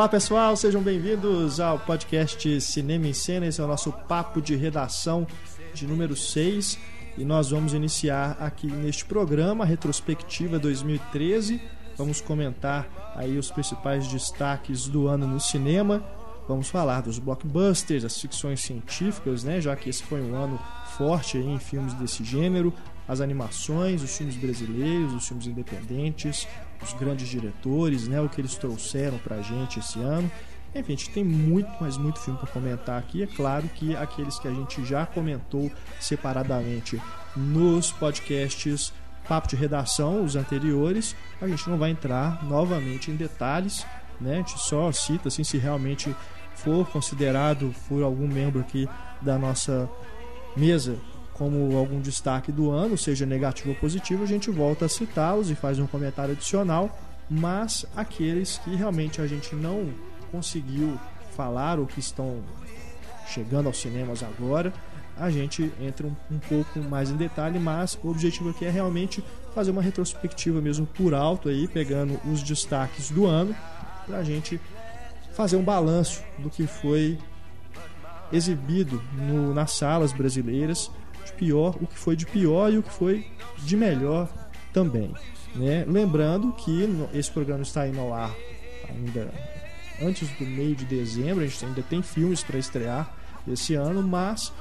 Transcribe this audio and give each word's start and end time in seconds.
Olá 0.00 0.08
pessoal, 0.08 0.56
sejam 0.56 0.80
bem-vindos 0.80 1.60
ao 1.60 1.78
podcast 1.78 2.58
Cinema 2.62 3.06
em 3.06 3.12
Cena. 3.12 3.44
Esse 3.44 3.60
é 3.60 3.64
o 3.64 3.66
nosso 3.66 3.92
papo 3.92 4.40
de 4.40 4.56
redação 4.56 5.26
de 5.74 5.86
número 5.86 6.16
6 6.16 6.78
e 7.18 7.22
nós 7.22 7.50
vamos 7.50 7.74
iniciar 7.74 8.34
aqui 8.40 8.66
neste 8.66 9.04
programa 9.04 9.62
retrospectiva 9.62 10.58
2013. 10.58 11.60
Vamos 11.98 12.18
comentar 12.18 13.12
aí 13.14 13.36
os 13.36 13.50
principais 13.50 14.08
destaques 14.08 14.88
do 14.88 15.06
ano 15.06 15.26
no 15.26 15.38
cinema. 15.38 16.02
Vamos 16.48 16.70
falar 16.70 17.02
dos 17.02 17.18
blockbusters, 17.18 18.02
das 18.02 18.18
ficções 18.18 18.60
científicas, 18.62 19.44
né? 19.44 19.60
Já 19.60 19.76
que 19.76 19.90
esse 19.90 20.02
foi 20.02 20.22
um 20.22 20.34
ano 20.34 20.58
forte 20.96 21.36
em 21.36 21.58
filmes 21.58 21.92
desse 21.92 22.24
gênero, 22.24 22.72
as 23.08 23.20
animações, 23.20 24.02
os 24.02 24.16
filmes 24.16 24.36
brasileiros, 24.36 25.12
os 25.12 25.26
filmes 25.26 25.46
independentes, 25.46 26.46
os 26.82 26.92
grandes 26.92 27.28
diretores, 27.28 28.06
né, 28.06 28.20
o 28.20 28.28
que 28.28 28.40
eles 28.40 28.54
trouxeram 28.54 29.18
pra 29.18 29.42
gente 29.42 29.78
esse 29.78 29.98
ano. 30.00 30.30
Enfim, 30.74 30.92
a 30.92 30.96
gente 30.96 31.10
tem 31.10 31.24
muito, 31.24 31.68
mas 31.80 31.96
muito 31.96 32.20
filme 32.20 32.38
para 32.38 32.48
comentar 32.48 32.98
aqui. 32.98 33.22
É 33.22 33.26
claro 33.26 33.68
que 33.68 33.96
aqueles 33.96 34.38
que 34.38 34.46
a 34.46 34.52
gente 34.52 34.84
já 34.84 35.04
comentou 35.04 35.70
separadamente 35.98 37.00
nos 37.36 37.90
podcasts 37.90 38.92
Papo 39.28 39.48
de 39.48 39.56
Redação, 39.56 40.24
os 40.24 40.36
anteriores, 40.36 41.14
a 41.40 41.46
gente 41.46 41.68
não 41.68 41.78
vai 41.78 41.90
entrar 41.90 42.44
novamente 42.44 43.10
em 43.10 43.16
detalhes, 43.16 43.86
né? 44.20 44.34
A 44.34 44.36
gente 44.38 44.58
só 44.58 44.90
cita 44.90 45.28
assim, 45.28 45.44
se 45.44 45.58
realmente 45.58 46.14
for 46.54 46.86
considerado 46.88 47.74
por 47.88 48.02
algum 48.02 48.26
membro 48.26 48.60
aqui 48.60 48.88
da 49.20 49.38
nossa 49.38 49.88
mesa 50.56 50.96
como 51.40 51.74
algum 51.74 52.02
destaque 52.02 52.52
do 52.52 52.70
ano, 52.70 52.98
seja 52.98 53.24
negativo 53.24 53.70
ou 53.70 53.74
positivo, 53.74 54.22
a 54.22 54.26
gente 54.26 54.50
volta 54.50 54.84
a 54.84 54.88
citá-los 54.90 55.50
e 55.50 55.54
faz 55.54 55.78
um 55.78 55.86
comentário 55.86 56.32
adicional, 56.32 56.94
mas 57.30 57.86
aqueles 57.96 58.58
que 58.58 58.74
realmente 58.76 59.22
a 59.22 59.26
gente 59.26 59.54
não 59.56 59.88
conseguiu 60.30 61.00
falar 61.34 61.78
ou 61.78 61.86
que 61.86 61.98
estão 61.98 62.42
chegando 63.26 63.68
aos 63.68 63.80
cinemas 63.80 64.22
agora, 64.22 64.70
a 65.16 65.30
gente 65.30 65.72
entra 65.80 66.06
um, 66.06 66.14
um, 66.30 66.38
pouco 66.38 66.78
mais 66.80 67.08
em 67.08 67.16
detalhe, 67.16 67.58
mas 67.58 67.98
o 68.04 68.10
objetivo 68.10 68.50
aqui 68.50 68.66
é 68.66 68.70
realmente 68.70 69.24
fazer 69.54 69.70
uma 69.70 69.80
retrospectiva 69.80 70.60
mesmo 70.60 70.84
por 70.84 71.14
alto 71.14 71.48
aí, 71.48 71.66
pegando 71.66 72.20
os 72.30 72.42
destaques 72.42 73.10
do 73.10 73.24
ano, 73.24 73.56
para 74.06 74.18
a 74.18 74.22
gente 74.22 74.60
fazer 75.32 75.56
um 75.56 75.64
balanço 75.64 76.22
do 76.38 76.50
que 76.50 76.66
foi 76.66 77.16
exibido 78.30 79.02
no, 79.14 79.54
nas 79.54 79.72
salas 79.72 80.12
brasileiras 80.12 80.90
de 81.30 81.36
pior, 81.38 81.76
o 81.80 81.86
que 81.86 81.98
foi 81.98 82.16
de 82.16 82.26
pior 82.26 82.72
e 82.72 82.78
o 82.78 82.82
que 82.82 82.92
foi 82.92 83.26
de 83.58 83.76
melhor 83.76 84.28
também. 84.72 85.14
Né? 85.54 85.84
Lembrando 85.86 86.52
que 86.52 86.88
esse 87.14 87.30
programa 87.30 87.62
está 87.62 87.86
indo 87.86 88.00
ao 88.00 88.12
ar 88.12 88.34
ainda 88.88 89.32
antes 90.02 90.28
do 90.30 90.44
meio 90.44 90.74
de 90.74 90.84
dezembro, 90.84 91.44
a 91.44 91.46
gente 91.46 91.64
ainda 91.64 91.82
tem 91.82 92.02
filmes 92.02 92.42
para 92.42 92.58
estrear 92.58 93.14
esse 93.46 93.74
ano, 93.74 94.02
mas 94.02 94.52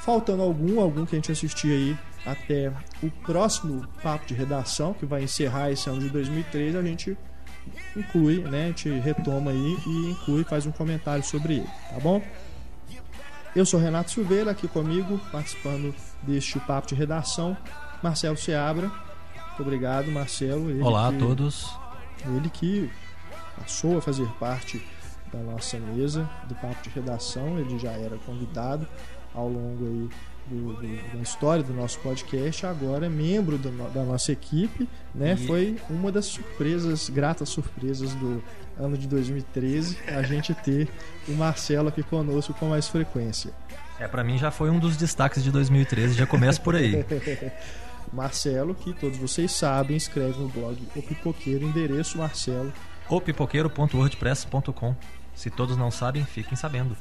faltando 0.00 0.42
algum, 0.42 0.80
algum 0.80 1.06
que 1.06 1.14
a 1.14 1.18
gente 1.18 1.30
assistir 1.30 1.70
aí 1.70 1.98
até 2.26 2.72
o 3.02 3.10
próximo 3.24 3.86
papo 4.02 4.26
de 4.26 4.34
redação, 4.34 4.94
que 4.94 5.06
vai 5.06 5.22
encerrar 5.22 5.70
esse 5.70 5.88
ano 5.88 6.00
de 6.00 6.08
2013, 6.10 6.76
a 6.76 6.82
gente 6.82 7.16
inclui, 7.96 8.38
né? 8.40 8.64
A 8.64 8.66
gente 8.68 8.88
retoma 8.90 9.50
aí 9.50 9.76
e 9.86 10.10
inclui, 10.10 10.44
faz 10.44 10.66
um 10.66 10.72
comentário 10.72 11.22
sobre 11.22 11.54
ele, 11.54 11.68
tá 11.90 12.00
bom? 12.00 12.20
Eu 13.54 13.66
sou 13.66 13.78
Renato 13.78 14.10
Silveira, 14.10 14.50
aqui 14.50 14.66
comigo, 14.66 15.20
participando 15.30 15.94
deste 16.22 16.58
papo 16.60 16.88
de 16.88 16.94
redação, 16.94 17.54
Marcelo 18.02 18.36
Seabra. 18.36 18.88
Muito 18.88 19.60
obrigado, 19.60 20.10
Marcelo. 20.10 20.82
Olá 20.82 21.10
que, 21.10 21.16
a 21.16 21.18
todos. 21.18 21.76
Ele 22.24 22.48
que 22.48 22.90
passou 23.58 23.98
a 23.98 24.00
fazer 24.00 24.26
parte 24.40 24.82
da 25.30 25.38
nossa 25.40 25.78
mesa 25.78 26.28
do 26.48 26.54
papo 26.54 26.82
de 26.82 26.88
redação, 26.88 27.58
ele 27.58 27.78
já 27.78 27.90
era 27.92 28.16
convidado 28.24 28.88
ao 29.34 29.48
longo 29.48 29.84
aí 29.84 30.08
do, 30.46 30.74
do, 30.74 31.16
da 31.16 31.22
história 31.22 31.62
do 31.62 31.72
nosso 31.72 31.98
podcast, 32.00 32.66
agora 32.66 33.06
é 33.06 33.08
membro 33.08 33.58
do, 33.58 33.70
da 33.92 34.02
nossa 34.02 34.32
equipe, 34.32 34.88
né? 35.14 35.34
E... 35.34 35.46
Foi 35.46 35.76
uma 35.88 36.10
das 36.10 36.26
surpresas, 36.26 37.08
gratas 37.08 37.48
surpresas 37.48 38.14
do 38.14 38.42
ano 38.78 38.96
de 38.96 39.06
2013, 39.06 39.98
a 40.08 40.22
gente 40.22 40.54
ter 40.54 40.88
o 41.28 41.32
Marcelo 41.32 41.88
aqui 41.88 42.02
conosco 42.02 42.54
com 42.54 42.66
mais 42.66 42.88
frequência. 42.88 43.52
É, 43.98 44.08
para 44.08 44.24
mim 44.24 44.38
já 44.38 44.50
foi 44.50 44.70
um 44.70 44.78
dos 44.78 44.96
destaques 44.96 45.44
de 45.44 45.50
2013, 45.50 46.14
já 46.14 46.26
começa 46.26 46.60
por 46.60 46.74
aí. 46.74 47.04
Marcelo, 48.12 48.74
que 48.74 48.92
todos 48.92 49.16
vocês 49.16 49.52
sabem, 49.52 49.96
escreve 49.96 50.38
no 50.38 50.48
blog 50.48 50.76
O 50.94 51.02
Pipoqueiro, 51.02 51.64
endereço 51.64 52.18
Marcelo. 52.18 52.72
Opipoqueiro.wordpress.com 53.08 54.94
Se 55.34 55.50
todos 55.50 55.76
não 55.76 55.90
sabem, 55.90 56.24
fiquem 56.24 56.56
sabendo. 56.56 56.96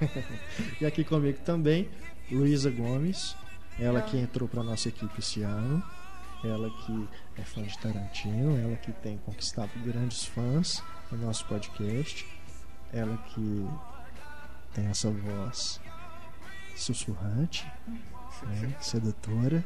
e 0.80 0.84
aqui 0.84 1.02
comigo 1.02 1.38
também, 1.44 1.88
Luísa 2.30 2.70
Gomes, 2.70 3.36
ela 3.78 4.02
que 4.02 4.18
entrou 4.18 4.48
para 4.48 4.62
nossa 4.62 4.88
equipe 4.88 5.18
esse 5.18 5.42
ano, 5.42 5.82
ela 6.44 6.70
que 6.70 7.08
é 7.36 7.42
fã 7.42 7.62
de 7.62 7.76
Tarantino, 7.78 8.56
ela 8.58 8.76
que 8.76 8.92
tem 8.92 9.18
conquistado 9.18 9.70
grandes 9.84 10.24
fãs 10.24 10.82
no 11.10 11.18
nosso 11.18 11.44
podcast, 11.46 12.26
ela 12.92 13.16
que 13.28 13.66
tem 14.74 14.86
essa 14.86 15.10
voz 15.10 15.80
sussurrante, 16.76 17.66
né, 18.42 18.76
sedutora 18.80 19.64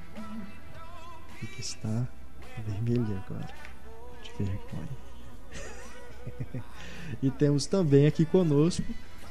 e 1.42 1.46
que 1.46 1.60
está 1.60 2.06
vermelha 2.66 3.22
agora, 3.26 3.54
de 4.22 4.44
vergonha. 4.44 5.02
e 7.22 7.30
temos 7.30 7.66
também 7.66 8.06
aqui 8.06 8.24
conosco 8.24 8.84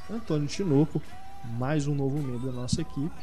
Antônio 0.09 0.47
Tinoco, 0.47 1.01
mais 1.43 1.87
um 1.87 1.95
novo 1.95 2.17
membro 2.17 2.47
da 2.47 2.51
nossa 2.51 2.81
equipe, 2.81 3.15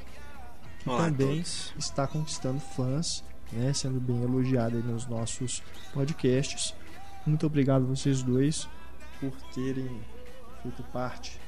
que 0.81 0.89
Olá 0.89 1.05
também 1.05 1.41
está 1.77 2.07
conquistando 2.07 2.61
fãs, 2.61 3.25
né, 3.53 3.73
sendo 3.73 4.01
bem 4.01 4.23
elogiado 4.23 4.79
nos 4.83 5.07
nossos 5.07 5.63
podcasts. 5.93 6.75
Muito 7.27 7.47
obrigado 7.47 7.83
a 7.83 7.87
vocês 7.87 8.23
dois 8.23 8.69
por 9.21 9.33
terem 9.53 10.01
feito 10.63 10.83
parte 10.93 11.39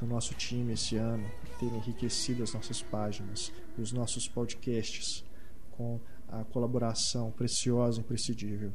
do 0.00 0.06
nosso 0.06 0.34
time 0.34 0.72
esse 0.72 0.96
ano, 0.96 1.28
terem 1.58 1.76
enriquecido 1.76 2.42
as 2.42 2.52
nossas 2.52 2.82
páginas, 2.82 3.52
os 3.76 3.92
nossos 3.92 4.28
podcasts 4.28 5.24
com 5.72 6.00
a 6.28 6.44
colaboração 6.44 7.30
preciosa 7.30 7.98
e 7.98 8.00
imprescindível 8.00 8.72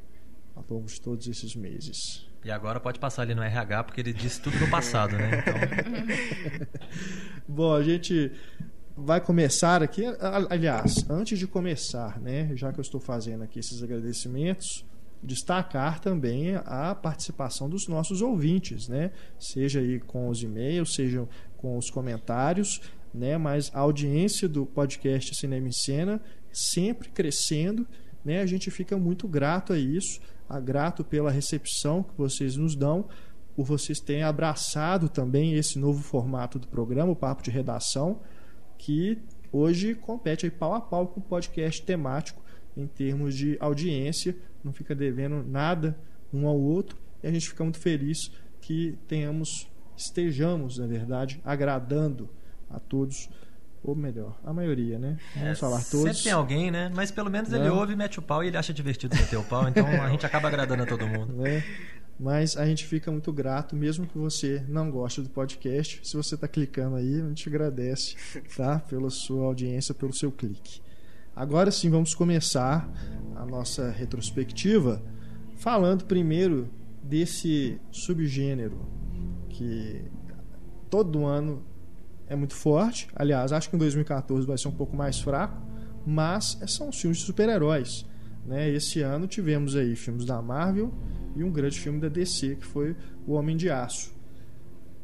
ao 0.56 0.66
longo 0.70 0.88
de 0.88 1.00
todos 1.00 1.28
esses 1.28 1.56
meses. 1.56 2.33
E 2.44 2.52
agora 2.52 2.80
pode 2.80 3.00
passar 3.00 3.22
ali 3.22 3.34
no 3.34 3.42
RH, 3.42 3.84
porque 3.86 4.02
ele 4.02 4.12
disse 4.14 4.42
tudo 4.42 4.60
no 4.60 4.70
passado, 4.70 5.16
né? 5.16 5.42
Então... 5.42 6.68
Bom, 7.48 7.74
a 7.74 7.82
gente 7.82 8.32
vai 8.96 9.22
começar 9.22 9.82
aqui. 9.82 10.04
Aliás, 10.50 11.10
antes 11.10 11.40
de 11.40 11.48
começar, 11.48 12.20
né? 12.20 12.52
Já 12.56 12.74
que 12.74 12.80
eu 12.80 12.82
estou 12.82 13.00
fazendo 13.00 13.44
aqui 13.44 13.60
esses 13.60 13.82
agradecimentos, 13.82 14.86
destacar 15.22 16.00
também 16.00 16.56
a 16.66 16.94
participação 16.94 17.70
dos 17.70 17.88
nossos 17.88 18.22
ouvintes, 18.22 18.90
né? 18.90 19.12
Seja 19.40 19.80
aí 19.80 20.00
com 20.02 20.28
os 20.28 20.44
e-mails, 20.44 20.96
seja 20.96 21.28
com 21.58 21.78
os 21.78 21.90
comentários, 21.90 22.82
né? 23.14 23.38
Mas 23.38 23.72
a 23.74 23.80
audiência 23.80 24.50
do 24.50 24.66
podcast 24.66 25.34
Cinema 25.36 25.68
em 25.68 25.72
Cena 25.72 26.22
sempre 26.52 27.10
crescendo, 27.10 27.88
né? 28.24 28.42
A 28.42 28.46
gente 28.46 28.70
fica 28.70 28.98
muito 28.98 29.28
grato 29.30 29.72
a 29.72 29.80
isso 29.80 30.20
grato 30.64 31.04
pela 31.04 31.32
recepção 31.32 32.04
que 32.04 32.18
vocês 32.18 32.56
nos 32.56 32.76
dão, 32.76 33.08
por 33.56 33.66
vocês 33.66 34.00
terem 34.00 34.24
abraçado 34.24 35.10
também 35.10 35.54
esse 35.54 35.78
novo 35.78 36.02
formato 36.02 36.58
do 36.58 36.68
programa, 36.68 37.12
o 37.12 37.16
Papo 37.16 37.44
de 37.44 37.52
Redação, 37.52 38.20
que 38.78 39.22
hoje 39.52 39.96
compete 39.96 40.46
aí 40.46 40.52
pau 40.52 40.74
a 40.74 40.82
pau 40.82 41.08
com 41.08 41.20
o 41.20 41.24
podcast 41.24 41.82
temático 41.84 42.42
em 42.76 42.88
termos 42.88 43.36
de 43.36 43.58
audiência, 43.60 44.36
não 44.64 44.74
fica 44.74 44.96
devendo 44.96 45.44
nada 45.44 45.98
um 46.34 46.48
ao 46.48 46.60
outro, 46.60 46.98
e 47.22 47.28
a 47.28 47.32
gente 47.32 47.50
fica 47.50 47.64
muito 47.64 47.80
feliz 47.80 48.32
que 48.60 48.98
tenhamos, 49.08 49.70
estejamos, 49.96 50.78
na 50.80 50.88
verdade, 50.88 51.40
agradando 51.46 52.30
a 52.70 52.80
todos 52.80 53.30
ou 53.84 53.96
melhor, 53.96 54.40
a 54.46 54.54
maioria, 54.54 54.98
né? 54.98 55.18
Vamos 55.36 55.50
é, 55.50 55.56
falar 55.56 55.84
todos. 55.84 56.06
Sempre 56.06 56.24
tem 56.24 56.32
alguém, 56.32 56.72
né? 56.72 56.90
Mas 56.96 57.12
pelo 57.12 57.30
menos 57.30 57.50
Não. 57.50 57.60
ele 57.60 57.70
ouve, 57.70 57.96
mete 57.96 58.18
o 58.18 58.22
pau 58.22 58.44
e 58.44 58.48
ele 58.48 58.58
acha 58.58 58.74
divertido 58.74 59.16
meter 59.16 59.38
o 59.38 59.44
pau, 59.44 59.68
então 59.68 59.86
a 59.86 60.10
gente 60.10 60.26
acaba 60.26 60.48
agradando 60.48 60.84
a 60.84 60.86
todo 60.86 61.06
mundo. 61.06 61.34
Né? 61.44 61.64
Mas 62.20 62.56
a 62.56 62.66
gente 62.66 62.86
fica 62.86 63.12
muito 63.12 63.34
grato, 63.34 63.76
mesmo 63.76 64.06
que 64.06 64.18
você 64.18 64.64
não 64.70 64.90
goste 64.90 65.22
do 65.22 65.30
podcast. 65.30 66.00
Se 66.04 66.16
você 66.16 66.36
está 66.36 66.48
clicando 66.48 66.96
aí, 66.96 67.20
a 67.20 67.28
gente 67.28 67.50
agradece, 67.50 68.16
tá? 68.56 68.80
Pela 68.80 69.10
sua 69.10 69.46
audiência, 69.46 69.94
pelo 69.96 70.14
seu 70.14 70.32
clique. 70.32 70.80
Agora 71.36 71.72
sim, 71.72 71.90
vamos 71.90 72.14
começar 72.14 72.88
a 73.36 73.46
nossa 73.46 73.90
retrospectiva 73.90 75.02
falando 75.58 76.06
primeiro 76.06 76.70
desse 77.02 77.82
subgênero 77.92 78.88
que 79.50 80.06
todo 80.90 81.26
ano 81.26 81.64
é 82.34 82.36
muito 82.36 82.56
forte. 82.56 83.08
Aliás, 83.16 83.52
acho 83.52 83.70
que 83.70 83.76
em 83.76 83.80
2014 83.80 84.46
vai 84.46 84.58
ser 84.58 84.68
um 84.68 84.74
pouco 84.74 84.96
mais 84.96 85.20
fraco, 85.20 85.62
mas 86.06 86.58
são 86.68 86.92
filmes 86.92 87.20
de 87.20 87.26
super-heróis. 87.26 88.06
Né? 88.46 88.70
Esse 88.70 89.02
ano 89.02 89.28
tivemos 89.28 89.76
aí 89.76 89.96
filmes 89.96 90.26
da 90.26 90.42
Marvel, 90.42 90.94
e 91.36 91.44
um 91.44 91.52
grande 91.52 91.80
filme 91.80 92.00
da 92.00 92.10
DC, 92.10 92.58
que 92.58 92.66
foi 92.66 92.96
O 93.26 93.34
Homem 93.34 93.58
de 93.58 93.70
Aço. 93.70 94.14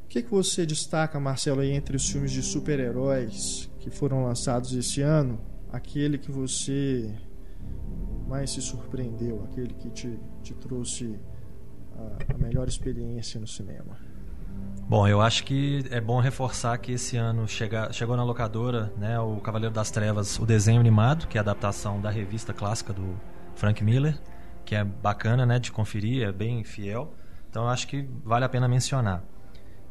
O 0.05 0.07
que, 0.07 0.23
que 0.23 0.29
você 0.29 0.65
destaca, 0.65 1.19
Marcelo, 1.19 1.61
aí, 1.61 1.71
entre 1.71 1.95
os 1.95 2.09
filmes 2.09 2.31
de 2.31 2.41
super-heróis 2.41 3.69
que 3.79 3.89
foram 3.89 4.23
lançados 4.23 4.73
esse 4.73 5.01
ano? 5.01 5.39
Aquele 5.71 6.17
que 6.17 6.31
você 6.31 7.15
mais 8.27 8.51
se 8.51 8.61
surpreendeu, 8.61 9.43
aquele 9.43 9.73
que 9.75 9.89
te, 9.91 10.19
te 10.41 10.53
trouxe 10.55 11.15
a, 11.95 12.33
a 12.33 12.37
melhor 12.37 12.67
experiência 12.67 13.39
no 13.39 13.47
cinema? 13.47 14.08
Bom, 14.89 15.07
eu 15.07 15.21
acho 15.21 15.43
que 15.43 15.85
é 15.91 16.01
bom 16.01 16.19
reforçar 16.19 16.75
que 16.79 16.93
esse 16.93 17.15
ano 17.15 17.47
chega, 17.47 17.93
chegou 17.93 18.17
na 18.17 18.23
locadora 18.23 18.91
né, 18.97 19.19
o 19.19 19.35
Cavaleiro 19.35 19.71
das 19.71 19.91
Trevas, 19.91 20.39
o 20.39 20.47
desenho 20.47 20.79
animado, 20.79 21.27
que 21.27 21.37
é 21.37 21.39
a 21.39 21.43
adaptação 21.43 22.01
da 22.01 22.09
revista 22.09 22.55
clássica 22.55 22.91
do 22.91 23.15
Frank 23.53 23.83
Miller, 23.83 24.19
que 24.65 24.73
é 24.73 24.83
bacana 24.83 25.45
né, 25.45 25.59
de 25.59 25.71
conferir, 25.71 26.27
é 26.27 26.31
bem 26.31 26.63
fiel. 26.63 27.13
Então 27.47 27.65
eu 27.65 27.69
acho 27.69 27.87
que 27.87 28.09
vale 28.25 28.45
a 28.45 28.49
pena 28.49 28.67
mencionar. 28.67 29.23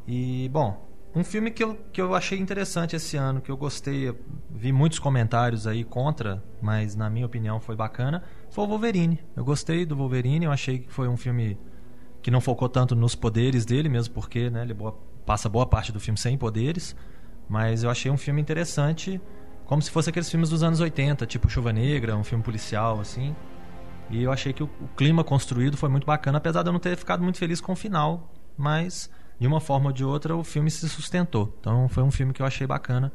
E, 0.05 0.49
bom, 0.49 0.85
um 1.15 1.23
filme 1.23 1.49
que 1.49 1.63
eu, 1.63 1.75
que 1.93 2.01
eu 2.01 2.13
achei 2.13 2.37
interessante 2.37 2.93
esse 2.93 3.15
ano, 3.15 3.39
que 3.39 3.49
eu 3.49 3.55
gostei, 3.55 4.13
vi 4.51 4.73
muitos 4.73 4.99
comentários 4.99 5.65
aí 5.65 5.85
contra, 5.85 6.43
mas 6.61 6.93
na 6.93 7.09
minha 7.09 7.25
opinião 7.25 7.61
foi 7.61 7.77
bacana, 7.77 8.21
foi 8.49 8.65
o 8.65 8.67
Wolverine. 8.67 9.23
Eu 9.33 9.45
gostei 9.45 9.85
do 9.85 9.95
Wolverine, 9.95 10.43
eu 10.43 10.51
achei 10.51 10.79
que 10.79 10.91
foi 10.91 11.07
um 11.07 11.15
filme 11.15 11.57
que 12.21 12.29
não 12.29 12.41
focou 12.41 12.67
tanto 12.67 12.95
nos 12.95 13.15
poderes 13.15 13.65
dele, 13.65 13.89
mesmo 13.89 14.13
porque 14.13 14.49
né, 14.49 14.63
ele 14.63 14.73
boa, 14.73 14.97
passa 15.25 15.47
boa 15.47 15.65
parte 15.65 15.91
do 15.91 15.99
filme 15.99 16.17
sem 16.17 16.37
poderes. 16.37 16.95
Mas 17.47 17.83
eu 17.83 17.89
achei 17.89 18.11
um 18.11 18.17
filme 18.17 18.41
interessante, 18.41 19.19
como 19.65 19.81
se 19.81 19.89
fosse 19.89 20.09
aqueles 20.09 20.29
filmes 20.29 20.49
dos 20.49 20.61
anos 20.61 20.79
80, 20.79 21.25
tipo 21.25 21.49
Chuva 21.49 21.73
Negra, 21.73 22.15
um 22.15 22.23
filme 22.23 22.43
policial, 22.43 22.99
assim. 22.99 23.35
E 24.09 24.23
eu 24.23 24.31
achei 24.31 24.53
que 24.53 24.63
o, 24.63 24.69
o 24.81 24.87
clima 24.95 25.23
construído 25.23 25.77
foi 25.77 25.89
muito 25.89 26.05
bacana, 26.05 26.37
apesar 26.37 26.63
de 26.63 26.69
eu 26.69 26.73
não 26.73 26.79
ter 26.79 26.95
ficado 26.97 27.23
muito 27.23 27.37
feliz 27.37 27.61
com 27.61 27.73
o 27.73 27.75
final. 27.75 28.31
Mas, 28.57 29.09
de 29.39 29.47
uma 29.47 29.61
forma 29.61 29.87
ou 29.87 29.93
de 29.93 30.03
outra, 30.03 30.35
o 30.35 30.43
filme 30.43 30.69
se 30.69 30.87
sustentou. 30.89 31.55
Então, 31.59 31.87
foi 31.87 32.03
um 32.03 32.11
filme 32.11 32.33
que 32.33 32.41
eu 32.41 32.45
achei 32.45 32.67
bacana 32.67 33.11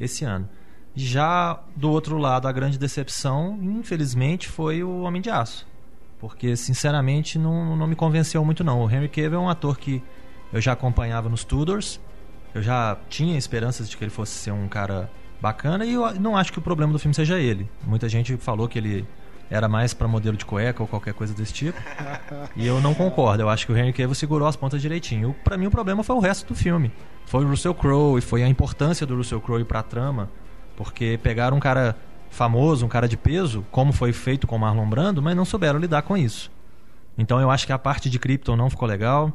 esse 0.00 0.24
ano. 0.24 0.48
Já 0.94 1.62
do 1.76 1.90
outro 1.90 2.16
lado, 2.16 2.48
a 2.48 2.52
grande 2.52 2.78
decepção, 2.78 3.58
infelizmente, 3.60 4.48
foi 4.48 4.82
o 4.82 5.02
Homem 5.02 5.20
de 5.20 5.28
Aço 5.28 5.66
porque 6.26 6.56
sinceramente 6.56 7.38
não, 7.38 7.76
não 7.76 7.86
me 7.86 7.94
convenceu 7.94 8.44
muito 8.44 8.64
não. 8.64 8.82
O 8.82 8.90
Henry 8.90 9.08
Cavill 9.08 9.34
é 9.34 9.38
um 9.38 9.48
ator 9.48 9.78
que 9.78 10.02
eu 10.52 10.60
já 10.60 10.72
acompanhava 10.72 11.28
nos 11.28 11.44
Tudors, 11.44 12.00
eu 12.52 12.60
já 12.60 12.98
tinha 13.08 13.38
esperanças 13.38 13.88
de 13.88 13.96
que 13.96 14.02
ele 14.02 14.10
fosse 14.10 14.32
ser 14.32 14.50
um 14.50 14.66
cara 14.66 15.08
bacana 15.40 15.86
e 15.86 15.92
eu 15.92 16.12
não 16.18 16.36
acho 16.36 16.52
que 16.52 16.58
o 16.58 16.62
problema 16.62 16.92
do 16.92 16.98
filme 16.98 17.14
seja 17.14 17.38
ele. 17.38 17.70
Muita 17.86 18.08
gente 18.08 18.36
falou 18.38 18.66
que 18.66 18.76
ele 18.76 19.06
era 19.48 19.68
mais 19.68 19.94
para 19.94 20.08
modelo 20.08 20.36
de 20.36 20.44
cueca 20.44 20.82
ou 20.82 20.88
qualquer 20.88 21.14
coisa 21.14 21.32
desse 21.32 21.52
tipo. 21.52 21.80
e 22.56 22.66
eu 22.66 22.80
não 22.80 22.92
concordo. 22.92 23.44
Eu 23.44 23.48
acho 23.48 23.64
que 23.64 23.72
o 23.72 23.76
Henry 23.76 23.92
Cavill 23.92 24.14
segurou 24.16 24.48
as 24.48 24.56
pontas 24.56 24.82
direitinho. 24.82 25.32
Para 25.44 25.56
mim 25.56 25.66
o 25.66 25.70
problema 25.70 26.02
foi 26.02 26.16
o 26.16 26.20
resto 26.20 26.48
do 26.48 26.56
filme. 26.56 26.90
Foi 27.24 27.44
o 27.44 27.48
Russell 27.48 27.74
Crowe 27.74 28.18
e 28.18 28.20
foi 28.20 28.42
a 28.42 28.48
importância 28.48 29.06
do 29.06 29.14
Russell 29.14 29.40
Crowe 29.40 29.64
para 29.64 29.78
a 29.78 29.84
trama, 29.84 30.28
porque 30.76 31.20
pegaram 31.22 31.56
um 31.56 31.60
cara 31.60 31.96
famoso, 32.36 32.86
um 32.86 32.88
cara 32.88 33.08
de 33.08 33.16
peso, 33.16 33.64
como 33.70 33.92
foi 33.92 34.12
feito 34.12 34.46
com 34.46 34.56
Marlon 34.58 34.88
Brando, 34.88 35.22
mas 35.22 35.34
não 35.34 35.44
souberam 35.44 35.78
lidar 35.78 36.02
com 36.02 36.16
isso. 36.16 36.50
Então 37.18 37.40
eu 37.40 37.50
acho 37.50 37.66
que 37.66 37.72
a 37.72 37.78
parte 37.78 38.10
de 38.10 38.18
Krypton 38.18 38.56
não 38.56 38.70
ficou 38.70 38.86
legal. 38.86 39.32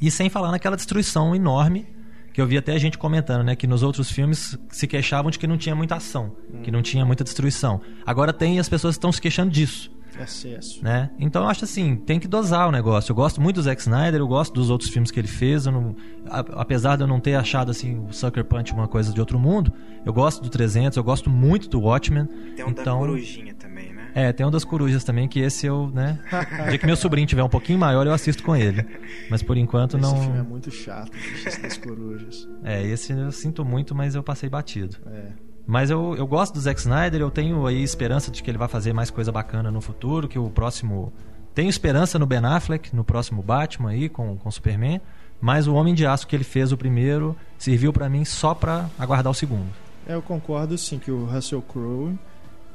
E 0.00 0.10
sem 0.10 0.30
falar 0.30 0.50
naquela 0.50 0.76
destruição 0.76 1.34
enorme 1.36 1.86
que 2.32 2.40
eu 2.40 2.46
vi 2.46 2.56
até 2.56 2.72
a 2.72 2.78
gente 2.78 2.96
comentando, 2.96 3.42
né, 3.44 3.56
que 3.56 3.66
nos 3.66 3.82
outros 3.82 4.10
filmes 4.10 4.56
se 4.70 4.86
queixavam 4.86 5.30
de 5.30 5.38
que 5.38 5.46
não 5.46 5.58
tinha 5.58 5.74
muita 5.74 5.96
ação, 5.96 6.36
que 6.62 6.70
não 6.70 6.80
tinha 6.80 7.04
muita 7.04 7.24
destruição. 7.24 7.80
Agora 8.06 8.32
tem 8.32 8.56
e 8.56 8.58
as 8.60 8.68
pessoas 8.68 8.94
estão 8.94 9.10
se 9.10 9.20
queixando 9.20 9.50
disso. 9.50 9.90
Excesso. 10.22 10.84
Né? 10.84 11.10
Então 11.18 11.42
eu 11.42 11.48
acho 11.48 11.64
assim, 11.64 11.96
tem 11.96 12.18
que 12.18 12.28
dosar 12.28 12.68
o 12.68 12.72
negócio. 12.72 13.12
Eu 13.12 13.16
gosto 13.16 13.40
muito 13.40 13.56
do 13.56 13.62
Zack 13.62 13.80
Snyder, 13.80 14.20
eu 14.20 14.28
gosto 14.28 14.52
dos 14.52 14.70
outros 14.70 14.90
filmes 14.90 15.10
que 15.10 15.18
ele 15.18 15.28
fez. 15.28 15.66
Não, 15.66 15.94
a, 16.26 16.40
apesar 16.60 16.96
de 16.96 17.02
eu 17.02 17.06
não 17.06 17.20
ter 17.20 17.34
achado 17.34 17.70
assim 17.70 17.98
o 17.98 18.12
Sucker 18.12 18.44
Punch 18.44 18.72
uma 18.72 18.88
coisa 18.88 19.12
de 19.12 19.20
outro 19.20 19.38
mundo, 19.38 19.72
eu 20.04 20.12
gosto 20.12 20.42
do 20.42 20.48
300, 20.48 20.96
eu 20.96 21.04
gosto 21.04 21.30
muito 21.30 21.68
do 21.68 21.80
Watchmen. 21.80 22.26
Tem 22.56 22.64
um 22.64 22.70
então, 22.70 23.00
da 23.00 23.06
corujinha 23.06 23.54
também, 23.54 23.92
né? 23.92 24.10
É, 24.14 24.32
tem 24.32 24.44
um 24.44 24.50
das 24.50 24.64
corujas 24.64 25.04
também, 25.04 25.28
que 25.28 25.38
esse 25.40 25.66
eu, 25.66 25.90
né? 25.94 26.18
Dia 26.68 26.78
que 26.78 26.86
meu 26.86 26.96
sobrinho 26.96 27.26
tiver 27.26 27.42
um 27.42 27.48
pouquinho 27.48 27.78
maior, 27.78 28.06
eu 28.06 28.12
assisto 28.12 28.42
com 28.42 28.56
ele. 28.56 28.84
Mas 29.30 29.42
por 29.42 29.56
enquanto 29.56 29.96
esse 29.96 30.02
não. 30.02 30.16
Esse 30.16 30.24
filme 30.24 30.38
é 30.38 30.42
muito 30.42 30.70
chato, 30.70 31.12
esse 31.46 31.60
das 31.60 31.76
corujas. 31.76 32.48
É, 32.64 32.82
esse 32.82 33.12
eu 33.12 33.30
sinto 33.32 33.64
muito, 33.64 33.94
mas 33.94 34.14
eu 34.14 34.22
passei 34.22 34.48
batido. 34.48 34.96
É. 35.06 35.49
Mas 35.66 35.90
eu, 35.90 36.14
eu 36.16 36.26
gosto 36.26 36.54
do 36.54 36.60
Zack 36.60 36.80
Snyder, 36.80 37.20
eu 37.20 37.30
tenho 37.30 37.66
aí 37.66 37.82
esperança 37.82 38.30
de 38.30 38.42
que 38.42 38.50
ele 38.50 38.58
vai 38.58 38.68
fazer 38.68 38.92
mais 38.92 39.10
coisa 39.10 39.30
bacana 39.30 39.70
no 39.70 39.80
futuro, 39.80 40.28
que 40.28 40.38
o 40.38 40.50
próximo. 40.50 41.12
Tenho 41.54 41.68
esperança 41.68 42.18
no 42.18 42.26
Ben 42.26 42.44
Affleck, 42.44 42.94
no 42.94 43.04
próximo 43.04 43.42
Batman 43.42 43.90
aí, 43.90 44.08
com, 44.08 44.36
com 44.36 44.50
Superman. 44.50 45.00
Mas 45.40 45.66
o 45.66 45.74
Homem 45.74 45.94
de 45.94 46.06
Aço 46.06 46.26
que 46.26 46.36
ele 46.36 46.44
fez 46.44 46.70
o 46.70 46.76
primeiro 46.76 47.36
serviu 47.58 47.92
para 47.92 48.08
mim 48.08 48.24
só 48.24 48.54
para 48.54 48.88
aguardar 48.98 49.30
o 49.30 49.34
segundo. 49.34 49.68
É, 50.06 50.14
eu 50.14 50.22
concordo 50.22 50.76
sim 50.76 50.98
que 50.98 51.10
o 51.10 51.24
Russell 51.24 51.62
Crowe 51.62 52.18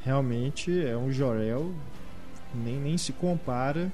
realmente 0.03 0.85
é 0.85 0.97
um 0.97 1.11
Jorel, 1.11 1.71
nem, 2.53 2.75
nem 2.75 2.97
se 2.97 3.11
compara 3.13 3.91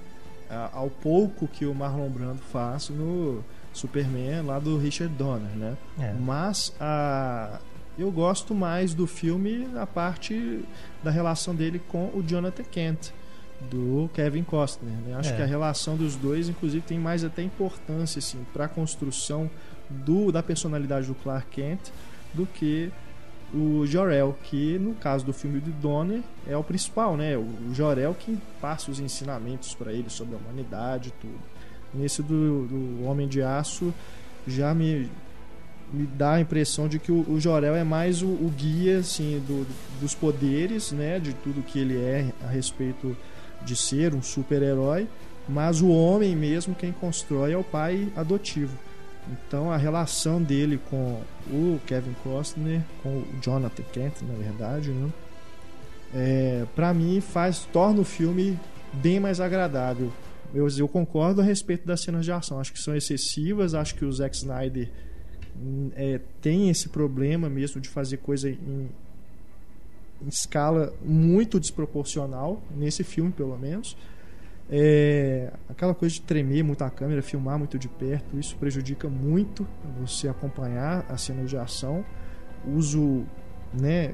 ao 0.74 0.90
pouco 0.90 1.48
que 1.48 1.66
o 1.66 1.74
Marlon 1.74 2.10
Brando 2.10 2.42
faz 2.52 2.90
no 2.90 3.44
Superman 3.74 4.42
lá 4.42 4.60
do 4.60 4.78
Richard 4.78 5.14
Donner, 5.16 5.52
né? 5.56 5.78
É. 6.00 6.14
Mas 6.14 6.74
a, 6.80 7.60
eu 7.98 8.12
gosto 8.12 8.56
mais 8.56 8.94
do 8.94 9.06
filme 9.06 9.68
a 9.76 9.86
parte 9.86 10.64
da 11.04 11.12
relação 11.12 11.54
dele 11.54 11.82
com 11.88 12.06
o 12.14 12.24
Jonathan 12.26 12.64
Kent, 12.64 13.12
do 13.70 14.10
Kevin 14.14 14.44
Costner. 14.44 14.94
Né? 15.06 15.16
Acho 15.16 15.34
é. 15.34 15.36
que 15.36 15.42
a 15.42 15.46
relação 15.46 15.96
dos 15.96 16.16
dois, 16.16 16.50
inclusive, 16.50 16.84
tem 16.84 16.98
mais 16.98 17.24
até 17.24 17.44
importância 17.44 18.20
assim, 18.20 18.46
para 18.54 18.66
a 18.66 18.68
construção 18.68 19.50
do, 19.90 20.32
da 20.32 20.42
personalidade 20.42 21.08
do 21.08 21.16
Clark 21.16 21.48
Kent 21.52 21.92
do 22.34 22.46
que 22.46 22.92
o 23.54 23.86
Jorel, 23.86 24.38
que 24.44 24.80
no 24.80 24.94
caso 24.96 25.26
do 25.26 25.34
filme 25.34 25.60
do 25.60 25.72
Donner 25.72 26.22
é 26.48 26.56
o 26.56 26.64
principal, 26.64 27.18
né? 27.18 27.38
O 27.38 27.74
Jorel 27.74 28.16
que 28.18 28.38
passa 28.62 28.90
os 28.90 29.00
ensinamentos 29.00 29.76
para 29.76 29.92
ele 29.92 30.10
sobre 30.10 30.36
a 30.36 30.38
humanidade 30.38 31.10
e 31.10 31.12
tudo. 31.22 31.40
Nesse 31.94 32.24
do, 32.24 32.66
do 32.68 33.04
Homem 33.04 33.28
de 33.28 33.42
Aço 33.42 33.94
já 34.48 34.74
me 34.74 35.10
me 35.92 36.06
dá 36.06 36.34
a 36.34 36.42
impressão 36.42 36.88
de 36.88 37.00
que 37.00 37.12
o, 37.12 37.26
o 37.30 37.40
Jorel 37.40 37.76
é 37.76 37.84
mais 37.84 38.22
o, 38.22 38.28
o 38.28 38.52
guia 38.56 39.00
assim 39.00 39.44
do, 39.46 39.68
dos 40.00 40.16
poderes, 40.16 40.92
né, 40.92 41.20
de 41.20 41.34
tudo 41.34 41.62
que 41.62 41.80
ele 41.80 41.98
é 41.98 42.32
a 42.44 42.48
respeito 42.48 43.16
de 43.64 43.76
ser 43.76 44.14
um 44.14 44.22
super-herói, 44.22 45.08
mas 45.48 45.82
o 45.82 45.90
homem 45.90 46.36
mesmo 46.36 46.74
quem 46.74 46.92
constrói 46.92 47.54
é 47.54 47.58
o 47.58 47.64
pai 47.64 48.08
adotivo. 48.16 48.78
Então 49.32 49.72
a 49.72 49.78
relação 49.78 50.42
dele 50.42 50.80
com 50.90 51.22
o 51.48 51.80
Kevin 51.86 52.16
Costner, 52.24 52.82
com 53.04 53.10
o 53.10 53.28
Jonathan 53.42 53.84
Kent, 53.92 54.22
na 54.22 54.34
verdade, 54.34 54.90
né, 54.90 55.10
é, 56.14 56.66
para 56.76 56.94
mim 56.94 57.22
faz 57.22 57.68
torna 57.72 58.02
o 58.02 58.06
filme 58.06 58.58
bem 58.94 59.20
mais 59.20 59.40
agradável. 59.40 60.12
Eu, 60.54 60.68
eu 60.78 60.88
concordo 60.88 61.40
a 61.40 61.44
respeito 61.44 61.86
das 61.86 62.02
cenas 62.02 62.26
de 62.26 62.32
ação, 62.32 62.60
acho 62.60 62.74
que 62.74 62.80
são 62.80 62.96
excessivas, 62.96 63.74
acho 63.74 63.96
que 63.96 64.04
o 64.04 64.12
Zack 64.12 64.36
Snyder 64.36 64.90
é, 65.96 66.20
tem 66.42 66.70
esse 66.70 66.90
problema 66.90 67.50
mesmo 67.50 67.80
de 67.80 67.90
fazer 67.90 68.18
coisa 68.18 68.50
em, 68.50 68.90
em 70.22 70.28
escala 70.28 70.94
muito 71.04 71.60
desproporcional, 71.60 72.62
nesse 72.76 73.04
filme 73.04 73.32
pelo 73.32 73.58
menos. 73.58 73.98
É, 74.70 75.52
aquela 75.68 75.94
coisa 75.94 76.16
de 76.16 76.22
tremer 76.22 76.64
muito 76.64 76.82
a 76.82 76.90
câmera, 76.90 77.22
filmar 77.22 77.58
muito 77.58 77.78
de 77.78 77.90
perto, 77.90 78.40
isso 78.40 78.56
prejudica 78.56 79.10
muito 79.10 79.68
você 80.00 80.30
acompanhar 80.30 81.06
a 81.10 81.18
cena 81.18 81.44
de 81.44 81.58
ação. 81.58 82.06
Uso 82.66 83.26
né, 83.74 84.14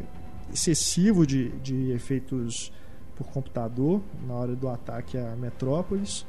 excessivo 0.51 1.27
de, 1.27 1.49
de 1.59 1.91
efeitos 1.91 2.71
por 3.15 3.27
computador 3.27 4.01
na 4.25 4.33
hora 4.33 4.55
do 4.55 4.67
ataque 4.67 5.17
a 5.17 5.35
Metrópolis. 5.35 6.25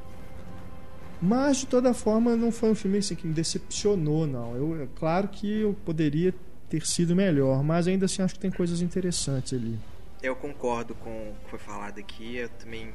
Mas 1.20 1.58
de 1.58 1.66
toda 1.66 1.92
forma 1.92 2.37
não 2.37 2.52
foi 2.52 2.70
um 2.70 2.75
filme 2.75 2.98
assim, 2.98 3.14
que 3.14 3.26
me 3.26 3.34
decepcionou, 3.34 4.26
não. 4.26 4.54
Eu, 4.54 4.82
é 4.82 4.88
claro 4.94 5.28
que 5.28 5.60
eu 5.60 5.76
poderia 5.84 6.34
ter 6.68 6.87
sido 6.87 7.16
melhor, 7.16 7.62
mas 7.62 7.88
ainda 7.88 8.06
assim 8.06 8.22
acho 8.22 8.34
que 8.34 8.40
tem 8.40 8.50
coisas 8.50 8.80
interessantes 8.80 9.52
ali. 9.52 9.78
Eu 10.22 10.37
concordo 10.37 10.94
com 10.94 11.10
o 11.10 11.37
que 11.44 11.50
foi 11.50 11.58
falado 11.58 11.98
aqui. 11.98 12.37
Eu 12.37 12.48
também 12.50 12.92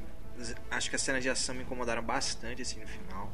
acho 0.71 0.89
que 0.89 0.95
as 0.95 1.01
cenas 1.01 1.23
de 1.23 1.29
ação 1.29 1.55
me 1.55 1.63
incomodaram 1.63 2.01
bastante 2.01 2.61
assim 2.61 2.79
no 2.79 2.87
final. 2.87 3.31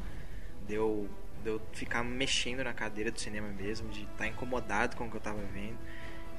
Deu 0.67 1.08
de 1.43 1.50
eu 1.50 1.62
ficar 1.72 2.03
mexendo 2.03 2.63
na 2.63 2.74
cadeira 2.74 3.12
do 3.12 3.19
cinema 3.19 3.48
mesmo, 3.48 3.89
de 3.89 4.01
estar 4.01 4.17
tá 4.17 4.27
incomodado 4.27 4.96
com 4.98 5.05
o 5.05 5.10
que 5.10 5.15
eu 5.15 5.19
estava 5.19 5.39
vendo. 5.53 5.77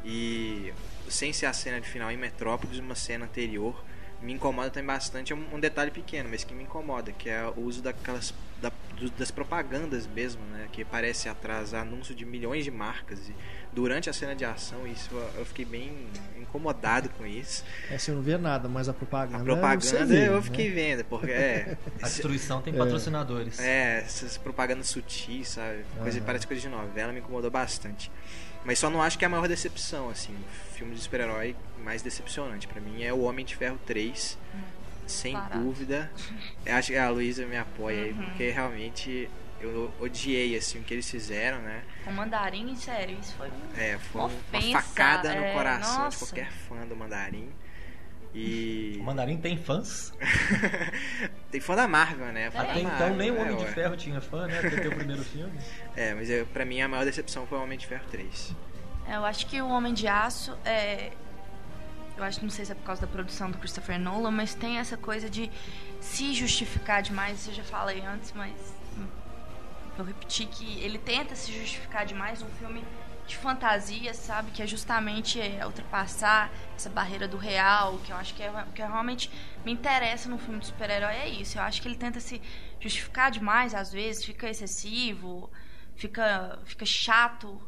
E 0.05 0.73
sem 1.09 1.33
ser 1.33 1.47
a 1.47 1.53
cena 1.53 1.81
de 1.81 1.89
final 1.89 2.11
em 2.11 2.17
Metrópolis, 2.17 2.79
uma 2.79 2.95
cena 2.95 3.25
anterior 3.25 3.83
me 4.23 4.33
incomoda 4.33 4.71
também 4.71 4.87
bastante. 4.87 5.33
É 5.33 5.37
um, 5.37 5.59
detalhe 5.61 5.91
pequeno, 5.91 6.29
mas 6.31 6.45
que 6.45 6.55
me 6.55 6.65
incomoda, 6.65 7.11
que 7.13 7.29
é 7.29 7.45
o 7.57 7.61
uso 7.61 7.83
daquelas 7.83 8.35
da, 8.61 8.71
do- 8.95 9.11
das 9.13 9.31
propagandas 9.31 10.07
mesmo, 10.07 10.43
né? 10.53 10.69
Que 10.71 10.83
aparece 10.83 11.29
atrás 11.29 11.73
anúncio 11.73 12.15
de 12.15 12.25
milhões 12.27 12.63
de 12.65 12.71
marcas. 12.71 13.19
E 13.29 13.35
durante 13.73 14.11
a 14.11 14.13
cena 14.13 14.35
de 14.35 14.45
ação, 14.45 14.87
isso 14.87 15.09
eu- 15.15 15.31
eu 15.41 15.47
fiquei 15.47 15.65
bem 15.65 16.07
incomodado 16.39 17.09
com 17.11 17.27
isso. 17.27 17.65
É, 17.91 17.97
você 17.97 18.13
não 18.13 18.21
vê 18.21 18.37
nada, 18.37 18.69
mas 18.69 18.89
a 18.89 18.93
A 18.93 18.95
propaganda. 18.95 19.45
propaganda 19.45 19.81
você 19.81 20.05
vê, 20.05 20.29
eu 20.29 20.35
né? 20.35 20.43
fiquei 20.43 20.71
vendo, 20.71 21.05
porque 21.05 21.31
é. 21.31 21.77
A 22.03 22.07
destruição 22.07 22.61
tem 22.61 22.75
patrocinadores. 22.75 23.59
É, 23.59 24.01
essas 24.01 24.37
propagandas 24.37 24.89
sutis, 24.89 25.49
sabe? 25.49 25.85
Coisa, 26.03 26.19
Aham. 26.19 26.27
Parece 26.27 26.47
coisa 26.47 26.61
de 26.61 26.69
novela, 26.69 27.13
me 27.13 27.21
incomodou 27.21 27.51
bastante. 27.51 28.11
Mas 28.65 28.79
só 28.79 28.91
não 28.91 29.01
acho 29.03 29.19
que 29.19 29.25
é 29.25 29.27
a 29.27 29.29
maior 29.31 29.49
decepção, 29.49 30.11
assim. 30.11 30.35
O 30.35 30.75
filme 30.75 30.95
de 30.95 31.01
super-herói 31.01 31.57
mais 31.83 32.03
decepcionante 32.03 32.67
pra 32.69 32.81
mim 32.81 33.03
é 33.03 33.13
o 33.13 33.21
Homem 33.23 33.45
de 33.45 33.57
Ferro 33.57 33.79
3. 33.87 34.39
Sem 35.07 35.33
Barato. 35.33 35.59
dúvida. 35.59 36.11
Eu 36.65 36.77
acho 36.77 36.93
que 36.93 36.97
a 36.99 37.09
Luísa 37.11 37.45
me 37.47 37.57
apoia 37.57 38.05
aí, 38.05 38.13
Uhum. 38.13 38.25
porque 38.27 38.51
realmente 38.51 39.29
eu 39.61 39.93
odiei, 40.01 40.57
assim, 40.57 40.79
o 40.79 40.83
que 40.85 40.95
eles 40.95 41.11
fizeram, 41.11 41.59
né? 41.63 41.83
O 42.07 42.13
mandarim, 42.13 42.75
sério, 42.77 43.19
isso 43.21 43.35
foi 43.37 43.49
um... 43.49 43.53
É, 43.81 43.99
foi 43.99 44.21
Uma 44.21 44.27
ofensa, 44.29 44.71
facada 44.83 45.35
no 45.35 45.43
é, 45.45 45.53
coração 45.53 45.97
de 45.97 46.05
nossa. 46.05 46.27
qualquer 46.27 46.51
fã 46.53 46.87
do 46.87 46.95
Mandarim. 46.97 47.51
E. 48.35 48.97
O 49.01 49.03
Mandarim 49.03 49.37
tem 49.39 49.57
fãs? 49.57 50.13
Tem 51.51 51.61
fã 51.61 51.75
da 51.75 51.89
Marvel, 51.89 52.27
né? 52.27 52.49
Fã 52.51 52.59
da 52.63 52.71
Até 52.71 52.83
Marvel, 52.83 53.07
então 53.09 53.17
nem 53.17 53.31
o 53.33 53.35
né, 53.35 53.41
Homem 53.41 53.57
de 53.57 53.65
ué. 53.65 53.73
Ferro 53.73 53.97
tinha 53.97 54.21
fã, 54.21 54.47
né? 54.47 54.59
Até 54.59 54.71
ter 54.71 54.87
o 54.89 54.95
primeiro 54.95 55.23
filme. 55.25 55.59
É, 55.97 56.15
mas 56.15 56.31
eu, 56.31 56.47
pra 56.47 56.65
mim 56.65 56.81
a 56.81 56.87
maior 56.89 57.05
decepção 57.05 57.45
foi 57.45 57.59
o 57.59 57.63
Homem 57.63 57.77
de 57.77 57.89
Ferro 57.89 58.05
3. 58.09 58.55
É, 59.09 59.17
Eu 59.17 59.25
acho 59.25 59.47
que 59.47 59.61
o 59.61 59.69
Homem 59.69 59.93
de 59.93 60.07
Aço 60.07 60.57
é. 60.65 61.11
Eu 62.17 62.23
acho, 62.23 62.41
não 62.43 62.51
sei 62.51 62.65
se 62.65 62.71
é 62.71 62.75
por 62.77 62.85
causa 62.85 63.01
da 63.01 63.07
produção 63.09 63.51
do 63.51 63.59
Christopher 63.59 63.99
Nolan, 63.99 64.31
mas 64.31 64.55
tem 64.55 64.79
essa 64.79 64.97
coisa 64.97 65.29
de 65.29 65.51
se 66.01 66.33
justificar 66.35 67.03
demais. 67.03 67.41
Isso 67.41 67.51
eu 67.51 67.55
já 67.55 67.65
falei 67.65 68.01
antes, 68.03 68.33
mas 68.33 68.53
vou 69.97 70.07
repetir 70.07 70.47
que 70.47 70.79
ele 70.81 70.99
tenta 70.99 71.35
se 71.35 71.53
justificar 71.53 72.07
demais 72.07 72.41
num 72.43 72.49
filme 72.51 72.85
de 73.31 73.37
fantasia, 73.37 74.13
sabe? 74.13 74.51
Que 74.51 74.63
é 74.63 74.67
justamente 74.67 75.41
é, 75.41 75.65
ultrapassar 75.65 76.51
essa 76.77 76.91
barreira 76.91 77.29
do 77.29 77.37
real, 77.37 77.99
que 78.05 78.13
eu 78.13 78.17
acho 78.17 78.35
que 78.35 78.43
é 78.43 78.51
o 78.51 78.73
que 78.73 78.83
realmente 78.83 79.31
me 79.65 79.73
interessa 79.73 80.29
no 80.29 80.37
filme 80.39 80.59
de 80.61 80.67
super-herói 80.67 81.15
é 81.15 81.29
isso. 81.29 81.57
Eu 81.57 81.63
acho 81.63 81.81
que 81.81 81.89
ele 81.89 81.97
tenta 81.97 82.19
se 82.21 82.43
justificar 82.81 83.31
demais, 83.31 83.75
às 83.75 83.93
vezes, 83.93 84.25
fica 84.25 84.49
excessivo, 84.49 85.51
fica, 85.95 86.59
fica 86.65 86.85
chato. 86.85 87.61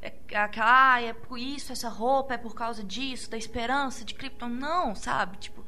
É 0.00 0.14
aquela, 0.36 0.94
ah, 0.94 1.02
é 1.02 1.12
por 1.12 1.38
isso, 1.38 1.72
essa 1.72 1.88
roupa 1.88 2.34
é 2.34 2.38
por 2.38 2.54
causa 2.54 2.82
disso, 2.82 3.28
da 3.30 3.36
esperança 3.36 4.04
de 4.04 4.14
Krypton. 4.14 4.48
Não, 4.48 4.94
sabe? 4.94 5.36
Tipo, 5.38 5.66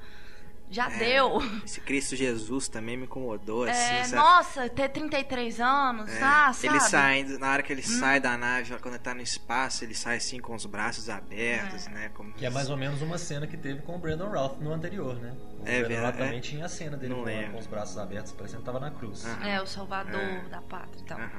já 0.73 0.91
É, 0.91 0.99
deu. 0.99 1.39
Esse 1.65 1.81
Cristo 1.81 2.17
Jesus 2.17 2.67
também 2.67 2.97
me 2.97 3.05
incomodou, 3.05 3.65
assim, 3.65 3.73
É, 3.95 4.05
sabe? 4.05 4.17
nossa, 4.23 4.69
ter 4.69 4.89
33 4.89 5.61
anos, 5.61 6.11
É, 6.11 6.23
ah, 6.23 6.53
sabe? 6.53 6.69
Hum. 6.69 6.77
Ele 6.77 6.81
saindo, 6.81 7.39
na 7.39 7.53
hora 7.53 7.63
que 7.63 7.73
ele 7.73 7.83
sai 7.83 8.19
da 8.19 8.37
nave, 8.39 8.75
quando 8.79 8.95
ele 8.95 9.03
tá 9.03 9.15
no 9.15 9.21
espaço, 9.21 9.85
ele 9.85 9.95
sai 9.95 10.17
assim 10.17 10.41
com 10.41 10.55
os 10.55 10.65
braços 10.67 11.09
abertos, 11.11 11.87
É. 11.87 11.91
né? 11.91 12.11
Como... 12.15 12.33
Que 12.33 12.47
é 12.47 12.51
mais 12.51 12.71
ou 12.71 12.77
menos 12.77 13.03
uma 13.03 13.19
cena 13.19 13.47
que 13.47 13.57
teve 13.57 13.83
com 13.83 13.95
o 13.95 13.99
Brandon 13.99 14.31
Routh 14.31 14.59
no 14.61 14.73
anterior, 14.73 15.15
né? 15.17 15.37
O 15.61 15.63
É 15.67 15.79
Brandon 15.81 15.89
verdade, 15.89 16.03
Routh 16.05 16.17
também 16.25 16.39
é. 16.39 16.41
tinha 16.41 16.65
a 16.65 16.69
cena 16.69 16.97
dele 16.97 17.15
lembro. 17.15 17.53
com 17.53 17.59
os 17.59 17.67
braços 17.67 17.99
abertos, 17.99 18.33
parecendo 18.33 18.61
que 18.61 18.65
tava 18.67 18.81
na 18.81 18.91
cruz. 18.91 19.25
Aham. 19.27 19.47
É, 19.47 19.63
o 19.63 19.67
salvador 19.67 20.21
É. 20.21 20.41
da 20.51 20.61
pátria 20.63 21.01
e 21.01 21.05
tal. 21.05 21.19
Aham. 21.19 21.31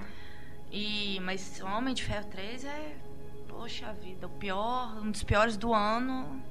E, 0.72 1.20
mas 1.22 1.60
o 1.62 1.66
Homem 1.68 1.94
de 1.94 2.04
Ferro 2.04 2.26
3 2.32 2.66
é, 2.66 2.96
poxa 3.48 3.94
vida, 3.94 4.26
o 4.28 4.30
pior, 4.30 4.98
um 5.02 5.12
dos 5.12 5.24
piores 5.24 5.56
do 5.58 5.74
ano. 5.74 6.42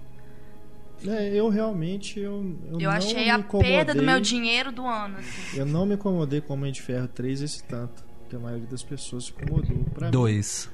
É, 1.07 1.35
eu 1.35 1.49
realmente 1.49 2.21
eu, 2.21 2.57
eu, 2.67 2.73
Eu, 2.75 2.79
não 2.81 2.91
achei 2.91 3.25
me 3.25 3.31
a 3.31 3.39
perda 3.43 3.95
do 3.95 4.03
meu 4.03 4.21
dinheiro 4.21 4.71
do 4.71 4.87
ano, 4.87 5.19
assim. 5.19 5.59
Eu 5.59 5.67
não 5.67 5.85
me 5.85 5.95
incomodei 5.95 6.41
com 6.41 6.55
Homem 6.55 6.73
de 6.73 6.81
Ferro 6.83 7.09
3 7.09 7.43
esse 7.43 7.63
tanto, 7.65 8.05
que 8.29 8.37
a 8.37 8.39
maioria 8.39 8.67
das 8.67 8.83
pessoas 8.83 9.25
se 9.25 9.33
incomodou. 9.33 9.85
Pra 9.95 10.07
mim, 10.07 10.13
Dois. 10.13 10.71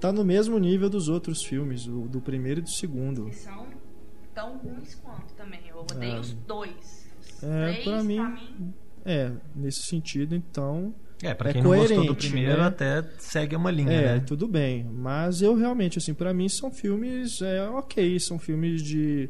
tá 0.00 0.12
no 0.12 0.24
mesmo 0.24 0.58
nível 0.58 0.90
dos 0.90 1.08
outros 1.08 1.42
filmes, 1.42 1.86
o- 1.86 2.02
do 2.08 2.20
primeiro 2.20 2.60
e 2.60 2.62
do 2.62 2.70
segundo. 2.70 3.24
Eles 3.26 3.36
são 3.38 3.66
tão 4.34 4.58
ruins 4.58 4.94
quanto 4.96 5.32
também. 5.34 5.60
Eu 5.68 5.78
odeio 5.78 6.16
É. 6.16 6.20
os 6.20 6.32
dois. 6.32 7.06
Os 7.36 7.42
É, 7.42 7.72
três, 7.72 7.84
pra 7.84 8.02
mim, 8.02 8.74
É, 9.06 9.30
nesse 9.54 9.82
sentido, 9.82 10.34
então, 10.34 10.94
É, 11.22 11.32
pra 11.34 11.50
É 11.50 11.52
quem 11.54 11.62
não 11.62 11.70
gostou 11.70 11.88
do 11.98 12.02
coerente, 12.06 12.26
primeiro, 12.30 12.58
né? 12.60 12.66
até 12.66 13.02
segue 13.18 13.54
uma 13.54 13.70
linha, 13.70 13.92
é, 13.92 14.14
né? 14.16 14.20
tudo 14.26 14.48
bem. 14.48 14.84
Mas 14.84 15.40
eu 15.42 15.54
realmente, 15.54 15.96
assim, 15.98 16.12
pra 16.14 16.34
mim 16.34 16.48
são 16.48 16.70
filmes 16.70 17.40
é, 17.42 17.62
ok, 17.68 18.18
são 18.20 18.38
filmes 18.38 18.82
de 18.82 19.28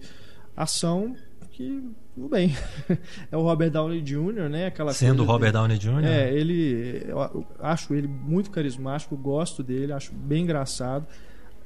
ação 0.56 1.14
que, 1.50 1.82
tudo 2.14 2.28
bem. 2.28 2.52
é 3.30 3.36
o 3.36 3.42
Robert 3.42 3.70
Downey 3.70 4.00
Jr., 4.02 4.48
né? 4.50 4.66
Aquela 4.66 4.92
Sendo 4.92 5.22
o 5.22 5.26
Robert 5.26 5.50
de- 5.50 5.52
Downey 5.52 5.78
Jr. 5.78 6.04
É, 6.04 6.32
ele. 6.32 7.04
Eu 7.06 7.18
eu 7.18 7.46
acho 7.60 7.94
ele 7.94 8.08
muito 8.08 8.50
carismático, 8.50 9.16
gosto 9.16 9.62
dele, 9.62 9.92
acho 9.92 10.12
bem 10.12 10.42
engraçado. 10.42 11.06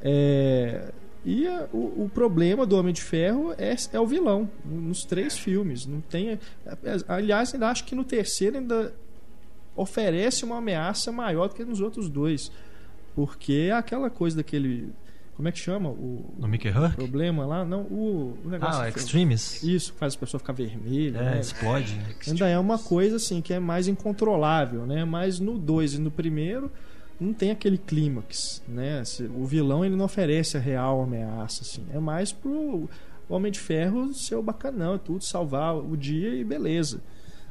É, 0.00 0.92
e 1.24 1.46
a- 1.46 1.68
o, 1.72 2.04
o 2.04 2.10
problema 2.12 2.64
do 2.66 2.76
Homem 2.76 2.92
de 2.92 3.00
Ferro 3.02 3.54
é, 3.58 3.74
é 3.92 3.98
o 4.00 4.06
vilão, 4.06 4.48
nos 4.64 5.04
três 5.04 5.36
filmes. 5.38 5.86
Não 5.86 6.00
tem. 6.02 6.38
Aliás, 7.08 7.54
ainda 7.54 7.68
acho 7.68 7.84
que 7.84 7.94
no 7.94 8.04
terceiro 8.04 8.58
ainda 8.58 8.94
oferece 9.74 10.44
uma 10.44 10.58
ameaça 10.58 11.10
maior 11.12 11.48
do 11.48 11.54
que 11.54 11.64
nos 11.64 11.80
outros 11.80 12.08
dois. 12.08 12.50
Porque 13.14 13.68
é 13.70 13.72
aquela 13.72 14.10
coisa 14.10 14.36
daquele. 14.36 14.90
Como 15.38 15.46
é 15.46 15.52
que 15.52 15.58
chama? 15.60 15.90
O 15.90 16.34
No 16.36 16.48
Mickey 16.48 16.68
Hurk? 16.68 16.96
problema 16.96 17.46
lá? 17.46 17.64
Não, 17.64 17.82
o, 17.82 18.36
o 18.44 18.48
negócio. 18.48 18.82
Ah, 18.82 18.88
o? 18.88 19.62
Isso, 19.62 19.94
faz 19.96 20.16
a 20.16 20.18
pessoa 20.18 20.40
ficar 20.40 20.52
vermelha. 20.52 21.18
É, 21.18 21.22
né? 21.36 21.40
explode. 21.40 21.96
Ainda 22.26 22.48
é 22.48 22.58
uma 22.58 22.76
coisa 22.76 23.14
assim 23.14 23.40
que 23.40 23.54
é 23.54 23.60
mais 23.60 23.86
incontrolável, 23.86 24.84
né? 24.84 25.04
Mas 25.04 25.38
no 25.38 25.56
2 25.56 25.94
e 25.94 25.98
no 26.00 26.10
primeiro 26.10 26.72
não 27.20 27.32
tem 27.32 27.52
aquele 27.52 27.78
clímax, 27.78 28.60
né? 28.66 29.04
O 29.32 29.46
vilão 29.46 29.84
ele 29.84 29.94
não 29.94 30.06
oferece 30.06 30.56
a 30.56 30.60
real 30.60 31.02
ameaça, 31.02 31.62
assim. 31.62 31.86
É 31.94 32.00
mais 32.00 32.32
pro 32.32 32.90
Homem 33.28 33.52
de 33.52 33.60
Ferro 33.60 34.12
ser 34.12 34.34
o 34.34 34.42
bacanão, 34.42 34.96
e 34.96 34.98
tudo, 34.98 35.22
salvar 35.22 35.76
o 35.76 35.96
dia 35.96 36.34
e 36.34 36.42
beleza. 36.42 37.00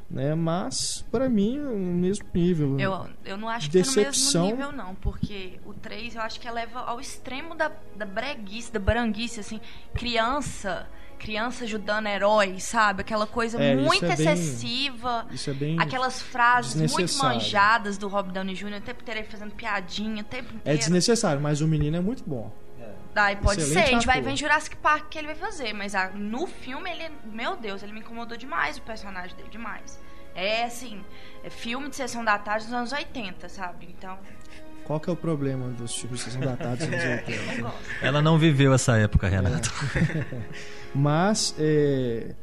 Né? 0.10 0.34
Mas, 0.36 1.06
pra 1.12 1.28
mim, 1.28 1.58
é 1.58 1.62
o 1.68 1.78
mesmo 1.78 2.26
nível. 2.34 2.80
Eu, 2.80 3.08
eu 3.26 3.36
não 3.38 3.50
acho 3.50 3.70
que 3.70 3.78
é 3.78 3.82
no 3.82 3.86
Decepção. 3.86 4.46
mesmo 4.46 4.58
nível, 4.58 4.72
não, 4.72 4.96
porque 4.96 5.60
o 5.66 5.74
3 5.74 6.16
eu 6.16 6.22
acho 6.22 6.40
que 6.40 6.50
leva 6.50 6.80
ao 6.80 7.00
extremo 7.02 7.54
da, 7.56 7.70
da 7.96 8.06
breguice, 8.06 8.72
da 8.72 8.80
baranguice, 8.80 9.42
assim. 9.42 9.60
Criança, 9.94 10.88
criança 11.20 11.66
ajudando 11.66 12.08
herói, 12.08 12.58
sabe? 12.60 13.02
Aquela 13.02 13.28
coisa 13.28 13.62
É, 13.62 13.74
isso 13.76 13.84
muito 13.84 14.06
é 14.06 14.16
bem- 14.16 14.28
excessiva. 14.32 15.28
Isso 15.30 15.50
é 15.50 15.54
bem. 15.54 15.78
Aquelas 15.78 16.22
frases 16.22 16.90
muito 16.94 17.18
manjadas 17.18 17.98
do 17.98 18.08
Rob 18.08 18.32
Downey 18.32 18.56
Jr. 18.56 18.78
o 18.78 18.82
tempo 18.82 19.02
inteiro 19.02 19.20
ele 19.20 19.28
fazendo 19.28 19.54
piadinha, 19.56 20.22
o 20.22 20.26
tempo 20.26 20.54
inteiro. 20.56 20.62
É 20.64 20.78
desnecessário, 20.78 21.42
mas 21.42 21.60
o 21.60 21.68
menino 21.68 21.98
é 21.98 22.02
muito 22.02 22.24
bom. 22.26 22.50
Daí 23.17 23.36
pode 23.36 23.62
Excelente 23.62 23.83
ser, 23.88 23.89
a 23.89 23.93
gente 23.95 24.05
vai 24.05 24.21
ver 24.21 24.29
em 24.29 24.38
Jurassic 24.38 24.75
Park 24.75 25.09
que 25.09 25.17
ele 25.17 25.25
vai 25.25 25.36
fazer, 25.36 25.74
mas 25.74 25.95
ah, 25.95 26.12
no 26.13 26.45
filme 26.45 26.88
ele, 26.88 27.12
meu 27.25 27.57
Deus, 27.57 27.81
ele 27.81 27.91
me 27.91 28.01
incomodou 28.01 28.38
demais 28.38 28.77
o 28.77 28.81
personagem 28.83 29.36
dele, 29.36 29.50
demais. 29.50 30.00
É 30.36 30.65
assim, 30.65 31.03
é 31.43 31.50
filme 31.50 31.89
de 31.89 31.95
sessão 31.95 32.24
da 32.24 32.38
tarde 32.38 32.65
dos 32.65 32.74
anos 32.75 32.91
80, 32.91 33.50
sabe? 33.50 33.88
Então, 33.89 34.19
Qual 34.83 35.00
que 35.00 35.09
é 35.09 35.13
o 35.13 35.15
problema 35.15 35.67
dos 35.69 35.95
filmes 35.95 36.19
de 36.19 36.25
sessão 36.25 36.41
da 36.41 36.55
tarde 36.55 36.86
dos 36.86 36.93
anos 36.93 37.25
80? 37.27 37.55
não 37.55 37.62
gosto. 37.71 37.79
Ela 38.03 38.21
não 38.21 38.38
viveu 38.38 38.71
essa 38.71 38.95
época, 39.00 39.27
Renato. 39.27 39.74
Mas 40.93 41.55
é, 41.57 42.36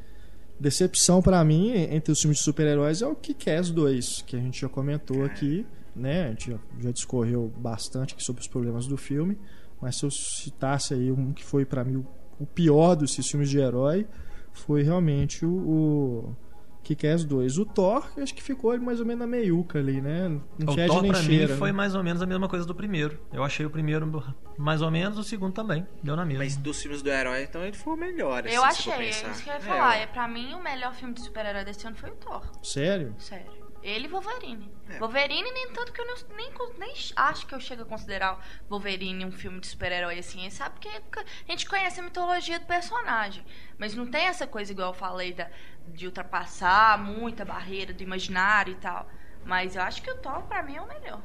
decepção 0.58 1.22
pra 1.22 1.44
mim 1.44 1.70
entre 1.72 2.10
os 2.10 2.20
filmes 2.20 2.38
de 2.38 2.42
super-heróis 2.42 3.00
é 3.00 3.06
o 3.06 3.14
Kick-Ass 3.14 3.70
2, 3.70 4.24
que 4.26 4.34
a 4.34 4.40
gente 4.40 4.60
já 4.60 4.68
comentou 4.68 5.24
aqui, 5.24 5.64
né? 5.94 6.24
A 6.24 6.28
gente 6.30 6.50
já, 6.50 6.58
já 6.80 6.90
discorreu 6.90 7.52
bastante 7.56 8.14
aqui 8.14 8.24
sobre 8.24 8.42
os 8.42 8.48
problemas 8.48 8.88
do 8.88 8.96
filme, 8.96 9.38
mas 9.80 9.96
se 9.96 10.04
eu 10.04 10.10
citasse 10.10 10.94
aí 10.94 11.10
um 11.10 11.32
que 11.32 11.44
foi 11.44 11.64
pra 11.64 11.84
mim 11.84 12.04
o, 12.38 12.46
pior 12.46 12.94
dos 12.94 13.14
filmes 13.14 13.48
de 13.48 13.58
herói, 13.58 14.06
foi 14.52 14.82
realmente 14.82 15.44
o, 15.44 15.50
o 15.50 16.36
Kick-Ass 16.82 17.24
2. 17.24 17.58
O 17.58 17.64
Thor, 17.64 18.06
eu 18.16 18.22
acho 18.22 18.34
que 18.34 18.42
ficou 18.42 18.78
mais 18.80 19.00
ou 19.00 19.06
menos 19.06 19.20
na 19.20 19.26
meiuca 19.26 19.78
ali, 19.78 20.00
né? 20.00 20.28
Não 20.58 20.74
O 20.74 20.76
Thor 20.86 21.06
pra 21.06 21.22
cheira. 21.22 21.52
mim 21.52 21.58
foi 21.58 21.70
né? 21.70 21.76
mais 21.76 21.94
ou 21.94 22.04
menos 22.04 22.22
a 22.22 22.26
mesma 22.26 22.48
coisa 22.48 22.66
do 22.66 22.74
primeiro. 22.74 23.18
Eu 23.32 23.42
achei 23.42 23.64
o 23.64 23.70
primeiro 23.70 24.04
mais 24.58 24.82
ou 24.82 24.90
menos, 24.90 25.18
o 25.18 25.24
segundo 25.24 25.52
também. 25.54 25.86
Deu 26.02 26.14
na 26.14 26.24
mesma. 26.24 26.44
Mas 26.44 26.56
dos 26.56 26.80
filmes 26.80 27.02
do 27.02 27.08
herói, 27.08 27.42
então 27.44 27.64
ele 27.64 27.76
foi 27.76 27.94
o 27.94 27.96
melhor. 27.96 28.46
Eu 28.46 28.62
assim, 28.64 28.76
se 28.76 28.82
for 28.84 28.92
achei, 28.94 29.06
é 29.06 29.10
isso 29.10 29.42
que 29.42 29.48
eu 29.48 29.54
ia 29.54 29.58
É, 29.58 29.60
falar. 29.60 29.96
É, 29.96 30.06
pra 30.06 30.28
mim, 30.28 30.54
o 30.54 30.62
melhor 30.62 30.94
filme 30.94 31.14
de 31.14 31.22
super-herói 31.22 31.64
desse 31.64 31.86
ano 31.86 31.96
foi 31.96 32.10
o 32.10 32.14
Thor. 32.16 32.42
Sério? 32.62 33.14
Sério. 33.18 33.63
Ele 33.84 34.06
e 34.06 34.08
Wolverine. 34.08 34.74
É. 34.88 34.98
Wolverine, 34.98 35.50
nem 35.52 35.70
tanto 35.72 35.92
que 35.92 36.00
eu 36.00 36.06
não- 36.06 36.36
nem, 36.36 36.50
nem 36.78 36.94
acho 37.16 37.46
que 37.46 37.54
eu 37.54 37.60
chego 37.60 37.82
a 37.82 37.84
considerar 37.86 38.42
Wolverine 38.68 39.26
um 39.26 39.30
filme 39.30 39.60
de 39.60 39.66
super-herói 39.66 40.18
assim. 40.18 40.48
Sabe 40.48 40.76
porque 40.80 40.88
a 40.88 41.24
gente 41.46 41.66
conhece 41.68 42.00
a 42.00 42.02
mitologia 42.02 42.58
do 42.58 42.64
personagem. 42.64 43.44
Mas 43.78 43.94
não 43.94 44.06
tem 44.06 44.24
essa 44.24 44.46
coisa, 44.46 44.72
igual 44.72 44.88
eu 44.88 44.94
falei, 44.94 45.34
da, 45.34 45.50
de 45.88 46.06
ultrapassar 46.06 46.98
muita 46.98 47.44
barreira 47.44 47.92
do 47.92 48.02
imaginário 48.02 48.72
e 48.72 48.76
tal. 48.76 49.06
Mas 49.44 49.76
eu 49.76 49.82
acho 49.82 50.00
que 50.02 50.10
o 50.10 50.16
Thor, 50.16 50.42
pra 50.44 50.62
mim, 50.62 50.76
é 50.76 50.80
o 50.80 50.88
melhor. 50.88 51.20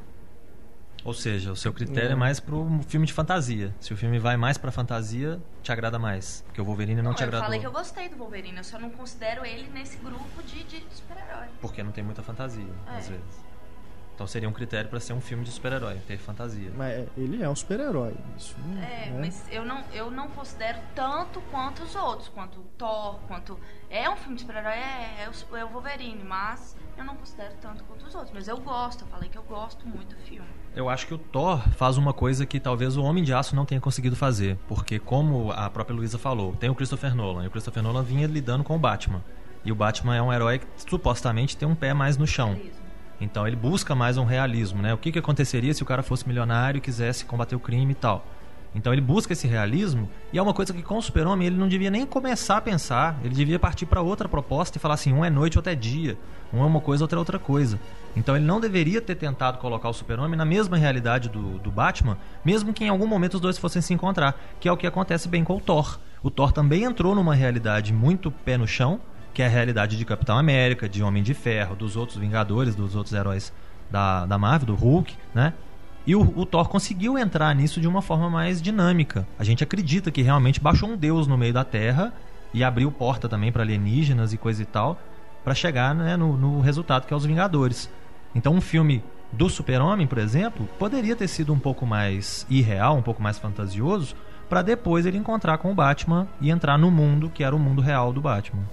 Ou 1.05 1.13
seja, 1.13 1.51
o 1.51 1.55
seu 1.55 1.71
critério 1.73 2.09
É. 2.09 2.13
é 2.13 2.15
mais 2.15 2.39
pro 2.39 2.67
filme 2.87 3.05
de 3.05 3.13
fantasia. 3.13 3.73
Se 3.79 3.93
o 3.93 3.97
filme 3.97 4.19
vai 4.19 4.35
mais 4.37 4.57
pra 4.57 4.71
fantasia, 4.71 5.39
te 5.63 5.71
agrada 5.71 5.97
mais. 5.97 6.43
Porque 6.47 6.59
o 6.61 6.65
Wolverine 6.65 7.01
não, 7.01 7.13
te 7.13 7.21
eu 7.21 7.27
agradou. 7.27 7.45
falei 7.45 7.59
que 7.59 7.67
eu 7.67 7.71
gostei 7.71 8.09
do 8.09 8.17
Wolverine, 8.17 8.57
eu 8.57 8.63
só 8.63 8.77
não 8.79 8.89
considero 8.89 9.45
ele 9.45 9.69
nesse 9.69 9.97
grupo 9.97 10.43
de, 10.43 10.63
de 10.63 10.83
super-herói. 10.91 11.47
Porque 11.61 11.81
não 11.83 11.91
tem 11.91 12.03
muita 12.03 12.21
fantasia, 12.21 12.65
É. 12.87 12.97
às 12.97 13.07
vezes. 13.07 13.49
Então 14.15 14.27
seria 14.27 14.49
um 14.49 14.51
critério 14.51 14.89
para 14.89 14.99
ser 14.99 15.13
um 15.13 15.21
filme 15.21 15.45
de 15.45 15.51
super-herói, 15.51 15.95
ter 16.05 16.17
fantasia. 16.17 16.69
Mas 16.75 16.91
é, 16.91 17.07
ele 17.15 17.41
é 17.41 17.47
um 17.47 17.55
super-herói. 17.55 18.13
Isso, 18.37 18.53
É, 18.81 19.09
né? 19.11 19.17
mas 19.17 19.45
eu 19.49 19.63
não, 19.63 19.81
eu 19.93 20.11
não 20.11 20.27
considero 20.27 20.77
tanto 20.93 21.39
quanto 21.49 21.83
os 21.83 21.95
outros, 21.95 22.27
quanto 22.27 22.59
o 22.59 22.63
Thor, 22.77 23.17
quanto. 23.29 23.57
É 23.89 24.09
um 24.09 24.17
filme 24.17 24.35
de 24.35 24.41
super-herói, 24.41 24.73
é, 24.73 25.23
é, 25.23 25.29
o, 25.29 25.55
é 25.57 25.63
o 25.63 25.69
Wolverine, 25.69 26.21
mas 26.25 26.75
eu 26.99 27.05
não 27.05 27.15
considero 27.15 27.53
tanto 27.61 27.83
quanto 27.85 28.05
os 28.05 28.13
outros. 28.13 28.31
Mas 28.33 28.47
eu 28.47 28.57
gosto, 28.57 29.03
eu 29.03 29.07
falei 29.07 29.29
que 29.29 29.37
eu 29.37 29.43
gosto 29.43 29.87
muito 29.87 30.15
do 30.15 30.21
filme. 30.21 30.47
Eu 30.75 30.89
acho 30.89 31.07
que 31.07 31.13
o 31.13 31.17
Thor 31.17 31.59
faz 31.71 31.97
uma 31.97 32.13
coisa 32.13 32.45
que 32.45 32.59
talvez 32.59 32.97
o 32.97 33.03
Homem 33.03 33.23
de 33.23 33.33
Aço 33.33 33.55
não 33.55 33.65
tenha 33.65 33.81
conseguido 33.81 34.15
fazer. 34.15 34.57
Porque, 34.67 34.99
como 34.99 35.51
a 35.51 35.69
própria 35.69 35.95
Luísa 35.95 36.17
falou, 36.17 36.53
tem 36.55 36.69
o 36.69 36.75
Christopher 36.75 37.15
Nolan. 37.15 37.43
E 37.43 37.47
o 37.47 37.51
Christopher 37.51 37.81
Nolan 37.81 38.03
vinha 38.03 38.27
lidando 38.27 38.63
com 38.63 38.75
o 38.75 38.79
Batman. 38.79 39.23
E 39.63 39.71
o 39.71 39.75
Batman 39.75 40.15
é 40.15 40.21
um 40.21 40.31
herói 40.31 40.59
que 40.59 40.67
supostamente 40.77 41.57
tem 41.57 41.67
um 41.67 41.75
pé 41.75 41.93
mais 41.93 42.17
no 42.17 42.27
chão. 42.27 42.53
Realismo. 42.53 42.79
Então 43.21 43.45
ele 43.45 43.55
busca 43.55 43.93
mais 43.93 44.17
um 44.17 44.23
realismo, 44.23 44.81
né? 44.81 44.93
O 44.93 44.97
que, 44.97 45.11
que 45.11 45.19
aconteceria 45.19 45.73
se 45.73 45.83
o 45.83 45.85
cara 45.85 46.01
fosse 46.01 46.27
milionário 46.27 46.77
e 46.77 46.81
quisesse 46.81 47.25
combater 47.25 47.55
o 47.55 47.59
crime 47.59 47.91
e 47.91 47.95
tal. 47.95 48.25
Então 48.73 48.93
ele 48.93 49.01
busca 49.01 49.33
esse 49.33 49.47
realismo 49.47 50.09
e 50.31 50.37
é 50.37 50.41
uma 50.41 50.53
coisa 50.53 50.73
que 50.73 50.83
com 50.83 50.97
o 50.97 51.01
Super-Homem 51.01 51.47
ele 51.47 51.57
não 51.57 51.67
devia 51.67 51.89
nem 51.89 52.05
começar 52.05 52.57
a 52.57 52.61
pensar, 52.61 53.19
ele 53.23 53.33
devia 53.33 53.57
partir 53.57 53.85
para 53.85 54.01
outra 54.01 54.29
proposta 54.29 54.77
e 54.77 54.81
falar 54.81 54.93
assim, 54.93 55.11
um 55.11 55.25
é 55.25 55.29
noite, 55.29 55.57
outro 55.57 55.71
é 55.71 55.75
dia, 55.75 56.17
um 56.53 56.61
é 56.61 56.65
uma 56.65 56.79
coisa, 56.79 57.03
outro 57.03 57.17
é 57.17 57.19
outra 57.19 57.39
coisa. 57.39 57.79
Então 58.15 58.35
ele 58.35 58.45
não 58.45 58.59
deveria 58.59 59.01
ter 59.01 59.15
tentado 59.15 59.57
colocar 59.57 59.89
o 59.89 59.93
Super-Homem 59.93 60.37
na 60.37 60.45
mesma 60.45 60.77
realidade 60.77 61.29
do, 61.29 61.57
do 61.57 61.71
Batman, 61.71 62.17
mesmo 62.45 62.73
que 62.73 62.83
em 62.83 62.89
algum 62.89 63.07
momento 63.07 63.35
os 63.35 63.41
dois 63.41 63.57
fossem 63.57 63.81
se 63.81 63.93
encontrar, 63.93 64.39
que 64.59 64.67
é 64.67 64.71
o 64.71 64.77
que 64.77 64.85
acontece 64.85 65.27
bem 65.27 65.43
com 65.43 65.57
o 65.57 65.59
Thor. 65.59 65.99
O 66.21 66.29
Thor 66.29 66.51
também 66.51 66.83
entrou 66.83 67.15
numa 67.15 67.33
realidade 67.33 67.93
muito 67.93 68.29
pé 68.29 68.57
no 68.57 68.67
chão, 68.67 68.99
que 69.33 69.41
é 69.41 69.45
a 69.45 69.49
realidade 69.49 69.97
de 69.97 70.05
Capitão 70.05 70.37
América, 70.37 70.89
de 70.89 71.01
Homem 71.01 71.23
de 71.23 71.33
Ferro, 71.33 71.75
dos 71.75 71.95
outros 71.95 72.17
Vingadores, 72.17 72.75
dos 72.75 72.95
outros 72.95 73.13
heróis 73.13 73.53
da, 73.89 74.25
da 74.25 74.37
Marvel, 74.37 74.67
do 74.67 74.75
Hulk, 74.75 75.15
né? 75.33 75.53
E 76.07 76.15
o, 76.15 76.21
o 76.35 76.45
Thor 76.45 76.67
conseguiu 76.69 77.17
entrar 77.17 77.53
nisso 77.53 77.79
de 77.79 77.87
uma 77.87 78.01
forma 78.01 78.29
mais 78.29 78.61
dinâmica. 78.61 79.27
A 79.37 79.43
gente 79.43 79.63
acredita 79.63 80.09
que 80.11 80.21
realmente 80.21 80.59
baixou 80.59 80.89
um 80.89 80.97
deus 80.97 81.27
no 81.27 81.37
meio 81.37 81.53
da 81.53 81.63
Terra 81.63 82.13
e 82.53 82.63
abriu 82.63 82.91
porta 82.91 83.29
também 83.29 83.51
para 83.51 83.61
alienígenas 83.63 84.33
e 84.33 84.37
coisa 84.37 84.63
e 84.63 84.65
tal, 84.65 84.99
para 85.43 85.53
chegar 85.53 85.93
né, 85.93 86.17
no, 86.17 86.35
no 86.35 86.61
resultado 86.61 87.05
que 87.05 87.13
é 87.13 87.17
os 87.17 87.25
Vingadores. 87.25 87.89
Então 88.33 88.53
um 88.53 88.61
filme 88.61 89.03
do 89.31 89.47
Super-Homem, 89.49 90.07
por 90.07 90.17
exemplo, 90.17 90.67
poderia 90.79 91.15
ter 91.15 91.27
sido 91.27 91.53
um 91.53 91.59
pouco 91.59 91.85
mais 91.85 92.45
irreal, 92.49 92.97
um 92.97 93.01
pouco 93.03 93.21
mais 93.21 93.37
fantasioso, 93.37 94.15
para 94.49 94.63
depois 94.63 95.05
ele 95.05 95.17
encontrar 95.17 95.59
com 95.59 95.71
o 95.71 95.75
Batman 95.75 96.27
e 96.41 96.49
entrar 96.49 96.77
no 96.77 96.89
mundo 96.89 97.29
que 97.29 97.43
era 97.43 97.55
o 97.55 97.59
mundo 97.59 97.81
real 97.81 98.11
do 98.11 98.19
Batman. 98.21 98.63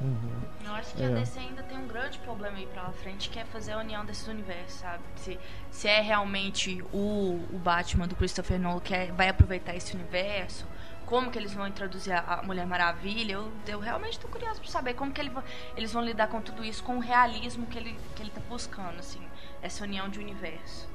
Eu 0.00 0.72
acho 0.74 0.94
que 0.94 1.02
É. 1.02 1.06
a 1.06 1.10
DC 1.10 1.38
ainda 1.40 1.62
grande 1.94 2.18
problema 2.18 2.58
aí 2.58 2.66
pra 2.66 2.90
frente, 2.90 3.30
que 3.30 3.38
é 3.38 3.44
fazer 3.44 3.72
a 3.72 3.78
união 3.78 4.04
desses 4.04 4.26
universos, 4.26 4.80
sabe? 4.80 5.00
Se, 5.14 5.38
se 5.70 5.86
é 5.86 6.00
realmente 6.00 6.82
o, 6.92 7.40
o 7.52 7.58
Batman 7.62 8.08
do 8.08 8.16
Christopher 8.16 8.58
Nolan 8.58 8.80
que 8.80 8.92
é- 8.92 9.12
vai 9.12 9.28
aproveitar 9.28 9.76
esse 9.76 9.94
universo, 9.94 10.66
como 11.06 11.30
que 11.30 11.38
eles 11.38 11.54
vão 11.54 11.68
introduzir 11.68 12.12
a, 12.12 12.42
Mulher 12.42 12.66
Maravilha, 12.66 13.34
eu, 13.34 13.52
eu 13.68 13.78
realmente 13.78 14.18
tô 14.18 14.26
curiosa 14.26 14.58
pra 14.58 14.68
saber 14.68 14.94
como 14.94 15.12
que 15.12 15.20
ele 15.20 15.30
eles 15.76 15.92
vão 15.92 16.04
lidar 16.04 16.26
com 16.26 16.40
tudo 16.40 16.64
isso, 16.64 16.82
com 16.82 16.96
o 16.96 17.00
realismo 17.00 17.64
que 17.66 17.78
ele, 17.78 17.96
que 18.16 18.22
ele 18.24 18.30
tá 18.30 18.40
buscando, 18.48 18.98
assim, 18.98 19.20
essa 19.62 19.84
união 19.84 20.08
de 20.08 20.18
universo. 20.18 20.88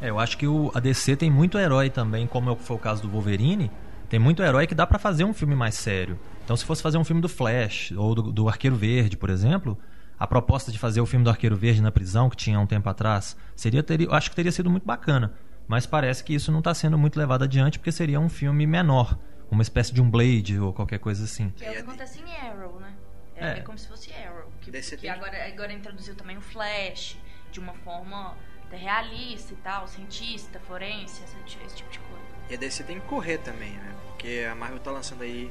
É, 0.00 0.10
eu 0.10 0.18
acho 0.20 0.38
que 0.38 0.46
o, 0.46 0.70
a 0.72 0.78
DC 0.78 1.16
tem 1.16 1.28
muito 1.30 1.58
herói 1.58 1.90
também, 1.90 2.28
como 2.28 2.54
foi 2.54 2.76
o 2.76 2.78
caso 2.78 3.02
do 3.02 3.08
Wolverine. 3.08 3.68
Tem 4.08 4.20
muito 4.20 4.42
herói 4.44 4.68
que 4.68 4.76
dá 4.76 4.86
pra 4.86 4.98
fazer 4.98 5.24
um 5.24 5.34
filme 5.34 5.56
mais 5.56 5.74
sério. 5.74 6.18
Então, 6.44 6.56
se 6.56 6.64
fosse 6.64 6.82
fazer 6.82 6.98
um 6.98 7.04
filme 7.04 7.20
do 7.20 7.28
Flash 7.28 7.92
ou 7.96 8.14
do, 8.14 8.22
do 8.32 8.48
Arqueiro 8.48 8.76
Verde, 8.76 9.16
por 9.16 9.28
exemplo, 9.28 9.76
a 10.20 10.26
proposta 10.26 10.70
de 10.70 10.78
fazer 10.78 11.00
o 11.00 11.06
filme 11.06 11.24
do 11.24 11.30
Arqueiro 11.30 11.56
Verde 11.56 11.80
na 11.80 11.90
prisão, 11.90 12.28
que 12.30 12.36
tinha 12.36 12.60
um 12.60 12.66
tempo 12.66 12.88
atrás, 12.88 13.36
seria 13.56 13.82
teria, 13.82 14.06
eu 14.06 14.12
acho 14.14 14.28
que 14.30 14.36
teria 14.36 14.52
sido 14.52 14.70
muito 14.70 14.84
bacana. 14.86 15.32
Mas 15.66 15.86
parece 15.86 16.22
que 16.22 16.34
isso 16.34 16.52
não 16.52 16.58
está 16.58 16.74
sendo 16.74 16.98
muito 16.98 17.18
levado 17.18 17.42
adiante 17.44 17.78
porque 17.78 17.90
seria 17.90 18.20
um 18.20 18.28
filme 18.28 18.66
menor, 18.66 19.18
uma 19.50 19.62
espécie 19.62 19.94
de 19.94 20.02
um 20.02 20.10
Blade 20.10 20.58
ou 20.60 20.72
qualquer 20.74 20.98
coisa 20.98 21.24
assim. 21.24 21.50
Que 21.56 21.64
é 21.64 21.68
o 21.68 21.72
que 21.72 21.78
É, 21.78 21.80
acontece 21.80 22.20
em 22.20 22.48
Arrow, 22.48 22.78
né? 22.80 22.92
É, 23.36 23.46
É. 23.46 23.50
é 23.58 23.60
como 23.62 23.78
se 23.78 23.88
fosse 23.88 24.12
Arrow. 24.12 24.50
Que, 24.60 24.70
que 24.70 24.96
tem- 24.98 25.08
agora, 25.10 25.46
agora 25.46 25.72
introduziu 25.72 26.14
também 26.14 26.36
o 26.36 26.40
Flash, 26.42 27.16
de 27.50 27.58
uma 27.60 27.72
forma 27.72 28.36
até 28.66 28.76
realista 28.76 29.54
e 29.54 29.56
tal, 29.56 29.88
cientista, 29.88 30.60
forense, 30.60 31.22
esse, 31.24 31.58
esse 31.64 31.76
tipo 31.76 31.90
de 31.90 31.98
coisa. 32.00 32.24
E 32.50 32.54
a 32.54 32.56
DC 32.58 32.82
tem 32.84 33.00
que 33.00 33.06
correr 33.06 33.38
também, 33.38 33.72
né? 33.72 33.94
Porque 34.08 34.46
a 34.50 34.54
Marvel 34.54 34.80
tá 34.80 34.90
lançando 34.90 35.22
aí 35.22 35.50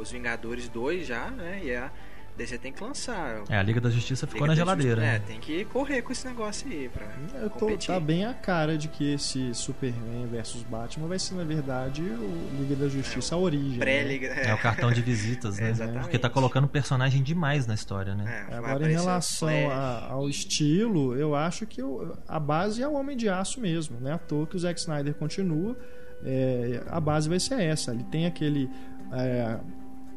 os 0.00 0.10
Vingadores 0.10 0.68
2 0.68 1.06
já, 1.06 1.28
né? 1.30 1.60
E 1.64 1.74
a 1.74 1.90
DC 2.36 2.58
tem 2.58 2.72
que 2.72 2.82
lançar. 2.82 3.42
É, 3.48 3.56
a 3.58 3.62
Liga 3.62 3.80
da 3.80 3.88
Justiça 3.90 4.26
ficou 4.26 4.42
Liga 4.42 4.48
na 4.48 4.54
geladeira. 4.54 5.00
Justiça- 5.00 5.16
É, 5.16 5.18
né? 5.18 5.24
tem 5.26 5.40
que 5.40 5.64
correr 5.66 6.02
com 6.02 6.12
esse 6.12 6.26
negócio 6.26 6.70
aí 6.70 6.88
pra 6.88 7.06
Eu 7.40 7.48
tô, 7.50 7.60
competir. 7.60 7.86
tá 7.94 7.98
bem 8.00 8.24
a 8.24 8.34
cara 8.34 8.76
de 8.76 8.88
que 8.88 9.14
esse 9.14 9.54
Superman 9.54 10.26
versus 10.30 10.62
Batman 10.62 11.08
vai 11.08 11.18
ser, 11.18 11.34
na 11.34 11.44
verdade, 11.44 12.02
o 12.02 12.50
Liga 12.60 12.76
da 12.76 12.88
Justiça, 12.88 13.34
a 13.34 13.38
origem. 13.38 13.70
né? 13.72 13.78
Pré-liga. 13.78 14.26
É 14.28 14.52
o 14.54 14.58
cartão 14.58 14.92
de 14.92 15.00
visitas, 15.00 15.58
né? 15.58 15.68
É, 15.68 15.70
exatamente. 15.70 16.02
Porque 16.02 16.18
tá 16.18 16.28
colocando 16.28 16.68
personagem 16.68 17.22
demais 17.22 17.66
na 17.66 17.74
história, 17.74 18.14
né? 18.14 18.46
É, 18.50 18.54
Agora, 18.56 18.86
em 18.88 18.92
relação 18.92 19.48
a- 19.70 20.08
ao 20.10 20.28
estilo, 20.28 21.14
eu 21.16 21.34
acho 21.34 21.66
que 21.66 21.82
o- 21.82 22.16
a 22.28 22.38
base 22.38 22.82
é 22.82 22.88
o 22.88 22.92
Homem 22.94 23.16
de 23.16 23.28
Aço 23.28 23.60
mesmo, 23.60 23.98
né? 24.00 24.12
À 24.12 24.18
toa 24.18 24.46
que 24.46 24.56
o 24.56 24.58
Zack 24.58 24.78
Snyder 24.78 25.14
continua, 25.14 25.76
é, 26.24 26.82
a 26.88 27.00
base 27.00 27.28
vai 27.28 27.40
ser 27.40 27.60
essa. 27.60 27.92
Ele 27.92 28.04
tem 28.04 28.26
aquele, 28.26 28.68
é, 29.12 29.58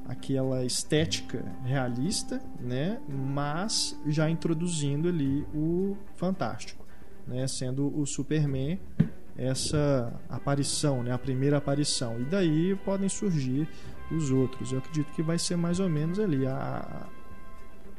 aquela 0.09 0.65
estética 0.65 1.45
realista, 1.63 2.41
né? 2.59 2.99
Mas 3.07 3.97
já 4.07 4.29
introduzindo 4.29 5.07
ali 5.07 5.45
o 5.53 5.95
fantástico, 6.15 6.83
né? 7.27 7.47
Sendo 7.47 7.95
o 7.97 8.05
Superman 8.05 8.79
essa 9.37 10.11
aparição, 10.27 11.03
né? 11.03 11.13
A 11.13 11.17
primeira 11.17 11.57
aparição. 11.57 12.19
E 12.19 12.25
daí 12.25 12.75
podem 12.83 13.07
surgir 13.07 13.69
os 14.11 14.31
outros. 14.31 14.71
Eu 14.71 14.79
acredito 14.79 15.13
que 15.13 15.21
vai 15.21 15.37
ser 15.37 15.55
mais 15.55 15.79
ou 15.79 15.87
menos 15.87 16.19
ali 16.19 16.45
a, 16.47 17.07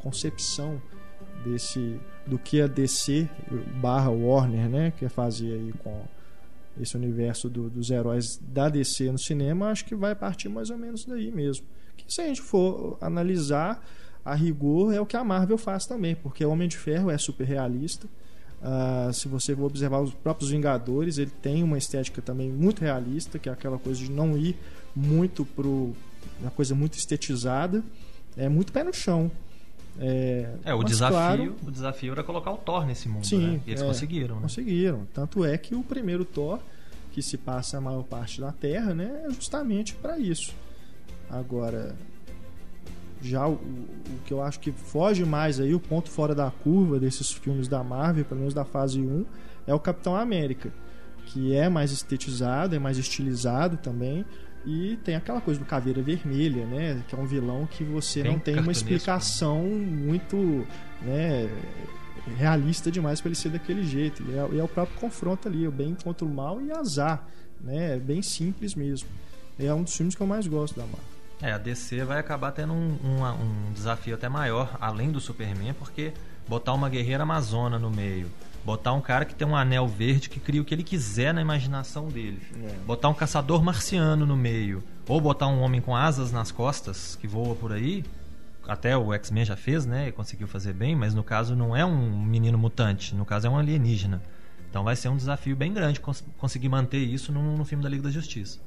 concepção 0.01 0.81
desse 1.44 2.01
do 2.27 2.38
que 2.38 2.61
a 2.61 2.66
DC 2.66 3.29
barra 3.81 4.11
Warner, 4.11 4.68
né, 4.68 4.90
quer 4.96 5.11
fazer 5.11 5.53
aí 5.53 5.73
com 5.79 6.05
esse 6.81 6.96
universo 6.96 7.49
do- 7.49 7.68
dos 7.68 7.90
heróis 7.90 8.38
da 8.38 8.68
DC 8.68 9.11
no 9.12 9.18
cinema, 9.18 9.68
acho 9.68 9.85
que 9.85 9.94
vai 9.94 10.14
partir 10.14 10.49
mais 10.49 10.70
ou 10.70 10.79
menos 10.79 11.05
daí 11.05 11.31
mesmo. 11.31 11.66
Se 12.11 12.20
a 12.20 12.27
gente 12.27 12.42
for 12.42 12.99
analisar 13.01 13.83
a 14.25 14.35
rigor 14.35 14.92
é 14.92 15.01
o 15.01 15.07
que 15.07 15.16
a 15.16 15.23
Marvel 15.23 15.57
faz 15.57 15.87
também, 15.87 16.14
porque 16.14 16.44
o 16.44 16.51
Homem 16.51 16.68
de 16.68 16.77
Ferro 16.77 17.11
é 17.11 17.16
super 17.16 17.44
realista. 17.44 18.07
Ah, 18.62 19.11
se 19.12 19.29
você 19.29 19.55
for 19.55 19.64
observar 19.64 20.01
os 20.01 20.12
próprios 20.12 20.51
Vingadores, 20.51 21.18
ele 21.18 21.31
tem 21.31 21.62
uma 21.62 21.79
estética 21.79 22.20
também 22.20 22.51
muito 22.51 22.81
realista, 22.81 23.38
que 23.38 23.49
é 23.49 23.53
aquela 23.53 23.79
coisa 23.79 24.01
de 24.01 24.11
não 24.11 24.37
ir 24.37 24.57
muito 24.94 25.44
pro 25.44 25.94
uma 26.40 26.51
coisa 26.51 26.75
muito 26.75 26.94
estetizada, 26.94 27.83
é 28.37 28.49
muito 28.49 28.73
pé 28.73 28.83
no 28.83 28.92
chão. 28.92 29.31
É, 29.99 30.53
É, 30.64 30.75
o 30.75 30.83
desafio, 30.83 31.16
claro, 31.16 31.57
o 31.66 31.70
desafio 31.70 32.12
era 32.12 32.23
colocar 32.23 32.51
o 32.51 32.57
Thor 32.57 32.87
nesse 32.87 33.09
mundo, 33.09 33.27
Sim, 33.27 33.53
né? 33.53 33.61
E 33.66 33.70
eles 33.70 33.83
é, 33.83 33.87
conseguiram, 33.87 34.37
né? 34.37 34.42
Conseguiram. 34.42 35.07
Tanto 35.14 35.44
é 35.44 35.57
que 35.57 35.75
o 35.75 35.83
primeiro 35.83 36.25
Thor, 36.25 36.59
que 37.12 37.23
se 37.23 37.38
passa 37.38 37.79
a 37.79 37.81
maior 37.81 38.03
parte 38.03 38.40
da 38.40 38.53
Terra, 38.53 38.94
né, 38.94 39.25
é 39.27 39.31
justamente 39.31 39.94
para 39.94 40.18
isso. 40.18 40.55
Agora, 41.30 41.94
já 43.22 43.46
o, 43.46 43.52
o 43.54 44.20
que 44.24 44.32
eu 44.32 44.42
acho 44.42 44.58
que 44.60 44.72
foge 44.72 45.24
mais 45.24 45.60
aí, 45.60 45.74
o 45.74 45.80
ponto 45.80 46.10
fora 46.10 46.34
da 46.34 46.50
curva 46.50 46.98
desses 46.98 47.30
filmes 47.30 47.68
da 47.68 47.84
Marvel, 47.84 48.24
pelo 48.24 48.40
menos 48.40 48.54
da 48.54 48.64
fase 48.64 49.00
1, 49.00 49.24
é 49.66 49.74
o 49.74 49.78
Capitão 49.78 50.16
América, 50.16 50.72
que 51.26 51.54
é 51.54 51.68
mais 51.68 51.92
estetizado, 51.92 52.74
é 52.74 52.78
mais 52.78 52.98
estilizado 52.98 53.76
também. 53.76 54.24
E 54.66 54.98
tem 55.04 55.14
aquela 55.14 55.40
coisa 55.40 55.58
do 55.58 55.64
Caveira 55.64 56.02
Vermelha, 56.02 56.66
né? 56.66 57.02
Que 57.08 57.14
é 57.14 57.18
um 57.18 57.24
vilão 57.24 57.66
que 57.66 57.82
você 57.82 58.22
não 58.22 58.38
tem 58.38 58.54
uma 58.54 58.64
né? 58.64 58.72
explicação 58.72 59.62
muito 59.62 60.66
né, 61.00 61.48
realista 62.36 62.90
demais 62.90 63.20
para 63.20 63.28
ele 63.28 63.36
ser 63.36 63.48
daquele 63.48 63.82
jeito. 63.82 64.22
E 64.22 64.32
é, 64.32 64.48
e 64.56 64.58
é 64.58 64.62
o 64.62 64.68
próprio 64.68 64.98
confronto 64.98 65.48
ali, 65.48 65.66
o 65.66 65.70
bem 65.70 65.94
contra 65.94 66.26
o 66.26 66.28
mal 66.28 66.60
e 66.60 66.70
azar. 66.72 67.26
Né? 67.58 67.96
É 67.96 67.98
bem 67.98 68.20
simples 68.20 68.74
mesmo. 68.74 69.08
É 69.58 69.72
um 69.72 69.82
dos 69.82 69.96
filmes 69.96 70.14
que 70.14 70.20
eu 70.20 70.26
mais 70.26 70.46
gosto 70.46 70.76
da 70.76 70.84
Marvel. 70.84 71.19
É, 71.42 71.53
a 71.53 71.59
DC 71.59 72.05
vai 72.05 72.18
acabar 72.18 72.53
tendo 72.53 72.72
um, 72.72 72.98
um, 73.03 73.24
um 73.24 73.72
desafio 73.72 74.14
até 74.14 74.29
maior, 74.29 74.76
além 74.81 75.11
do 75.11 75.20
Superman, 75.20 75.72
porque 75.74 76.12
botar 76.46 76.74
uma 76.74 76.88
guerreira 76.88 77.22
amazona 77.22 77.79
no 77.79 77.90
meio, 77.90 78.31
botar 78.64 78.92
um 78.92 79.00
cara 79.00 79.24
que 79.24 79.35
tem 79.35 79.46
um 79.48 79.57
anel 79.57 79.87
verde 79.88 80.29
que 80.29 80.38
cria 80.38 80.61
o 80.61 80.64
que 80.64 80.74
ele 80.74 80.83
quiser 80.83 81.33
na 81.33 81.40
imaginação 81.40 82.09
dele, 82.09 82.40
É. 82.62 82.74
botar 82.87 83.09
um 83.09 83.14
caçador 83.14 83.62
marciano 83.62 84.26
no 84.26 84.37
meio, 84.37 84.83
ou 85.09 85.18
botar 85.20 85.46
um 85.46 85.61
homem 85.62 85.81
com 85.81 85.96
asas 85.96 86.31
nas 86.31 86.50
costas 86.53 87.16
que 87.16 87.26
voa 87.26 87.55
por 87.55 87.72
aí, 87.72 88.05
até 88.68 88.94
o 88.96 89.12
X-Men 89.14 89.44
já 89.46 89.57
fez, 89.57 89.87
né, 89.87 90.09
e 90.09 90.12
conseguiu 90.12 90.46
fazer 90.46 90.74
bem, 90.74 90.94
mas 90.94 91.14
no 91.14 91.24
caso 91.24 91.57
não 91.57 91.74
é 91.74 91.85
um 91.87 92.22
menino 92.22 92.59
mutante, 92.59 93.14
no 93.14 93.24
caso 93.24 93.46
é 93.46 93.50
um 93.50 93.57
alienígena. 93.59 94.20
Então 94.68 94.85
vai 94.85 94.94
ser 94.94 95.09
um 95.09 95.16
desafio 95.16 95.57
bem 95.57 95.72
grande 95.72 95.98
cons 95.98 96.22
conseguir 96.38 96.68
manter 96.68 96.98
isso 96.98 97.33
no, 97.33 97.57
no 97.57 97.64
filme 97.64 97.83
da 97.83 97.88
Liga 97.90 98.05
da 98.05 98.11
Justiça. 98.11 98.59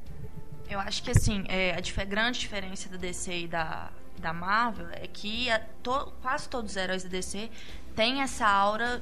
Eu 0.74 0.80
acho 0.80 1.04
que 1.04 1.12
assim, 1.12 1.44
é, 1.48 1.76
a 1.76 2.04
grande 2.06 2.40
diferença 2.40 2.90
da 2.90 2.98
DC 2.98 3.42
e 3.42 3.48
da, 3.48 3.90
da 4.20 4.34
Marvel 4.34 4.88
é 4.92 5.08
que 5.08 5.50
a- 5.50 5.60
to- 5.82 6.12
quase 6.22 6.50
todos 6.50 6.72
os 6.72 6.78
heróis 6.78 7.04
da 7.04 7.10
DC 7.10 7.50
têm 7.96 8.22
essa 8.22 8.48
aura 8.48 9.02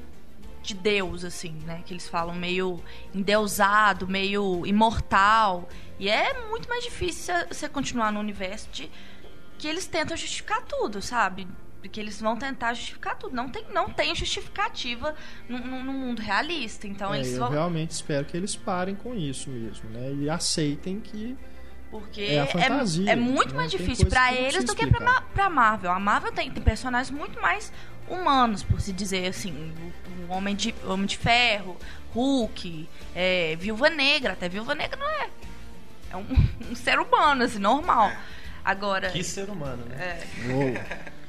de 0.61 0.73
Deus, 0.75 1.23
assim, 1.25 1.53
né? 1.65 1.81
Que 1.85 1.93
eles 1.93 2.07
falam 2.07 2.35
meio 2.35 2.79
endeusado, 3.15 4.07
meio 4.07 4.65
imortal. 4.65 5.67
E 5.97 6.09
é 6.09 6.47
muito 6.49 6.67
mais 6.69 6.83
difícil 6.83 7.33
você 7.47 7.67
continuar 7.69 8.11
no 8.11 8.19
universo 8.19 8.69
de 8.71 8.89
que 9.57 9.67
eles 9.67 9.85
tentam 9.87 10.15
justificar 10.17 10.61
tudo, 10.63 11.01
sabe? 11.01 11.47
Porque 11.81 11.99
eles 11.99 12.19
vão 12.21 12.37
tentar 12.37 12.73
justificar 12.75 13.17
tudo. 13.17 13.35
Não 13.35 13.49
tem, 13.49 13.65
não 13.73 13.89
tem 13.89 14.13
justificativa 14.13 15.15
no, 15.49 15.57
no, 15.59 15.83
no 15.83 15.93
mundo 15.93 16.21
realista. 16.21 16.85
Então 16.87 17.11
É, 17.13 17.17
eles 17.19 17.33
eu 17.33 17.39
vão. 17.39 17.49
realmente 17.49 17.91
espero 17.91 18.25
que 18.25 18.35
eles 18.37 18.55
parem 18.55 18.93
com 18.95 19.15
isso 19.15 19.49
mesmo, 19.49 19.89
né? 19.89 20.13
E 20.13 20.29
aceitem 20.29 20.99
que 20.99 21.35
Porque 21.91 22.21
É 22.21 22.39
a 22.39 22.45
fantasia, 22.47 23.11
é 23.11 23.15
muito 23.17 23.49
né? 23.49 23.57
mais 23.57 23.71
difícil 23.71 24.07
não 24.09 24.33
eles 24.33 24.63
do 24.63 24.73
que 24.73 24.87
pra 24.87 25.49
Marvel. 25.49 25.91
A 25.91 25.99
Marvel 25.99 26.31
tem, 26.31 26.49
tem 26.49 26.63
personagens 26.63 27.11
muito 27.11 27.39
mais 27.41 27.71
humanos, 28.07 28.63
por 28.63 28.79
se 28.79 28.93
dizer 28.93 29.27
assim. 29.27 29.73
O, 30.07 30.31
o 30.31 30.35
Homem, 30.35 30.55
de, 30.55 30.73
Homem 30.85 31.05
de 31.05 31.17
Ferro, 31.17 31.77
Hulk, 32.13 32.87
é, 33.13 33.57
Viúva 33.57 33.89
Negra. 33.89 34.33
Até 34.33 34.47
Viúva 34.47 34.73
Negra 34.73 34.97
não 34.97 35.09
é. 35.09 35.29
É 36.11 36.15
um, 36.15 36.25
um 36.71 36.75
ser 36.75 36.97
humano, 36.97 37.43
assim, 37.43 37.59
normal. 37.59 38.09
Agora. 38.63 39.09
Que 39.09 39.23
ser 39.23 39.49
humano, 39.49 39.83
né? 39.85 40.21
Uou, 40.49 40.73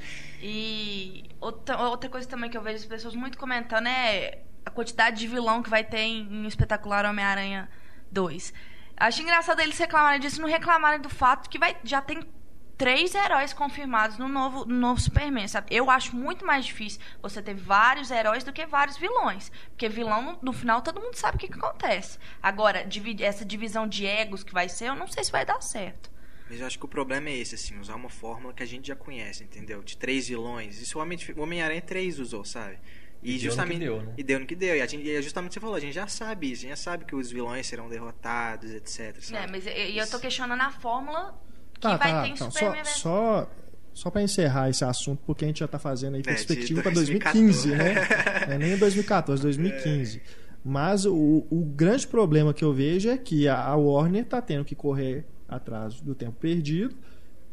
E 0.44 1.24
outra, 1.40 1.78
outra 1.78 2.10
coisa 2.10 2.28
também 2.28 2.50
que 2.50 2.56
eu 2.56 2.62
vejo 2.62 2.76
as 2.76 2.84
pessoas 2.84 3.14
muito 3.14 3.38
comentando 3.38 3.86
é 3.86 4.38
a 4.66 4.70
quantidade 4.70 5.18
de 5.18 5.28
vilão 5.28 5.62
que 5.62 5.70
vai 5.70 5.84
ter 5.84 6.00
em, 6.00 6.20
em 6.20 6.46
Espetacular 6.46 7.04
Homem-Aranha 7.04 7.68
2. 8.10 8.52
Acho 9.02 9.20
engraçado 9.20 9.58
eles 9.58 9.76
reclamarem 9.76 10.20
disso, 10.20 10.40
não 10.40 10.48
reclamarem 10.48 11.00
do 11.00 11.08
fato 11.10 11.50
que 11.50 11.58
vai, 11.58 11.76
já 11.82 12.00
tem 12.00 12.22
três 12.78 13.16
heróis 13.16 13.52
confirmados 13.52 14.16
no 14.16 14.28
novo, 14.28 14.64
no 14.64 14.76
novo 14.76 15.00
Superman, 15.00 15.48
sabe? 15.48 15.74
Eu 15.74 15.90
acho 15.90 16.14
muito 16.14 16.46
mais 16.46 16.64
difícil 16.64 17.00
você 17.20 17.42
ter 17.42 17.52
vários 17.52 18.12
heróis 18.12 18.44
do 18.44 18.52
que 18.52 18.64
vários 18.64 18.96
vilões. 18.96 19.50
Porque 19.70 19.88
vilão, 19.88 20.38
no, 20.40 20.52
final, 20.52 20.82
todo 20.82 21.00
mundo 21.00 21.16
sabe 21.16 21.36
o 21.36 21.40
que, 21.40 21.48
que 21.48 21.58
acontece. 21.58 22.16
Agora, 22.40 22.86
essa 23.18 23.44
divisão 23.44 23.88
de 23.88 24.06
egos 24.06 24.44
que 24.44 24.52
vai 24.52 24.68
ser, 24.68 24.90
eu 24.90 24.94
não 24.94 25.08
sei 25.08 25.24
se 25.24 25.32
vai 25.32 25.44
dar 25.44 25.60
certo. 25.60 26.08
Mas 26.48 26.60
eu 26.60 26.66
acho 26.68 26.78
que 26.78 26.84
o 26.84 26.88
problema 26.88 27.28
é 27.28 27.36
esse, 27.36 27.56
assim, 27.56 27.80
usar 27.80 27.96
uma 27.96 28.08
fórmula 28.08 28.54
que 28.54 28.62
a 28.62 28.66
gente 28.66 28.86
já 28.86 28.94
conhece, 28.94 29.42
entendeu? 29.42 29.82
De 29.82 29.96
três 29.96 30.28
vilões. 30.28 30.80
Isso 30.80 30.96
o 30.96 31.02
Homem- 31.02 31.18
Homem-Aranha 31.36 31.82
3 31.82 32.20
usou, 32.20 32.44
sabe? 32.44 32.78
E 33.22 33.26
deu 33.26 33.34
no 33.34 33.38
que 33.38 33.44
justamente 33.44 33.78
deu, 33.78 34.02
né? 34.02 34.12
E 34.18 34.22
deu 34.22 34.40
no 34.40 34.46
que 34.46 34.54
deu. 34.56 34.74
E, 34.76 34.80
a 34.80 34.86
gente, 34.86 35.04
e 35.06 35.14
é 35.14 35.22
justamente 35.22 35.50
o 35.50 35.50
que 35.50 35.54
você 35.54 35.60
falou, 35.60 35.76
a 35.76 35.80
gente 35.80 35.94
já 35.94 36.06
sabe 36.08 36.50
isso, 36.50 36.60
a 36.60 36.68
gente 36.68 36.70
já 36.70 36.82
sabe 36.82 37.04
que 37.04 37.14
os 37.14 37.30
vilões 37.30 37.66
serão 37.66 37.88
derrotados, 37.88 38.70
etc. 38.72 39.16
Sabe? 39.20 39.44
É, 39.44 39.46
mas 39.50 39.66
e- 39.66 39.90
e 39.92 39.98
eu 39.98 40.06
tô 40.10 40.18
questionando 40.18 40.60
a 40.60 40.70
fórmula 40.70 41.34
que 41.74 41.80
Tá, 41.80 41.96
vai 41.96 42.10
tá, 42.12 42.22
ter 42.22 42.28
em 42.28 42.32
então, 42.32 42.50
Superman 42.50 42.84
só, 42.84 42.92
só, 42.92 43.50
só 43.94 44.10
para 44.10 44.22
encerrar 44.22 44.70
esse 44.70 44.84
assunto, 44.84 45.20
porque 45.24 45.44
a 45.44 45.48
gente 45.48 45.60
já 45.60 45.68
tá 45.68 45.78
fazendo 45.78 46.14
aí 46.14 46.20
É, 46.20 46.22
de 46.22 46.28
perspectiva 46.28 46.82
para 46.82 46.90
2014. 46.92 47.68
2015, 47.70 47.76
né? 47.76 48.46
Não 48.48 48.54
é 48.54 48.58
nem 48.58 48.76
2014, 48.76 49.42
2015. 49.42 50.20
Mas 50.64 51.04
o, 51.06 51.44
o 51.50 51.64
grande 51.74 52.06
problema 52.06 52.52
que 52.54 52.64
eu 52.64 52.72
vejo 52.72 53.08
é 53.10 53.18
que 53.18 53.48
a, 53.48 53.56
a 53.60 53.74
Warner 53.76 54.24
tá 54.24 54.40
tendo 54.40 54.64
que 54.64 54.74
correr 54.76 55.24
atrás 55.48 56.00
do 56.00 56.14
tempo 56.14 56.36
perdido, 56.40 56.94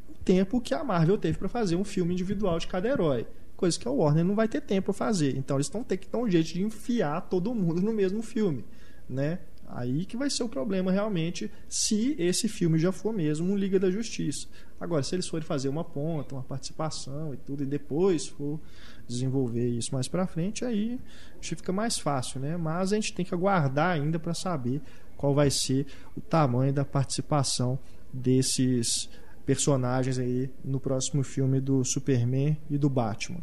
o 0.08 0.14
tempo 0.24 0.62
que 0.62 0.74
a 0.74 0.84
Marvel 0.84 1.18
teve 1.18 1.38
para 1.38 1.50
fazer 1.50 1.76
um 1.76 1.84
filme 1.84 2.14
individual 2.14 2.58
de 2.60 2.68
cada 2.68 2.88
herói. 2.88 3.26
Coisa 3.60 3.78
que 3.78 3.86
a 3.86 3.92
Warner 3.92 4.24
não 4.24 4.36
vai 4.36 4.48
ter 4.48 4.62
tempo 4.62 4.86
para 4.86 4.94
fazer. 4.94 5.36
Então 5.36 5.58
eles 5.58 5.68
vão 5.68 5.84
ter 5.84 5.98
que 5.98 6.08
dar 6.08 6.20
um 6.20 6.30
jeito 6.32 6.54
de 6.54 6.64
enfiar 6.64 7.20
todo 7.20 7.54
mundo 7.54 7.82
no 7.82 7.92
mesmo 7.92 8.22
filme, 8.22 8.64
né? 9.10 9.40
Aí 9.68 10.06
que 10.06 10.16
vai 10.16 10.30
ser 10.30 10.44
o 10.44 10.48
problema 10.48 10.94
realmente, 10.94 11.52
se 11.68 12.16
esse 12.18 12.48
filme 12.48 12.80
já 12.80 12.94
for 12.94 13.12
mesmo 13.12 13.52
um 13.52 13.58
Liga 13.58 13.78
da 13.78 13.92
Justiça. 13.92 14.48
Agora, 14.80 15.04
se 15.04 15.14
eles 15.14 15.28
forem 15.28 15.46
fazer 15.46 15.68
uma 15.68 15.84
ponta, 15.84 16.36
uma 16.36 16.42
participação 16.42 17.34
e 17.34 17.38
tudo, 17.38 17.64
e 17.64 17.66
depois 17.66 18.28
for 18.28 18.58
desenvolver 19.06 19.68
isso 19.68 19.94
mais 19.94 20.08
pra 20.08 20.26
frente, 20.26 20.64
aí 20.64 20.98
fica 21.42 21.74
mais 21.74 22.00
fácil, 22.00 22.40
né? 22.40 22.56
Mas 22.56 22.94
a 22.94 22.96
gente 22.96 23.14
tem 23.14 23.26
que 23.26 23.34
aguardar 23.34 23.92
ainda 23.92 24.18
para 24.18 24.34
saber 24.34 24.82
qual 25.18 25.36
vai 25.36 25.52
ser 25.52 25.86
o 26.16 26.22
tamanho 26.22 26.72
da 26.72 26.86
participação 26.86 27.78
desses 28.14 29.10
personagens 29.50 30.20
aí 30.20 30.48
no 30.64 30.80
próximo 30.80 31.24
filme 31.24 31.60
do 31.60 31.84
Superman 31.84 32.56
e 32.70 32.78
do 32.78 32.88
Batman. 32.88 33.40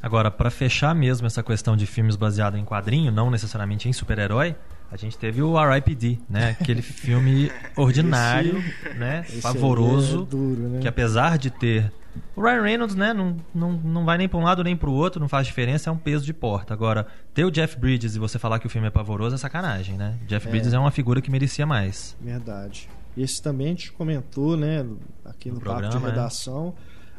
Agora, 0.00 0.30
pra 0.30 0.48
fechar 0.48 0.94
mesmo 0.94 1.26
essa 1.26 1.42
questão 1.42 1.76
de 1.76 1.86
filmes 1.86 2.14
baseados 2.14 2.60
em 2.60 2.64
quadrinho, 2.64 3.10
não 3.10 3.32
necessariamente 3.32 3.88
em 3.88 3.92
super-herói, 3.92 4.54
a 4.92 4.96
gente 4.96 5.18
teve 5.18 5.42
o 5.42 5.58
R.I.P.D., 5.58 6.18
né? 6.30 6.50
Aquele 6.60 6.82
filme 6.82 7.50
ordinário, 7.74 8.62
né? 8.96 9.24
Esse 9.26 9.34
aí 9.34 9.42
Pavoroso, 9.42 10.22
é 10.22 10.30
duro, 10.30 10.60
né? 10.68 10.78
que 10.80 10.86
apesar 10.86 11.36
de 11.36 11.50
ter... 11.50 11.90
O 12.36 12.40
Ryan 12.40 12.62
Reynolds, 12.62 12.94
né? 12.94 13.12
Não, 13.12 13.36
não, 13.52 13.72
não 13.72 14.04
vai 14.04 14.16
nem 14.16 14.28
pra 14.28 14.38
um 14.38 14.44
lado 14.44 14.62
nem 14.62 14.76
pro 14.76 14.92
outro, 14.92 15.20
não 15.20 15.28
faz 15.28 15.48
diferença, 15.48 15.90
é 15.90 15.92
um 15.92 15.96
peso 15.96 16.24
de 16.24 16.32
porta. 16.32 16.72
Agora, 16.72 17.08
ter 17.32 17.44
o 17.44 17.50
Jeff 17.50 17.76
Bridges 17.76 18.14
e 18.14 18.20
você 18.20 18.38
falar 18.38 18.60
que 18.60 18.68
o 18.68 18.70
filme 18.70 18.86
é 18.86 18.90
pavoroso 18.90 19.34
é 19.34 19.38
sacanagem, 19.38 19.96
né? 19.96 20.14
Jeff 20.28 20.46
É. 20.46 20.50
Bridges 20.52 20.72
é 20.72 20.78
uma 20.78 20.92
figura 20.92 21.20
que 21.20 21.28
merecia 21.28 21.66
mais. 21.66 22.16
Verdade. 22.20 22.88
Esse 23.16 23.40
também 23.40 23.66
a 23.68 23.70
gente 23.70 23.92
comentou, 23.92 24.56
né, 24.56 24.84
aqui 25.24 25.48
no, 25.48 25.56
No 25.56 25.60
papo 25.60 25.76
de 25.82 25.88
programa, 25.88 26.08
é. 26.08 26.10
redação, 26.10 26.74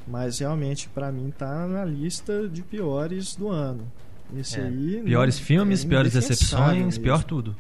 mas 0.08 0.40
realmente 0.40 0.90
pra 0.90 1.12
mim 1.12 1.32
tá 1.36 1.66
na 1.68 1.86
lista 1.86 2.48
de 2.50 2.62
piores 2.62 3.36
do 3.36 3.50
ano. 3.50 3.90
Esse 4.36 4.60
É. 4.60 4.64
aí 4.64 5.02
Piores 5.06 5.38
não- 5.40 5.46
filmes, 5.46 5.86
é 5.86 5.88
piores 5.88 6.14
decepções, 6.14 6.98
pior 6.98 7.24
tudo. 7.24 7.56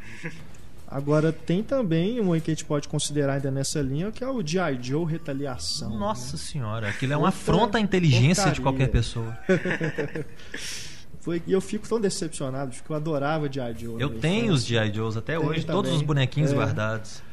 Agora 0.88 1.32
tem 1.32 1.64
também 1.64 2.22
um 2.22 2.40
que 2.40 2.52
a 2.52 2.54
gente 2.54 2.64
pode 2.66 2.88
considerar 2.88 3.34
ainda 3.34 3.50
nessa 3.52 3.82
linha, 3.82 4.12
que 4.12 4.24
é 4.24 4.28
o 4.30 4.46
G.I. 4.46 4.78
Joe 4.82 5.06
Retaliação. 5.12 5.90
Nossa 5.98 6.34
né? 6.34 6.38
senhora, 6.44 6.90
aquilo 6.90 7.14
é 7.14 7.18
uma 7.18 7.28
Outra 7.28 7.40
afronta 7.40 7.78
à 7.78 7.82
inteligência 7.82 8.52
de 8.52 8.62
qualquer 8.62 8.90
pessoa. 8.90 9.36
Foi, 11.22 11.42
e 11.48 11.52
eu 11.54 11.60
fico 11.62 11.88
tão 11.90 12.00
decepcionado, 12.00 12.72
porque 12.72 12.92
eu 12.92 12.96
adorava 12.96 13.52
G.I. 13.52 13.76
Joe. 13.80 14.00
Eu 14.00 14.10
na 14.12 14.20
tenho 14.20 14.54
os 14.54 14.62
infância. 14.64 14.86
G.I. 14.86 14.94
Joes 14.94 15.18
até 15.18 15.40
hoje, 15.40 15.66
todos 15.66 15.84
também. 15.90 15.96
os 15.96 16.02
bonequinhos 16.06 16.52
É. 16.52 16.56
guardados. 16.56 17.24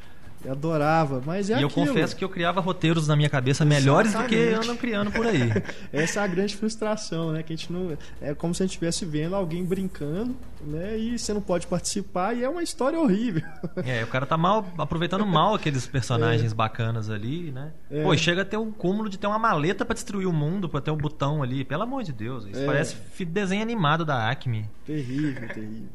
Eu 0.44 0.52
adorava, 0.52 1.22
mas 1.24 1.50
é 1.50 1.58
e 1.58 1.62
eu 1.62 1.68
aquilo. 1.68 1.86
confesso 1.86 2.16
que 2.16 2.24
eu 2.24 2.28
criava 2.28 2.60
roteiros 2.60 3.06
na 3.06 3.14
minha 3.16 3.28
cabeça 3.28 3.64
melhores 3.64 4.12
do 4.12 4.24
que 4.24 4.36
andam 4.54 4.76
criando 4.76 5.10
por 5.12 5.26
aí. 5.26 5.50
Essa 5.92 6.20
é 6.20 6.24
a 6.24 6.26
grande 6.26 6.56
frustração, 6.56 7.32
né? 7.32 7.42
Que 7.42 7.52
a 7.52 7.56
gente 7.56 7.72
não. 7.72 7.96
É 8.20 8.34
como 8.34 8.54
se 8.54 8.62
a 8.62 8.66
gente 8.66 8.72
estivesse 8.72 9.04
vendo 9.04 9.36
alguém 9.36 9.64
brincando, 9.64 10.34
né? 10.60 10.98
E 10.98 11.18
você 11.18 11.32
não 11.32 11.40
pode 11.40 11.66
participar 11.66 12.34
e 12.36 12.42
é 12.42 12.48
uma 12.48 12.62
história 12.62 12.98
horrível. 12.98 13.42
É, 13.84 14.04
o 14.04 14.06
cara 14.06 14.24
tá 14.26 14.36
mal 14.36 14.66
aproveitando 14.78 15.26
mal 15.26 15.54
aqueles 15.54 15.86
personagens 15.86 16.52
bacanas 16.52 17.10
ali, 17.10 17.50
né? 17.50 17.72
É. 17.90 18.02
Pô, 18.02 18.16
chega 18.16 18.42
a 18.42 18.44
ter 18.44 18.56
um 18.56 18.70
cúmulo 18.70 19.08
de 19.08 19.18
ter 19.18 19.26
uma 19.26 19.38
maleta 19.38 19.84
pra 19.84 19.94
destruir 19.94 20.26
o 20.26 20.32
mundo, 20.32 20.68
pra 20.68 20.80
ter 20.80 20.90
um 20.90 20.96
botão 20.96 21.42
ali. 21.42 21.64
Pelo 21.64 21.82
amor 21.82 22.02
de 22.02 22.12
Deus, 22.12 22.44
isso 22.46 22.60
É. 22.60 22.66
parece 22.66 22.96
desenho 23.24 23.62
animado 23.62 24.04
da 24.04 24.28
Acme. 24.30 24.68
terrível, 24.84 25.48
terrível. 25.48 25.88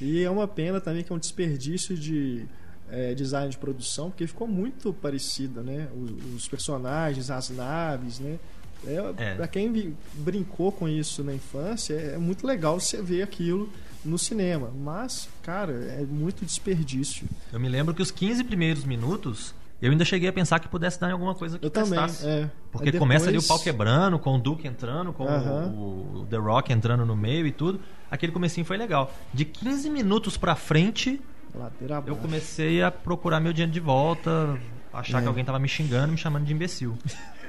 E 0.00 0.22
é 0.22 0.30
uma 0.30 0.46
pena 0.48 0.80
também 0.80 1.02
que 1.02 1.12
é 1.12 1.14
um 1.14 1.18
desperdício 1.18 1.96
de 1.96 2.46
é, 2.90 3.14
design 3.14 3.50
de 3.50 3.58
produção, 3.58 4.10
porque 4.10 4.26
ficou 4.26 4.46
muito 4.48 4.92
parecido, 4.92 5.62
né? 5.62 5.88
Os, 5.96 6.34
os 6.36 6.48
personagens, 6.48 7.30
as 7.30 7.50
naves, 7.50 8.18
né? 8.20 8.38
É, 8.86 9.12
É. 9.16 9.34
Pra 9.34 9.48
quem 9.48 9.94
brincou 10.14 10.70
com 10.72 10.88
isso 10.88 11.24
na 11.24 11.34
infância, 11.34 11.94
é 11.94 12.16
muito 12.18 12.46
legal 12.46 12.78
você 12.80 13.02
ver 13.02 13.22
aquilo 13.22 13.68
no 14.04 14.16
cinema. 14.18 14.70
Mas, 14.82 15.28
cara, 15.42 15.72
é 15.72 16.04
muito 16.08 16.44
desperdício. 16.44 17.26
Eu 17.52 17.58
me 17.58 17.68
lembro 17.68 17.92
que 17.94 18.00
os 18.00 18.10
15 18.12 18.44
primeiros 18.44 18.84
minutos, 18.84 19.52
eu 19.82 19.90
ainda 19.90 20.04
cheguei 20.04 20.28
a 20.28 20.32
pensar 20.32 20.60
que 20.60 20.68
pudesse 20.68 20.98
dar 21.00 21.08
em 21.08 21.12
alguma 21.12 21.34
coisa 21.34 21.58
que 21.58 21.66
Eu 21.66 21.70
também. 21.70 21.98
É. 22.22 22.48
Porque 22.70 22.90
Aí 22.90 22.98
começa 22.98 23.28
ali 23.28 23.36
o 23.38 23.40
depois- 23.40 23.48
pau 23.48 23.64
quebrando, 23.64 24.16
com 24.18 24.36
o 24.36 24.38
Duke 24.38 24.66
entrando, 24.68 25.12
com 25.12 25.24
o 25.24 26.26
The 26.30 26.36
Rock 26.36 26.72
entrando 26.72 27.04
no 27.04 27.16
meio 27.16 27.46
e 27.48 27.52
tudo. 27.52 27.80
Aquele 28.10 28.30
comecinho 28.32 28.64
foi 28.64 28.76
legal. 28.76 29.12
De 29.34 29.44
15 29.44 29.90
minutos 29.90 30.36
pra 30.36 30.54
frente, 30.54 31.20
Ladeira 31.58 32.02
eu 32.06 32.16
comecei 32.16 32.82
a 32.82 32.90
procurar 32.90 33.40
meu 33.40 33.52
dinheiro 33.52 33.72
de 33.72 33.80
volta, 33.80 34.58
achar 34.92 35.18
É. 35.18 35.22
que 35.22 35.28
alguém 35.28 35.44
tava 35.44 35.58
me 35.58 35.68
xingando, 35.68 36.12
me 36.12 36.18
chamando 36.18 36.44
de 36.44 36.52
imbecil. 36.52 36.96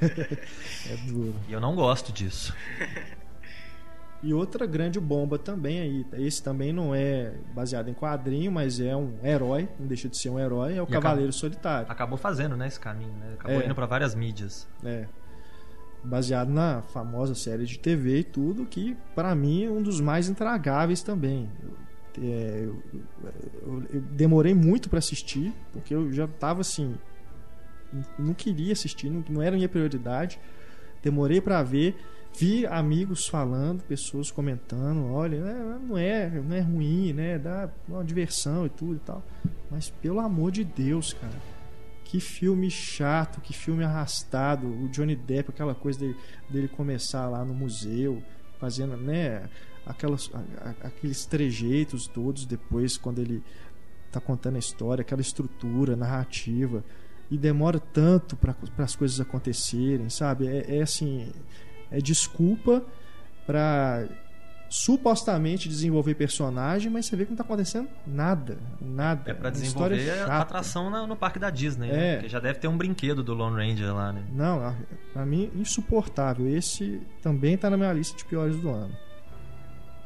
É 0.02 0.96
duro. 1.06 1.34
E 1.48 1.52
eu 1.52 1.60
não 1.60 1.74
gosto 1.74 2.10
disso. 2.10 2.54
E 4.22 4.32
outra 4.34 4.66
grande 4.66 4.98
bomba 5.00 5.38
também 5.38 5.78
aí, 5.80 6.06
esse 6.24 6.42
também 6.42 6.72
não 6.72 6.94
é 6.94 7.32
baseado 7.54 7.88
em 7.88 7.94
quadrinho, 7.94 8.50
mas 8.52 8.80
é 8.80 8.94
um 8.96 9.14
herói, 9.22 9.68
não 9.78 9.86
deixa 9.86 10.08
de 10.08 10.16
ser 10.16 10.28
um 10.30 10.38
herói, 10.38 10.76
é 10.76 10.82
o 10.82 10.84
E 10.84 10.88
Cavaleiro 10.88 11.32
Solitário. 11.32 11.90
Acabou 11.90 12.16
fazendo, 12.18 12.56
né, 12.56 12.66
esse 12.66 12.78
caminho, 12.80 13.12
né? 13.12 13.34
Acabou 13.38 13.60
É. 13.60 13.64
indo 13.64 13.74
pra 13.74 13.86
várias 13.86 14.14
mídias. 14.14 14.66
É. 14.84 15.06
Baseado 16.02 16.48
na 16.50 16.80
famosa 16.82 17.34
série 17.34 17.64
de 17.66 17.78
TV 17.78 18.20
e 18.20 18.24
tudo, 18.24 18.64
que 18.64 18.96
pra 19.14 19.34
mim 19.34 19.64
é 19.66 19.70
um 19.70 19.82
dos 19.82 20.00
mais 20.00 20.28
intragáveis 20.30 21.02
também. 21.02 21.48
Eu, 21.62 21.70
é, 22.20 22.64
eu- 22.66 22.82
eu- 23.62 23.84
eu 23.94 24.00
demorei 24.00 24.54
muito 24.54 24.88
pra 24.90 24.98
assistir, 24.98 25.52
porque 25.72 25.94
eu 25.94 26.12
já 26.12 26.26
tava 26.28 26.60
assim. 26.60 26.94
não- 28.18 28.34
queria 28.34 28.72
assistir, 28.72 29.10
não, 29.10 29.24
não 29.28 29.42
era 29.42 29.56
minha 29.56 29.68
prioridade. 29.68 30.38
Demorei 31.02 31.40
pra 31.40 31.60
ver, 31.62 31.96
vi 32.38 32.64
amigos 32.66 33.26
falando, 33.26 33.82
pessoas 33.82 34.30
comentando: 34.30 35.10
olha, 35.12 35.40
né, 35.42 35.78
não 35.88 35.98
é, 35.98 36.30
não 36.30 36.54
é 36.54 36.60
ruim, 36.60 37.12
né? 37.12 37.36
Dá 37.38 37.68
uma 37.88 38.04
diversão 38.04 38.64
e 38.66 38.68
tudo 38.68 38.94
e 38.94 39.00
tal. 39.00 39.24
Mas 39.70 39.90
pelo 39.90 40.20
amor 40.20 40.52
de 40.52 40.62
Deus, 40.62 41.12
cara. 41.14 41.50
Que 42.04 42.18
filme 42.20 42.68
chato, 42.70 43.40
que 43.40 43.52
filme 43.52 43.82
arrastado. 43.84 44.66
O 44.66 44.88
Johnny 44.88 45.14
Depp, 45.16 45.50
aquela 45.50 45.74
coisa 45.76 45.98
dele, 46.00 46.16
dele 46.48 46.66
começar 46.68 47.28
lá 47.28 47.44
no 47.44 47.54
museu, 47.54 48.20
fazendo, 48.58 48.96
né? 48.96 49.48
Aquelas, 49.86 50.30
aqueles 50.82 51.26
trejeitos 51.26 52.06
todos 52.06 52.44
depois, 52.44 52.96
quando 52.96 53.20
ele 53.20 53.42
está 54.06 54.20
contando 54.20 54.56
a 54.56 54.58
história, 54.58 55.02
aquela 55.02 55.20
estrutura 55.20 55.96
narrativa. 55.96 56.84
E 57.30 57.38
demora 57.38 57.78
tanto 57.78 58.36
para 58.36 58.56
as 58.78 58.96
coisas 58.96 59.20
acontecerem, 59.20 60.10
sabe? 60.10 60.48
É, 60.48 60.78
é 60.78 60.82
assim, 60.82 61.32
é 61.90 61.98
desculpa 61.98 62.84
para 63.46 64.08
supostamente 64.70 65.68
desenvolver 65.68 66.14
personagem, 66.14 66.90
mas 66.90 67.06
você 67.06 67.16
vê 67.16 67.24
que 67.24 67.30
não 67.30 67.34
está 67.34 67.42
acontecendo 67.42 67.88
nada, 68.06 68.56
nada. 68.80 69.28
É 69.28 69.34
para 69.34 69.50
desenvolver 69.50 70.10
a 70.10 70.40
atração 70.40 70.88
no, 70.88 71.08
no 71.08 71.16
parque 71.16 71.40
da 71.40 71.50
Disney, 71.50 71.88
né? 71.88 71.92
é. 71.92 71.96
né? 71.96 72.14
Porque 72.14 72.28
já 72.28 72.38
deve 72.38 72.60
ter 72.60 72.68
um 72.68 72.76
brinquedo 72.76 73.22
do 73.22 73.34
Lone 73.34 73.56
Ranger 73.56 73.92
lá, 73.92 74.12
né? 74.12 74.24
Não, 74.32 74.76
para 75.12 75.26
mim 75.26 75.50
insuportável. 75.56 76.48
Esse 76.48 77.02
também 77.20 77.54
está 77.54 77.68
na 77.68 77.76
minha 77.76 77.92
lista 77.92 78.16
de 78.16 78.24
piores 78.24 78.56
do 78.56 78.70
ano. 78.70 78.96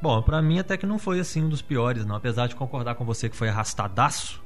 Bom, 0.04 0.20
para 0.20 0.42
mim 0.42 0.58
até 0.58 0.76
que 0.76 0.84
não 0.84 0.98
foi 0.98 1.18
assim 1.18 1.44
um 1.44 1.48
dos 1.48 1.62
piores, 1.62 2.04
não. 2.04 2.14
Apesar 2.14 2.46
de 2.46 2.54
concordar 2.54 2.94
com 2.94 3.06
você 3.06 3.26
que 3.26 3.34
foi 3.34 3.48
arrastadaço 3.48 4.44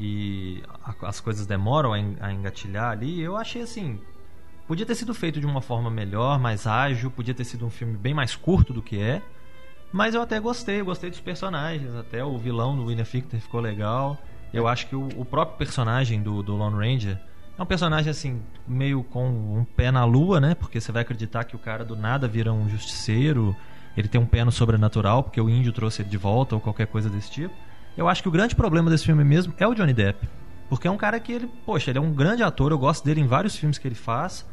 e 0.00 0.64
as 1.00 1.20
coisas 1.20 1.46
demoram 1.46 1.92
a 1.92 2.32
engatilhar 2.32 2.90
ali, 2.90 3.20
eu 3.20 3.36
achei 3.36 3.62
assim. 3.62 4.00
Podia 4.66 4.84
ter 4.84 4.96
sido 4.96 5.14
feito 5.14 5.38
de 5.38 5.46
uma 5.46 5.60
forma 5.60 5.88
melhor, 5.88 6.40
mais 6.40 6.66
ágil, 6.66 7.08
podia 7.08 7.32
ter 7.32 7.44
sido 7.44 7.64
um 7.64 7.70
filme 7.70 7.96
bem 7.96 8.12
mais 8.12 8.34
curto 8.34 8.72
do 8.72 8.82
que 8.82 9.00
é. 9.00 9.22
Mas 9.92 10.12
eu 10.16 10.22
até 10.22 10.40
gostei, 10.40 10.82
gostei 10.82 11.08
dos 11.08 11.20
personagens, 11.20 11.94
até 11.94 12.24
o 12.24 12.36
vilão 12.36 12.74
do 12.74 12.86
William 12.86 13.04
Fichtner 13.04 13.40
ficou 13.40 13.60
legal. 13.60 14.18
Eu 14.52 14.66
acho 14.66 14.88
que 14.88 14.96
o, 14.96 15.06
o 15.16 15.24
próprio 15.24 15.56
personagem 15.56 16.20
do, 16.20 16.42
do 16.42 16.56
Lone 16.56 16.84
Ranger 16.84 17.16
é 17.56 17.62
um 17.62 17.66
personagem 17.66 18.10
assim, 18.10 18.42
meio 18.66 19.04
com 19.04 19.28
um 19.28 19.64
pé 19.64 19.92
na 19.92 20.04
lua, 20.04 20.40
né? 20.40 20.56
Porque 20.56 20.80
você 20.80 20.90
vai 20.90 21.02
acreditar 21.02 21.44
que 21.44 21.54
o 21.54 21.60
cara 21.60 21.84
do 21.84 21.94
nada 21.94 22.26
vira 22.26 22.52
um 22.52 22.68
justiceiro, 22.68 23.56
ele 23.96 24.08
tem 24.08 24.20
um 24.20 24.26
pé 24.26 24.44
no 24.44 24.52
sobrenatural, 24.52 25.22
porque 25.22 25.40
o 25.40 25.48
índio 25.48 25.72
trouxe 25.72 26.02
ele 26.02 26.08
de 26.08 26.18
volta 26.18 26.54
ou 26.54 26.60
qualquer 26.60 26.86
coisa 26.86 27.08
desse 27.08 27.30
tipo. 27.30 27.54
Eu 27.96 28.08
acho 28.08 28.22
que 28.22 28.28
o 28.28 28.32
grande 28.32 28.54
problema 28.54 28.90
desse 28.90 29.06
filme 29.06 29.24
mesmo 29.24 29.54
é 29.58 29.66
o 29.66 29.74
Johnny 29.74 29.94
Depp. 29.94 30.28
Porque 30.68 30.86
é 30.86 30.90
um 30.90 30.96
cara 30.96 31.18
que 31.18 31.32
ele, 31.32 31.50
poxa, 31.64 31.90
ele 31.90 31.98
é 31.98 32.00
um 32.00 32.12
grande 32.12 32.42
ator, 32.42 32.72
eu 32.72 32.78
gosto 32.78 33.04
dele 33.04 33.20
em 33.20 33.26
vários 33.26 33.56
filmes 33.56 33.78
que 33.78 33.88
ele 33.88 33.94
faz. 33.94 34.44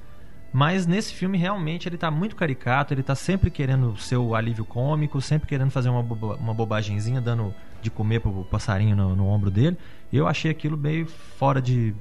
Mas 0.53 0.85
nesse 0.85 1.13
filme 1.13 1.35
realmente 1.35 1.89
ele 1.89 1.97
tá 1.97 2.11
muito 2.11 2.35
caricato, 2.35 2.93
ele 2.93 3.01
tá 3.01 3.15
sempre 3.15 3.49
querendo 3.49 3.97
ser 3.97 4.17
o 4.17 4.35
alívio 4.35 4.63
cômico, 4.63 5.19
sempre 5.19 5.47
querendo 5.47 5.71
fazer 5.71 5.89
uma, 5.89 6.03
boba, 6.03 6.35
uma 6.35 6.53
bobagemzinha, 6.53 7.19
dando 7.19 7.53
de 7.81 7.89
comer 7.89 8.19
pro 8.19 8.45
passarinho 8.45 8.95
no, 8.95 9.15
no 9.15 9.27
ombro 9.27 9.49
dele. 9.49 9.77
Eu 10.11 10.27
achei 10.27 10.51
aquilo 10.51 10.77
meio 10.77 11.07
fora 11.07 11.59
de, 11.59 11.95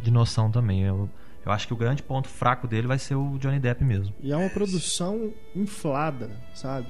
de 0.00 0.10
noção 0.10 0.50
também. 0.50 0.82
Eu, 0.82 1.08
eu 1.44 1.50
acho 1.52 1.66
que 1.66 1.74
o 1.74 1.76
grande 1.76 2.02
ponto 2.02 2.28
fraco 2.28 2.68
dele 2.68 2.86
vai 2.86 2.98
ser 2.98 3.16
o 3.16 3.36
Johnny 3.38 3.58
Depp 3.58 3.84
mesmo. 3.84 4.14
E 4.20 4.32
é 4.32 4.36
uma 4.36 4.48
produção 4.48 5.32
inflada, 5.56 6.30
sabe? 6.54 6.86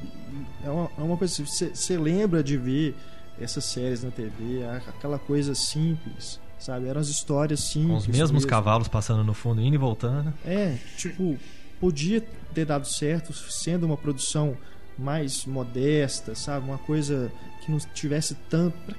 É 0.65 0.71
uma, 0.71 0.91
é 0.99 1.03
uma 1.03 1.17
coisa. 1.17 1.45
Você 1.45 1.97
lembra 1.97 2.43
de 2.43 2.57
ver 2.57 2.95
essas 3.41 3.65
séries 3.65 4.03
na 4.03 4.11
TV, 4.11 4.65
aquela 4.89 5.19
coisa 5.19 5.55
simples, 5.55 6.39
sabe? 6.59 6.87
Eram 6.87 7.01
as 7.01 7.09
histórias 7.09 7.61
simples. 7.61 7.91
Com 7.91 7.97
os 7.97 8.07
mesmos 8.07 8.33
mesmo. 8.33 8.49
cavalos 8.49 8.89
passando 8.89 9.25
no 9.25 9.33
fundo, 9.33 9.61
indo 9.61 9.75
e 9.75 9.79
voltando. 9.79 10.33
É, 10.45 10.77
tipo, 10.97 11.39
podia 11.81 12.21
ter 12.53 12.67
dado 12.67 12.87
certo 12.87 13.33
sendo 13.33 13.87
uma 13.87 13.97
produção 13.97 14.57
mais 14.99 15.47
modesta, 15.47 16.35
sabe? 16.35 16.67
Uma 16.69 16.79
coisa 16.79 17.33
que 17.65 17.73
não 17.73 17.79
tivesse 17.79 18.35
tanto. 18.51 18.95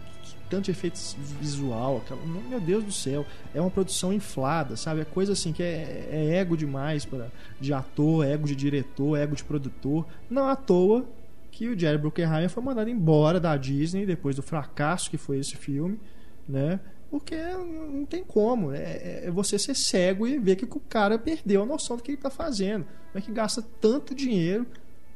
Tanto 0.53 0.69
efeito 0.69 0.99
visual, 1.41 1.97
aquela, 1.97 2.21
meu 2.23 2.61
Deus 2.61 2.83
do 2.83 2.91
céu, 2.91 3.25
é 3.55 3.59
uma 3.59 3.71
produção 3.71 4.13
inflada, 4.13 4.77
sabe? 4.77 5.01
É 5.01 5.03
coisa 5.03 5.33
assim 5.33 5.51
que 5.51 5.63
é, 5.63 6.07
é 6.11 6.35
ego 6.35 6.55
demais 6.55 7.05
para 7.05 7.31
de 7.59 7.73
ator, 7.73 8.23
ego 8.23 8.45
de 8.45 8.55
diretor, 8.55 9.17
ego 9.17 9.35
de 9.35 9.43
produtor. 9.43 10.05
Não 10.29 10.47
à 10.47 10.55
toa 10.55 11.07
que 11.49 11.69
o 11.69 11.79
Jerry 11.79 11.97
Bruckheimer 11.97 12.51
foi 12.51 12.61
mandado 12.61 12.87
embora 12.87 13.39
da 13.39 13.57
Disney 13.57 14.05
depois 14.05 14.35
do 14.35 14.43
fracasso 14.43 15.09
que 15.09 15.17
foi 15.17 15.39
esse 15.39 15.57
filme, 15.57 15.99
né? 16.47 16.79
Porque 17.09 17.35
não 17.35 18.05
tem 18.05 18.23
como. 18.23 18.73
É, 18.73 18.77
é, 18.77 19.21
é, 19.25 19.31
você 19.31 19.57
ser 19.57 19.75
cego 19.75 20.27
e 20.27 20.37
ver 20.37 20.55
que 20.55 20.65
o 20.65 20.79
cara 20.81 21.17
perdeu 21.17 21.63
a 21.63 21.65
noção 21.65 21.97
do 21.97 22.03
que 22.03 22.11
ele 22.11 22.17
está 22.19 22.29
fazendo. 22.29 22.85
Como 23.11 23.15
é 23.15 23.21
que 23.21 23.31
gasta 23.31 23.63
tanto 23.81 24.13
dinheiro 24.13 24.67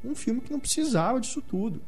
num 0.04 0.15
filme 0.15 0.41
que 0.41 0.52
não 0.52 0.60
precisava 0.60 1.21
disso 1.21 1.43
tudo? 1.43 1.80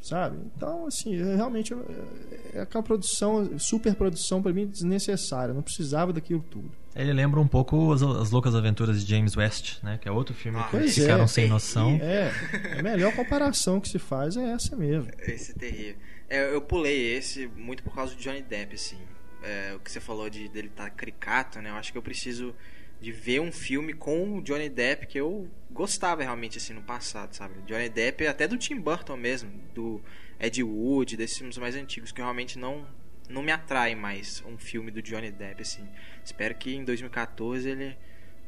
Sabe? 0.00 0.38
Então, 0.56 0.86
assim, 0.86 1.16
é, 1.16 1.34
realmente 1.34 1.74
é, 1.74 2.58
é 2.58 2.60
aquela 2.60 2.82
produção, 2.82 3.58
super 3.58 3.94
produção 3.94 4.40
para 4.40 4.52
mim 4.52 4.66
desnecessária. 4.66 5.52
Não 5.52 5.62
precisava 5.62 6.12
daquilo 6.12 6.44
tudo. 6.48 6.70
Ele 6.94 7.12
lembra 7.12 7.40
um 7.40 7.48
pouco 7.48 7.92
as, 7.92 8.02
as, 8.02 8.30
Loucas 8.30 8.54
Aventuras 8.54 9.04
de 9.04 9.10
James 9.10 9.36
West, 9.36 9.82
né? 9.82 9.98
Que 10.00 10.08
é 10.08 10.12
outro 10.12 10.34
filme 10.34 10.58
ah, 10.58 10.68
que 10.70 10.88
ficaram 10.88 11.24
é, 11.24 11.26
sem 11.26 11.48
noção. 11.48 11.98
É, 12.00 12.32
a 12.78 12.82
melhor 12.82 13.14
comparação 13.14 13.80
que 13.80 13.88
se 13.88 13.98
faz 13.98 14.36
é 14.36 14.52
essa 14.52 14.76
mesmo. 14.76 15.10
Esse 15.18 15.52
é 15.52 15.54
terrível. 15.54 15.96
É, 16.28 16.54
eu 16.54 16.60
pulei 16.60 17.16
esse 17.16 17.48
muito 17.56 17.82
por 17.82 17.94
causa 17.94 18.14
do 18.14 18.20
Johnny 18.20 18.42
Depp, 18.42 18.74
assim 18.74 18.98
é, 19.42 19.72
o 19.74 19.78
que 19.78 19.90
você 19.90 20.00
falou 20.00 20.28
de 20.28 20.48
dele 20.48 20.68
estar 20.68 20.84
tá 20.84 20.90
caricato, 20.90 21.60
né? 21.60 21.70
Eu 21.70 21.74
acho 21.74 21.92
que 21.92 21.98
eu 21.98 22.02
preciso 22.02 22.54
de 23.00 23.12
ver 23.12 23.40
um 23.40 23.52
filme 23.52 23.92
com 23.92 24.38
o 24.38 24.42
Johnny 24.42 24.68
Depp 24.68 25.06
que 25.06 25.18
eu 25.18 25.48
gostava 25.70 26.22
realmente 26.22 26.58
assim 26.58 26.72
no 26.72 26.82
passado, 26.82 27.34
sabe? 27.34 27.60
Johnny 27.62 27.88
Depp 27.88 28.26
até 28.26 28.48
do 28.48 28.56
Tim 28.56 28.80
Burton 28.80 29.16
mesmo, 29.16 29.50
do 29.74 30.02
Ed 30.40 30.62
Wood, 30.62 31.16
desses 31.16 31.38
filmes 31.38 31.56
mais 31.58 31.76
antigos 31.76 32.12
que 32.12 32.20
realmente 32.20 32.58
não 32.58 32.86
não 33.28 33.42
me 33.42 33.52
atrai 33.52 33.94
mais 33.94 34.42
um 34.46 34.56
filme 34.56 34.90
do 34.90 35.02
Johnny 35.02 35.30
Depp 35.30 35.62
assim. 35.62 35.86
Espero 36.24 36.54
que 36.54 36.74
em 36.74 36.84
2014 36.84 37.68
ele 37.68 37.96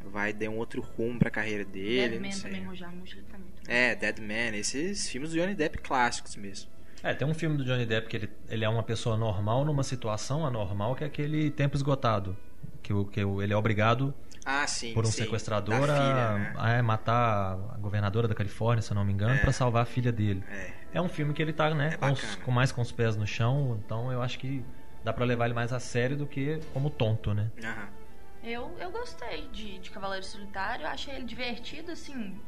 vai 0.05 0.33
dar 0.33 0.49
um 0.49 0.57
outro 0.57 0.81
rumo 0.81 1.19
pra 1.19 1.31
carreira 1.31 1.65
dele, 1.65 2.19
Dead 2.19 2.21
Man 2.21 2.41
também, 2.41 2.65
Roger 2.65 2.91
Moore, 2.91 3.23
também. 3.31 3.49
É, 3.69 3.95
Dead 3.95 4.19
Man, 4.19 4.57
esses 4.57 5.09
filmes 5.09 5.31
do 5.31 5.37
Johnny 5.39 5.55
Depp 5.55 5.79
clássicos 5.79 6.35
mesmo. 6.37 6.71
É, 7.03 7.15
tem 7.15 7.29
um 7.29 7.35
filme 7.35 7.57
do 7.57 7.65
Johnny 7.65 7.87
Depp 7.87 8.09
que 8.09 8.17
ele, 8.17 8.31
ele 8.49 8.65
é 8.65 8.69
uma 8.69 8.83
pessoa 8.83 9.17
normal 9.17 9.65
numa 9.65 9.83
situação 9.83 10.47
anormal, 10.47 10.95
que 10.95 11.05
é 11.05 11.07
aquele 11.07 11.51
tempo 11.51 11.77
esgotado. 11.77 12.37
Que, 12.83 12.93
que 13.13 13.21
ele 13.21 13.53
é 13.53 13.57
obrigado 13.57 14.15
ah, 14.44 14.66
sim, 14.66 14.94
por 14.94 15.05
um 15.05 15.11
sim. 15.11 15.24
sequestrador 15.24 15.81
filha, 15.81 16.38
né? 16.38 16.55
a, 16.57 16.70
é, 16.70 16.83
matar 16.83 17.53
a 17.53 17.79
governadora 17.79 18.26
da 18.26 18.35
Califórnia, 18.35 18.83
se 18.83 18.90
eu 18.90 18.94
não 18.94 19.05
me 19.05 19.12
engano, 19.12 19.35
é. 19.35 19.38
para 19.38 19.53
salvar 19.53 19.83
a 19.83 19.87
filha 19.87 20.11
dele. 20.11 20.42
É. 20.48 20.72
é. 20.94 21.00
um 21.00 21.09
filme 21.09 21.35
que 21.35 21.42
ele 21.42 21.53
tá, 21.53 21.72
né, 21.74 21.90
é 21.92 21.96
com, 21.96 22.12
os, 22.12 22.35
com, 22.37 22.50
mais 22.50 22.72
com 22.72 22.81
os 22.81 22.90
pés 22.90 23.16
no 23.16 23.26
chão, 23.26 23.81
então 23.85 24.11
eu 24.11 24.22
acho 24.22 24.38
que 24.38 24.64
dá 25.05 25.12
para 25.12 25.24
levar 25.24 25.46
ele 25.46 25.55
mais 25.55 25.72
a 25.72 25.81
sério 25.81 26.16
do 26.16 26.26
que 26.26 26.61
como 26.72 26.90
tonto, 26.90 27.35
né? 27.35 27.50
Uhum. 27.62 28.00
Eu, 28.42 28.74
eu 28.81 28.90
gostei 28.90 29.48
de, 29.48 29.79
de 29.79 29.90
Cavaleiro 29.90 30.24
Solitário, 30.24 30.87
achei 30.87 31.14
ele 31.14 31.26
divertido, 31.26 31.92
assim, 31.92 32.40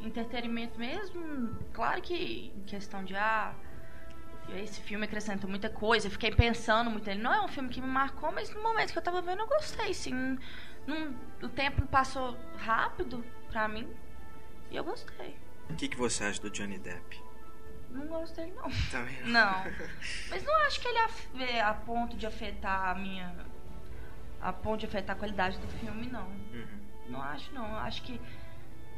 entretenimento 0.00 0.78
mesmo. 0.78 1.56
Claro 1.72 2.02
que 2.02 2.52
em 2.54 2.62
questão 2.64 3.02
de 3.02 3.16
ah, 3.16 3.54
esse 4.56 4.80
filme 4.80 5.04
acrescenta 5.04 5.46
muita 5.46 5.68
coisa. 5.68 6.06
Eu 6.06 6.10
fiquei 6.10 6.30
pensando 6.30 6.90
muito 6.90 7.06
nele. 7.06 7.22
Não 7.22 7.32
é 7.32 7.40
um 7.42 7.48
filme 7.48 7.68
que 7.68 7.80
me 7.80 7.86
marcou, 7.86 8.30
mas 8.32 8.54
no 8.54 8.62
momento 8.62 8.92
que 8.92 8.98
eu 8.98 9.02
tava 9.02 9.22
vendo, 9.22 9.40
eu 9.40 9.46
gostei, 9.46 9.92
sim. 9.94 10.38
Num, 10.88 11.14
o 11.42 11.48
tempo 11.50 11.86
passou 11.86 12.34
rápido 12.56 13.22
pra 13.50 13.68
mim 13.68 13.86
e 14.70 14.76
eu 14.76 14.82
gostei. 14.82 15.36
O 15.68 15.74
que, 15.74 15.86
que 15.86 15.98
você 15.98 16.24
acha 16.24 16.40
do 16.40 16.48
Johnny 16.48 16.78
Depp? 16.78 17.22
Não 17.90 18.06
gostei, 18.06 18.50
não. 18.52 18.70
Também 18.90 19.20
não. 19.24 19.64
não. 19.64 19.72
Mas 20.30 20.42
não 20.42 20.54
acho 20.66 20.80
que 20.80 20.88
ele 20.88 21.44
é 21.44 21.60
a 21.60 21.74
ponto 21.74 22.16
de 22.16 22.26
afetar 22.26 22.88
a 22.88 22.94
minha. 22.94 23.34
A 24.40 24.50
ponto 24.50 24.80
de 24.80 24.86
afetar 24.86 25.14
a 25.14 25.18
qualidade 25.18 25.58
do 25.58 25.68
filme, 25.68 26.06
não. 26.06 26.26
Uhum. 26.26 26.80
Não 27.10 27.20
acho, 27.20 27.52
não. 27.52 27.76
Acho 27.80 28.02
que, 28.02 28.18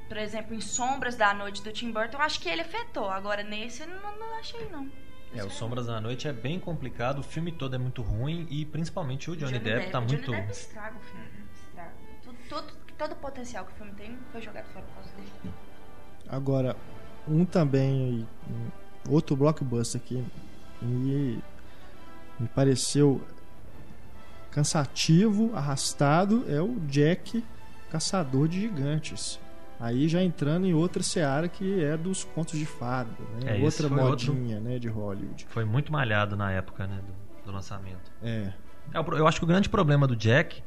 por 0.07 0.17
exemplo, 0.17 0.55
em 0.55 0.61
Sombras 0.61 1.17
da 1.17 1.35
Noite 1.35 1.61
do 1.61 1.73
Tim 1.73 1.91
Burton, 1.91 2.19
acho 2.19 2.41
que 2.41 2.49
ele 2.49 2.63
afetou. 2.63 3.11
Agora, 3.11 3.43
nesse, 3.43 3.85
não, 3.85 4.17
não 4.17 4.39
achei, 4.39 4.69
não. 4.69 4.89
É, 5.35 5.43
o 5.45 5.51
Sombras 5.51 5.87
da 5.87 6.01
Noite 6.01 6.29
é 6.29 6.33
bem 6.33 6.61
complicado, 6.61 7.19
o 7.19 7.23
filme 7.23 7.51
todo 7.51 7.75
é 7.75 7.79
muito 7.79 8.03
ruim 8.03 8.47
e 8.49 8.65
principalmente 8.65 9.31
o 9.31 9.37
Johnny, 9.37 9.53
Johnny 9.53 9.65
Depp, 9.65 9.79
Depp 9.79 9.93
tá 9.93 10.01
muito. 10.01 10.15
O 10.15 10.35
Johnny 10.35 10.41
Depp 10.41 10.53
estraga 10.53 10.97
o 10.97 11.01
filme. 11.01 11.40
Tudo, 12.51 12.63
todo, 12.63 12.73
todo 12.99 13.13
o 13.13 13.17
potencial 13.17 13.65
que 13.65 13.73
o 13.73 13.75
filme 13.77 13.93
tem 13.93 14.19
foi 14.33 14.43
jogado 14.43 14.67
fora 14.73 14.85
por 14.85 14.95
causa 14.95 15.11
dele. 15.15 15.55
Agora, 16.29 16.77
um 17.27 17.45
também, 17.45 18.27
outro 19.09 19.37
blockbuster 19.37 20.01
aqui, 20.01 20.25
me, 20.83 21.43
me 22.39 22.49
pareceu 22.49 23.25
cansativo, 24.51 25.55
arrastado, 25.55 26.45
é 26.49 26.61
o 26.61 26.81
Jack 26.81 27.45
Caçador 27.89 28.49
de 28.49 28.61
Gigantes. 28.61 29.39
Aí 29.79 30.09
já 30.09 30.23
entrando 30.23 30.67
em 30.67 30.75
outra 30.75 31.03
seara 31.03 31.49
que 31.49 31.83
é 31.83 31.97
dos 31.97 32.25
contos 32.25 32.59
de 32.59 32.67
fada, 32.67 33.11
né? 33.43 33.59
É, 33.59 33.65
outra 33.65 33.89
modinha 33.89 34.57
outro... 34.57 34.71
né, 34.71 34.79
de 34.79 34.89
Hollywood. 34.89 35.47
Foi 35.49 35.65
muito 35.65 35.91
malhado 35.91 36.37
na 36.37 36.51
época 36.53 36.87
né, 36.87 37.01
do, 37.07 37.47
do 37.47 37.53
lançamento. 37.53 38.13
É. 38.23 38.53
é. 38.93 38.99
Eu 38.99 39.27
acho 39.27 39.39
que 39.39 39.45
o 39.45 39.47
grande 39.47 39.71
problema 39.71 40.07
do 40.07 40.15
Jack 40.15 40.63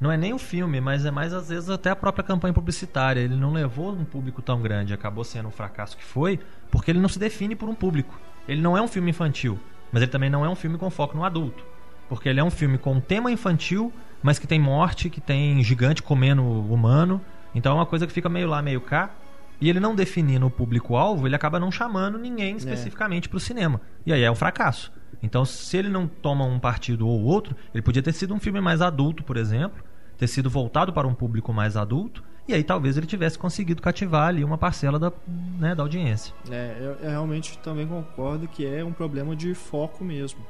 não 0.00 0.12
é 0.12 0.16
nem 0.16 0.32
o 0.32 0.38
filme, 0.38 0.80
mas 0.80 1.04
é 1.04 1.10
mais 1.10 1.32
às 1.32 1.48
vezes 1.48 1.70
até 1.70 1.90
a 1.90 1.96
própria 1.96 2.22
campanha 2.24 2.52
publicitária. 2.52 3.20
Ele 3.20 3.36
não 3.36 3.52
levou 3.52 3.92
um 3.92 4.04
público 4.04 4.42
tão 4.42 4.60
grande, 4.60 4.92
acabou 4.92 5.24
sendo 5.24 5.48
um 5.48 5.52
fracasso 5.52 5.96
que 5.96 6.04
foi, 6.04 6.38
porque 6.70 6.90
ele 6.90 7.00
não 7.00 7.08
se 7.08 7.18
define 7.18 7.54
por 7.56 7.68
um 7.68 7.74
público. 7.74 8.18
Ele 8.48 8.60
não 8.60 8.76
é 8.76 8.82
um 8.82 8.88
filme 8.88 9.10
infantil, 9.10 9.58
mas 9.90 10.02
ele 10.02 10.10
também 10.10 10.30
não 10.30 10.44
é 10.44 10.48
um 10.48 10.54
filme 10.54 10.76
com 10.78 10.90
foco 10.90 11.16
no 11.16 11.24
adulto. 11.24 11.64
Porque 12.08 12.28
ele 12.28 12.38
é 12.38 12.44
um 12.44 12.50
filme 12.50 12.78
com 12.78 12.92
um 12.92 13.00
tema 13.00 13.32
infantil, 13.32 13.92
mas 14.22 14.38
que 14.38 14.46
tem 14.46 14.60
morte, 14.60 15.10
que 15.10 15.20
tem 15.20 15.62
gigante 15.62 16.02
comendo 16.02 16.42
humano 16.42 17.20
então 17.56 17.72
é 17.72 17.74
uma 17.76 17.86
coisa 17.86 18.06
que 18.06 18.12
fica 18.12 18.28
meio 18.28 18.48
lá, 18.48 18.60
meio 18.60 18.82
cá. 18.82 19.10
E 19.58 19.70
ele 19.70 19.80
não 19.80 19.94
definindo 19.94 20.46
o 20.46 20.50
público-alvo, 20.50 21.26
ele 21.26 21.34
acaba 21.34 21.58
não 21.58 21.72
chamando 21.72 22.18
É. 22.18 22.20
ninguém 22.20 22.54
especificamente 22.54 23.30
para 23.30 23.38
o 23.38 23.40
cinema. 23.40 23.80
E 24.04 24.12
aí 24.12 24.22
é 24.22 24.30
um 24.30 24.34
fracasso. 24.34 24.92
Então, 25.22 25.46
se 25.46 25.74
ele 25.78 25.88
não 25.88 26.06
toma 26.06 26.44
um 26.44 26.58
partido 26.58 27.08
ou 27.08 27.22
outro, 27.22 27.56
ele 27.72 27.80
podia 27.80 28.02
ter 28.02 28.12
sido 28.12 28.34
um 28.34 28.38
filme 28.38 28.60
mais 28.60 28.82
adulto, 28.82 29.24
por 29.24 29.38
exemplo, 29.38 29.82
ter 30.16 30.26
sido 30.26 30.48
voltado 30.48 30.92
para 30.92 31.06
um 31.06 31.14
público 31.14 31.52
mais 31.52 31.76
adulto, 31.76 32.22
e 32.48 32.54
aí 32.54 32.62
talvez 32.62 32.96
ele 32.96 33.06
tivesse 33.06 33.38
conseguido 33.38 33.82
cativar 33.82 34.28
ali 34.28 34.44
uma 34.44 34.56
parcela 34.56 34.98
da, 34.98 35.12
né, 35.58 35.74
da 35.74 35.82
audiência. 35.82 36.32
É, 36.50 36.76
eu, 36.78 36.92
eu 36.92 37.10
realmente 37.10 37.58
também 37.58 37.86
concordo 37.86 38.46
que 38.46 38.64
é 38.64 38.84
um 38.84 38.92
problema 38.92 39.34
de 39.34 39.52
foco 39.54 40.04
mesmo. 40.04 40.40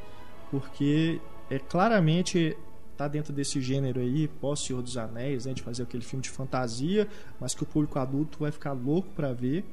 Porque 0.50 1.20
é 1.50 1.58
claramente 1.58 2.56
tá 2.96 3.06
dentro 3.06 3.32
desse 3.32 3.60
gênero 3.60 4.00
aí, 4.00 4.26
pós 4.26 4.60
Senhor 4.60 4.82
dos 4.82 4.96
Anéis, 4.96 5.44
né, 5.44 5.52
de 5.52 5.62
fazer 5.62 5.82
aquele 5.82 6.02
filme 6.02 6.22
de 6.22 6.30
fantasia, 6.30 7.06
mas 7.38 7.54
que 7.54 7.62
o 7.62 7.66
público 7.66 7.98
adulto 7.98 8.38
vai 8.40 8.50
ficar 8.50 8.72
louco 8.72 9.08
para 9.10 9.32
ver, 9.32 9.64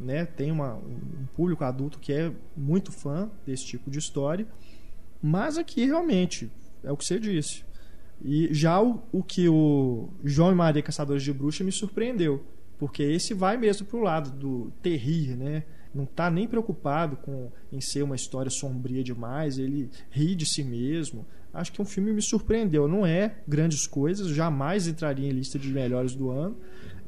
né? 0.00 0.24
Tem 0.24 0.50
uma, 0.50 0.74
um 0.74 1.26
público 1.36 1.62
adulto 1.62 1.98
que 2.00 2.12
é 2.12 2.32
muito 2.56 2.90
fã 2.90 3.30
desse 3.46 3.64
tipo 3.64 3.88
de 3.88 3.98
história, 3.98 4.46
mas 5.22 5.56
aqui 5.58 5.86
realmente 5.86 6.50
é 6.82 6.90
o 6.90 6.96
que 6.96 7.04
você 7.04 7.20
disse. 7.20 7.64
E 8.24 8.48
já 8.52 8.80
o, 8.80 9.02
o 9.10 9.22
que 9.22 9.48
o 9.48 10.08
João 10.24 10.52
e 10.52 10.54
Maria 10.54 10.82
Caçadores 10.82 11.22
de 11.22 11.32
Bruxa 11.32 11.64
me 11.64 11.72
surpreendeu, 11.72 12.44
porque 12.78 13.02
esse 13.02 13.34
vai 13.34 13.56
mesmo 13.56 13.86
pro 13.86 14.00
lado 14.00 14.30
do 14.30 14.72
terrir, 14.82 15.36
né? 15.36 15.64
Não 15.94 16.06
tá 16.06 16.30
nem 16.30 16.46
preocupado 16.46 17.16
com 17.16 17.50
em 17.70 17.80
ser 17.80 18.02
uma 18.02 18.16
história 18.16 18.50
sombria 18.50 19.02
demais, 19.02 19.58
ele 19.58 19.90
ri 20.10 20.34
de 20.34 20.46
si 20.46 20.62
mesmo. 20.64 21.26
Acho 21.52 21.70
que 21.72 21.82
um 21.82 21.84
filme 21.84 22.12
me 22.12 22.22
surpreendeu. 22.22 22.88
Não 22.88 23.04
é 23.04 23.36
grandes 23.46 23.86
coisas, 23.86 24.28
jamais 24.28 24.86
entraria 24.86 25.28
em 25.28 25.32
lista 25.32 25.58
de 25.58 25.68
melhores 25.68 26.14
do 26.14 26.30
ano. 26.30 26.56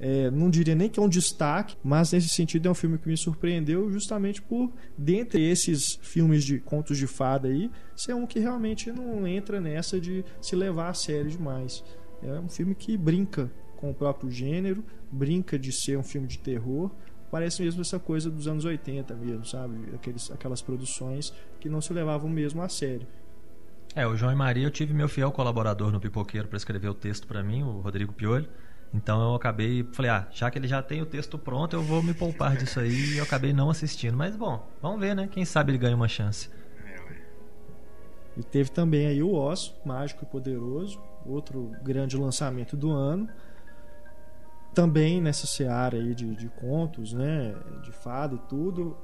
É, 0.06 0.30
não 0.30 0.50
diria 0.50 0.74
nem 0.74 0.86
que 0.86 1.00
é 1.00 1.02
um 1.02 1.08
destaque, 1.08 1.78
mas 1.82 2.12
nesse 2.12 2.28
sentido 2.28 2.68
é 2.68 2.70
um 2.70 2.74
filme 2.74 2.98
que 2.98 3.08
me 3.08 3.16
surpreendeu 3.16 3.90
justamente 3.90 4.42
por, 4.42 4.70
dentre 4.98 5.42
esses 5.42 5.98
filmes 6.02 6.44
de 6.44 6.60
contos 6.60 6.98
de 6.98 7.06
fada 7.06 7.48
aí, 7.48 7.70
ser 7.96 8.14
um 8.14 8.26
que 8.26 8.38
realmente 8.38 8.92
não 8.92 9.26
entra 9.26 9.62
nessa 9.62 9.98
de 9.98 10.22
se 10.42 10.54
levar 10.54 10.90
a 10.90 10.92
sério 10.92 11.30
demais. 11.30 11.82
É 12.22 12.38
um 12.38 12.50
filme 12.50 12.74
que 12.74 12.98
brinca 12.98 13.50
com 13.78 13.90
o 13.90 13.94
próprio 13.94 14.30
gênero, 14.30 14.84
brinca 15.10 15.58
de 15.58 15.72
ser 15.72 15.96
um 15.96 16.04
filme 16.04 16.28
de 16.28 16.38
terror. 16.38 16.90
Parece 17.30 17.62
mesmo 17.62 17.80
essa 17.80 17.98
coisa 17.98 18.30
dos 18.30 18.46
anos 18.46 18.66
80 18.66 19.14
mesmo, 19.14 19.46
sabe? 19.46 19.88
Aqueles, 19.94 20.30
aquelas 20.30 20.60
produções 20.60 21.32
que 21.58 21.70
não 21.70 21.80
se 21.80 21.94
levavam 21.94 22.28
mesmo 22.28 22.60
a 22.60 22.68
sério. 22.68 23.06
É, 23.96 24.06
o 24.06 24.14
João 24.14 24.32
e 24.32 24.34
Maria, 24.34 24.66
eu 24.66 24.70
tive 24.70 24.92
meu 24.92 25.08
fiel 25.08 25.32
colaborador 25.32 25.90
no 25.90 25.98
Pipoqueiro 25.98 26.46
para 26.46 26.58
escrever 26.58 26.90
o 26.90 26.94
texto 26.94 27.26
para 27.26 27.42
mim, 27.42 27.62
o 27.62 27.80
Rodrigo 27.80 28.12
Piolho. 28.12 28.46
Então 28.94 29.20
eu 29.20 29.34
acabei, 29.34 29.82
falei, 29.92 30.12
ah, 30.12 30.28
já 30.30 30.48
que 30.48 30.56
ele 30.56 30.68
já 30.68 30.80
tem 30.80 31.02
o 31.02 31.06
texto 31.06 31.36
pronto, 31.36 31.74
eu 31.74 31.82
vou 31.82 32.00
me 32.00 32.14
poupar 32.14 32.56
disso 32.56 32.78
aí 32.78 33.14
e 33.14 33.18
eu 33.18 33.24
acabei 33.24 33.52
não 33.52 33.68
assistindo. 33.68 34.16
Mas 34.16 34.36
bom, 34.36 34.64
vamos 34.80 35.00
ver, 35.00 35.16
né? 35.16 35.26
Quem 35.26 35.44
sabe 35.44 35.72
ele 35.72 35.78
ganha 35.78 35.96
uma 35.96 36.06
chance. 36.06 36.48
E 38.36 38.42
teve 38.42 38.70
também 38.70 39.06
aí 39.06 39.22
o 39.22 39.32
Oz, 39.32 39.74
Mágico 39.84 40.24
e 40.24 40.26
Poderoso, 40.26 41.00
outro 41.26 41.72
grande 41.82 42.16
lançamento 42.16 42.76
do 42.76 42.90
ano. 42.92 43.28
Também 44.72 45.20
nessa 45.20 45.46
seara 45.46 45.96
aí 45.96 46.14
de, 46.14 46.34
de 46.36 46.48
contos, 46.48 47.12
né? 47.12 47.54
De 47.82 47.90
fada 47.90 48.36
e 48.36 48.38
tudo. 48.48 48.96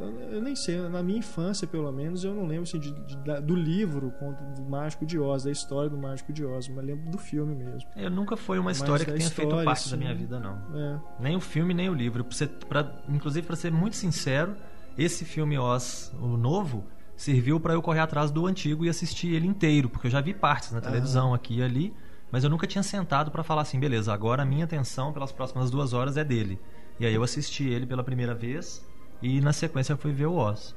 Eu, 0.00 0.40
nem 0.40 0.54
sei, 0.54 0.78
na 0.88 1.02
minha 1.02 1.18
infância, 1.18 1.66
pelo 1.66 1.90
menos, 1.90 2.22
eu 2.24 2.34
não 2.34 2.46
lembro 2.46 2.62
assim, 2.64 2.78
de, 2.78 2.92
de- 2.92 3.40
do 3.42 3.54
livro 3.56 4.10
conto 4.12 4.42
do 4.54 4.62
Mágico 4.62 5.04
de 5.04 5.18
Oz, 5.18 5.44
da 5.44 5.50
história 5.50 5.90
do 5.90 5.98
Mágico 5.98 6.32
de 6.32 6.44
Oz, 6.44 6.68
mas 6.68 6.84
lembro 6.84 7.10
do 7.10 7.18
filme 7.18 7.54
mesmo. 7.54 7.88
Eu 7.96 8.10
nunca 8.10 8.36
foi 8.36 8.58
uma 8.58 8.70
história 8.72 9.04
que 9.04 9.10
tenha 9.12 9.28
feito 9.30 9.48
história, 9.48 9.64
parte 9.64 9.84
da 9.90 9.96
sim. 9.96 10.02
minha 10.02 10.14
vida, 10.14 10.38
não. 10.38 10.56
É, 10.76 11.00
Nem 11.18 11.36
o 11.36 11.40
filme, 11.40 11.74
nem 11.74 11.88
o 11.90 11.94
livro. 11.94 12.24
Pra 12.24 12.36
ser- 12.36 12.48
pra- 12.68 12.92
inclusive, 13.08 13.46
para 13.46 13.56
ser 13.56 13.72
muito 13.72 13.96
sincero, 13.96 14.54
esse 14.96 15.24
filme 15.24 15.58
Oz, 15.58 16.12
o 16.20 16.36
novo, 16.36 16.84
serviu 17.16 17.58
para 17.58 17.74
eu 17.74 17.82
correr 17.82 18.00
atrás 18.00 18.30
do 18.30 18.46
antigo 18.46 18.84
e 18.84 18.88
assistir 18.88 19.32
ele 19.34 19.46
inteiro, 19.48 19.88
porque 19.88 20.06
eu 20.06 20.10
já 20.10 20.20
vi 20.20 20.32
partes 20.32 20.70
na 20.70 20.80
televisão 20.80 21.34
aqui 21.34 21.58
e 21.58 21.62
ali, 21.62 21.92
mas 22.30 22.44
eu 22.44 22.50
nunca 22.50 22.66
tinha 22.66 22.82
sentado 22.82 23.30
para 23.30 23.42
falar 23.42 23.62
assim, 23.62 23.80
beleza, 23.80 24.12
agora 24.12 24.42
a 24.42 24.46
minha 24.46 24.64
atenção 24.64 25.12
pelas 25.12 25.32
próximas 25.32 25.70
duas 25.70 25.92
horas 25.92 26.16
é 26.16 26.22
dele. 26.22 26.60
E 27.00 27.06
aí 27.06 27.14
eu 27.14 27.22
assisti 27.22 27.64
ele 27.64 27.86
pela 27.86 28.04
primeira 28.04 28.34
vez 28.34 28.86
e 29.22 29.40
na 29.40 29.52
sequência 29.52 29.92
eu 29.92 29.98
fui 29.98 30.12
ver 30.12 30.26
o 30.26 30.34
Oz. 30.34 30.74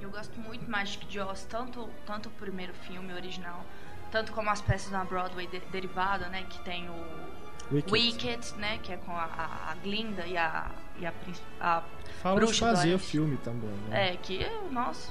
Eu 0.00 0.10
gosto 0.10 0.38
muito 0.40 0.68
mais 0.70 0.90
de 0.90 0.98
de 1.06 1.20
Oz, 1.20 1.44
tanto, 1.44 1.88
tanto 2.06 2.28
o 2.28 2.32
primeiro 2.32 2.72
filme 2.74 3.12
original, 3.12 3.64
tanto 4.10 4.32
como 4.32 4.50
as 4.50 4.60
peças 4.60 4.90
na 4.90 5.04
Broadway 5.04 5.46
de, 5.46 5.60
derivada, 5.70 6.28
né? 6.28 6.44
Que 6.48 6.58
tem 6.64 6.88
o 6.88 7.32
Wicked. 7.70 7.92
Wicked, 7.92 8.54
né? 8.58 8.78
Que 8.82 8.92
é 8.92 8.96
com 8.96 9.12
a, 9.12 9.24
a, 9.24 9.70
a 9.70 9.74
Glinda 9.76 10.26
e 10.26 10.36
a, 10.36 10.70
e 10.98 11.06
a, 11.06 11.12
príncipe- 11.12 11.46
a 11.60 11.82
Falam 12.20 12.38
de 12.40 12.44
Bruxa 12.46 12.66
do 12.70 12.76
fazer 12.76 12.94
o 12.94 12.98
filme 12.98 13.36
também, 13.38 13.70
né? 13.88 14.12
É, 14.12 14.16
que, 14.16 14.44
nossa, 14.70 15.10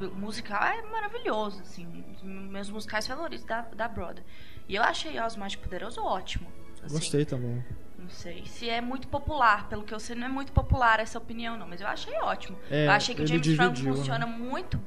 o 0.00 0.06
musical 0.16 0.62
é 0.64 0.82
maravilhoso, 0.90 1.60
assim. 1.60 1.86
um 1.86 2.12
dos 2.12 2.22
Meus 2.50 2.70
musicais 2.70 3.06
favoritos 3.06 3.44
da, 3.46 3.60
da 3.62 3.86
Broadway. 3.86 4.24
E 4.68 4.74
eu 4.74 4.82
achei 4.82 5.20
Oz 5.20 5.36
Mágico 5.36 5.62
Poderoso 5.64 6.00
ótimo. 6.02 6.50
assim. 6.82 6.94
Gostei 6.94 7.24
também. 7.24 7.62
Não 8.02 8.10
sei 8.10 8.44
se 8.46 8.68
é 8.68 8.80
muito 8.80 9.06
popular, 9.06 9.68
pelo 9.68 9.84
que 9.84 9.94
eu 9.94 10.00
sei, 10.00 10.16
não 10.16 10.26
é 10.26 10.28
muito 10.28 10.52
popular 10.52 10.98
essa 10.98 11.18
opinião, 11.18 11.56
não, 11.56 11.68
mas 11.68 11.80
eu 11.80 11.86
achei 11.86 12.14
ótimo. 12.18 12.58
É, 12.70 12.86
eu 12.86 12.90
achei 12.90 13.14
que 13.14 13.22
o 13.22 13.26
James 13.26 13.46
Franco 13.54 13.74
dividiu, 13.74 13.92
né? 13.92 13.98
funciona 13.98 14.26
muito. 14.26 14.80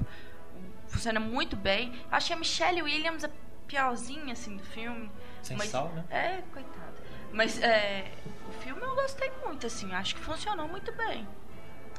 Funciona 0.88 1.19
muito 1.19 1.56
bem. 1.56 1.93
Eu 1.93 2.17
achei 2.17 2.36
a 2.36 2.39
Michelle 2.39 2.82
Williams 2.82 3.23
a 3.23 3.30
piorzinha, 3.67 4.34
assim, 4.34 4.58
do 4.58 4.63
filme. 4.63 5.10
Sem 5.41 5.58
mas, 5.58 5.69
sal, 5.69 5.89
né? 5.95 6.04
É, 6.10 6.41
coitada. 6.54 6.93
Mas 7.32 7.62
é, 7.62 8.12
o 8.47 8.51
filme 8.51 8.82
eu 8.82 8.95
gostei 8.95 9.32
muito, 9.45 9.65
assim. 9.65 9.93
Acho 9.93 10.15
que 10.15 10.21
funcionou 10.21 10.67
muito 10.67 10.91
bem. 10.93 11.28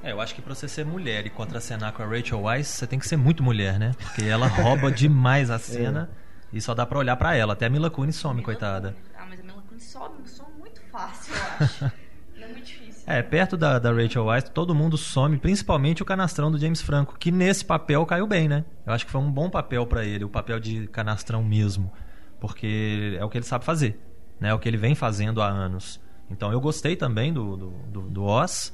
É, 0.03 0.13
eu 0.13 0.21
acho 0.21 0.35
que 0.35 0.43
pra 0.43 0.55
você 0.55 0.69
ser 0.69 0.85
mulher 0.85 1.27
e 1.27 1.31
contracenar 1.31 1.93
com 1.93 2.03
a 2.03 2.07
Rachel 2.07 2.43
Weisz, 2.43 2.69
você 2.69 2.87
tem 2.87 2.99
que 2.99 3.09
ser 3.09 3.17
muito 3.17 3.43
mulher, 3.43 3.79
né? 3.79 3.93
Porque 3.99 4.25
ela 4.25 4.47
rouba 4.47 4.91
demais 4.93 5.51
a 5.51 5.59
cena 5.59 6.11
e 6.53 6.61
só 6.61 6.75
dá 6.75 6.87
pra 6.87 6.99
olhar 6.99 7.17
pra 7.17 7.35
ela. 7.35 7.55
Até 7.55 7.67
a 7.67 7.71
Mila 7.71 7.91
Kunis 7.91 8.17
some, 8.17 8.37
Mila 8.37 8.45
coitada. 8.45 8.93
Kunis. 8.93 9.11
Ah, 9.17 9.27
mas 9.29 9.41
a 9.41 9.43
Mila 9.43 9.63
Kunis 9.63 9.85
some, 9.85 10.29
some 10.29 10.56
fácil, 10.97 11.35
eu 11.35 11.67
acho. 11.67 11.85
Não 11.85 11.91
é 12.49 12.49
muito 12.49 12.65
difícil. 12.65 13.03
É, 13.07 13.23
perto 13.23 13.57
da, 13.57 13.79
da 13.79 13.93
Rachel 13.93 14.25
Weisz, 14.25 14.49
todo 14.49 14.75
mundo 14.75 14.97
some, 14.97 15.37
principalmente 15.37 16.03
o 16.03 16.07
canastrão 16.07 16.51
do 16.51 16.59
James 16.59 16.81
Franco, 16.81 17.17
que 17.19 17.31
nesse 17.31 17.65
papel 17.65 18.05
caiu 18.07 18.27
bem, 18.27 18.49
né? 18.49 18.65
Eu 18.87 18.93
acho 18.93 19.05
que 19.05 19.13
foi 19.13 19.21
um 19.21 19.31
bom 19.31 19.51
papel 19.51 19.87
pra 19.87 20.05
ele, 20.05 20.25
o 20.25 20.29
papel 20.29 20.59
de 20.59 20.89
canastrão 20.89 21.45
mesmo, 21.45 21.93
porque 22.41 23.17
é 23.21 23.25
o 23.25 23.29
que 23.29 23.39
ele 23.39 23.45
sabe 23.45 23.65
fazer, 23.65 24.01
né? 24.41 24.49
É 24.49 24.55
o 24.55 24.59
que 24.59 24.69
ele 24.69 24.79
vem 24.79 24.95
fazendo 24.95 25.43
há 25.43 25.47
anos. 25.47 26.01
Então 26.31 26.51
eu 26.51 26.61
gostei 26.61 26.97
também 26.97 27.33
do, 27.33 27.57
do, 27.57 27.71
do, 27.89 28.03
do 28.03 28.25
Oz, 28.25 28.73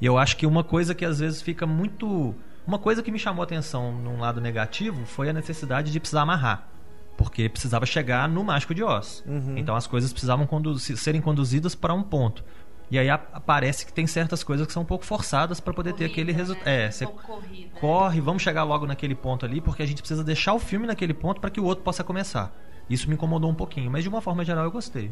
e 0.00 0.06
eu 0.06 0.18
acho 0.18 0.36
que 0.36 0.46
uma 0.46 0.62
coisa 0.62 0.94
que 0.94 1.04
às 1.04 1.18
vezes 1.18 1.40
fica 1.40 1.66
muito... 1.66 2.34
Uma 2.64 2.78
coisa 2.78 3.02
que 3.02 3.10
me 3.10 3.18
chamou 3.18 3.42
a 3.42 3.44
atenção 3.44 3.92
num 3.92 4.20
lado 4.20 4.40
negativo 4.40 5.04
foi 5.04 5.28
a 5.28 5.32
necessidade 5.32 5.90
de 5.90 5.98
precisar 5.98 6.22
amarrar. 6.22 6.68
Porque 7.22 7.48
precisava 7.48 7.86
chegar 7.86 8.28
no 8.28 8.42
Mágico 8.42 8.74
de 8.74 8.82
Oz. 8.82 9.22
Uhum. 9.26 9.56
Então 9.56 9.74
as 9.76 9.86
coisas 9.86 10.12
precisavam 10.12 10.48
serem 10.96 11.20
conduzidas 11.20 11.74
para 11.74 11.94
um 11.94 12.02
ponto. 12.02 12.44
E 12.90 12.98
aí 12.98 13.08
parece 13.46 13.86
que 13.86 13.92
tem 13.92 14.06
certas 14.06 14.44
coisas 14.44 14.66
que 14.66 14.72
são 14.72 14.82
um 14.82 14.86
pouco 14.86 15.04
forçadas 15.04 15.60
para 15.60 15.72
poder 15.72 15.92
ter 15.92 16.08
Corrida, 16.08 16.12
aquele 16.12 16.32
resultado. 16.32 16.66
né? 16.66 16.84
É, 16.84 16.90
você 16.90 17.06
corrida. 17.06 17.70
corre, 17.80 18.20
vamos 18.20 18.42
chegar 18.42 18.64
logo 18.64 18.86
naquele 18.86 19.14
ponto 19.14 19.46
ali, 19.46 19.60
porque 19.62 19.82
a 19.82 19.86
gente 19.86 20.02
precisa 20.02 20.22
deixar 20.22 20.52
o 20.52 20.58
filme 20.58 20.86
naquele 20.86 21.14
ponto 21.14 21.40
para 21.40 21.48
que 21.48 21.58
o 21.58 21.64
outro 21.64 21.82
possa 21.82 22.04
começar. 22.04 22.54
Isso 22.90 23.08
me 23.08 23.14
incomodou 23.14 23.50
um 23.50 23.54
pouquinho, 23.54 23.90
mas 23.90 24.02
de 24.02 24.10
uma 24.10 24.20
forma 24.20 24.44
geral 24.44 24.64
eu 24.64 24.70
gostei. 24.70 25.10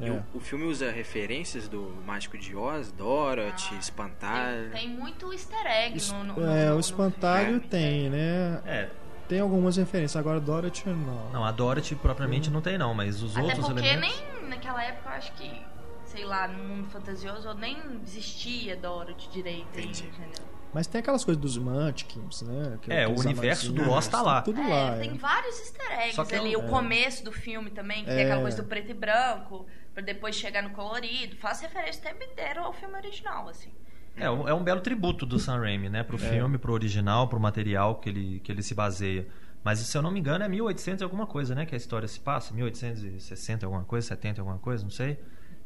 E 0.00 0.06
É. 0.08 0.10
o, 0.10 0.24
o 0.38 0.40
filme 0.40 0.64
usa 0.64 0.90
referências 0.90 1.68
do 1.68 1.92
Mágico 2.04 2.36
de 2.36 2.56
Oz, 2.56 2.90
Dorothy, 2.90 3.76
Espantalho. 3.78 4.70
Tem, 4.72 4.88
tem 4.88 4.88
muito 4.98 5.32
easter 5.32 5.66
egg 5.66 6.00
no, 6.12 6.24
no, 6.24 6.32
é, 6.50 6.64
no- 6.66 6.70
o 6.72 6.74
no 6.74 6.80
espantalho 6.80 7.46
filme. 7.60 7.60
tem, 7.68 8.08
né? 8.10 8.60
É, 8.66 8.88
Tem 9.30 9.38
algumas 9.38 9.76
referências. 9.76 10.16
Agora 10.16 10.40
Dorothy 10.40 10.88
não. 10.90 11.30
não, 11.30 11.44
a 11.44 11.52
Dorothy 11.52 11.94
propriamente 11.94 12.50
não 12.50 12.60
tem 12.60 12.76
não, 12.76 12.92
mas 12.92 13.22
os 13.22 13.36
Até 13.36 13.46
outros 13.46 13.66
porque 13.68 13.86
elementos... 13.86 14.20
nem 14.40 14.48
naquela 14.48 14.82
época 14.82 15.08
eu 15.08 15.12
acho 15.14 15.32
que, 15.34 15.62
sei 16.04 16.24
lá, 16.24 16.48
no 16.48 16.58
mundo 16.64 16.88
fantasioso 16.90 17.54
nem 17.54 17.78
existia 18.02 18.76
Dorothy 18.76 19.28
direito, 19.30 19.68
Entendi. 19.78 20.02
entendeu? 20.08 20.44
Mas 20.74 20.86
tem 20.88 21.00
aquelas 21.00 21.24
coisas 21.24 21.40
dos 21.40 21.56
Munchkins, 21.56 22.42
né? 22.42 22.78
Que 22.82 22.92
É, 22.92 23.06
o 23.06 23.18
universo 23.18 23.72
do 23.72 23.88
Oz 23.90 24.06
tá 24.08 24.20
lá. 24.20 24.42
Tudo 24.42 24.60
É, 24.60 24.66
lá. 24.68 24.96
tem 24.98 25.10
é. 25.10 25.14
vários 25.14 25.58
easter 25.60 25.92
eggs 26.00 26.14
Só 26.16 26.24
que 26.24 26.34
ali. 26.34 26.52
eu- 26.52 26.60
O 26.60 26.66
é. 26.66 26.68
começo 26.68 27.24
do 27.24 27.30
filme 27.32 27.70
também, 27.70 28.04
que 28.04 28.10
tem 28.10 28.20
É. 28.20 28.24
aquela 28.24 28.42
coisa 28.42 28.56
do 28.56 28.68
preto 28.68 28.90
e 28.90 28.94
branco, 28.94 29.66
pra 29.94 30.02
depois 30.02 30.34
chegar 30.36 30.62
no 30.62 30.70
colorido. 30.70 31.36
Faz 31.36 31.60
referência 31.60 32.00
o 32.00 32.04
tempo 32.04 32.22
inteiro 32.32 32.62
ao 32.62 32.72
filme 32.72 32.94
original, 32.96 33.48
assim. 33.48 33.72
É, 34.20 34.30
um- 34.30 34.48
é 34.48 34.54
um 34.54 34.62
belo 34.62 34.80
tributo 34.80 35.24
do 35.26 35.38
Sam 35.38 35.58
Raimi, 35.60 35.88
né? 35.88 36.02
Pro 36.02 36.18
filme, 36.18 36.58
pro 36.58 36.72
original, 36.72 37.28
pro 37.28 37.40
material 37.40 37.96
que 37.96 38.08
ele, 38.08 38.40
que 38.40 38.52
ele 38.52 38.62
se 38.62 38.74
baseia. 38.74 39.26
Mas, 39.64 39.78
se 39.80 39.96
eu 39.96 40.00
não 40.02 40.10
me 40.10 40.20
engano, 40.20 40.42
é 40.44 40.48
1800 40.48 41.00
e 41.00 41.04
alguma 41.04 41.26
coisa, 41.26 41.54
né? 41.54 41.66
Que 41.66 41.74
a 41.74 41.78
história 41.78 42.08
se 42.08 42.18
passa. 42.20 42.54
1860 42.54 43.64
e 43.64 43.66
alguma 43.66 43.84
coisa, 43.84 44.06
70 44.08 44.38
e 44.38 44.40
alguma 44.40 44.58
coisa, 44.58 44.82
não 44.84 44.90
sei. 44.90 45.18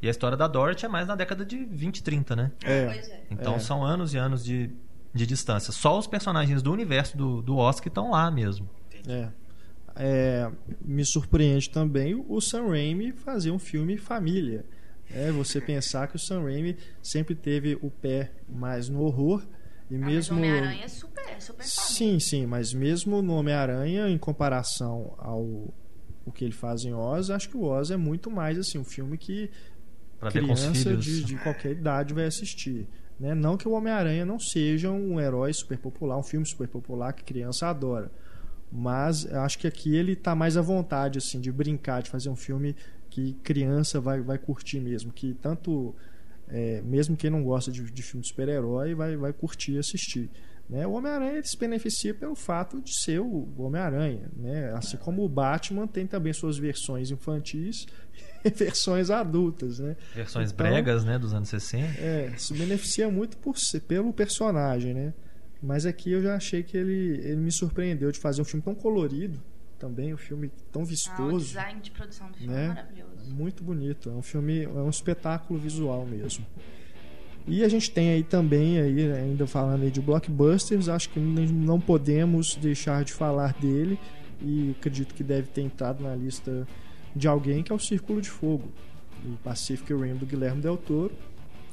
E 0.02 0.08
a 0.08 0.10
história 0.10 0.36
da 0.36 0.46
Dorothy 0.48 0.84
é 0.84 0.88
mais 0.88 1.06
na 1.06 1.14
década 1.14 1.44
de 1.44 1.64
20, 1.64 2.02
30, 2.02 2.34
né? 2.36 2.50
É. 2.64 2.86
Pois 2.86 3.08
é. 3.08 3.22
Então 3.30 3.54
É. 3.54 3.58
são 3.58 3.84
anos 3.84 4.12
e 4.12 4.18
anos 4.18 4.44
de, 4.44 4.70
de 5.14 5.26
distância. 5.26 5.72
Só 5.72 5.98
os 5.98 6.06
personagens 6.06 6.60
do 6.62 6.72
universo 6.72 7.16
do, 7.16 7.40
do 7.40 7.56
que 7.80 7.88
estão 7.88 8.10
lá 8.10 8.30
mesmo. 8.30 8.68
É. 9.06 9.28
É, 9.96 10.50
me 10.84 11.04
surpreende 11.04 11.70
também 11.70 12.14
o 12.28 12.40
Sam 12.40 12.68
Raimi 12.70 13.12
fazer 13.12 13.52
um 13.52 13.58
filme 13.60 13.96
família. 13.96 14.64
É 15.14 15.30
você 15.30 15.60
pensar 15.60 16.08
que 16.08 16.16
o 16.16 16.18
Sam 16.18 16.42
Raimi 16.42 16.76
sempre 17.02 17.34
teve 17.34 17.78
o 17.80 17.90
pé 17.90 18.32
mais 18.48 18.88
no 18.88 19.02
horror 19.02 19.46
e 19.90 19.96
Ah, 19.96 19.98
mesmo 19.98 20.36
Mas 20.36 20.48
Homem-Aranha 20.48 20.84
é 20.84 20.88
super, 20.88 21.24
é 21.28 21.40
super 21.40 21.64
Sim, 21.64 22.18
sim, 22.18 22.46
mas 22.46 22.72
mesmo 22.72 23.22
no 23.22 23.34
Homem-Aranha, 23.34 24.08
em 24.08 24.18
comparação 24.18 25.14
ao 25.18 25.72
o 26.26 26.32
que 26.32 26.42
ele 26.42 26.54
faz 26.54 26.84
em 26.84 26.94
Oz, 26.94 27.28
acho 27.28 27.50
que 27.50 27.56
o 27.56 27.64
Oz 27.64 27.90
é 27.90 27.98
muito 27.98 28.30
mais 28.30 28.58
assim, 28.58 28.78
um 28.78 28.84
filme 28.84 29.18
que 29.18 29.50
Pra 30.18 30.30
criança 30.30 30.96
de, 30.96 31.22
de 31.22 31.36
qualquer 31.36 31.72
idade 31.72 32.14
vai 32.14 32.24
assistir. 32.24 32.88
Né? 33.20 33.34
Não 33.34 33.56
que 33.56 33.68
o 33.68 33.72
Homem-Aranha 33.72 34.24
não 34.24 34.38
seja 34.38 34.90
um 34.90 35.20
herói 35.20 35.52
super 35.52 35.78
popular, 35.78 36.16
um 36.16 36.22
filme 36.22 36.46
super 36.46 36.66
popular 36.66 37.12
que 37.12 37.22
criança 37.22 37.68
adora. 37.68 38.10
Mas 38.72 39.26
acho 39.26 39.58
que 39.58 39.66
aqui 39.66 39.94
ele 39.94 40.12
está 40.12 40.34
mais 40.34 40.56
à 40.56 40.62
vontade 40.62 41.18
assim 41.18 41.40
de 41.40 41.52
brincar, 41.52 42.02
de 42.02 42.10
fazer 42.10 42.28
um 42.28 42.36
filme 42.36 42.74
que 43.14 43.34
criança 43.44 44.00
vai, 44.00 44.20
vai 44.20 44.36
curtir 44.38 44.80
mesmo. 44.80 45.12
Que 45.12 45.34
tanto, 45.34 45.94
é, 46.48 46.82
mesmo 46.82 47.16
quem 47.16 47.30
não 47.30 47.44
gosta 47.44 47.70
de, 47.70 47.80
de 47.88 48.02
filme 48.02 48.22
de 48.22 48.28
super-herói, 48.28 48.92
vai, 48.92 49.16
vai 49.16 49.32
curtir 49.32 49.78
assistir. 49.78 50.28
Né? 50.68 50.84
O 50.84 50.92
Homem-Aranha 50.92 51.40
se 51.44 51.56
beneficia 51.56 52.12
pelo 52.12 52.34
fato 52.34 52.80
de 52.80 52.90
ser 53.04 53.20
o 53.20 53.48
Homem-Aranha. 53.56 54.28
Né? 54.36 54.72
Assim 54.74 54.96
como 54.96 55.24
o 55.24 55.28
Batman 55.28 55.86
tem 55.86 56.08
também 56.08 56.32
suas 56.32 56.58
versões 56.58 57.12
infantis 57.12 57.86
e 58.44 58.50
versões 58.50 59.10
adultas. 59.10 59.78
Né? 59.78 59.96
Versões 60.12 60.50
Então- 60.50 60.66
bregas, 60.66 61.04
né, 61.04 61.16
dos 61.16 61.32
anos 61.32 61.48
60. 61.50 61.86
É, 62.00 62.32
se 62.36 62.52
beneficia 62.52 63.08
muito 63.08 63.36
por 63.36 63.56
ser, 63.56 63.80
pelo 63.82 64.12
personagem, 64.12 64.92
né? 64.92 65.14
Mas 65.62 65.86
aqui 65.86 66.10
eu 66.10 66.20
já 66.20 66.34
achei 66.34 66.64
que 66.64 66.76
ele, 66.76 67.20
ele 67.22 67.36
me 67.36 67.52
surpreendeu 67.52 68.10
de 68.10 68.18
fazer 68.18 68.42
um 68.42 68.44
filme 68.44 68.62
tão 68.62 68.74
colorido 68.74 69.40
também, 69.78 70.14
um 70.14 70.16
filme 70.16 70.50
tão 70.72 70.82
Ah, 70.82 70.84
o 70.84 70.88
vistoso, 70.88 71.46
design 71.46 71.80
de 71.80 71.90
produção 71.90 72.30
do 72.30 72.38
filme 72.38 72.52
né? 72.52 72.64
é 72.64 72.68
maravilhoso. 72.68 73.34
muito 73.34 73.62
bonito. 73.64 74.10
É 74.10 74.12
um 74.12 74.22
filme, 74.22 74.62
é 74.64 74.68
um 74.68 74.90
espetáculo 74.90 75.58
visual 75.58 76.06
mesmo. 76.06 76.46
E 77.46 77.62
a 77.62 77.68
gente 77.68 77.90
tem 77.90 78.10
aí 78.10 78.22
também, 78.22 78.80
aí, 78.80 79.12
ainda 79.12 79.46
falando 79.46 79.82
aí 79.82 79.90
de 79.90 80.00
blockbusters, 80.00 80.88
acho 80.88 81.10
que 81.10 81.20
não 81.20 81.78
podemos 81.78 82.56
deixar 82.56 83.04
de 83.04 83.12
falar 83.12 83.52
dele 83.54 83.98
e 84.40 84.74
acredito 84.78 85.14
que 85.14 85.22
deve 85.22 85.48
ter 85.48 85.60
entrado 85.60 86.02
na 86.02 86.14
lista 86.14 86.66
de 87.14 87.28
alguém 87.28 87.62
que 87.62 87.70
é 87.70 87.74
o 87.74 87.78
Círculo 87.78 88.20
de 88.20 88.30
Fogo, 88.30 88.68
o 89.24 89.36
Pacific 89.44 89.92
Rim 89.92 90.16
do 90.16 90.24
Guilherme 90.24 90.62
Del 90.62 90.76
Toro. 90.76 91.12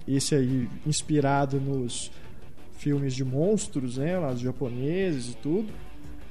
Esse 0.08 0.36
aí 0.36 0.70
inspirado 0.86 1.60
nos 1.60 2.12
filmes 2.78 3.14
de 3.14 3.24
monstros, 3.24 3.98
né, 3.98 4.18
lá 4.18 4.32
os 4.32 4.42
japoneses 4.42 5.34
e 5.34 5.38
tudo. 5.38 5.72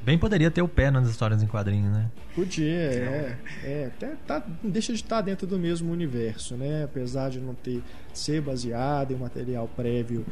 Bem 0.02 0.18
poderia 0.18 0.50
ter 0.50 0.62
o 0.62 0.68
pé 0.68 0.90
nas 0.90 1.08
histórias 1.08 1.42
em 1.42 1.46
quadrinhos, 1.46 1.92
né? 1.92 2.10
Podia, 2.34 2.64
é. 2.64 3.36
é 3.62 3.86
até 3.94 4.14
tá, 4.26 4.42
deixa 4.62 4.92
de 4.92 5.00
estar 5.00 5.20
dentro 5.20 5.46
do 5.46 5.58
mesmo 5.58 5.92
universo, 5.92 6.56
né? 6.56 6.84
Apesar 6.84 7.30
de 7.30 7.38
não 7.38 7.54
ter 7.54 7.82
ser 8.14 8.40
baseado 8.40 9.12
em 9.12 9.16
material 9.16 9.68
prévio 9.76 10.24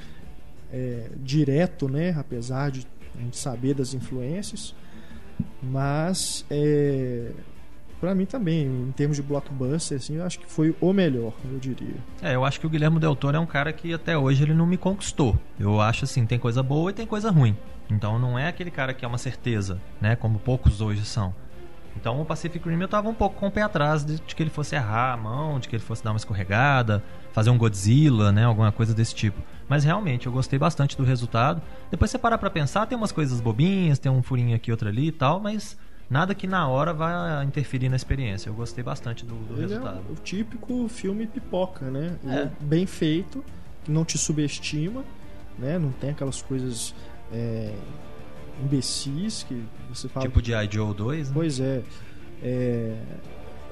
é, 0.73 1.11
direto, 1.17 1.89
né? 1.89 2.15
Apesar 2.19 2.71
de 2.71 2.87
a 3.15 3.21
gente 3.21 3.37
saber 3.37 3.75
das 3.75 3.93
influências, 3.93 4.75
mas 5.63 6.47
é, 6.51 7.33
para 8.01 8.15
mim 8.15 8.25
também, 8.25 8.65
em 8.65 8.93
termos 8.93 9.17
de 9.17 9.23
blockbuster, 9.23 9.99
assim, 9.99 10.17
eu 10.17 10.25
acho 10.25 10.39
que 10.39 10.47
foi 10.47 10.75
o 10.81 10.93
melhor, 10.93 11.33
eu 11.51 11.59
diria. 11.59 11.97
É, 12.23 12.35
eu 12.35 12.45
acho 12.45 12.61
que 12.61 12.67
o 12.67 12.71
Guilherme 12.71 12.99
Del 12.99 13.17
Toro 13.17 13.37
é 13.37 13.41
um 13.41 13.47
cara 13.47 13.73
que 13.73 13.93
até 13.93 14.17
hoje 14.17 14.45
ele 14.45 14.55
não 14.55 14.67
me 14.67 14.77
conquistou. 14.77 15.37
Eu 15.59 15.81
acho 15.81 16.05
assim, 16.05 16.25
tem 16.25 16.39
coisa 16.39 16.63
boa 16.63 16.91
e 16.91 16.95
tem 16.95 17.07
coisa 17.07 17.31
ruim. 17.31 17.57
Então 17.91 18.19
não 18.19 18.39
é 18.39 18.49
aquele 18.49 18.71
cara 18.71 18.93
que 18.93 19.05
é 19.05 19.09
uma 19.09 19.19
certeza, 19.19 19.81
né? 20.01 20.15
Como 20.17 20.39
poucos 20.39 20.81
hoje 20.81 21.05
são. 21.05 21.35
Então 22.01 22.21
o 22.21 22.25
Pacific 22.25 22.67
Rim 22.69 22.81
eu 22.81 22.89
tava 22.89 23.09
um 23.09 23.15
pouco 23.15 23.37
com 23.37 23.49
o 23.49 23.51
pé 23.51 23.63
atrás 23.63 24.05
de, 24.05 24.21
de 24.21 24.35
que 24.35 24.43
ele 24.43 24.51
fosse 24.51 24.77
errar 24.77 25.15
a 25.15 25.17
mão, 25.17 25.59
de 25.59 25.69
que 25.69 25.75
ele 25.75 25.83
fosse 25.83 26.03
dar 26.05 26.13
uma 26.13 26.17
escorregada, 26.17 27.03
fazer 27.33 27.51
um 27.51 27.59
Godzilla, 27.59 28.31
né? 28.31 28.45
Alguma 28.45 28.71
coisa 28.71 28.95
desse 28.95 29.15
tipo. 29.15 29.41
Mas 29.69 29.85
realmente 29.85 30.27
eu 30.27 30.33
gostei 30.33 30.59
bastante 30.59 30.97
do 30.97 31.03
resultado. 31.03 31.61
Depois 31.91 32.11
você 32.11 32.19
parar 32.19 32.39
pra 32.39 32.51
pensar, 32.51 32.87
tem 32.87 32.97
umas 32.97 33.11
coisas 33.11 33.41
bobinhas, 33.41 33.99
tem 33.99 34.11
um 34.11 34.23
furinho 34.23 34.55
aqui, 34.55 34.71
outro 34.71 34.89
ali 34.89 35.09
e 35.09 35.13
tal, 35.13 35.41
mas 35.41 35.77
nada 36.09 36.35
que 36.35 36.47
na 36.47 36.69
hora 36.69 36.95
vá 36.95 37.43
interferir 37.45 37.89
na 37.89 37.97
experiência. 37.97 38.49
Eu 38.49 38.55
gostei 38.55 38.85
bastante 38.85 39.25
do, 39.25 39.35
do 39.35 39.57
é 39.57 39.61
resultado. 39.63 40.01
o, 40.09 40.13
o 40.13 40.17
típico 40.17 40.89
filme 40.89 41.27
pipoca, 41.27 41.91
né? 41.91 42.17
É. 42.25 42.35
é 42.43 42.51
bem 42.61 42.87
feito, 42.87 43.45
que 43.85 43.91
não 43.91 44.05
te 44.05 44.17
subestima, 44.17 45.05
né? 45.59 45.79
Não 45.79 45.91
tem 45.91 46.11
aquelas 46.11 46.41
coisas 46.41 46.95
é, 47.33 47.75
imbecis 48.63 49.43
que 49.43 49.65
você 49.89 50.09
fala. 50.09 50.27
Tipo 50.27 50.43
de 50.43 50.53
I. 50.53 50.69
Joe 50.71 50.95
2, 50.95 51.29
né? 51.29 51.35
Pois 51.35 51.61
é. 51.61 51.83
É, 52.43 52.97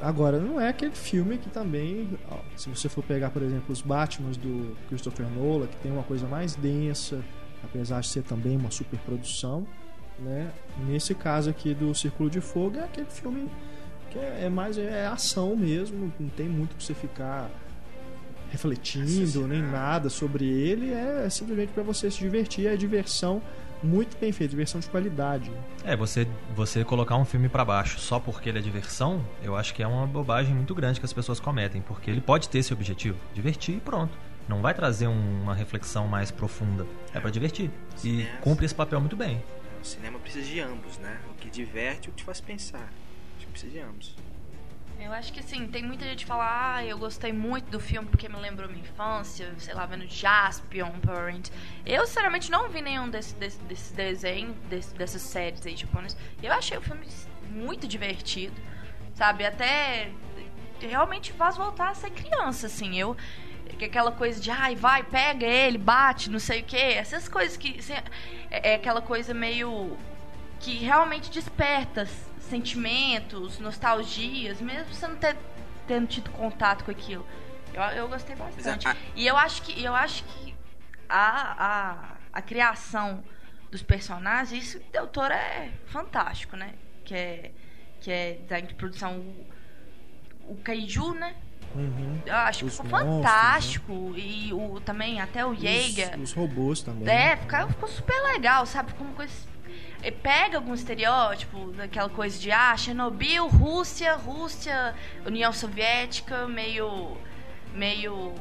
Agora, 0.01 0.39
não 0.39 0.61
é 0.61 0.69
aquele 0.69 0.95
filme 0.95 1.39
que 1.39 1.49
também, 1.49 2.09
se 2.55 2.69
você 2.69 2.89
for 2.89 3.03
pegar, 3.03 3.31
por 3.31 3.43
exemplo, 3.43 3.73
os 3.73 3.81
Batmans 3.81 4.37
do 4.37 4.77
Christopher 4.89 5.27
Nolan, 5.31 5.67
que 5.67 5.77
tem 5.77 5.91
uma 5.91 6.03
coisa 6.03 6.27
mais 6.27 6.55
densa, 6.55 7.25
apesar 7.65 8.01
de 8.01 8.09
ser 8.09 8.23
também 8.23 8.57
uma 8.57 8.71
superprodução, 8.71 9.67
né? 10.19 10.53
Nesse 10.87 11.15
caso 11.15 11.49
aqui 11.49 11.73
do 11.73 11.95
Círculo 11.95 12.29
de 12.29 12.43
Fogo 12.43 12.77
é 12.77 12.85
aquele 12.85 13.09
filme 13.09 13.49
que 14.11 14.19
é, 14.19 14.45
é 14.45 14.49
mais 14.51 14.77
é 14.77 15.07
ação 15.07 15.57
mesmo, 15.57 16.13
não 16.21 16.29
tem 16.29 16.49
muito 16.49 16.77
pra 16.77 16.85
você 16.85 16.95
ficar 16.95 17.51
refletindo 18.57 19.47
nem 19.47 19.63
nada 19.63 20.09
sobre 20.09 20.47
ele, 20.47 20.93
é 20.93 21.29
simplesmente 21.31 21.73
para 21.73 21.83
você 21.83 22.11
se 22.11 22.19
divertir, 22.19 22.67
é 22.67 22.77
diversão 22.77 23.43
muito 23.83 24.17
bem 24.19 24.33
feita, 24.33 24.51
diversão 24.51 24.81
de 24.81 24.89
qualidade. 24.89 25.53
É, 25.85 25.95
você, 25.95 26.27
você 26.55 26.83
colocar 26.83 27.17
um 27.17 27.25
filme 27.27 27.49
pra 27.49 27.65
baixo 27.65 28.01
só 28.01 28.19
porque 28.19 28.49
ele 28.49 28.59
é 28.59 28.63
diversão, 28.63 29.23
eu 29.43 29.55
acho 29.55 29.75
que 29.75 29.83
é 29.83 29.87
uma 29.87 30.07
bobagem 30.07 30.55
muito 30.55 30.75
grande 30.75 30.99
que 30.99 31.05
as 31.07 31.13
pessoas 31.13 31.39
cometem, 31.39 31.83
porque 31.83 32.11
ele 32.11 32.21
pode 32.23 32.49
ter 32.49 32.59
esse 32.59 32.73
objetivo, 32.73 33.19
divertir 33.35 33.77
e 33.77 33.81
pronto. 33.81 34.17
Não 34.49 34.63
vai 34.63 34.73
trazer 34.73 35.09
um- 35.09 35.43
uma 35.43 35.55
reflexão 35.55 36.07
mais 36.07 36.31
profunda. 36.31 36.87
É 37.13 37.19
pra 37.21 37.31
divertir. 37.31 37.69
E 38.05 38.27
cumpre 38.41 38.65
esse 38.65 38.75
papel 38.75 39.01
muito 39.01 39.17
bem. 39.17 39.43
O 39.83 39.85
cinema 39.85 40.19
precisa 40.21 40.47
de 40.47 40.61
ambos, 40.61 40.99
né? 40.99 41.19
O 41.31 41.35
que 41.35 41.51
diverte 41.51 42.07
e 42.07 42.11
o 42.11 42.13
que 42.13 42.19
te 42.19 42.25
faz 42.25 42.41
pensar. 42.41 42.89
Acho 43.37 43.47
que 43.47 43.53
precisa 43.53 43.73
de 43.73 43.79
ambos. 43.81 44.15
Eu 44.99 45.12
acho 45.12 45.32
que 45.32 45.40
assim, 45.40 45.68
tem 45.68 45.82
muita 45.82 46.05
gente 46.05 46.20
que 46.20 46.26
fala, 46.26 46.76
ah, 46.76 46.84
eu 46.84 46.99
gostei 46.99 47.32
muito 47.32 47.70
do 47.70 47.78
filme 47.78 48.09
porque 48.09 48.28
me 48.28 48.36
lembrou 48.36 48.68
minha 48.68 48.80
infância, 48.80 49.55
sei 49.59 49.74
lá, 49.74 49.86
vendo 49.86 50.07
Jaspion, 50.07 50.90
Parent. 51.01 51.51
Eu, 51.84 52.07
sinceramente, 52.07 52.51
não 52.51 52.68
vi 52.68 52.80
nenhum 52.80 53.09
desses 53.09 53.32
desse, 53.34 53.59
desse 53.64 53.92
desenhos, 53.94 54.57
desse, 54.68 54.94
dessas 54.94 55.22
séries 55.22 55.64
aí 55.66 55.76
japonesas. 55.76 56.18
Eu 56.42 56.53
achei 56.53 56.76
o 56.76 56.80
filme 56.80 57.07
muito 57.51 57.86
divertido, 57.86 58.55
sabe? 59.14 59.44
Até 59.44 60.11
realmente 60.80 61.32
faz 61.32 61.57
voltar 61.57 61.90
a 61.90 61.94
ser 61.94 62.11
criança, 62.11 62.66
assim. 62.66 62.99
Eu. 62.99 63.16
que 63.78 63.84
Aquela 63.84 64.12
coisa 64.12 64.40
de, 64.40 64.51
ai, 64.51 64.74
vai, 64.74 65.03
pega 65.03 65.47
ele, 65.47 65.78
bate, 65.78 66.30
não 66.30 66.38
sei 66.38 66.61
o 66.61 66.64
quê. 66.64 66.76
Essas 66.76 67.28
coisas 67.28 67.57
que. 67.57 67.78
assim, 67.78 67.94
É, 68.51 68.72
é 68.72 68.74
aquela 68.74 69.03
coisa 69.03 69.32
meio. 69.34 69.97
que 70.59 70.78
realmente 70.78 71.30
desperta 71.30 72.09
sentimentos, 72.47 73.59
nostalgias, 73.59 74.61
mesmo 74.61 74.92
você 74.92 75.07
não 75.07 75.16
ter, 75.16 75.36
tendo 75.86 76.07
tido 76.07 76.30
contato 76.30 76.84
com 76.84 76.90
aquilo. 76.90 77.26
Eu, 77.74 77.82
eu 77.82 78.09
gostei 78.09 78.34
bastante. 78.36 78.86
E 79.14 79.26
eu 79.26 79.36
acho 79.36 79.62
que, 79.62 79.82
eu 79.82 79.94
acho 79.94 80.24
que 80.24 80.55
a, 81.09 81.64
a, 82.32 82.38
a 82.38 82.42
criação 82.42 83.22
dos 83.70 83.82
personagens, 83.82 84.64
isso 84.64 84.80
Del 84.92 85.07
Toro 85.07 85.32
é 85.32 85.70
fantástico, 85.86 86.57
né? 86.57 86.74
Que 87.05 87.14
é, 87.14 87.51
que 88.01 88.11
é 88.11 88.38
design 88.42 88.68
de 88.68 88.74
produção. 88.74 89.18
O, 89.18 90.53
o 90.53 90.57
Kaiju, 90.57 91.12
né? 91.14 91.34
Uhum. 91.74 92.20
Eu 92.24 92.34
acho 92.36 92.61
que 92.61 92.64
Os 92.66 92.76
ficou 92.76 92.88
monstros, 92.90 93.16
né? 93.16 93.22
fantástico. 93.22 94.14
E 94.16 94.53
o, 94.55 94.80
também, 94.80 95.20
até 95.20 95.44
o 95.44 95.51
Os- 95.51 95.61
Jaeger. 95.61 96.18
Os, 96.18 96.32
robôs 96.32 96.80
também. 96.80 97.09
É, 97.09 97.36
ficou, 97.36 97.68
ficou 97.68 97.88
super 97.88 98.18
legal, 98.32 98.64
sabe? 98.64 98.90
Ficou 98.92 99.07
uma 99.07 99.16
coisa. 99.16 99.34
E 100.03 100.11
Pega 100.11 100.59
algum 100.59 100.74
estereótipo, 100.74 101.72
daquela 101.72 102.09
coisa 102.09 102.38
de 102.38 102.51
ah, 102.51 102.76
Chernobyl, 102.76 103.47
Rússia, 103.49 104.14
Rússia, 104.14 104.94
União 105.24 105.53
Soviética, 105.53 106.47
meio. 106.47 107.16
meio. 107.74 108.32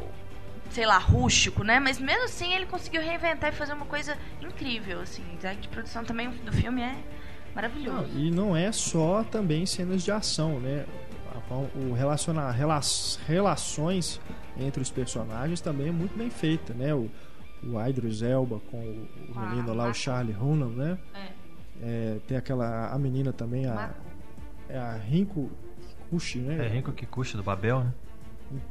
sei 0.70 0.86
lá, 0.86 0.98
rústico, 0.98 1.64
né? 1.64 1.80
Mas 1.80 2.00
mesmo 2.00 2.26
assim 2.26 2.54
ele 2.54 2.66
conseguiu 2.66 3.02
reinventar 3.02 3.52
e 3.54 3.56
fazer 3.56 3.74
uma 3.74 3.86
coisa 3.86 4.18
incrível, 4.42 5.02
assim. 5.02 5.24
O 5.34 5.36
design 5.36 5.62
de 5.62 5.68
produção 5.68 6.04
também 6.04 6.30
do 6.30 6.52
filme 6.52 6.82
é 6.82 6.96
maravilhoso. 7.54 8.08
Não, 8.14 8.20
e 8.20 8.32
não 8.32 8.56
é 8.58 8.72
só 8.72 9.24
também 9.24 9.66
cenas 9.66 10.04
de 10.04 10.12
ação, 10.12 10.60
né? 10.60 10.86
O 11.76 11.94
relacionar 11.94 12.50
rela- 12.52 12.80
relações 13.28 14.20
entre 14.58 14.82
os 14.82 14.90
personagens 14.90 15.62
também 15.62 15.90
é 15.90 15.92
muito 15.92 16.18
bem 16.18 16.30
feita, 16.30 16.74
né? 16.74 16.94
O, 16.94 17.10
o 17.64 17.88
Idris 17.88 18.22
Elba 18.22 18.60
com 18.72 18.78
o, 18.78 19.08
o 19.30 19.34
Com 19.34 19.40
a 19.40 19.46
menino 19.50 19.74
lá, 19.74 19.90
o. 19.90 19.94
Charlie 19.94 20.36
Hunnam, 20.36 20.70
né? 20.70 20.98
É. 21.14 21.45
É, 21.82 22.18
tem 22.28 22.38
aquela 22.38 22.88
a 22.94 22.98
menina 22.98 23.34
também, 23.34 23.66
a, 23.66 23.92
é 24.70 24.78
a 24.78 24.94
Rinko 24.94 25.50
Kushi, 26.10 26.40
né? 26.40 26.66
É 26.66 26.70
Rinko 26.70 26.92
Kikuchi 26.92 27.36
do 27.38 27.44
Babel, 27.44 27.84
né? 27.84 27.94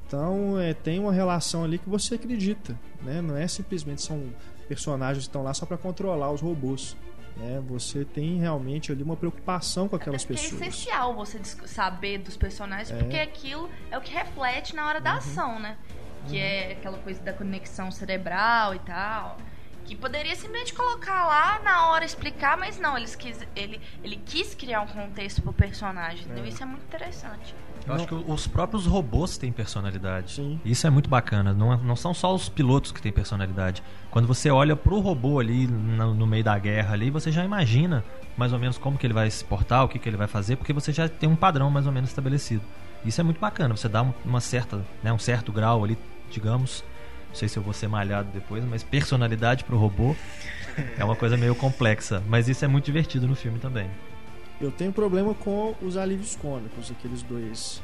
Então 0.06 0.58
é, 0.58 0.72
tem 0.72 0.98
uma 0.98 1.12
relação 1.12 1.64
ali 1.64 1.78
que 1.78 1.88
você 1.88 2.14
acredita, 2.14 2.78
né? 3.02 3.20
Não 3.20 3.36
é 3.36 3.46
simplesmente 3.46 4.02
são 4.02 4.22
personagens 4.68 5.24
que 5.24 5.28
estão 5.28 5.42
lá 5.42 5.52
só 5.52 5.66
para 5.66 5.76
controlar 5.76 6.30
os 6.30 6.40
robôs. 6.40 6.96
Né? 7.36 7.60
Você 7.68 8.04
tem 8.04 8.38
realmente 8.38 8.92
ali 8.92 9.02
uma 9.02 9.16
preocupação 9.16 9.88
com 9.88 9.96
aquelas 9.96 10.22
Até 10.24 10.34
porque 10.34 10.42
pessoas. 10.44 10.62
É 10.62 10.68
essencial 10.68 11.14
você 11.14 11.40
saber 11.66 12.18
dos 12.18 12.36
personagens, 12.36 12.90
É. 12.92 12.96
porque 12.96 13.16
aquilo 13.16 13.68
é 13.90 13.98
o 13.98 14.00
que 14.00 14.12
reflete 14.14 14.74
na 14.74 14.86
hora 14.86 15.00
da 15.00 15.12
Uhum. 15.12 15.18
ação, 15.18 15.58
né? 15.60 15.76
Que 16.28 16.38
é 16.38 16.72
aquela 16.72 16.96
coisa 16.98 17.20
da 17.22 17.32
conexão 17.32 17.90
cerebral 17.90 18.74
e 18.74 18.78
tal. 18.78 19.36
Que 19.84 19.94
poderia 19.94 20.34
simplesmente 20.34 20.72
colocar 20.72 21.26
lá 21.26 21.60
na 21.62 21.88
hora 21.88 22.04
explicar, 22.04 22.56
mas 22.56 22.78
não, 22.78 22.96
eles 22.96 23.14
quis, 23.14 23.38
ele, 23.54 23.80
ele 24.02 24.16
quis 24.24 24.54
criar 24.54 24.80
um 24.80 24.86
contexto 24.86 25.42
pro 25.42 25.52
personagem. 25.52 26.22
entendeu? 26.24 26.46
Isso 26.46 26.62
é 26.62 26.66
muito 26.66 26.82
interessante. 26.84 27.54
Eu 27.86 27.92
acho 27.94 28.06
que 28.06 28.14
os 28.14 28.46
próprios 28.46 28.86
robôs 28.86 29.36
têm 29.36 29.52
personalidade. 29.52 30.32
Sim. 30.32 30.58
Isso 30.64 30.86
é 30.86 30.90
muito 30.90 31.10
bacana. 31.10 31.52
Não, 31.52 31.76
não 31.76 31.94
são 31.94 32.14
só 32.14 32.34
os 32.34 32.48
pilotos 32.48 32.92
que 32.92 33.02
têm 33.02 33.12
personalidade. 33.12 33.82
Quando 34.10 34.26
você 34.26 34.50
olha 34.50 34.74
pro 34.74 35.00
robô 35.00 35.38
ali 35.38 35.66
no, 35.66 36.14
no 36.14 36.26
meio 36.26 36.42
da 36.42 36.58
guerra 36.58 36.94
ali, 36.94 37.10
você 37.10 37.30
já 37.30 37.44
imagina 37.44 38.02
mais 38.38 38.54
ou 38.54 38.58
menos 38.58 38.78
como 38.78 38.96
que 38.96 39.06
ele 39.06 39.12
vai 39.12 39.30
se 39.30 39.44
portar, 39.44 39.84
o 39.84 39.88
que, 39.88 39.98
que 39.98 40.08
ele 40.08 40.16
vai 40.16 40.26
fazer, 40.26 40.56
porque 40.56 40.72
você 40.72 40.92
já 40.94 41.08
tem 41.10 41.28
um 41.28 41.36
padrão 41.36 41.68
mais 41.70 41.86
ou 41.86 41.92
menos 41.92 42.08
estabelecido. 42.08 42.62
Isso 43.04 43.20
é 43.20 43.24
muito 43.24 43.38
bacana. 43.38 43.76
Você 43.76 43.86
dá 43.88 44.02
um- 44.02 44.14
uma 44.24 44.40
certa, 44.40 44.82
né, 45.02 45.12
um 45.12 45.18
certo 45.18 45.52
grau 45.52 45.84
ali, 45.84 45.98
digamos. 46.30 46.82
Não 47.34 47.38
sei 47.40 47.48
se 47.48 47.56
eu 47.56 47.64
vou 47.64 47.72
ser 47.72 47.88
malhado 47.88 48.28
depois, 48.32 48.62
mas 48.64 48.84
personalidade 48.84 49.64
pro 49.64 49.76
robô 49.76 50.14
é 50.96 51.04
uma 51.04 51.16
coisa 51.16 51.36
meio 51.36 51.52
complexa. 51.56 52.22
Mas 52.28 52.48
isso 52.48 52.64
é 52.64 52.68
muito 52.68 52.84
divertido 52.84 53.26
no 53.26 53.34
filme 53.34 53.58
também. 53.58 53.90
Eu 54.60 54.70
tenho 54.70 54.92
problema 54.92 55.34
com 55.34 55.74
os 55.82 55.96
alívios 55.96 56.36
cômicos, 56.36 56.92
aqueles 56.92 57.22
dois 57.24 57.82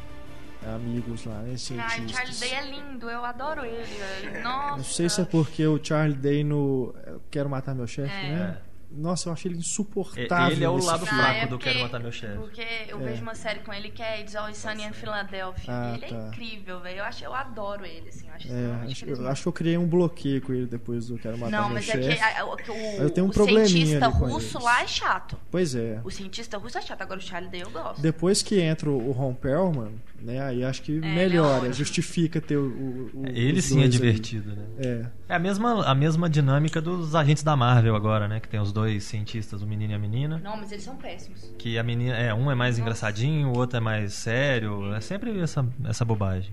amigos 0.72 1.24
lá, 1.24 1.34
né? 1.40 1.50
Ai, 1.50 1.58
Cientistas. 1.58 2.12
Charlie 2.12 2.38
Day 2.38 2.52
é 2.52 2.70
lindo, 2.70 3.10
eu 3.10 3.24
adoro 3.24 3.64
ele, 3.64 3.84
velho. 4.22 4.40
Nossa. 4.44 4.76
Não 4.76 4.84
sei 4.84 5.08
se 5.08 5.20
é 5.20 5.24
porque 5.24 5.66
o 5.66 5.80
Charlie 5.82 6.16
Day 6.16 6.44
no 6.44 6.94
Quero 7.28 7.50
Matar 7.50 7.74
Meu 7.74 7.88
Chefe, 7.88 8.14
É. 8.14 8.28
né? 8.28 8.56
Nossa, 8.92 9.28
eu 9.28 9.32
achei 9.32 9.50
ele 9.50 9.58
insuportável. 9.58 10.52
Ele 10.56 10.64
é 10.64 10.68
o 10.68 10.74
nesse 10.74 10.86
lado 10.88 11.06
filme. 11.06 11.20
Ah, 11.20 11.24
fraco 11.24 11.38
é 11.38 11.42
do 11.46 11.48
porque- 11.50 11.64
Quero 11.70 11.82
Matar 11.84 12.00
Meu 12.00 12.12
Chefe. 12.12 12.36
Porque 12.38 12.66
eu 12.88 13.00
É. 13.00 13.04
vejo 13.04 13.22
uma 13.22 13.34
série 13.34 13.60
com 13.60 13.72
ele 13.72 13.90
que 13.90 14.02
é 14.02 14.20
It's 14.20 14.34
Always 14.34 14.56
Sunny 14.56 14.84
in 14.84 14.92
Philadelphia. 14.92 15.64
Ah, 15.72 15.92
ele 15.96 16.06
tá. 16.06 16.16
é 16.16 16.28
incrível, 16.28 16.80
velho. 16.80 16.98
Eu, 16.98 17.04
acho, 17.04 17.24
eu 17.24 17.34
adoro 17.34 17.86
ele, 17.86 18.08
assim. 18.08 18.26
Eu 18.28 18.34
acho, 18.34 18.48
É, 18.52 18.90
acho, 18.90 19.04
eu 19.06 19.28
acho 19.28 19.42
que 19.42 19.48
eu 19.48 19.52
criei 19.52 19.78
um 19.78 19.86
bloqueio 19.86 20.42
com 20.42 20.52
ele 20.52 20.66
depois 20.66 21.06
do 21.06 21.16
Quero 21.18 21.38
Matar 21.38 21.52
Não, 21.52 21.64
Meu 21.68 21.74
mas 21.74 21.88
é 21.88 21.92
Chefe. 21.92 22.16
que 22.16 22.20
a- 22.22 22.44
o, 22.44 22.54
o, 22.54 23.02
Eu 23.02 23.10
tenho 23.10 23.26
um 23.26 23.30
o 23.30 23.32
cientista 23.32 24.08
russo 24.08 24.58
lá 24.62 24.82
é 24.82 24.86
chato. 24.86 25.38
Pois 25.50 25.74
é. 25.74 26.00
O 26.04 26.10
cientista 26.10 26.58
russo 26.58 26.78
é 26.78 26.82
chato, 26.82 27.00
agora 27.02 27.20
o 27.20 27.22
Charlie 27.22 27.50
Day 27.50 27.62
eu 27.62 27.70
gosto. 27.70 28.00
Depois 28.02 28.42
que 28.42 28.60
entra 28.60 28.90
o 28.90 29.12
Ron 29.12 29.34
Perlman, 29.34 29.94
né? 30.22 30.40
Aí 30.42 30.62
acho 30.64 30.82
que 30.82 30.96
é 30.98 31.00
melhora, 31.00 31.58
ótimo. 31.58 31.72
justifica 31.74 32.40
ter 32.40 32.56
o. 32.56 33.10
o- 33.14 33.22
Ele 33.26 33.60
sim 33.62 33.82
é 33.82 33.88
divertido, 33.88 34.54
né? 34.54 34.64
É. 34.78 35.06
É 35.30 35.34
a 35.34 35.38
mesma, 35.38 35.84
a 35.86 35.94
mesma 35.94 36.28
dinâmica 36.28 36.80
dos 36.80 37.14
agentes 37.14 37.42
da 37.42 37.56
Marvel 37.56 37.94
agora, 37.96 38.28
né? 38.28 38.40
Que 38.40 38.48
tem 38.48 38.60
os 38.60 38.72
dois 38.72 39.04
cientistas, 39.04 39.62
o 39.62 39.66
menino 39.66 39.92
e 39.92 39.94
a 39.94 39.98
menina. 39.98 40.40
Não, 40.42 40.56
mas 40.56 40.70
eles 40.72 40.84
são 40.84 40.96
péssimos. 40.96 41.52
Que 41.58 41.78
a 41.78 41.82
menina. 41.82 42.16
É, 42.16 42.32
um 42.34 42.50
é 42.50 42.54
mais 42.54 42.74
Nossa. 42.76 42.82
engraçadinho, 42.82 43.48
o 43.48 43.56
outro 43.58 43.76
é 43.76 43.80
mais 43.80 44.12
sério. 44.14 44.92
É 44.94 45.00
sempre 45.00 45.38
essa, 45.40 45.66
essa 45.84 46.04
bobagem. 46.04 46.52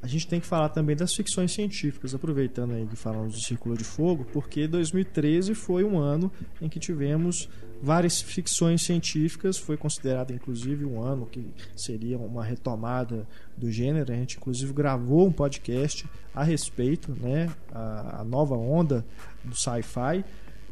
A 0.00 0.06
gente 0.06 0.28
tem 0.28 0.38
que 0.38 0.46
falar 0.46 0.68
também 0.68 0.94
das 0.94 1.12
ficções 1.12 1.50
científicas, 1.50 2.14
aproveitando 2.14 2.72
aí 2.72 2.86
que 2.86 2.94
falamos 2.94 3.34
do 3.34 3.40
Círculo 3.40 3.76
de 3.76 3.82
Fogo, 3.82 4.24
porque 4.32 4.68
2013 4.68 5.54
foi 5.56 5.82
um 5.82 5.98
ano 5.98 6.30
em 6.62 6.68
que 6.68 6.78
tivemos 6.78 7.48
várias 7.82 8.20
ficções 8.20 8.82
científicas, 8.82 9.56
foi 9.56 9.76
considerado 9.76 10.32
inclusive 10.32 10.84
um 10.84 11.00
ano 11.00 11.26
que 11.26 11.46
seria 11.76 12.18
uma 12.18 12.44
retomada 12.44 13.26
do 13.56 13.70
gênero. 13.70 14.12
A 14.12 14.16
gente 14.16 14.36
inclusive 14.36 14.72
gravou 14.72 15.26
um 15.26 15.32
podcast 15.32 16.06
a 16.34 16.42
respeito, 16.42 17.12
né, 17.12 17.50
a, 17.72 18.20
a 18.20 18.24
nova 18.24 18.56
onda 18.56 19.04
do 19.44 19.56
sci-fi. 19.56 20.24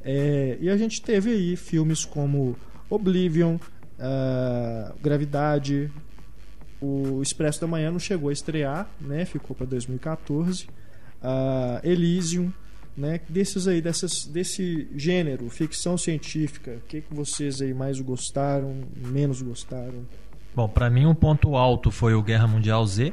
É, 0.03 0.57
e 0.61 0.71
a 0.71 0.77
gente 0.77 1.03
teve 1.03 1.31
aí 1.31 1.57
filmes 1.57 2.05
como 2.05 2.57
Oblivion, 2.89 3.59
ah, 3.99 4.95
Gravidade, 5.03 5.91
o 6.81 7.23
Expresso 7.23 7.61
da 7.61 7.67
Manhã 7.67 7.91
não 7.91 7.99
chegou 7.99 8.29
a 8.29 8.33
estrear, 8.33 8.89
né? 9.01 9.25
Ficou 9.25 9.57
para 9.57 9.67
2014. 9.67 10.69
Ah, 11.23 11.81
Elysium, 11.83 12.53
né? 12.97 13.21
Desses 13.29 13.69
aí, 13.69 13.81
dessas, 13.81 14.25
desse 14.25 14.89
gênero, 14.97 15.51
ficção 15.51 15.99
científica, 15.99 16.73
o 16.73 16.89
que, 16.89 17.03
que 17.03 17.15
vocês 17.15 17.61
aí 17.61 17.75
mais 17.75 18.01
gostaram, 18.01 18.85
menos 18.97 19.43
gostaram? 19.43 20.07
Bom, 20.55 20.69
pra 20.69 20.89
mim 20.89 21.05
um 21.05 21.15
ponto 21.15 21.55
alto 21.55 21.91
foi 21.91 22.15
o 22.15 22.23
Guerra 22.23 22.47
Mundial 22.47 22.87
Z, 22.87 23.13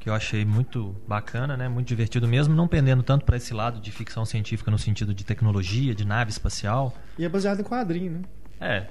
que 0.00 0.08
eu 0.08 0.14
achei 0.14 0.44
muito 0.44 0.96
bacana, 1.06 1.56
né? 1.56 1.68
Muito 1.68 1.86
divertido 1.86 2.26
mesmo, 2.26 2.54
não 2.54 2.66
pendendo 2.66 3.02
tanto 3.02 3.24
pra 3.24 3.36
esse 3.36 3.54
lado 3.54 3.80
de 3.80 3.92
ficção 3.92 4.24
científica 4.24 4.70
no 4.70 4.78
sentido 4.78 5.14
de 5.14 5.24
tecnologia, 5.24 5.94
de 5.94 6.04
nave 6.04 6.30
espacial. 6.30 6.92
E 7.18 7.24
é 7.24 7.28
baseado 7.28 7.60
em 7.60 7.64
quadrinho, 7.64 8.12
né? 8.12 8.22
É, 8.60 8.86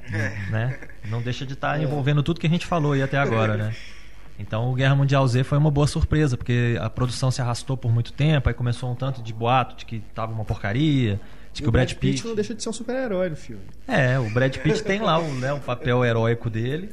né? 0.50 0.80
Não 1.10 1.22
deixa 1.22 1.46
de 1.46 1.54
estar 1.54 1.80
envolvendo 1.82 2.24
tudo 2.24 2.40
que 2.40 2.48
a 2.48 2.50
gente 2.50 2.66
falou 2.66 2.94
aí 2.94 3.04
até 3.04 3.18
agora, 3.18 3.58
né? 3.58 3.76
Então 4.40 4.72
o 4.72 4.74
Guerra 4.74 4.96
Mundial 4.96 5.28
Z 5.28 5.44
foi 5.44 5.58
uma 5.58 5.70
boa 5.70 5.86
surpresa, 5.86 6.38
porque 6.38 6.78
a 6.80 6.90
produção 6.90 7.30
se 7.30 7.42
arrastou 7.42 7.76
por 7.76 7.92
muito 7.92 8.14
tempo, 8.14 8.48
aí 8.48 8.56
começou 8.56 8.90
um 8.90 8.96
tanto 8.96 9.22
de 9.22 9.34
boato 9.34 9.76
de 9.76 9.86
que 9.86 10.00
tava 10.16 10.32
uma 10.32 10.46
porcaria, 10.46 11.20
de 11.54 11.62
que 11.62 11.68
o 11.68 11.72
Brad 11.72 11.94
Pitt. 11.94 12.26
não 12.26 12.36
deixa 12.36 12.56
de 12.56 12.64
ser 12.64 12.70
um 12.70 12.74
super-herói 12.74 13.30
no 13.30 13.36
filme. 13.36 13.62
É, 13.88 14.18
o 14.18 14.30
Brad 14.30 14.56
Pitt 14.58 14.82
tem 14.84 15.02
lá 15.02 15.20
o, 15.20 15.34
né, 15.36 15.52
o 15.52 15.60
papel 15.60 16.04
heróico 16.06 16.50
dele. 16.50 16.90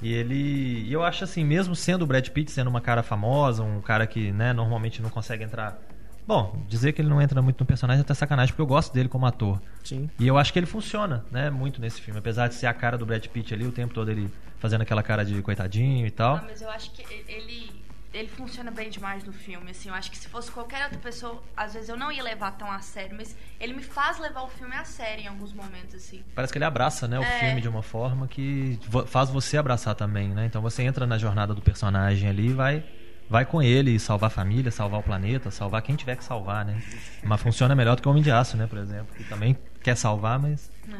E 0.00 0.12
ele. 0.12 0.84
E 0.86 0.92
eu 0.92 1.02
acho 1.02 1.24
assim, 1.24 1.44
mesmo 1.44 1.74
sendo 1.74 2.02
o 2.02 2.06
Brad 2.06 2.28
Pitt, 2.28 2.50
sendo 2.50 2.68
uma 2.68 2.80
cara 2.80 3.02
famosa, 3.02 3.62
um 3.62 3.80
cara 3.80 4.06
que 4.06 4.30
né, 4.32 4.52
normalmente 4.52 5.00
não 5.00 5.08
consegue 5.08 5.44
entrar. 5.44 5.78
Bom, 6.26 6.60
dizer 6.68 6.92
que 6.92 7.00
ele 7.00 7.08
não 7.08 7.22
entra 7.22 7.40
muito 7.40 7.60
no 7.60 7.66
personagem 7.66 8.00
é 8.00 8.02
até 8.02 8.12
sacanagem, 8.12 8.52
porque 8.52 8.62
eu 8.62 8.66
gosto 8.66 8.92
dele 8.92 9.08
como 9.08 9.24
ator. 9.26 9.60
Sim. 9.84 10.10
E 10.18 10.26
eu 10.26 10.36
acho 10.36 10.52
que 10.52 10.58
ele 10.58 10.66
funciona, 10.66 11.24
né, 11.30 11.50
muito 11.50 11.80
nesse 11.80 12.00
filme. 12.00 12.18
Apesar 12.18 12.48
de 12.48 12.54
ser 12.56 12.66
a 12.66 12.74
cara 12.74 12.98
do 12.98 13.06
Brad 13.06 13.24
Pitt 13.26 13.54
ali, 13.54 13.64
o 13.64 13.70
tempo 13.70 13.94
todo 13.94 14.10
ele 14.10 14.28
fazendo 14.58 14.82
aquela 14.82 15.02
cara 15.02 15.24
de 15.24 15.40
coitadinho 15.42 16.06
e 16.06 16.10
tal. 16.10 16.36
Ah, 16.36 16.44
mas 16.46 16.60
eu 16.62 16.70
acho 16.70 16.90
que 16.92 17.02
ele, 17.28 17.72
ele 18.12 18.28
funciona 18.28 18.70
bem 18.70 18.88
demais 18.90 19.24
no 19.24 19.32
filme, 19.32 19.70
assim. 19.70 19.88
Eu 19.88 19.94
acho 19.94 20.10
que 20.10 20.16
se 20.16 20.28
fosse 20.28 20.50
qualquer 20.50 20.84
outra 20.84 20.98
pessoa, 20.98 21.42
às 21.56 21.74
vezes 21.74 21.88
eu 21.88 21.96
não 21.96 22.10
ia 22.10 22.22
levar 22.22 22.52
tão 22.52 22.70
a 22.70 22.80
sério, 22.80 23.16
mas 23.16 23.36
ele 23.60 23.72
me 23.74 23.82
faz 23.82 24.18
levar 24.18 24.42
o 24.42 24.48
filme 24.48 24.74
a 24.74 24.84
sério 24.84 25.24
em 25.24 25.26
alguns 25.28 25.52
momentos, 25.52 25.94
assim. 25.94 26.22
Parece 26.34 26.52
que 26.52 26.58
ele 26.58 26.64
abraça, 26.64 27.06
né, 27.06 27.18
o 27.18 27.22
É. 27.22 27.38
filme 27.40 27.60
de 27.60 27.68
uma 27.68 27.82
forma 27.82 28.26
que 28.26 28.78
faz 29.06 29.28
você 29.30 29.56
abraçar 29.58 29.94
também, 29.94 30.28
né? 30.28 30.46
Então 30.46 30.62
você 30.62 30.82
entra 30.82 31.06
na 31.06 31.18
jornada 31.18 31.54
do 31.54 31.60
personagem 31.62 32.28
ali 32.28 32.46
e 32.48 32.52
vai 32.52 32.84
vai 33.28 33.44
com 33.44 33.60
ele 33.60 33.90
e 33.90 33.98
salvar 33.98 34.28
a 34.28 34.30
família, 34.30 34.70
salvar 34.70 35.00
o 35.00 35.02
planeta, 35.02 35.50
salvar 35.50 35.82
quem 35.82 35.96
tiver 35.96 36.14
que 36.16 36.22
salvar, 36.22 36.64
né? 36.64 36.80
Mas 37.24 37.40
funciona 37.40 37.74
melhor 37.74 37.96
do 37.96 38.02
que 38.02 38.06
o 38.06 38.10
Homem 38.12 38.22
de 38.22 38.30
Aço, 38.30 38.56
né, 38.56 38.68
por 38.68 38.78
exemplo, 38.78 39.12
que 39.16 39.24
também 39.24 39.58
quer 39.82 39.96
salvar, 39.96 40.38
mas 40.38 40.70
É. 40.88 40.96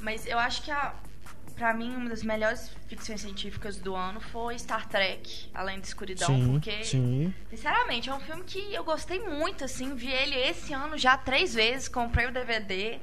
Mas 0.00 0.26
eu 0.26 0.38
acho 0.38 0.62
que 0.62 0.70
a, 0.70 0.94
pra 1.56 1.72
mim 1.74 1.96
uma 1.96 2.10
das 2.10 2.22
melhores 2.22 2.70
ficções 2.86 3.22
científicas 3.22 3.78
do 3.78 3.94
ano 3.96 4.20
foi 4.20 4.58
Star 4.58 4.86
Trek, 4.88 5.48
Além 5.54 5.78
da 5.80 5.86
Escuridão, 5.86 6.26
sim, 6.28 6.52
porque 6.52 6.84
sim. 6.84 7.34
sinceramente 7.50 8.08
é 8.10 8.14
um 8.14 8.20
filme 8.20 8.44
que 8.44 8.72
eu 8.74 8.84
gostei 8.84 9.18
muito, 9.20 9.64
assim, 9.64 9.94
vi 9.94 10.12
ele 10.12 10.36
esse 10.36 10.72
ano 10.72 10.96
já 10.98 11.16
três 11.16 11.54
vezes, 11.54 11.88
comprei 11.88 12.26
o 12.26 12.32
DVD. 12.32 13.00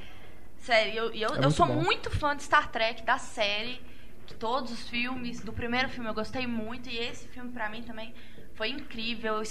Sério, 0.60 0.94
eu, 0.94 1.12
eu, 1.14 1.36
É 1.42 1.46
eu 1.46 1.52
sou 1.52 1.66
bom. 1.66 1.82
muito 1.84 2.10
fã 2.10 2.36
de 2.36 2.44
Star 2.44 2.72
Trek, 2.72 3.04
da 3.04 3.18
série, 3.18 3.82
de 4.28 4.36
todos 4.36 4.72
os 4.72 4.88
filmes. 4.88 5.42
Do 5.42 5.52
primeiro 5.52 5.90
filme 5.90 6.10
eu 6.10 6.14
gostei 6.14 6.48
muito, 6.48 6.88
e 6.90 6.98
esse 6.98 7.28
filme 7.28 7.52
pra 7.52 7.68
mim 7.70 7.82
também 7.84 8.14
foi 8.54 8.70
incrível. 8.70 9.42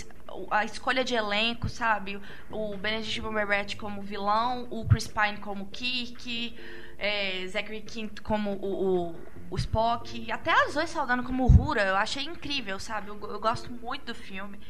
A 0.50 0.64
escolha 0.64 1.05
de 1.05 1.14
elenco, 1.14 1.68
sabe? 1.68 2.18
O 2.50 2.76
Benedict 2.78 3.20
Cumberbatch 3.20 3.76
como 3.76 4.00
vilão, 4.00 4.66
o 4.70 4.86
Chris 4.86 5.07
Pine 5.07 5.36
como 5.38 5.66
Kirk, 5.66 6.57
é, 7.03 7.44
Zachary 7.48 7.80
Quinto 7.80 8.22
como 8.22 8.53
o, 8.53 9.11
o, 9.11 9.14
o 9.50 9.57
Spock, 9.57 10.30
até 10.30 10.53
a 10.53 10.68
Zoe 10.70 10.86
Saldana 10.86 11.24
como 11.24 11.44
Hura. 11.46 11.82
Eu 11.82 11.96
achei 11.96 12.22
incrível, 12.22 12.78
sabe? 12.78 13.09
Eu, 13.09 13.18
eu 13.28 13.40
gosto 13.40 13.72
muito 13.72 14.05
do 14.07 14.14
filme. 14.14 14.61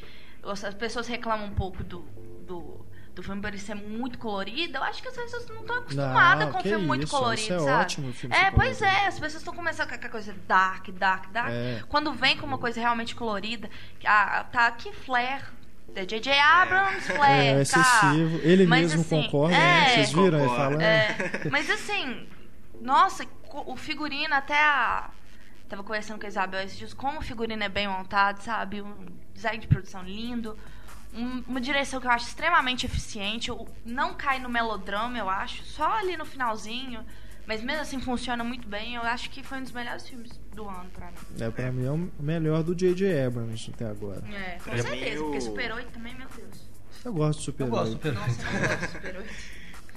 As 0.43 0.75
pessoas 0.75 1.07
reclamam 1.07 1.47
um 1.47 1.55
pouco 1.55 1.85
do, 1.85 2.01
do, 2.47 2.87
do 3.15 3.23
filme 3.23 3.43
por 3.43 3.49
ele 3.49 3.59
ser 3.59 3.75
muito 3.75 4.19
colorido. 4.19 4.79
Eu 4.79 4.83
acho 4.83 5.03
que 5.03 5.09
as 5.09 5.15
pessoas 5.15 5.47
não 5.51 5.61
estão 5.61 5.77
acostumadas 5.77 6.47
Não, 6.47 6.53
com 6.53 6.59
um 6.59 6.63
que 6.63 6.69
filme 6.71 6.87
muito 6.87 7.05
isso, 7.05 7.15
colorido, 7.15 7.43
isso 7.43 7.53
é 7.53 7.59
sabe? 7.59 7.83
ótimo, 7.83 8.13
filme 8.15 8.35
é, 8.35 8.51
pois 8.51 8.79
colorido. 8.79 9.03
é, 9.03 9.07
as 9.09 9.15
pessoas 9.21 9.43
estão 9.43 9.55
começando 9.55 9.89
com 9.89 9.95
aquela 9.95 10.11
coisa 10.11 10.35
dark, 10.49 10.89
dark, 10.89 11.31
dark. 11.31 11.51
É. 11.51 11.83
Quando 11.87 12.13
vem 12.15 12.39
com 12.39 12.47
uma 12.47 12.59
coisa 12.59 12.81
realmente 12.81 13.15
colorida, 13.15 13.69
ah, 14.07 14.45
tá 14.51 14.69
aqui 14.69 14.91
flare. 14.91 15.45
É 15.95 16.05
J.J. 16.07 16.33
Abrams, 16.39 17.01
flare, 17.13 17.47
É 17.47 17.55
tá? 17.55 17.61
excessivo. 17.61 18.41
Ele 18.43 18.67
Mas, 18.67 18.81
mesmo 18.83 19.01
assim, 19.03 19.23
concorda, 19.25 19.55
é, 19.55 19.59
né? 19.59 19.89
Vocês 19.91 20.13
viram 20.13 20.39
ele 20.39 20.49
falando? 20.49 20.81
É, 20.81 21.17
mas 21.51 21.69
assim, 21.71 22.27
nossa, 22.81 23.27
o 23.67 23.77
figurino 23.77 24.35
até 24.35 24.59
a. 24.59 25.11
Tava 25.69 25.83
conversando 25.83 26.19
com 26.21 26.27
a 26.27 26.29
Isabel 26.29 26.61
esses 26.63 26.77
dias, 26.79 26.95
como 26.95 27.19
o 27.19 27.23
figurino 27.23 27.63
é 27.63 27.69
bem 27.69 27.89
montado, 27.89 28.41
sabe? 28.43 28.81
Um 28.83 29.07
design 29.35 29.59
de 29.59 29.67
produção 29.67 30.03
lindo. 30.03 30.59
um- 31.15 31.45
uma 31.47 31.61
direção 31.61 32.01
que 32.01 32.07
eu 32.07 32.11
acho 32.11 32.27
extremamente 32.29 32.87
eficiente. 32.87 33.51
Não 33.85 34.15
cai 34.15 34.39
no 34.39 34.49
melodrama, 34.49 35.19
eu 35.19 35.29
acho. 35.29 35.63
Só 35.63 35.85
ali 35.99 36.17
no 36.17 36.25
finalzinho. 36.25 37.05
Mas 37.47 37.63
mesmo 37.63 37.83
assim 37.83 38.01
funciona 38.01 38.45
muito 38.45 38.69
bem. 38.69 38.95
Eu 38.95 39.03
acho 39.03 39.29
que 39.31 39.43
foi 39.43 39.59
um 39.59 39.63
dos 39.63 39.73
melhores 39.73 40.09
filmes 40.09 40.31
do 40.55 40.69
ano 40.69 40.89
pra 40.95 41.07
mim. 41.09 41.17
É, 41.41 41.51
pra 41.51 41.73
mim 41.73 41.85
é 41.87 41.91
o 41.91 42.11
melhor 42.23 42.63
do 42.63 42.75
J.J. 42.75 43.25
Abrams 43.27 43.71
até 43.75 43.85
agora. 43.87 44.23
É, 44.33 44.59
com 44.59 44.65
Pra 44.65 44.75
mim, 44.75 44.83
certeza. 44.83 45.21
o- 45.21 45.25
Porque 45.25 45.41
Super 45.41 45.73
8 45.75 45.91
também, 45.93 46.15
meu 46.15 46.29
Deus. 46.37 46.71
Eu 47.05 47.13
gosto 47.13 47.41
de 47.41 47.49
Eu 47.49 47.53
super 47.53 47.67
gosto 47.69 47.95
do 47.97 48.13
Nossa, 48.13 48.31
Super 48.31 48.47
eu 48.47 48.55
não 48.61 48.69
gosto 48.69 48.81
de 48.81 48.93
Super 48.93 49.17
8. 49.17 49.35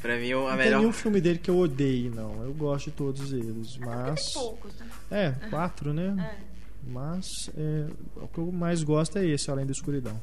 Pra 0.01 0.17
mim, 0.17 0.33
o- 0.33 0.39
a 0.39 0.41
Não 0.41 0.57
tem 0.57 0.57
melhor. 0.65 0.79
nenhum 0.79 0.93
filme 0.93 1.21
dele 1.21 1.39
que 1.39 1.49
eu 1.49 1.57
odeie, 1.57 2.09
não. 2.09 2.43
Eu 2.43 2.53
gosto 2.53 2.85
de 2.85 2.91
todos 2.95 3.31
eles, 3.31 3.73
Tem 3.73 3.85
mas... 3.85 4.33
poucos, 4.33 4.73
né? 4.79 4.87
É, 5.11 5.31
quatro, 5.49 5.93
né? 5.93 6.35
É. 6.39 6.55
Mas 6.87 7.49
é, 7.57 7.87
o 8.15 8.27
que 8.27 8.37
eu 8.39 8.51
mais 8.51 8.83
gosto 8.83 9.17
é 9.17 9.25
esse, 9.25 9.49
Além 9.49 9.65
da 9.65 9.71
Escuridão. 9.71 10.19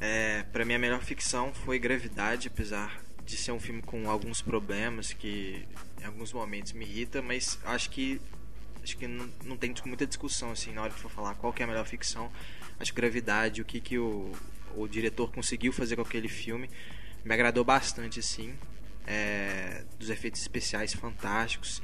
É, 0.00 0.44
pra 0.52 0.64
mim, 0.64 0.74
a 0.74 0.78
melhor 0.78 1.00
ficção 1.02 1.52
foi 1.52 1.78
Gravidade, 1.78 2.48
apesar 2.48 3.00
de 3.24 3.36
ser 3.36 3.52
um 3.52 3.60
filme 3.60 3.82
com 3.82 4.08
alguns 4.10 4.40
problemas 4.42 5.12
que 5.12 5.64
em 6.00 6.04
alguns 6.04 6.32
momentos 6.32 6.72
me 6.72 6.84
irrita, 6.84 7.22
mas 7.22 7.58
acho 7.64 7.90
que 7.90 8.20
acho 8.82 8.96
que 8.96 9.06
não, 9.06 9.30
não 9.44 9.56
tem 9.56 9.74
muita 9.84 10.06
discussão 10.06 10.50
assim 10.50 10.72
na 10.72 10.82
hora 10.82 10.92
que 10.92 10.98
for 10.98 11.10
falar 11.10 11.34
qual 11.34 11.52
que 11.52 11.62
é 11.62 11.64
a 11.64 11.68
melhor 11.68 11.86
ficção. 11.86 12.30
Acho 12.78 12.92
que 12.92 13.00
Gravidade, 13.00 13.60
o 13.60 13.64
que 13.64 13.80
que 13.80 13.98
o, 13.98 14.32
o 14.74 14.88
diretor 14.88 15.30
conseguiu 15.30 15.72
fazer 15.72 15.96
com 15.96 16.02
aquele 16.02 16.28
filme, 16.28 16.70
me 17.24 17.34
agradou 17.34 17.64
bastante 17.64 18.20
assim. 18.20 18.54
É, 19.06 19.82
dos 19.98 20.08
efeitos 20.08 20.40
especiais 20.40 20.92
fantásticos. 20.92 21.82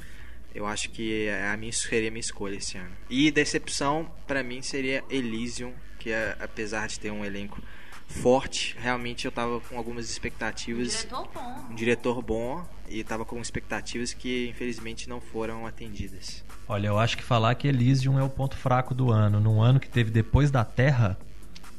Eu 0.55 0.65
acho 0.65 0.91
que 0.91 1.27
é 1.27 1.49
a 1.49 1.57
minha 1.57 1.73
seria 1.73 2.09
a 2.09 2.11
minha 2.11 2.21
escolha 2.21 2.57
esse 2.57 2.79
ano. 2.79 2.97
E 3.11 3.31
decepção 3.31 4.11
pra 4.27 4.43
mim 4.43 4.63
seria 4.63 5.05
Elysium, 5.11 5.75
que 5.99 6.11
é, 6.11 6.37
apesar 6.41 6.87
de 6.87 7.01
ter 7.01 7.11
um 7.11 7.25
elenco 7.25 7.61
forte, 8.07 8.77
realmente 8.79 9.25
eu 9.25 9.33
tava 9.33 9.61
com 9.61 9.77
algumas 9.77 10.09
expectativas, 10.09 10.89
Diretor 10.93 11.29
bom. 11.33 11.67
um 11.71 11.75
diretor 11.75 12.23
bom 12.23 12.67
e 12.89 13.03
tava 13.05 13.25
com 13.25 13.41
expectativas 13.41 14.15
que 14.15 14.49
infelizmente 14.49 15.09
não 15.09 15.21
foram 15.21 15.67
atendidas. 15.67 16.45
Olha, 16.69 16.89
eu 16.89 16.99
acho 16.99 17.17
que 17.17 17.23
falar 17.23 17.55
que 17.55 17.69
Elysium 17.69 18.19
é 18.19 18.23
o 18.23 18.29
ponto 18.29 18.57
fraco 18.57 18.95
do 18.95 19.11
ano, 19.11 19.41
num 19.41 19.61
ano 19.61 19.79
que 19.79 19.89
teve 19.89 20.11
Depois 20.11 20.51
da 20.51 20.65
Terra, 20.65 21.19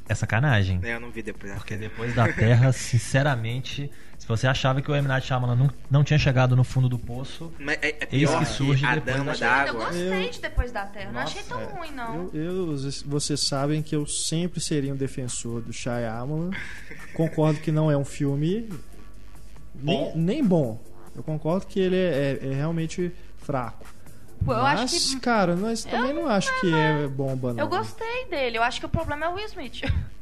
é 0.08 0.16
sacanagem. 0.16 0.80
Eu 0.84 1.00
não 1.00 1.12
vi 1.12 1.22
depois. 1.22 1.54
Porque 1.54 1.76
Depois 1.76 2.16
da 2.16 2.32
Terra, 2.32 2.72
sinceramente, 2.74 3.92
se 4.28 4.42
você 4.42 4.46
achava 4.46 4.82
que 4.82 4.92
o 4.92 4.96
M. 4.96 5.08
Night 5.08 5.26
Shyamalan 5.26 5.56
não, 5.56 5.70
não 5.90 6.04
tinha 6.04 6.20
chegado 6.20 6.54
no 6.54 6.66
fundo 6.66 6.90
do 6.90 7.00
poço, 7.00 7.50
Mas 7.58 7.78
é, 7.82 7.92
é 7.92 8.08
Eis 8.12 8.30
que 8.36 8.44
surge 8.46 8.86
a 8.86 8.96
depois 8.96 9.16
Dama 9.16 9.32
da- 9.34 9.38
da 9.40 9.46
Eu 9.68 9.70
Água. 9.70 9.86
gostei 9.86 10.30
de 10.32 10.42
Depois 10.42 10.72
da 10.74 10.86
Terra. 10.86 11.12
Não 11.14 11.20
achei 11.22 11.44
tão 11.44 11.62
é. 11.62 11.64
ruim, 11.64 11.92
não. 11.92 12.30
Eu, 12.34 12.74
eu- 12.74 12.78
vocês 13.06 13.40
sabem 13.48 13.82
que 13.82 13.96
eu 13.96 14.06
sempre 14.06 14.60
seria 14.60 14.94
um 14.94 14.98
defensor 14.98 15.62
do 15.62 15.72
Shyamalan. 15.72 16.52
Concordo 17.14 17.62
que 17.62 17.72
não 17.72 17.90
é 17.90 17.96
um 17.96 18.04
filme 18.04 18.68
Bom. 19.74 20.12
Nem, 20.14 20.26
nem 20.26 20.44
bom. 20.44 20.78
Eu 21.16 21.24
concordo 21.24 21.66
que 21.66 21.80
ele 21.80 21.96
é, 21.96 22.38
é- 22.42 22.48
é 22.52 22.54
realmente 22.54 23.12
fraco. 23.38 23.88
Pô, 24.44 24.52
eu 24.54 24.62
Mas, 24.62 24.82
acho 24.94 25.10
que- 25.16 25.20
cara, 25.22 25.56
nós 25.56 25.84
também 25.86 26.14
não 26.14 26.28
acho 26.28 26.52
que 26.60 26.74
é 26.74 27.08
bomba, 27.08 27.54
não. 27.54 27.64
Eu 27.64 27.68
gostei 27.70 28.26
dele. 28.30 28.58
Eu 28.58 28.64
acho 28.64 28.80
que 28.80 28.86
o 28.86 28.90
problema 28.90 29.26
é 29.26 29.30
o 29.30 29.34
Will 29.36 29.46
Smith. 29.46 29.82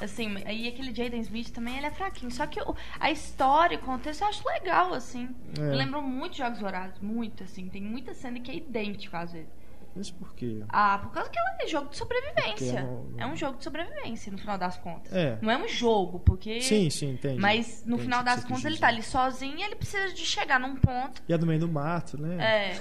Assim, 0.00 0.36
aí 0.44 0.66
aquele 0.68 0.94
Jaden 0.94 1.20
Smith 1.20 1.50
também, 1.50 1.76
ele 1.76 1.86
é 1.86 1.90
fraquinho. 1.90 2.30
Só 2.30 2.46
que 2.46 2.60
o- 2.60 2.74
a 2.98 3.10
história, 3.10 3.78
o 3.78 3.80
contexto, 3.82 4.22
eu 4.22 4.28
acho 4.28 4.46
legal, 4.48 4.94
assim. 4.94 5.28
É. 5.58 5.60
Me 5.60 5.76
lembrou 5.76 6.02
muito 6.02 6.36
Jogos 6.36 6.60
Vorazes. 6.60 6.98
Muito, 7.00 7.44
assim. 7.44 7.68
Tem 7.68 7.82
muita 7.82 8.14
cena 8.14 8.40
que 8.40 8.50
é 8.50 8.54
idêntica, 8.56 9.18
às 9.18 9.32
vezes. 9.32 9.48
Mas 9.94 10.10
por 10.10 10.34
quê? 10.34 10.64
Ah, 10.70 10.98
por 11.02 11.12
causa 11.12 11.28
que 11.28 11.38
ela 11.38 11.54
é 11.60 11.66
jogo 11.66 11.90
de 11.90 11.98
sobrevivência. 11.98 12.54
Porque 12.54 12.72
não- 12.72 13.06
É 13.18 13.26
um 13.26 13.36
jogo 13.36 13.58
de 13.58 13.64
sobrevivência, 13.64 14.32
no 14.32 14.38
final 14.38 14.56
das 14.56 14.78
contas. 14.78 15.12
É. 15.12 15.38
Não 15.42 15.50
é 15.50 15.58
um 15.58 15.68
jogo, 15.68 16.18
porque... 16.20 16.62
Sim, 16.62 16.88
sim, 16.88 17.10
entendi. 17.10 17.38
Mas 17.38 17.82
no 17.84 17.92
Entendi 17.96 18.02
final 18.04 18.24
das 18.24 18.42
contas 18.42 18.64
ele 18.64 18.78
tá 18.78 18.88
ali 18.88 19.02
sozinho 19.02 19.58
e 19.58 19.62
ele 19.62 19.76
precisa 19.76 20.10
de 20.14 20.24
chegar 20.24 20.58
num 20.58 20.76
ponto. 20.76 21.22
E 21.28 21.32
é 21.34 21.36
do 21.36 21.46
meio 21.46 21.60
do 21.60 21.68
mato, 21.68 22.16
né? 22.16 22.38
É. 22.42 22.80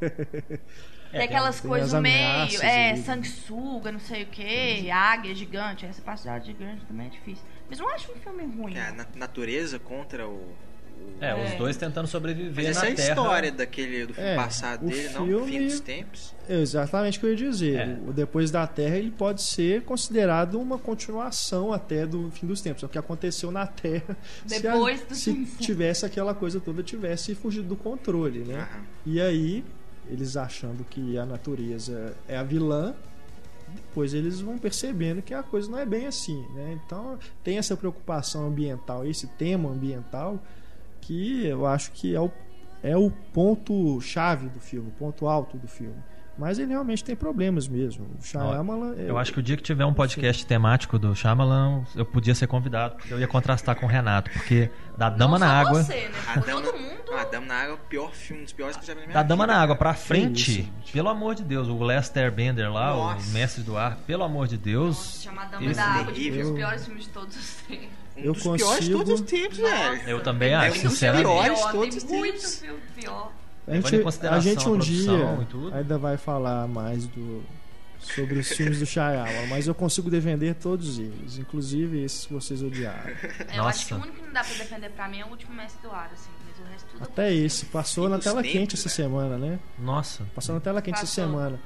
É, 1.14 1.18
tem 1.18 1.28
aquelas 1.28 1.60
tem 1.60 1.68
coisas 1.70 1.88
as 1.88 1.94
no 1.94 2.00
meio, 2.02 2.62
é, 2.62 2.92
né? 2.92 2.96
sanguessuga, 2.96 3.92
não 3.92 4.00
sei 4.00 4.24
o 4.24 4.26
que, 4.26 4.90
águia 4.90 5.34
gigante. 5.34 5.86
Essa 5.86 6.02
parte 6.02 6.24
da 6.24 6.34
águia 6.34 6.52
gigante 6.52 6.84
também 6.86 7.06
é 7.06 7.10
difícil. 7.10 7.44
Mas 7.68 7.78
não 7.78 7.88
acho 7.88 8.10
um 8.12 8.16
filme 8.16 8.44
ruim. 8.56 8.76
É, 8.76 8.88
a 8.88 8.92
na- 8.92 9.06
natureza 9.16 9.78
contra 9.78 10.26
o. 10.28 10.32
o- 10.32 10.54
é, 11.20 11.34
os 11.34 11.50
É. 11.52 11.56
dois 11.56 11.76
tentando 11.76 12.06
sobreviver 12.06 12.64
Mas 12.66 12.76
na 12.76 12.82
essa 12.82 12.86
é 12.86 12.92
a 12.92 12.94
Terra. 12.94 13.08
história 13.08 13.52
daquele 13.52 14.06
do 14.06 14.14
É, 14.20 14.36
passado 14.36 14.86
dele, 14.86 15.08
não? 15.10 15.26
filme- 15.26 15.46
Fim 15.50 15.66
dos 15.66 15.80
tempos. 15.80 16.34
É 16.48 16.60
exatamente 16.60 17.16
o 17.18 17.20
que 17.20 17.26
eu 17.26 17.30
ia 17.30 17.36
dizer. 17.36 17.76
É. 17.78 17.98
O 18.08 18.12
Depois 18.12 18.50
da 18.50 18.66
Terra 18.66 18.96
ele 18.96 19.10
pode 19.10 19.42
ser 19.42 19.82
considerado 19.82 20.60
uma 20.60 20.78
continuação 20.78 21.72
até 21.72 22.06
do 22.06 22.30
fim 22.30 22.46
dos 22.46 22.60
tempos. 22.60 22.82
É 22.82 22.86
o 22.86 22.88
que 22.88 22.98
aconteceu 22.98 23.50
na 23.50 23.66
Terra 23.66 24.16
se 24.46 24.66
a- 24.66 24.72
Depois 24.72 25.00
do 25.02 25.14
se, 25.14 25.32
fim 25.32 25.40
dos 25.42 25.50
tempos. 25.50 25.66
tivesse 25.66 26.06
aquela 26.06 26.34
coisa 26.34 26.60
toda 26.60 26.82
tivesse 26.82 27.34
fugido 27.34 27.68
do 27.68 27.76
controle, 27.76 28.40
né? 28.40 28.60
Aham. 28.60 28.82
E 29.06 29.20
aí 29.20 29.64
eles 30.08 30.36
achando 30.36 30.84
que 30.84 31.18
a 31.18 31.24
natureza 31.24 32.16
é 32.28 32.36
a 32.36 32.42
vilã, 32.42 32.94
depois 33.74 34.14
eles 34.14 34.40
vão 34.40 34.58
percebendo 34.58 35.22
que 35.22 35.32
a 35.32 35.42
coisa 35.42 35.70
não 35.70 35.78
é 35.78 35.86
bem 35.86 36.06
assim, 36.06 36.46
né? 36.54 36.78
Então 36.84 37.18
tem 37.42 37.58
essa 37.58 37.76
preocupação 37.76 38.46
ambiental, 38.46 39.06
esse 39.06 39.26
tema 39.26 39.70
ambiental 39.70 40.38
que 41.00 41.46
eu 41.46 41.66
acho 41.66 41.92
que 41.92 42.14
é 42.14 42.20
o, 42.20 42.30
é 42.82 42.96
o 42.96 43.10
ponto 43.10 44.00
chave 44.00 44.48
do 44.48 44.60
filme, 44.60 44.88
o 44.88 44.92
ponto 44.92 45.26
alto 45.26 45.56
do 45.56 45.68
filme. 45.68 46.02
Mas 46.36 46.58
ele 46.58 46.70
realmente 46.72 47.04
tem 47.04 47.14
problemas 47.14 47.68
mesmo. 47.68 48.06
O 48.18 48.22
Shyamalan, 48.24 48.94
Eu 48.96 49.16
acho 49.16 49.32
que 49.32 49.38
o 49.38 49.42
dia 49.42 49.56
que 49.56 49.62
tiver 49.62 49.84
um 49.84 49.94
podcast 49.94 50.44
temático 50.44 50.98
do 50.98 51.14
Shyamalan, 51.14 51.84
eu 51.94 52.04
podia 52.04 52.34
ser 52.34 52.48
convidado, 52.48 52.96
porque 52.96 53.14
eu 53.14 53.20
ia 53.20 53.28
contrastar 53.28 53.76
com 53.76 53.86
o 53.86 53.88
Renato, 53.88 54.30
porque 54.32 54.68
da 54.98 55.08
Dama 55.08 55.38
não 55.38 55.46
na 55.46 55.52
Água, 55.60 55.84
Você, 55.84 55.94
né? 55.94 56.10
A 56.26 56.40
Dama, 56.40 56.60
todo 56.62 56.76
mundo. 56.78 57.12
a 57.16 57.24
Dama 57.24 57.46
na 57.46 57.54
Água 57.54 57.70
é 57.70 57.74
o 57.74 57.78
pior 57.78 58.12
filme, 58.12 58.42
um 58.42 58.44
dos 58.44 58.52
piores 58.52 58.76
que 58.76 58.82
eu 58.82 58.86
já 58.88 58.94
vi 58.94 59.00
na 59.00 59.06
minha 59.06 59.14
da 59.14 59.22
Dama 59.22 59.44
vida. 59.44 59.54
na 59.54 59.62
Água 59.62 59.76
pra 59.76 59.94
frente, 59.94 60.60
isso, 60.62 60.92
pelo 60.92 61.08
amor 61.08 61.36
de 61.36 61.44
Deus, 61.44 61.68
o 61.68 61.82
Lester 61.84 62.32
Bender 62.32 62.72
lá, 62.72 62.90
Nossa. 62.90 63.28
o 63.28 63.32
mestre 63.32 63.62
do 63.62 63.76
ar, 63.76 63.96
pelo 64.06 64.24
amor 64.24 64.48
de 64.48 64.56
Deus, 64.56 64.96
Nossa, 64.96 65.22
chamar 65.22 65.44
Dama 65.50 65.66
Esse 65.66 65.74
da 65.76 65.84
Água 65.86 66.12
de 66.12 66.30
um 66.32 66.42
dos 66.42 66.50
piores 66.58 66.84
filmes 66.84 67.04
de 67.04 67.10
todos 67.10 67.36
os 67.36 67.54
tempos. 67.68 67.88
Um 68.16 68.20
Eu 68.22 68.32
dos 68.32 68.42
piores 68.42 68.58
de 68.58 68.64
consigo- 68.92 68.98
todos 68.98 69.20
os 69.20 69.20
tempos, 69.22 69.58
velho. 69.58 70.02
eu 70.08 70.20
também 70.22 70.50
É 70.50 70.54
acho, 70.56 70.78
um 70.78 70.82
dos 70.82 70.92
sinceramente. 70.92 71.24
piores. 71.26 71.58
Pior, 71.60 71.72
todos 71.72 71.96
os 71.96 72.02
tem 72.04 72.18
muito 72.18 72.34
tempos. 72.40 72.58
filme 72.58 72.80
pior. 72.96 73.32
A 73.66 73.74
gente, 73.74 73.86
a 74.26 74.40
gente 74.40 74.58
a 74.66 74.68
um 74.70 74.72
produção 74.74 75.36
dia 75.36 75.76
ainda 75.76 75.98
vai 75.98 76.16
falar 76.16 76.68
mais 76.68 77.06
do 77.06 77.42
sobre 77.98 78.38
os 78.38 78.48
filmes 78.48 78.80
do 78.80 78.84
Shyamalan, 78.86 79.46
mas 79.48 79.66
eu 79.66 79.74
consigo 79.74 80.10
defender 80.10 80.54
todos 80.56 80.98
eles, 80.98 81.38
inclusive 81.38 82.02
esses 82.04 82.26
que 82.26 82.34
vocês 82.34 82.62
odiaram. 82.62 83.10
Eu 83.50 83.62
Nossa. 83.64 83.68
acho 83.78 83.86
que 83.86 83.94
o 83.94 83.96
único 83.96 84.16
que 84.16 84.22
não 84.26 84.32
dá 84.32 84.44
pra 84.44 84.54
defender 84.54 84.90
pra 84.90 85.08
mim 85.08 85.20
é 85.20 85.24
o 85.24 85.28
último 85.28 85.54
Mestre 85.54 85.80
do 85.80 85.90
Ar, 85.90 86.10
assim. 86.12 86.28
Mas 86.46 86.58
o 86.66 86.70
resto 86.70 86.86
tudo 86.92 87.02
Até 87.02 87.32
esse 87.32 87.64
passou 87.66 88.08
na 88.08 88.18
tela 88.18 88.42
tempos, 88.42 88.52
quente 88.58 88.74
essa 88.74 88.88
velho. 88.90 88.94
semana, 89.10 89.38
né? 89.38 89.58
Nossa. 89.78 90.24
Passou 90.34 90.54
na 90.54 90.60
tela 90.60 90.82
quente 90.82 90.96
essa 90.96 91.06
Passou. 91.06 91.24
semana. 91.24 91.58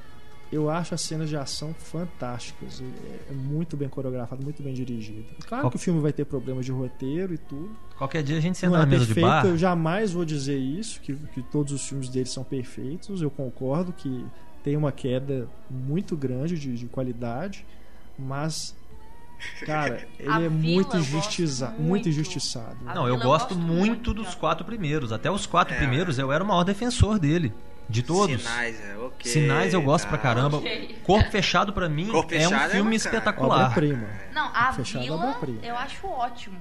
Eu 0.51 0.69
acho 0.69 0.95
as 0.95 1.01
cenas 1.01 1.29
de 1.29 1.37
ação 1.37 1.73
fantásticas. 1.75 2.81
É 2.81 3.31
é 3.31 3.33
muito 3.33 3.77
bem 3.77 3.87
coreografado, 3.87 4.43
muito 4.43 4.63
bem 4.63 4.73
dirigido. 4.73 5.25
Claro 5.47 5.63
Qual- 5.65 5.71
que 5.71 5.77
o 5.77 5.79
filme 5.79 5.99
vai 6.01 6.11
ter 6.11 6.25
problemas 6.25 6.65
de 6.65 6.71
roteiro 6.71 7.33
e 7.33 7.37
tudo. 7.37 7.69
Qualquer 7.97 8.23
dia 8.23 8.37
a 8.37 8.41
gente 8.41 8.57
senta 8.57 8.71
Não 8.71 8.77
na 8.79 8.83
é 8.83 8.87
mesa 8.87 9.05
de 9.05 9.13
perfeito, 9.13 9.27
bar. 9.27 9.45
eu 9.45 9.57
jamais 9.57 10.11
vou 10.11 10.25
dizer 10.25 10.57
isso, 10.57 10.99
que, 11.01 11.13
que 11.13 11.43
todos 11.43 11.71
os 11.73 11.87
filmes 11.87 12.09
dele 12.09 12.25
são 12.27 12.43
perfeitos. 12.43 13.21
Eu 13.21 13.29
concordo 13.29 13.93
que 13.93 14.25
tem 14.63 14.75
uma 14.75 14.91
queda 14.91 15.47
muito 15.69 16.17
grande 16.17 16.57
de, 16.57 16.75
de 16.75 16.85
qualidade, 16.87 17.63
mas, 18.17 18.75
cara, 19.65 20.07
ele 20.19 20.29
A 20.31 20.41
é 20.41 20.49
muito, 20.49 20.95
eu 20.95 20.99
injustiça, 21.01 21.65
gosto 21.67 21.77
muito 21.77 21.89
muito. 21.89 22.09
injustiçado. 22.09 22.77
A 22.85 22.93
Não, 22.93 23.07
eu 23.07 23.15
gosto 23.15 23.53
gosto 23.53 23.55
muito 23.55 23.85
muito, 23.85 24.13
dos 24.13 24.35
quatro 24.35 24.65
primeiros. 24.65 25.11
Até 25.11 25.29
os 25.31 25.45
quatro 25.45 25.73
É. 25.73 25.77
primeiros 25.77 26.17
eu 26.19 26.31
era 26.31 26.43
o 26.43 26.47
maior 26.47 26.63
defensor 26.63 27.17
dele. 27.19 27.53
De 27.89 28.03
todos. 28.03 28.41
Sinais, 28.43 28.79
é, 28.79 28.97
ok. 28.97 29.31
Sinais 29.31 29.73
eu 29.73 29.81
gosto 29.81 30.03
tá. 30.03 30.09
pra 30.09 30.17
caramba. 30.19 30.57
Ok. 30.57 30.99
Corpo 31.03 31.31
Fechado 31.31 31.73
pra 31.73 31.89
mim 31.89 32.07
Corpo 32.11 32.31
é 32.35 32.37
Fechado 32.39 32.51
um 32.51 32.55
é 32.55 32.69
filme 32.69 32.75
bacana. 32.83 32.95
espetacular. 32.95 33.59
Obra-prima. 33.61 34.07
Não, 34.31 34.51
a 34.53 34.73
Fechado 34.73 35.03
é 35.03 35.07
Vila 35.07 35.37
eu 35.63 35.75
acho 35.75 36.07
ótimo. 36.07 36.59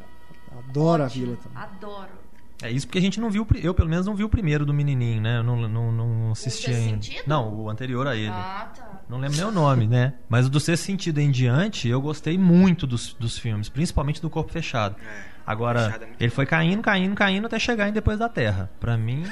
Adoro 0.56 1.02
a 1.02 1.06
Ótimo. 1.06 1.26
Vila 1.26 1.36
também. 1.36 1.62
Adoro. 1.62 2.27
É 2.62 2.70
isso 2.70 2.86
porque 2.86 2.98
a 2.98 3.00
gente 3.00 3.20
não 3.20 3.30
viu, 3.30 3.46
eu 3.62 3.72
pelo 3.72 3.88
menos 3.88 4.04
não 4.04 4.16
vi 4.16 4.24
o 4.24 4.28
primeiro 4.28 4.66
do 4.66 4.74
menininho, 4.74 5.20
né? 5.22 5.38
Eu 5.38 5.44
não, 5.44 5.68
não, 5.68 5.92
não 5.92 6.32
assisti 6.32 6.70
ainda. 6.70 7.02
Sentido? 7.04 7.22
Não, 7.26 7.54
o 7.54 7.70
anterior 7.70 8.06
a 8.08 8.16
ele. 8.16 8.28
Ah, 8.30 8.68
tá. 8.76 9.00
Não 9.08 9.18
lembro 9.18 9.36
nem 9.36 9.46
o 9.46 9.52
nome, 9.52 9.86
né? 9.86 10.14
Mas 10.28 10.46
o 10.46 10.50
do 10.50 10.58
Sexto 10.58 10.82
Sentido 10.84 11.18
em 11.20 11.30
diante, 11.30 11.88
eu 11.88 12.00
gostei 12.00 12.36
muito 12.36 12.86
dos, 12.86 13.12
dos 13.14 13.38
filmes, 13.38 13.68
principalmente 13.68 14.20
do 14.20 14.28
Corpo 14.28 14.50
Fechado. 14.52 14.96
É, 15.00 15.24
Agora, 15.46 15.84
Fechado 15.86 16.04
é 16.04 16.08
ele 16.20 16.30
foi 16.30 16.44
caindo, 16.46 16.82
caindo, 16.82 17.14
caindo 17.14 17.46
até 17.46 17.58
chegar 17.60 17.88
em 17.88 17.92
Depois 17.92 18.18
da 18.18 18.28
Terra. 18.28 18.68
Pra 18.80 18.96
mim, 18.98 19.24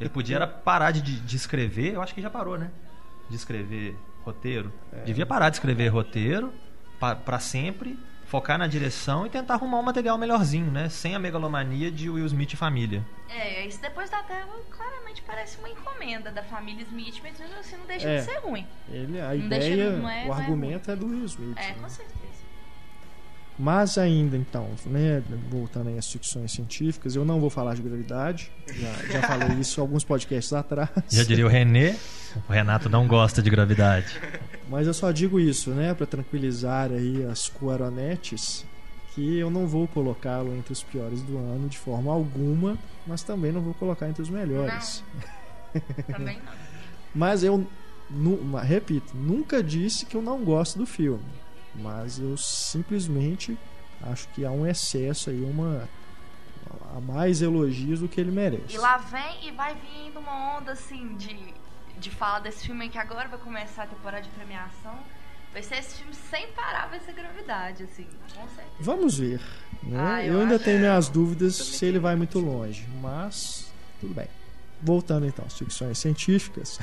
ele 0.00 0.08
podia 0.08 0.36
era 0.36 0.46
parar 0.46 0.92
de, 0.92 1.00
de 1.02 1.36
escrever, 1.36 1.94
eu 1.94 2.00
acho 2.02 2.14
que 2.14 2.22
já 2.22 2.30
parou, 2.30 2.56
né? 2.56 2.70
De 3.28 3.34
escrever 3.36 3.96
roteiro. 4.24 4.72
É. 4.92 5.02
Devia 5.02 5.26
parar 5.26 5.50
de 5.50 5.56
escrever 5.56 5.88
roteiro 5.88 6.52
pa- 7.00 7.16
pra 7.16 7.38
sempre, 7.40 7.98
focar 8.26 8.58
na 8.58 8.66
direção 8.66 9.24
e 9.26 9.30
tentar 9.30 9.54
arrumar 9.54 9.78
um 9.78 9.82
material 9.82 10.18
melhorzinho, 10.18 10.70
né? 10.70 10.88
Sem 10.88 11.14
a 11.14 11.18
megalomania 11.18 11.90
de 11.90 12.10
Will 12.10 12.26
Smith 12.26 12.52
e 12.52 12.56
família. 12.56 13.04
É, 13.28 13.66
isso 13.66 13.80
depois 13.80 14.08
da 14.10 14.22
Terra 14.22 14.46
claramente 14.70 15.22
parece 15.22 15.58
uma 15.58 15.68
encomenda 15.68 16.30
da 16.30 16.42
família 16.42 16.82
Smith, 16.84 17.20
mas 17.22 17.40
assim 17.58 17.76
não 17.76 17.86
deixa 17.86 18.08
É. 18.08 18.18
de 18.18 18.24
ser 18.24 18.38
ruim. 18.38 18.66
Ele, 18.90 19.20
a 19.20 19.34
Não 19.34 19.48
deixa- 19.48 19.68
ideia, 19.68 19.92
não 19.92 20.08
é- 20.08 20.24
o 20.26 20.28
é 20.28 20.32
argumento 20.32 20.90
é, 20.90 20.96
do 20.96 21.06
Will 21.06 21.24
Smith. 21.24 21.56
É, 21.58 21.68
né? 21.68 21.76
com 21.80 21.88
certeza. 21.88 22.16
Mas 23.58 23.96
ainda 23.96 24.36
então, 24.36 24.68
né, 24.84 25.22
voltando 25.48 25.88
aí 25.88 25.96
às 25.96 26.10
ficções 26.10 26.52
científicas, 26.52 27.16
eu 27.16 27.24
não 27.24 27.40
vou 27.40 27.48
falar 27.48 27.74
de 27.74 27.80
gravidade. 27.80 28.52
Já, 28.66 28.92
já 29.12 29.22
falei 29.22 29.56
isso 29.60 29.80
alguns 29.80 30.04
podcasts 30.04 30.52
atrás. 30.52 30.90
Já 31.08 31.24
diria 31.24 31.46
o 31.46 31.48
Renê, 31.48 31.94
o 32.46 32.52
Renato 32.52 32.90
não 32.90 33.06
gosta 33.06 33.40
de 33.40 33.48
gravidade. 33.48 34.20
Mas 34.68 34.86
eu 34.86 34.92
só 34.92 35.10
digo 35.10 35.40
isso, 35.40 35.70
né, 35.70 35.94
para 35.94 36.04
tranquilizar 36.04 36.90
aí 36.90 37.24
as 37.24 37.48
cuaronetes, 37.48 38.66
que 39.14 39.38
eu 39.38 39.48
não 39.48 39.66
vou 39.66 39.88
colocá-lo 39.88 40.54
entre 40.54 40.74
os 40.74 40.82
piores 40.82 41.22
do 41.22 41.38
ano 41.38 41.66
de 41.66 41.78
forma 41.78 42.12
alguma, 42.12 42.76
mas 43.06 43.22
também 43.22 43.52
não 43.52 43.62
vou 43.62 43.72
colocar 43.72 44.06
entre 44.06 44.20
os 44.20 44.28
melhores. 44.28 45.02
Não. 45.74 46.14
também 46.14 46.38
não. 46.44 46.52
mas 47.14 47.42
eu, 47.42 47.66
nu, 48.10 48.54
repito, 48.56 49.16
nunca 49.16 49.62
disse 49.62 50.04
que 50.04 50.14
eu 50.14 50.20
não 50.20 50.44
gosto 50.44 50.78
do 50.78 50.84
filme 50.84 51.24
mas 51.80 52.18
eu 52.18 52.36
simplesmente 52.36 53.56
acho 54.02 54.28
que 54.28 54.44
há 54.44 54.50
um 54.50 54.66
excesso 54.66 55.30
aí, 55.30 55.42
uma 55.42 55.88
a 56.96 57.00
mais 57.00 57.42
elogios 57.42 58.00
do 58.00 58.08
que 58.08 58.20
ele 58.20 58.30
merece. 58.30 58.74
E 58.74 58.78
lá 58.78 58.96
vem 58.96 59.48
e 59.48 59.52
vai 59.52 59.74
vindo 59.74 60.18
uma 60.18 60.56
onda 60.56 60.72
assim 60.72 61.16
de, 61.16 61.54
de 61.98 62.10
falar 62.10 62.40
desse 62.40 62.66
filme 62.66 62.88
que 62.88 62.98
agora 62.98 63.28
vai 63.28 63.38
começar 63.38 63.84
a 63.84 63.86
temporada 63.86 64.22
de 64.22 64.30
premiação. 64.30 64.98
Vai 65.52 65.62
ser 65.62 65.76
esse 65.76 65.96
filme 65.96 66.14
sem 66.14 66.48
parar, 66.52 66.88
vai 66.88 67.00
ser 67.00 67.12
gravidade, 67.12 67.84
assim, 67.84 68.06
com 68.34 68.46
certeza. 68.48 68.76
Vamos 68.80 69.18
ver. 69.18 69.40
Né? 69.82 69.98
Ah, 69.98 70.24
eu 70.24 70.34
eu 70.34 70.40
ainda 70.40 70.58
tenho 70.58 70.78
minhas 70.78 71.08
dúvidas 71.08 71.54
se 71.54 71.84
ele 71.86 71.98
vai 71.98 72.14
muito 72.14 72.38
longe, 72.38 72.86
mas 73.00 73.72
tudo 74.00 74.12
bem. 74.12 74.28
Voltando 74.82 75.26
então 75.26 75.44
às 75.46 75.56
ficções 75.56 75.98
científicas, 75.98 76.78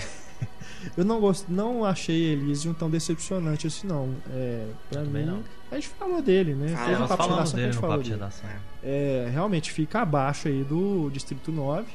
eu 0.98 1.06
não 1.06 1.20
gosto, 1.20 1.46
não 1.52 1.86
achei 1.86 2.34
Elysium 2.34 2.74
tão 2.74 2.90
decepcionante 2.90 3.68
assim 3.68 3.88
não. 3.88 4.14
É, 4.32 4.68
pra 4.90 5.02
Também 5.04 5.26
mim, 5.26 5.32
não. 5.32 5.44
a 5.72 5.76
gente 5.76 5.90
falou 5.90 6.22
dele, 6.22 6.56
né? 6.56 6.74
Ah, 6.78 6.86
Teve 6.86 7.04
um 7.04 7.08
papo 7.08 7.24
de 7.24 7.30
redação 7.30 7.56
que 7.60 7.62
a 7.62 7.72
gente 7.72 7.80
falou 7.80 7.98
dele. 7.98 8.10
redação. 8.10 8.50
É, 8.84 9.30
realmente 9.32 9.72
fica 9.72 10.02
abaixo 10.02 10.48
aí 10.48 10.64
do 10.64 11.10
Distrito 11.12 11.52
9, 11.52 11.86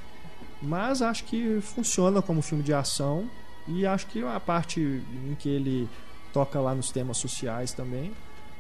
mas 0.63 1.03
acho 1.03 1.25
que 1.25 1.61
funciona 1.61 2.23
como 2.23 2.41
filme 2.43 2.63
de 2.63 2.73
ação 2.73 3.29
e 3.67 3.85
acho 3.85 4.07
que 4.07 4.23
a 4.25 4.39
parte 4.41 4.81
em 4.81 5.35
que 5.39 5.49
ele 5.49 5.89
toca 6.33 6.61
lá 6.61 6.75
nos 6.75 6.91
temas 6.91 7.17
sociais 7.19 7.73
também 7.73 8.13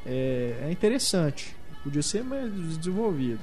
é, 0.04 0.64
é 0.66 0.72
interessante. 0.72 1.54
Podia 1.84 2.02
ser 2.02 2.24
mais 2.24 2.52
desenvolvido. 2.76 3.40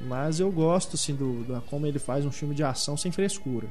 Mas 0.00 0.40
eu 0.40 0.50
gosto 0.52 0.94
assim 0.94 1.14
do, 1.14 1.44
da 1.44 1.60
como 1.60 1.86
ele 1.86 1.98
faz 1.98 2.24
um 2.26 2.30
filme 2.30 2.54
de 2.54 2.62
ação 2.62 2.96
sem 2.96 3.10
frescura. 3.10 3.66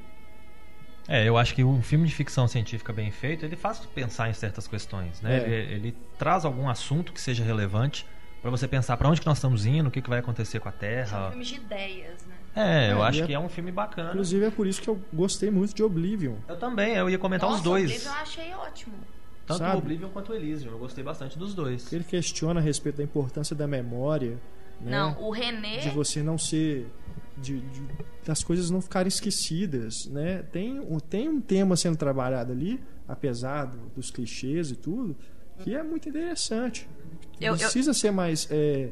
É, 1.07 1.27
eu 1.27 1.37
acho 1.37 1.53
que 1.53 1.63
um 1.63 1.83
filme 1.83 2.07
de 2.07 2.15
ficção 2.15 2.47
científica 2.47 2.91
bem 2.91 3.11
feito, 3.11 3.45
ele 3.45 3.55
faz 3.55 3.79
pensar 3.93 4.27
em 4.29 4.33
certas 4.33 4.67
questões, 4.67 5.21
né? 5.21 5.37
É. 5.37 5.47
Ele, 5.47 5.73
ele 5.73 5.97
traz 6.17 6.45
algum 6.45 6.67
assunto 6.67 7.13
que 7.13 7.21
seja 7.21 7.43
relevante 7.43 8.07
pra 8.41 8.49
você 8.49 8.67
pensar 8.67 8.97
pra 8.97 9.07
onde 9.07 9.21
que 9.21 9.27
nós 9.27 9.37
estamos 9.37 9.67
indo, 9.67 9.87
o 9.87 9.91
que, 9.91 10.01
que 10.01 10.09
vai 10.09 10.17
acontecer 10.19 10.59
com 10.59 10.67
a 10.67 10.71
Terra. 10.71 11.29
filmes 11.29 11.47
de 11.47 11.55
ideias, 11.55 12.25
né? 12.25 12.35
É, 12.55 12.91
eu 12.91 13.03
É, 13.03 13.07
acho 13.07 13.21
é- 13.23 13.25
que 13.27 13.33
é 13.33 13.39
um 13.39 13.49
filme 13.49 13.71
bacana. 13.71 14.09
Inclusive 14.09 14.45
é 14.45 14.49
por 14.51 14.65
isso 14.65 14.81
que 14.81 14.87
eu 14.89 14.99
gostei 15.13 15.51
muito 15.51 15.75
de 15.75 15.83
Oblivion. 15.83 16.35
Eu 16.47 16.57
também, 16.57 16.95
eu 16.95 17.07
ia 17.07 17.19
comentar 17.19 17.49
Nossa, 17.49 17.59
os 17.59 17.63
dois. 17.63 17.83
Oblivion 17.91 18.11
eu 18.11 18.21
achei 18.21 18.53
ótimo. 18.55 18.93
Tanto 19.45 19.59
sabe? 19.59 19.75
o 19.75 19.77
Oblivion 19.77 20.09
quanto 20.09 20.31
o 20.31 20.35
Elysium. 20.35 20.71
Eu 20.71 20.79
gostei 20.79 21.03
bastante 21.03 21.37
dos 21.37 21.53
dois. 21.53 21.93
Ele 21.93 22.03
questiona 22.03 22.59
a 22.59 22.63
respeito 22.63 22.95
da 22.97 23.03
importância 23.03 23.55
da 23.55 23.67
memória, 23.67 24.39
né? 24.81 24.91
Não, 24.91 25.21
o 25.21 25.31
René. 25.31 25.79
de 25.79 25.89
você 25.89 26.21
não 26.23 26.37
ser 26.37 26.87
de, 27.37 27.59
de- 27.59 27.83
das 28.25 28.43
coisas 28.43 28.69
não 28.69 28.81
ficarem 28.81 29.07
esquecidas 29.09 30.05
né 30.07 30.41
tem 30.51 30.79
um 30.79 30.99
tem 30.99 31.27
um 31.27 31.41
tema 31.41 31.75
sendo 31.75 31.97
trabalhado 31.97 32.51
ali 32.53 32.81
apesar 33.07 33.65
do- 33.65 33.89
dos 33.89 34.09
clichês 34.09 34.71
e 34.71 34.75
tudo 34.75 35.15
que 35.59 35.75
é 35.75 35.83
muito 35.83 36.07
interessante 36.09 36.87
Eu- 37.39 37.53
eu- 37.53 37.57
precisa 37.59 37.93
ser 37.93 38.11
mais 38.11 38.47
é, 38.49 38.89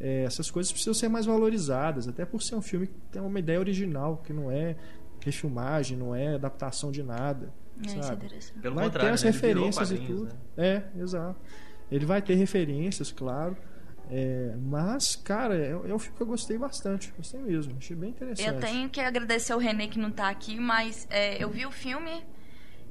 é, 0.00 0.24
essas 0.24 0.50
coisas 0.50 0.72
precisam 0.72 0.94
ser 0.94 1.08
mais 1.08 1.26
valorizadas 1.26 2.08
até 2.08 2.24
por 2.24 2.42
ser 2.42 2.54
um 2.56 2.62
filme 2.62 2.86
que 2.86 2.94
tem 3.10 3.20
uma 3.20 3.38
ideia 3.38 3.58
original 3.58 4.22
que 4.24 4.32
não 4.32 4.50
é 4.50 4.74
refilmagem 5.22 5.96
não 5.96 6.14
é 6.14 6.34
adaptação 6.34 6.90
de 6.90 7.02
nada 7.02 7.52
É, 7.82 7.86
isso 7.86 7.98
é 7.98 8.02
sabe? 8.02 8.24
interessante. 8.26 8.58
Pelo 8.60 8.74
vai 8.74 8.84
ter 8.84 8.90
contrário, 8.90 9.14
as 9.14 9.22
né? 9.22 9.30
Referências 9.30 9.90
e 9.90 9.98
tudo. 9.98 10.24
né? 10.24 10.30
É, 10.56 10.82
exato. 11.00 11.36
Ele 11.90 12.06
vai 12.06 12.22
ter 12.22 12.34
referências, 12.36 13.12
claro. 13.12 13.56
É, 14.10 14.54
mas, 14.58 15.16
cara, 15.16 15.56
é, 15.56 15.70
é 15.70 15.98
filme 15.98 16.16
que 16.16 16.22
eu 16.22 16.26
gostei 16.26 16.58
bastante. 16.58 17.12
Gostei 17.16 17.40
mesmo. 17.40 17.76
Achei 17.78 17.96
bem 17.96 18.10
interessante. 18.10 18.46
Eu 18.48 18.60
tenho 18.60 18.88
que 18.90 19.00
agradecer 19.00 19.54
o 19.54 19.58
René 19.58 19.86
que 19.88 19.98
não 19.98 20.10
tá 20.10 20.28
aqui, 20.28 20.58
mas 20.58 21.06
é, 21.10 21.42
eu 21.42 21.48
vi 21.50 21.64
o 21.64 21.70
filme. 21.70 22.24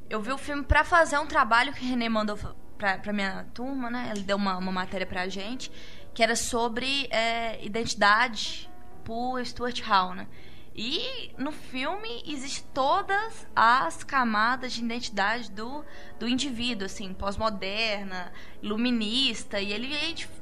Eu 0.10 0.22
vi 0.22 0.32
o 0.32 0.38
filme 0.38 0.64
pra 0.64 0.84
fazer 0.84 1.18
um 1.20 1.28
trabalho 1.28 1.74
que 1.74 1.86
o 1.86 1.88
René 1.88 2.10
mandou 2.10 2.38
pra, 2.78 2.98
pra 2.98 3.14
minha 3.14 3.46
turma, 3.54 3.90
né? 3.90 4.12
Ele 4.14 4.24
deu 4.24 4.36
uma, 4.36 4.58
uma 4.58 4.72
matéria 4.72 5.06
pra 5.06 5.28
gente, 5.28 5.72
que 6.14 6.24
era 6.24 6.36
sobre 6.36 7.08
é, 7.12 7.64
identidade 7.64 8.70
por 9.04 9.44
Stuart 9.46 9.82
Hall, 9.82 10.16
né? 10.16 10.28
E 10.74 11.34
no 11.38 11.52
filme 11.52 12.24
existe 12.26 12.64
todas 12.74 13.46
as 13.54 14.04
camadas 14.04 14.72
de 14.72 14.84
identidade 14.84 15.52
do, 15.52 15.84
do 16.18 16.28
indivíduo, 16.28 16.86
assim, 16.86 17.14
pós-moderna, 17.14 18.32
iluminista, 18.62 19.60
e 19.60 19.74
ele, 19.74 19.94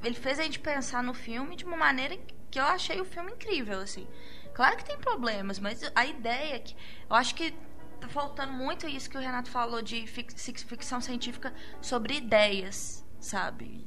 ele 0.04 0.16
fez 0.16 0.40
a 0.40 0.44
gente 0.44 0.60
pensar 0.60 1.02
no 1.02 1.14
filme 1.16 1.56
de 1.56 1.66
uma 1.66 1.76
maneira 1.78 2.16
que 2.52 2.60
eu 2.60 2.64
achei 2.66 3.02
o 3.02 3.06
filme 3.06 3.32
incrível, 3.32 3.80
assim. 3.80 4.08
Claro 4.54 4.78
que 4.78 4.86
tem 4.86 4.98
problemas, 5.00 5.58
mas 5.58 5.82
a 5.96 6.06
ideia 6.06 6.56
é 6.56 6.60
que 6.60 6.76
eu 7.10 7.16
acho 7.16 7.34
que 7.34 7.52
tá 8.00 8.08
faltando 8.08 8.54
muito 8.54 8.88
isso 8.88 9.10
que 9.10 9.18
o 9.18 9.22
Renato 9.22 9.50
falou 9.50 9.82
de 9.82 10.06
fic- 10.06 10.38
fic- 10.40 10.64
ficção 10.64 11.02
científica 11.02 11.54
sobre 11.82 12.16
ideias, 12.16 13.06
sabe? 13.20 13.86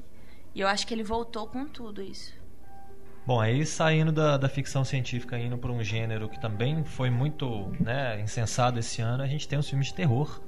E 0.55 0.61
eu 0.61 0.67
acho 0.69 0.87
que 0.87 0.93
ele 0.93 1.03
voltou 1.05 1.47
com 1.47 1.67
tudo 1.67 2.03
isso. 2.03 2.42
Bom, 3.25 3.41
aí 3.41 3.65
saindo 3.65 4.11
da, 4.11 4.37
da 4.37 4.49
ficção 4.49 4.85
científica, 4.85 5.39
indo 5.39 5.57
para 5.57 5.71
um 5.71 5.81
gênero 5.81 6.29
que 6.29 6.41
também 6.41 6.83
foi 6.83 7.09
muito 7.09 7.71
né, 7.79 8.21
insensado 8.21 8.81
esse 8.81 9.01
ano, 9.01 9.23
a 9.23 9.29
gente 9.29 9.47
tem 9.47 9.57
os 9.57 9.69
filmes 9.69 9.89
de 9.89 9.95
terror, 9.95 10.41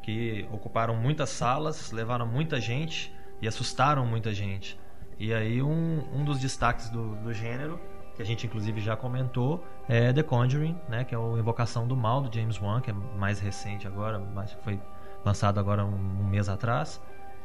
que 0.00 0.48
ocuparam 0.50 0.96
muitas 0.96 1.28
salas, 1.28 1.92
levaram 1.92 2.26
muita 2.26 2.58
gente 2.58 3.14
e 3.42 3.46
assustaram 3.46 4.06
muita 4.06 4.32
gente. 4.32 4.78
E 5.18 5.34
aí 5.34 5.62
um, 5.62 6.02
um 6.14 6.24
dos 6.24 6.38
destaques 6.40 6.88
do, 6.88 7.14
do 7.16 7.30
gênero, 7.34 7.78
que 8.16 8.22
a 8.22 8.24
gente 8.24 8.46
inclusive 8.46 8.80
já 8.80 8.96
comentou, 8.96 9.62
é 9.86 10.10
The 10.10 10.22
Conjuring, 10.22 10.78
né, 10.88 11.04
que 11.04 11.14
é 11.14 11.18
o 11.18 11.36
Invocação 11.36 11.86
do 11.86 11.94
Mal 11.94 12.22
do 12.22 12.34
James 12.34 12.58
Wan, 12.58 12.80
que 12.80 12.90
é 12.90 12.94
mais 12.94 13.38
recente 13.38 13.86
agora, 13.86 14.18
mas 14.18 14.50
foi 14.64 14.80
lançado 15.22 15.60
agora 15.60 15.84
um, 15.84 15.94
um 15.94 16.26
mês 16.26 16.48
atrás, 16.48 17.02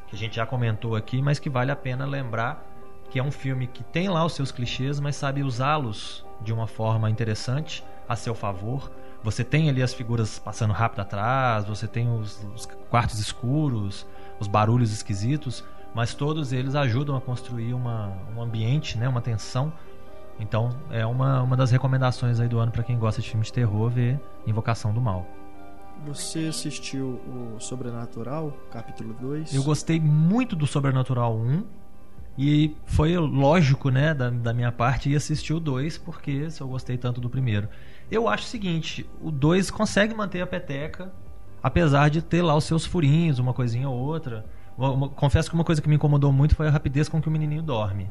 que 0.07 0.15
a 0.15 0.17
gente 0.17 0.37
já 0.37 0.45
comentou 0.45 0.95
aqui, 0.95 1.21
mas 1.21 1.37
que 1.37 1.49
vale 1.49 1.69
a 1.69 1.75
pena 1.75 2.05
lembrar 2.05 2.68
que 3.09 3.19
é 3.19 3.23
um 3.23 3.31
filme 3.31 3.67
que 3.67 3.83
tem 3.83 4.07
lá 4.07 4.23
os 4.23 4.33
seus 4.33 4.51
clichês, 4.51 4.99
mas 4.99 5.15
sabe 5.15 5.43
usá-los 5.43 6.25
de 6.41 6.53
uma 6.53 6.67
forma 6.67 7.09
interessante, 7.09 7.83
a 8.07 8.15
seu 8.15 8.33
favor. 8.33 8.91
Você 9.23 9.43
tem 9.43 9.69
ali 9.69 9.83
as 9.83 9.93
figuras 9.93 10.39
passando 10.39 10.71
rápido 10.71 11.01
atrás, 11.01 11.65
você 11.65 11.87
tem 11.87 12.09
os, 12.09 12.45
os 12.55 12.65
quartos 12.89 13.19
escuros, 13.19 14.07
os 14.39 14.47
barulhos 14.47 14.93
esquisitos, 14.93 15.63
mas 15.93 16.13
todos 16.13 16.53
eles 16.53 16.75
ajudam 16.75 17.15
a 17.15 17.21
construir 17.21 17.73
uma, 17.73 18.13
um 18.35 18.41
ambiente, 18.41 18.97
né, 18.97 19.09
uma 19.09 19.21
tensão. 19.21 19.73
Então 20.39 20.69
é 20.89 21.05
uma, 21.05 21.41
uma 21.41 21.57
das 21.57 21.71
recomendações 21.71 22.39
aí 22.39 22.47
do 22.47 22.59
ano 22.59 22.71
para 22.71 22.83
quem 22.83 22.97
gosta 22.97 23.21
de 23.21 23.29
filme 23.29 23.43
de 23.43 23.51
terror 23.51 23.89
ver 23.89 24.19
Invocação 24.47 24.93
do 24.93 25.01
Mal. 25.01 25.27
Você 26.05 26.47
assistiu 26.47 27.19
o 27.27 27.59
Sobrenatural, 27.59 28.53
capítulo 28.71 29.13
2? 29.19 29.53
Eu 29.53 29.63
gostei 29.63 29.99
muito 29.99 30.55
do 30.55 30.65
Sobrenatural 30.65 31.35
1 31.35 31.63
e 32.41 32.73
foi 32.85 33.17
lógico, 33.17 33.89
né, 33.89 34.13
da, 34.13 34.29
da 34.29 34.53
minha 34.53 34.71
parte 34.71 35.09
ir 35.09 35.15
assistir 35.17 35.53
o 35.53 35.59
2, 35.59 35.97
porque 35.97 36.49
se 36.49 36.61
eu 36.61 36.67
gostei 36.69 36.97
tanto 36.97 37.19
do 37.19 37.29
primeiro. 37.29 37.67
Eu 38.09 38.29
acho 38.29 38.45
o 38.45 38.47
seguinte, 38.47 39.05
o 39.21 39.29
2 39.29 39.69
consegue 39.69 40.13
manter 40.15 40.39
a 40.39 40.47
peteca, 40.47 41.11
apesar 41.61 42.09
de 42.09 42.21
ter 42.21 42.41
lá 42.41 42.55
os 42.55 42.63
seus 42.63 42.85
furinhos, 42.85 43.39
uma 43.39 43.53
coisinha 43.53 43.89
ou 43.89 43.97
outra. 43.97 44.45
Uma- 44.77 44.91
uma- 44.91 45.09
confesso 45.09 45.49
que 45.49 45.55
uma 45.55 45.65
coisa 45.65 45.81
que 45.81 45.89
me 45.89 45.95
incomodou 45.95 46.31
muito 46.31 46.55
foi 46.55 46.69
a 46.69 46.71
rapidez 46.71 47.09
com 47.09 47.21
que 47.21 47.27
o 47.27 47.31
menininho 47.31 47.61
dorme. 47.61 48.09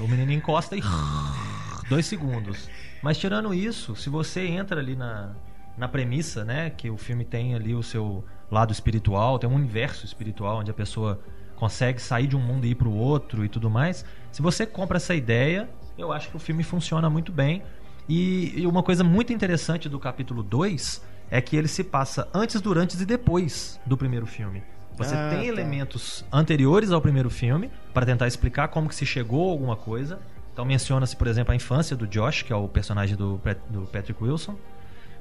O 0.00 0.08
menininho 0.08 0.38
encosta 0.38 0.74
e... 0.74 0.80
dois 1.90 2.06
segundos. 2.06 2.70
Mas 3.02 3.18
tirando 3.18 3.52
isso, 3.52 3.94
se 3.94 4.08
você 4.08 4.46
entra 4.46 4.80
ali 4.80 4.96
na, 4.96 5.34
na 5.76 5.86
premissa, 5.86 6.44
né, 6.44 6.70
que 6.70 6.88
o 6.88 6.96
filme 6.96 7.26
tem 7.26 7.54
ali 7.54 7.74
o 7.74 7.82
seu 7.82 8.24
lado 8.50 8.72
espiritual, 8.72 9.38
tem 9.38 9.48
um 9.50 9.54
universo 9.54 10.06
espiritual 10.06 10.60
onde 10.60 10.70
a 10.70 10.74
pessoa 10.74 11.20
consegue 11.56 12.00
sair 12.00 12.26
de 12.26 12.36
um 12.36 12.40
mundo 12.40 12.66
e 12.66 12.70
ir 12.70 12.74
para 12.74 12.88
o 12.88 12.94
outro 12.96 13.44
e 13.44 13.48
tudo 13.48 13.68
mais. 13.68 14.04
Se 14.30 14.42
você 14.42 14.64
compra 14.66 14.98
essa 14.98 15.14
ideia, 15.14 15.68
eu 15.98 16.12
acho 16.12 16.28
que 16.28 16.36
o 16.36 16.38
filme 16.38 16.62
funciona 16.62 17.08
muito 17.10 17.32
bem. 17.32 17.62
E, 18.08 18.52
e 18.60 18.66
uma 18.66 18.82
coisa 18.82 19.02
muito 19.02 19.32
interessante 19.32 19.88
do 19.88 19.98
capítulo 19.98 20.42
2 20.42 21.02
é 21.30 21.40
que 21.40 21.56
ele 21.56 21.66
se 21.66 21.82
passa 21.82 22.28
antes, 22.32 22.60
durante 22.60 23.00
e 23.00 23.04
depois 23.04 23.80
do 23.84 23.96
primeiro 23.96 24.26
filme. 24.26 24.62
Você 24.96 25.14
Ah, 25.14 25.28
tem 25.30 25.40
tá. 25.40 25.44
elementos 25.44 26.24
anteriores 26.32 26.92
ao 26.92 27.00
primeiro 27.00 27.28
filme 27.28 27.70
para 27.92 28.06
tentar 28.06 28.26
explicar 28.28 28.68
como 28.68 28.88
que 28.88 28.94
se 28.94 29.04
chegou 29.04 29.48
a 29.48 29.52
alguma 29.52 29.76
coisa. 29.76 30.20
Então 30.52 30.64
menciona-se, 30.64 31.16
por 31.16 31.26
exemplo, 31.26 31.52
a 31.52 31.56
infância 31.56 31.96
do 31.96 32.06
Josh, 32.06 32.42
que 32.42 32.52
é 32.52 32.56
o 32.56 32.68
personagem 32.68 33.16
do, 33.16 33.40
do 33.68 33.82
Patrick 33.92 34.22
Wilson. 34.22 34.56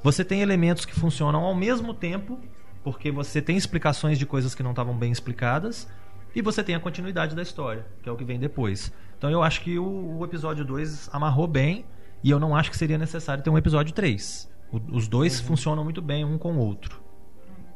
Você 0.03 0.23
tem 0.23 0.41
elementos 0.41 0.85
que 0.85 0.93
funcionam 0.93 1.43
ao 1.43 1.55
mesmo 1.55 1.93
tempo, 1.93 2.39
porque 2.83 3.11
você 3.11 3.41
tem 3.41 3.57
explicações 3.57 4.19
de 4.19 4.25
coisas 4.25 4.53
que 4.53 4.61
não 4.61 4.69
estavam 4.69 4.95
bem 4.95 5.11
explicadas, 5.11 5.87
e 6.35 6.41
você 6.41 6.63
tem 6.63 6.75
a 6.75 6.79
continuidade 6.79 7.35
da 7.35 7.41
história, 7.41 7.85
que 8.03 8.09
é 8.09 8.11
o 8.11 8.15
que 8.17 8.23
vem 8.25 8.37
depois. 8.39 8.91
Então 9.17 9.29
eu 9.31 9.41
acho 9.41 9.61
que 9.61 9.79
o, 9.79 10.17
o 10.19 10.25
episódio 10.25 10.63
2 10.65 11.09
amarrou 11.13 11.47
bem 11.47 11.85
e 12.23 12.29
eu 12.29 12.39
não 12.39 12.55
acho 12.55 12.69
que 12.69 12.77
seria 12.77 12.97
necessário 12.97 13.43
ter 13.43 13.49
um 13.49 13.57
episódio 13.57 13.93
3. 13.93 14.51
O- 14.71 14.97
os 14.97 15.07
dois 15.07 15.39
Uhum. 15.39 15.45
funcionam 15.47 15.83
muito 15.83 16.01
bem 16.01 16.25
um 16.25 16.37
com 16.37 16.53
o 16.53 16.57
outro. 16.59 17.03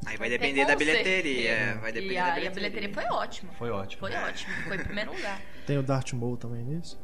Aí 0.05 0.16
vai 0.18 0.30
depender 0.30 0.66
da 0.66 0.76
bilheteria. 0.76 1.55
certeza. 1.55 1.80
Vai 1.82 1.91
depender 1.91 2.14
e 2.14 2.18
a, 2.18 2.24
da 2.24 2.28
e 2.28 2.32
a 2.32 2.34
bilheteria. 2.51 2.70
bilheteria 2.70 2.93
foi 2.93 3.05
ótima. 3.18 3.51
Foi 3.53 3.70
ótimo. 3.70 3.99
Foi 3.99 4.16
ótimo. 4.16 4.53
Foi 4.68 4.76
em 4.78 4.84
primeiro 4.84 5.14
lugar. 5.14 5.41
Tem 5.68 5.78
o 5.78 5.84
Darth 5.84 6.14
Maul 6.14 6.38
também 6.38 6.64
nisso? 6.64 6.99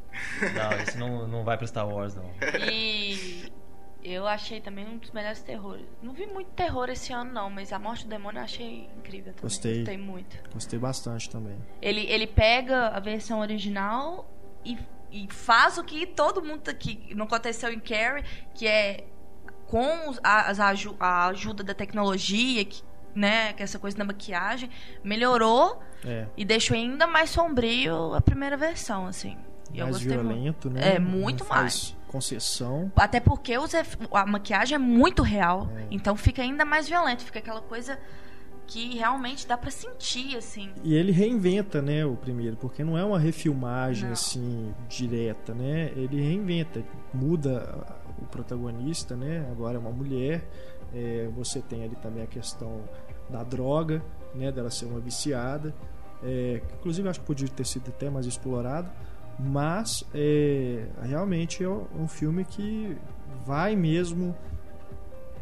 Não, 0.54 0.72
esse 0.80 0.96
não, 0.98 1.28
não 1.28 1.44
vai 1.44 1.56
pro 1.58 1.66
Star 1.66 1.86
Wars, 1.88 2.14
não. 2.16 2.30
E 2.70 3.52
eu 4.08 4.26
achei 4.26 4.60
também 4.60 4.86
um 4.86 4.98
dos 4.98 5.10
melhores 5.10 5.42
terrores. 5.42 5.84
Não 6.02 6.12
vi 6.12 6.26
muito 6.26 6.50
terror 6.52 6.88
esse 6.88 7.12
ano, 7.12 7.32
não, 7.32 7.50
mas 7.50 7.72
a 7.72 7.78
morte 7.78 8.04
do 8.04 8.10
demônio 8.10 8.38
eu 8.38 8.44
achei 8.44 8.88
incrível 8.96 9.32
também. 9.32 9.42
Gostei. 9.42 9.76
Gostei 9.78 9.98
muito. 9.98 10.36
Gostei 10.52 10.78
bastante 10.78 11.28
também. 11.28 11.56
Ele, 11.82 12.00
ele 12.06 12.26
pega 12.26 12.88
a 12.88 13.00
versão 13.00 13.40
original 13.40 14.30
e, 14.64 14.78
e 15.10 15.26
faz 15.30 15.76
o 15.76 15.82
que 15.84 16.06
todo 16.06 16.42
mundo 16.42 16.60
tá 16.62 16.70
aqui 16.70 17.12
não 17.14 17.24
aconteceu 17.26 17.72
em 17.72 17.80
Carrie, 17.80 18.24
que 18.54 18.66
é 18.66 19.04
com 19.66 20.14
a, 20.22 20.52
a 21.00 21.26
ajuda 21.26 21.64
da 21.64 21.74
tecnologia, 21.74 22.64
que, 22.64 22.82
né, 23.14 23.52
que 23.52 23.62
essa 23.62 23.78
coisa 23.78 23.96
da 23.96 24.04
maquiagem, 24.04 24.70
melhorou 25.02 25.82
É. 26.04 26.26
e 26.36 26.44
deixou 26.44 26.76
ainda 26.76 27.06
mais 27.06 27.30
sombrio 27.30 28.14
a 28.14 28.20
primeira 28.20 28.56
versão, 28.56 29.06
assim. 29.06 29.36
Mais 29.76 29.90
gostei 29.90 30.16
muito. 30.16 30.28
violento, 30.28 30.70
né? 30.70 30.94
É, 30.94 30.98
muito 31.00 31.44
faz 31.44 31.96
concessão. 32.16 32.90
Até 32.96 33.20
porque 33.20 33.56
os 33.58 33.72
a 33.74 34.26
maquiagem 34.26 34.74
é 34.74 34.78
muito 34.78 35.22
real. 35.22 35.68
É. 35.76 35.86
Então 35.90 36.16
fica 36.16 36.42
ainda 36.42 36.64
mais 36.64 36.88
violento. 36.88 37.22
Fica 37.22 37.38
aquela 37.38 37.60
coisa 37.60 37.98
que 38.66 38.96
realmente 38.96 39.46
dá 39.46 39.56
pra 39.56 39.70
sentir, 39.70 40.36
assim. 40.36 40.70
E 40.82 40.94
ele 40.94 41.12
reinventa, 41.12 41.80
né, 41.80 42.04
o 42.04 42.16
primeiro, 42.16 42.56
porque 42.56 42.82
não 42.82 42.98
é 42.98 43.04
uma 43.04 43.18
refilmagem 43.18 44.06
Não. 44.06 44.12
assim 44.12 44.74
direta, 44.88 45.54
né? 45.54 45.92
Ele 45.94 46.20
reinventa, 46.20 46.82
muda 47.14 47.86
o 48.18 48.26
protagonista, 48.26 49.14
né? 49.14 49.46
Agora 49.52 49.76
é 49.76 49.78
uma 49.78 49.92
mulher. 49.92 50.44
É, 50.92 51.28
você 51.34 51.60
tem 51.60 51.84
ali 51.84 51.94
também 51.96 52.24
a 52.24 52.26
questão 52.26 52.82
da 53.28 53.44
droga, 53.44 54.02
né? 54.34 54.50
Dela 54.50 54.70
ser 54.70 54.86
uma 54.86 54.98
viciada. 54.98 55.72
É, 56.22 56.62
que 56.66 56.74
inclusive 56.74 57.08
acho 57.08 57.20
que 57.20 57.26
podia 57.26 57.48
ter 57.48 57.66
sido 57.66 57.88
até 57.90 58.08
mais 58.08 58.26
explorado, 58.26 58.90
mas 59.38 60.04
é, 60.14 60.86
realmente 61.02 61.62
é 61.62 61.68
um 61.68 62.08
filme 62.08 62.44
que 62.44 62.96
vai 63.44 63.76
mesmo 63.76 64.36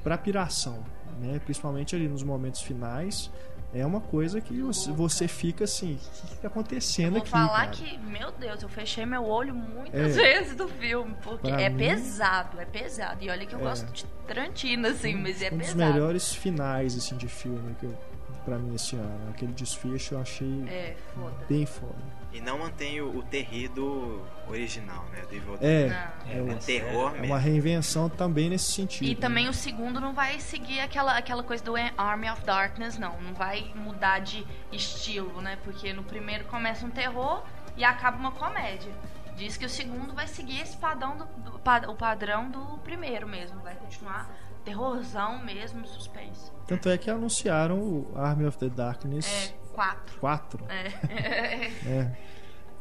para 0.02 0.18
piração, 0.18 0.84
né? 1.20 1.40
Principalmente 1.44 1.94
ali 1.94 2.08
nos 2.08 2.22
momentos 2.22 2.60
finais. 2.62 3.30
É 3.76 3.84
uma 3.84 4.00
coisa 4.00 4.40
que 4.40 4.60
você, 4.62 4.92
você 4.92 5.26
fica 5.26 5.64
assim, 5.64 5.94
o 5.94 6.26
que 6.28 6.34
está 6.34 6.46
acontecendo 6.46 7.14
Vou 7.14 7.22
aqui? 7.22 7.30
falar 7.30 7.48
cara? 7.64 7.70
que, 7.72 7.98
meu 7.98 8.30
Deus, 8.30 8.62
eu 8.62 8.68
fechei 8.68 9.04
meu 9.04 9.24
olho 9.24 9.52
muitas 9.52 10.16
É. 10.16 10.22
vezes 10.22 10.54
do 10.54 10.68
filme. 10.68 11.12
Porque 11.24 11.48
Pra 11.50 11.60
é 11.60 11.68
mim- 11.68 11.78
pesado, 11.78 12.60
é 12.60 12.64
pesado. 12.64 13.24
E 13.24 13.28
olha 13.30 13.44
que 13.44 13.52
eu 13.52 13.58
É. 13.58 13.62
gosto 13.62 13.90
de 13.92 14.04
Tarantino, 14.28 14.86
assim, 14.86 15.16
mas 15.16 15.42
é 15.42 15.48
um 15.52 15.58
dos 15.58 15.72
pesado. 15.72 15.92
melhores 15.92 16.32
finais 16.32 16.96
assim 16.96 17.16
de 17.16 17.26
filme 17.26 17.74
que 17.80 17.86
eu, 17.86 17.98
para 18.44 18.58
mim 18.60 18.76
esse 18.76 18.94
ano, 18.94 19.30
aquele 19.30 19.52
desfecho 19.52 20.14
eu 20.14 20.20
achei 20.20 20.62
É, 20.68 20.94
foda. 21.12 21.34
bem 21.48 21.66
foda. 21.66 22.23
E 22.34 22.40
não 22.40 22.58
mantém 22.58 23.00
o, 23.00 23.16
o 23.18 23.22
terrido 23.22 24.20
original, 24.48 25.04
né? 25.12 25.22
Do 25.22 25.34
Evil 25.36 25.56
Dead. 25.56 25.62
É, 25.62 25.88
Não. 25.88 26.32
é, 26.32 26.38
É 26.38 26.42
um- 26.54 26.58
terror 26.58 27.08
é 27.10 27.12
mesmo. 27.12 27.26
uma 27.28 27.38
reinvenção 27.38 28.08
também 28.08 28.50
nesse 28.50 28.72
sentido. 28.72 29.06
E 29.08 29.14
também 29.14 29.44
né? 29.44 29.50
o 29.50 29.54
segundo 29.54 30.00
não 30.00 30.12
vai 30.12 30.40
seguir 30.40 30.80
aquela, 30.80 31.16
aquela 31.16 31.42
coisa 31.44 31.62
do 31.64 31.74
Army 31.96 32.28
of 32.28 32.42
Darkness, 32.44 32.98
não. 32.98 33.20
Não 33.22 33.34
vai 33.34 33.70
mudar 33.76 34.18
de 34.18 34.44
estilo, 34.72 35.40
né? 35.40 35.56
Porque 35.62 35.92
no 35.92 36.02
primeiro 36.02 36.44
começa 36.46 36.84
um 36.84 36.90
terror 36.90 37.44
e 37.76 37.84
acaba 37.84 38.16
uma 38.18 38.32
comédia. 38.32 38.92
Diz 39.36 39.56
que 39.56 39.64
o 39.64 39.68
segundo 39.68 40.12
vai 40.12 40.26
seguir 40.26 40.60
esse 40.60 40.76
padrão 40.76 41.16
do, 41.16 41.24
do- 41.26 41.90
o 41.90 41.94
padrão 41.96 42.50
do 42.50 42.78
primeiro 42.78 43.28
mesmo. 43.28 43.60
Vai 43.60 43.76
continuar 43.76 44.28
terrorzão 44.64 45.38
mesmo, 45.44 45.86
suspense. 45.86 46.50
Tanto 46.66 46.88
é 46.88 46.96
que 46.98 47.10
anunciaram 47.10 47.78
o 47.78 48.12
Army 48.16 48.46
of 48.46 48.58
the 48.58 48.68
Darkness 48.68 49.54
Quatro. 49.74 50.18
4, 50.20 50.64
É. 50.68 51.66
é. 51.88 52.16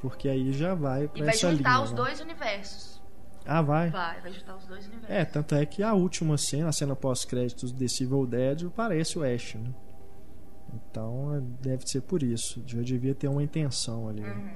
Porque 0.02 0.28
aí 0.30 0.52
já 0.54 0.74
vai 0.76 1.08
pra 1.08 1.20
e 1.20 1.22
vai 1.26 1.34
essa 1.34 1.50
juntar 1.52 1.70
linha. 1.72 1.82
os 1.84 1.92
né? 1.92 1.96
dois 1.98 2.20
universos. 2.22 3.02
Ah, 3.46 3.62
vai. 3.62 3.90
Vai, 3.90 4.22
vai 4.22 4.32
juntar 4.32 4.56
os 4.56 4.66
dois 4.66 4.86
universos. 4.88 5.10
É, 5.10 5.26
tanto 5.26 5.56
é 5.56 5.66
que 5.66 5.82
a 5.84 5.94
última 5.94 6.38
cena, 6.38 6.70
a 6.70 6.72
cena 6.72 6.96
pós-créditos 6.96 7.72
desse 7.72 8.04
Evil 8.04 8.26
Dead, 8.26 8.70
parece 8.70 9.18
o 9.20 9.24
Ash, 9.24 9.56
né? 9.56 9.70
Então, 10.74 11.36
é, 11.36 11.42
deve 11.62 11.88
ser 11.88 12.02
por 12.02 12.24
isso. 12.24 12.64
Já 12.66 12.82
devia 12.82 13.14
ter 13.14 13.28
uma 13.28 13.44
intenção 13.44 14.08
ali. 14.10 14.24
Uhum. 14.24 14.50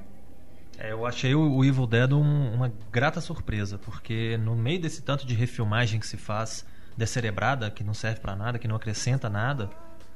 É, 0.79 0.91
eu 0.91 1.05
achei 1.05 1.33
o 1.33 1.63
Evil 1.63 1.87
Dead 1.87 2.11
um- 2.13 2.53
uma 2.53 2.71
grata 2.91 3.19
surpresa, 3.21 3.77
porque 3.77 4.37
no 4.37 4.55
meio 4.55 4.79
desse 4.81 5.01
tanto 5.01 5.25
de 5.25 5.33
refilmagem 5.33 5.99
que 5.99 6.05
se 6.07 6.17
faz 6.17 6.65
descerebrada, 6.95 7.69
que 7.71 7.83
não 7.83 7.93
serve 7.93 8.19
pra 8.19 8.35
nada, 8.35 8.57
que 8.59 8.67
não 8.67 8.75
acrescenta 8.75 9.29
nada, 9.29 9.69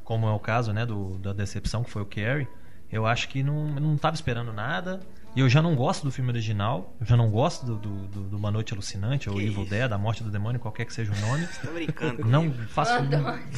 como 0.03 0.27
é 0.27 0.31
o 0.31 0.39
caso 0.39 0.71
né, 0.73 0.85
do, 0.85 1.17
da 1.19 1.33
decepção 1.33 1.83
que 1.83 1.89
foi 1.89 2.01
o 2.01 2.05
Carrie, 2.05 2.47
eu 2.91 3.05
acho 3.05 3.29
que 3.29 3.41
não, 3.43 3.67
não 3.67 3.97
tava 3.97 4.15
esperando 4.15 4.51
nada. 4.53 4.99
E 5.33 5.39
eu 5.39 5.47
já 5.47 5.61
não 5.61 5.75
gosto 5.77 6.03
do 6.03 6.11
filme 6.11 6.29
original, 6.29 6.93
eu 6.99 7.05
já 7.05 7.15
não 7.15 7.29
gosto 7.29 7.65
do, 7.65 7.77
do, 7.77 7.89
do- 8.07 8.23
do 8.31 8.37
Uma 8.37 8.51
Noite 8.51 8.73
Alucinante, 8.73 9.29
ou 9.29 9.37
Que 9.37 9.43
Evil 9.43 9.61
isso? 9.61 9.69
Dead, 9.69 9.89
a 9.89 9.97
Morte 9.97 10.23
do 10.25 10.29
Demônio, 10.29 10.59
qualquer 10.59 10.83
que 10.83 10.93
seja 10.93 11.13
o 11.13 11.19
nome. 11.21 11.47
Tô 11.63 11.71
brincando. 11.71 12.23
Não 12.27 12.51
comigo. 12.51 12.67
faço. 12.67 12.93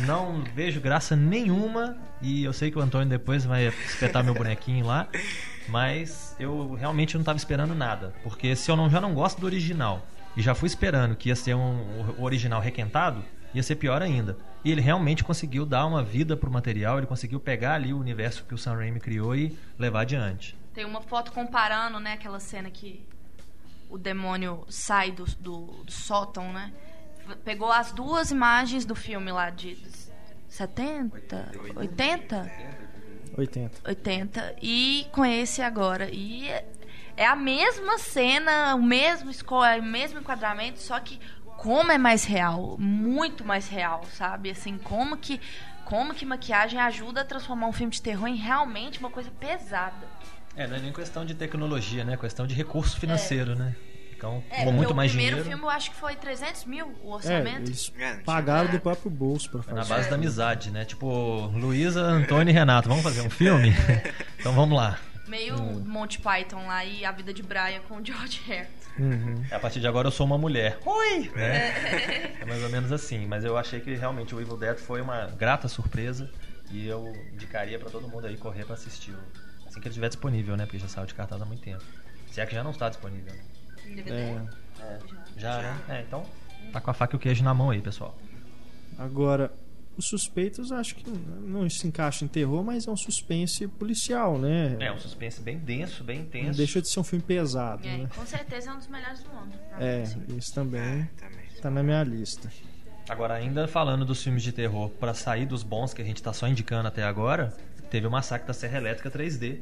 Não 0.06 0.44
vejo 0.54 0.80
graça 0.80 1.16
nenhuma. 1.16 1.98
E 2.22 2.44
eu 2.44 2.54
sei 2.54 2.70
que 2.70 2.78
o 2.78 2.82
Antônio 2.82 3.10
depois 3.10 3.44
vai 3.44 3.66
espetar 3.70 4.24
meu 4.24 4.36
bonequinho 4.36 4.86
lá. 4.86 5.08
Mas 5.68 6.36
eu 6.40 6.74
realmente 6.76 7.14
não 7.16 7.22
estava 7.22 7.38
esperando 7.38 7.74
nada. 7.74 8.14
Porque 8.24 8.56
se 8.56 8.70
eu 8.70 8.76
não, 8.76 8.90
já 8.90 9.00
não 9.02 9.14
gosto 9.14 9.40
do 9.40 9.46
original 9.46 10.06
e 10.36 10.42
já 10.42 10.54
fui 10.54 10.68
esperando 10.68 11.16
que 11.16 11.30
ia 11.30 11.36
ser 11.36 11.56
um, 11.56 12.14
o 12.18 12.24
original 12.24 12.62
requentado, 12.62 13.24
ia 13.54 13.64
ser 13.64 13.76
pior 13.76 14.02
ainda. 14.02 14.38
E 14.64 14.72
ele 14.72 14.82
realmente 14.82 15.24
conseguiu 15.24 15.66
dar 15.66 15.86
uma 15.86 16.02
vida 16.04 16.38
pro 16.38 16.50
material, 16.50 16.98
ele 16.98 17.08
conseguiu 17.08 17.40
pegar 17.40 17.74
ali 17.74 17.94
o 17.94 18.00
universo 18.00 18.46
que 18.46 18.54
o 18.54 18.58
Sam 18.58 18.76
Raimi 18.76 19.00
criou 19.00 19.36
e 19.36 19.58
levar 19.78 20.02
adiante. 20.02 20.56
Tem 20.74 20.86
uma 20.86 21.02
foto 21.02 21.32
comparando, 21.32 22.00
né, 22.00 22.14
aquela 22.14 22.40
cena 22.40 22.72
que 22.72 23.06
o 23.90 23.98
demônio 23.98 24.66
sai 24.70 25.12
do, 25.12 25.26
do, 25.40 25.84
do 25.84 25.92
sótão, 25.92 26.52
né? 26.54 26.74
Pegou 27.44 27.72
as 27.72 27.92
duas 27.92 28.32
imagens 28.32 28.86
do 28.86 28.96
filme 28.96 29.32
lá 29.32 29.50
de 29.50 29.78
70, 30.50 31.52
80, 31.76 32.52
80. 33.38 33.72
80 33.88 34.56
e 34.62 35.08
com 35.12 35.26
esse 35.26 35.62
agora. 35.62 36.10
E 36.12 36.48
é- 36.48 36.66
é 37.16 37.26
a 37.26 37.36
mesma 37.36 37.98
cena, 37.98 38.76
o 38.76 38.82
mesmo 38.82 39.32
é 39.66 39.80
o 39.80 39.84
mesmo 39.84 40.20
enquadramento, 40.20 40.80
só 40.80 41.00
que 41.00 41.20
como 41.64 41.92
é 41.92 41.98
mais 41.98 42.26
real, 42.26 42.76
muito 42.78 43.44
mais 43.46 43.68
real, 43.70 44.04
sabe? 44.18 44.50
Assim, 44.52 44.78
como 44.78 45.16
que 45.18 45.40
como 45.86 46.14
que 46.14 46.26
maquiagem 46.26 46.80
ajuda 46.80 47.22
a 47.22 47.26
transformar 47.26 47.68
um 47.68 47.74
filme 47.74 47.92
de 47.92 48.02
terror 48.02 48.28
em 48.28 48.36
realmente 48.36 49.00
uma 49.00 49.10
coisa 49.10 49.30
pesada. 49.32 50.08
É, 50.56 50.68
não 50.68 50.76
é 50.78 50.80
nem 50.80 50.94
questão 50.94 51.26
de 51.26 51.34
tecnologia, 51.34 52.04
né? 52.06 52.14
É 52.14 52.18
questão 52.18 52.46
de 52.48 52.54
recurso 52.54 53.00
financeiro, 53.00 53.56
né? 53.56 53.76
Então, 54.16 54.42
É, 54.50 54.58
com 54.58 54.64
porque 54.64 54.72
muito 54.78 54.92
o 54.92 54.96
mais 54.96 55.12
primeiro 55.12 55.36
dinheiro. 55.38 55.50
filme 55.58 55.64
eu 55.66 55.70
acho 55.78 55.90
que 55.92 55.98
foi 55.98 56.16
300 56.16 56.64
mil 56.66 56.88
o 57.04 57.12
É, 57.12 57.16
orçamento. 57.16 57.62
eles 57.64 57.92
É, 58.00 58.14
não 58.16 58.24
pagaram 58.24 58.70
do 58.72 58.80
próprio 58.80 59.12
bolso 59.12 59.50
pra 59.50 59.60
É 59.60 59.64
fazer. 59.64 59.76
na 59.76 59.86
base 59.86 60.10
da 60.10 60.16
amizade, 60.16 60.72
né? 60.72 60.86
Tipo, 60.86 61.48
Luísa, 61.54 62.02
Antônio 62.02 62.50
e 62.52 62.54
Renato, 62.54 62.88
vamos 62.88 63.04
fazer 63.04 63.22
um 63.22 63.30
filme? 63.30 63.74
então 64.40 64.54
vamos 64.54 64.78
lá. 64.78 64.98
Meio 65.28 65.56
Hum. 65.56 65.84
Monty 65.86 66.20
Python 66.20 66.66
lá 66.68 66.86
e 66.86 67.04
A 67.04 67.12
Vida 67.12 67.34
de 67.34 67.42
Brian 67.44 67.82
com 67.90 67.98
o 67.98 68.06
George 68.06 68.40
Hare. 68.50 68.68
Uhum. 68.98 69.44
A 69.50 69.60
partir 69.60 69.80
de 69.80 69.88
agora 69.88 70.08
eu 70.08 70.12
sou 70.12 70.26
uma 70.26 70.38
mulher. 70.38 70.78
Oi! 70.86 71.32
Né? 71.36 72.34
É 72.42 72.46
mais 72.46 72.62
ou 72.62 72.70
menos 72.70 72.92
assim. 72.92 73.26
Mas 73.26 73.44
eu 73.46 73.58
achei 73.58 73.80
que 73.80 73.96
realmente 73.96 74.36
o 74.36 74.42
Evil 74.42 74.58
Dead 74.58 74.78
foi 74.78 75.02
uma 75.02 75.28
grata 75.28 75.68
surpresa. 75.68 76.30
E 76.70 76.88
eu 76.88 77.14
indicaria 77.32 77.80
pra 77.80 77.90
todo 77.90 78.08
mundo 78.08 78.28
aí 78.28 78.36
correr 78.38 78.66
pra 78.66 78.74
assistir. 78.74 79.16
Assim 79.66 79.80
que 79.80 79.88
ele 79.88 79.90
estiver 79.90 80.10
disponível, 80.10 80.58
né? 80.58 80.66
Porque 80.66 80.80
já 80.80 80.88
saiu 80.88 81.06
de 81.08 81.14
cartaz 81.14 81.42
há 81.42 81.46
muito 81.46 81.62
tempo. 81.62 81.84
Se 82.30 82.42
é 82.42 82.46
que 82.46 82.54
já 82.54 82.64
não 82.64 82.72
está 82.72 82.90
disponível. 82.90 83.34
né? 83.34 84.50
É. 84.80 84.84
É, 84.84 85.00
já, 85.38 85.62
né? 85.62 85.78
É, 85.90 86.02
então 86.02 86.26
tá 86.72 86.82
com 86.82 86.90
a 86.92 86.94
faca 86.94 87.16
e 87.16 87.18
o 87.18 87.20
queijo 87.20 87.44
na 87.44 87.54
mão 87.54 87.70
aí, 87.70 87.82
pessoal. 87.82 88.18
Agora, 88.98 89.52
os 89.98 90.06
suspeitos 90.08 90.72
acho 90.72 90.96
que 90.96 91.04
não 91.10 91.70
se 91.70 91.86
encaixa 91.88 92.26
em 92.26 92.28
terror, 92.28 92.64
mas 92.64 92.88
é 92.88 92.92
um 92.92 92.96
suspense 92.98 93.68
policial, 93.68 94.38
né? 94.40 94.76
É 94.80 94.92
um 94.92 94.98
suspense 94.98 95.42
bem 95.42 95.58
denso, 95.58 96.04
bem 96.04 96.18
Não 96.20 96.26
intenso. 96.26 96.58
deixa 96.58 96.82
de 96.82 96.90
ser 96.90 97.00
um 97.00 97.04
filme 97.04 97.24
pesado, 97.24 97.88
É, 97.88 97.98
né? 97.98 98.10
com 98.16 98.26
certeza 98.26 98.70
é 98.70 98.74
um 98.74 98.78
dos 98.78 98.88
melhores 98.88 99.22
do 99.24 99.30
mundo. 99.30 99.54
É, 99.80 100.02
assim. 100.02 100.24
isso 100.38 100.54
também 100.54 100.82
É, 100.82 101.08
também. 101.18 101.46
tá 101.62 101.70
na 101.70 101.84
minha 101.84 102.04
lista. 102.04 102.50
Agora, 103.10 103.34
ainda 103.36 103.68
falando 103.68 104.06
dos 104.06 104.24
filmes 104.24 104.42
de 104.44 104.52
terror, 104.52 104.90
pra 104.90 105.14
sair 105.14 105.46
dos 105.46 105.62
bons 105.62 105.94
que 105.94 106.02
a 106.02 106.06
gente 106.06 106.24
tá 106.24 106.32
só 106.32 106.48
indicando 106.48 106.88
até 106.88 107.04
agora, 107.04 107.54
teve 107.90 108.08
o 108.08 108.12
Massacre 108.12 108.48
da 108.48 108.54
Serra 108.54 108.78
Elétrica 108.78 109.12
3D. 109.12 109.60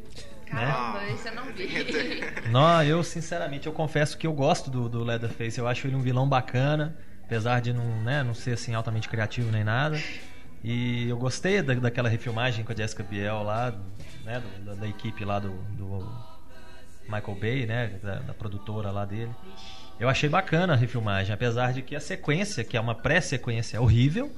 Né? 0.53 0.65
Caramba, 0.65 1.05
esse 1.11 1.27
eu 1.29 1.35
não 1.35 1.45
vi. 1.45 1.69
Não, 2.51 2.83
eu 2.83 3.03
sinceramente 3.03 3.67
eu 3.67 3.73
confesso 3.73 4.17
que 4.17 4.27
eu 4.27 4.33
gosto 4.33 4.69
do, 4.69 4.87
do 4.89 5.01
Leatherface. 5.03 5.57
Eu 5.57 5.65
acho 5.67 5.87
ele 5.87 5.95
um 5.95 6.01
vilão 6.01 6.27
bacana, 6.27 6.95
apesar 7.31 7.61
de 7.61 7.71
não, 7.71 7.85
né, 8.03 8.21
não 8.23 8.33
ser 8.33 8.51
assim 8.51 8.75
altamente 8.75 9.07
criativo 9.07 9.49
nem 9.49 9.63
nada. 9.63 9.97
E 10.61 11.07
eu 11.07 11.17
gostei 11.17 11.61
da, 11.61 11.73
daquela 11.75 12.09
refilmagem 12.09 12.65
com 12.65 12.73
a 12.73 12.75
Jessica 12.75 13.03
Biel 13.03 13.41
lá, 13.41 13.73
né, 14.25 14.43
da, 14.65 14.73
da 14.73 14.85
equipe 14.85 15.23
lá 15.23 15.39
do, 15.39 15.51
do 15.71 16.05
Michael 17.03 17.37
Bay, 17.39 17.65
né? 17.65 17.99
Da, 18.03 18.15
da 18.15 18.33
produtora 18.33 18.91
lá 18.91 19.05
dele. 19.05 19.31
Eu 19.97 20.09
achei 20.09 20.27
bacana 20.27 20.73
a 20.73 20.75
refilmagem, 20.75 21.33
apesar 21.33 21.71
de 21.71 21.81
que 21.81 21.95
a 21.95 22.01
sequência, 22.01 22.65
que 22.65 22.75
é 22.75 22.81
uma 22.81 22.95
pré-sequência, 22.95 23.77
é 23.77 23.79
horrível. 23.79 24.29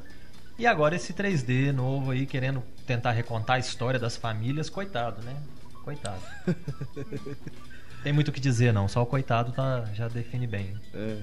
E 0.59 0.67
agora 0.67 0.95
esse 0.95 1.13
3D 1.13 1.71
novo 1.71 2.11
aí, 2.11 2.27
querendo 2.27 2.61
tentar 2.85 3.11
recontar 3.13 3.55
a 3.55 3.59
história 3.59 3.99
das 3.99 4.15
famílias, 4.15 4.69
coitado, 4.69 5.19
né? 5.23 5.35
Coitado. 5.83 6.21
Tem 8.03 8.13
muito 8.13 8.27
o 8.27 8.31
que 8.31 8.39
dizer, 8.39 8.71
não. 8.71 8.87
Só 8.87 9.01
o 9.01 9.05
coitado 9.07 9.51
tá, 9.51 9.85
já 9.95 10.07
define 10.07 10.45
bem. 10.45 10.77
É. 10.93 11.17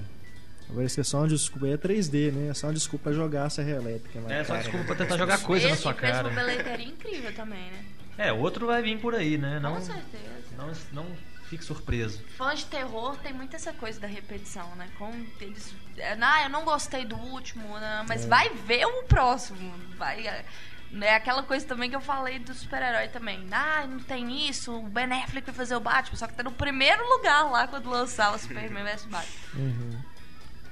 Agora 0.71 0.85
isso 0.85 0.99
é 0.99 1.03
só 1.03 1.17
uma 1.19 1.27
desculpa. 1.27 1.67
É 1.67 1.77
3D, 1.77 2.31
né? 2.31 2.49
É 2.49 2.53
só 2.53 2.67
uma 2.67 2.73
desculpa 2.73 3.03
pra 3.05 3.13
jogar 3.13 3.45
a 3.45 3.49
serra 3.49 3.71
elétrica. 3.71 4.19
na 4.21 4.33
É, 4.33 4.43
só 4.43 4.53
cara. 4.53 4.63
desculpa 4.63 4.85
pra 4.85 4.95
tentar 4.95 5.17
jogar 5.17 5.37
coisa 5.39 5.67
na 5.67 5.73
Esse 5.73 5.81
sua 5.83 5.93
cara. 5.93 6.29
uma 6.29 6.41
bilheteria 6.43 6.85
incrível 6.87 7.33
também, 7.35 7.71
né? 7.71 7.85
É, 8.17 8.31
outro 8.31 8.67
vai 8.67 8.81
vir 8.81 8.99
por 8.99 9.13
aí, 9.15 9.37
né? 9.37 9.59
Não, 9.59 9.75
Com 9.75 9.81
certeza. 9.81 10.41
não, 10.57 10.71
não 10.93 11.05
fique 11.49 11.63
surpreso. 11.65 12.21
Fãs 12.37 12.59
de 12.59 12.65
terror 12.65 13.17
tem 13.17 13.33
muito 13.33 13.55
essa 13.55 13.73
coisa 13.73 13.99
da 13.99 14.07
repetição, 14.07 14.73
né? 14.75 14.87
Com 14.97 15.11
eles. 15.41 15.73
é, 15.97 16.17
Ah, 16.21 16.43
eu 16.43 16.49
não 16.49 16.63
gostei 16.63 17.03
do 17.05 17.17
último, 17.17 17.77
né? 17.77 18.05
mas 18.07 18.25
vai 18.25 18.49
ver 18.49 18.85
o 18.85 19.03
próximo. 19.03 19.73
Vai. 19.97 20.25
é, 20.27 20.45
É 21.01 21.15
aquela 21.15 21.41
coisa 21.43 21.65
também 21.65 21.89
que 21.89 21.95
eu 21.95 22.01
falei 22.01 22.37
do 22.39 22.53
super-herói 22.53 23.07
também. 23.09 23.45
Ah, 23.51 23.85
não 23.87 23.99
tem 23.99 24.47
isso, 24.49 24.73
o 24.77 24.83
Ben 24.83 25.05
Affleck 25.11 25.45
vai 25.47 25.55
fazer 25.55 25.75
o 25.75 25.79
Batman, 25.79 26.17
só 26.17 26.27
que 26.27 26.33
tá 26.33 26.43
no 26.43 26.51
primeiro 26.51 27.01
lugar 27.07 27.43
lá 27.49 27.65
quando 27.67 27.89
lançar 27.89 28.33
o 28.35 28.37
Superman 28.39 28.83
vs 28.83 29.05
Batman. 29.05 29.23
Uhum. 29.55 29.99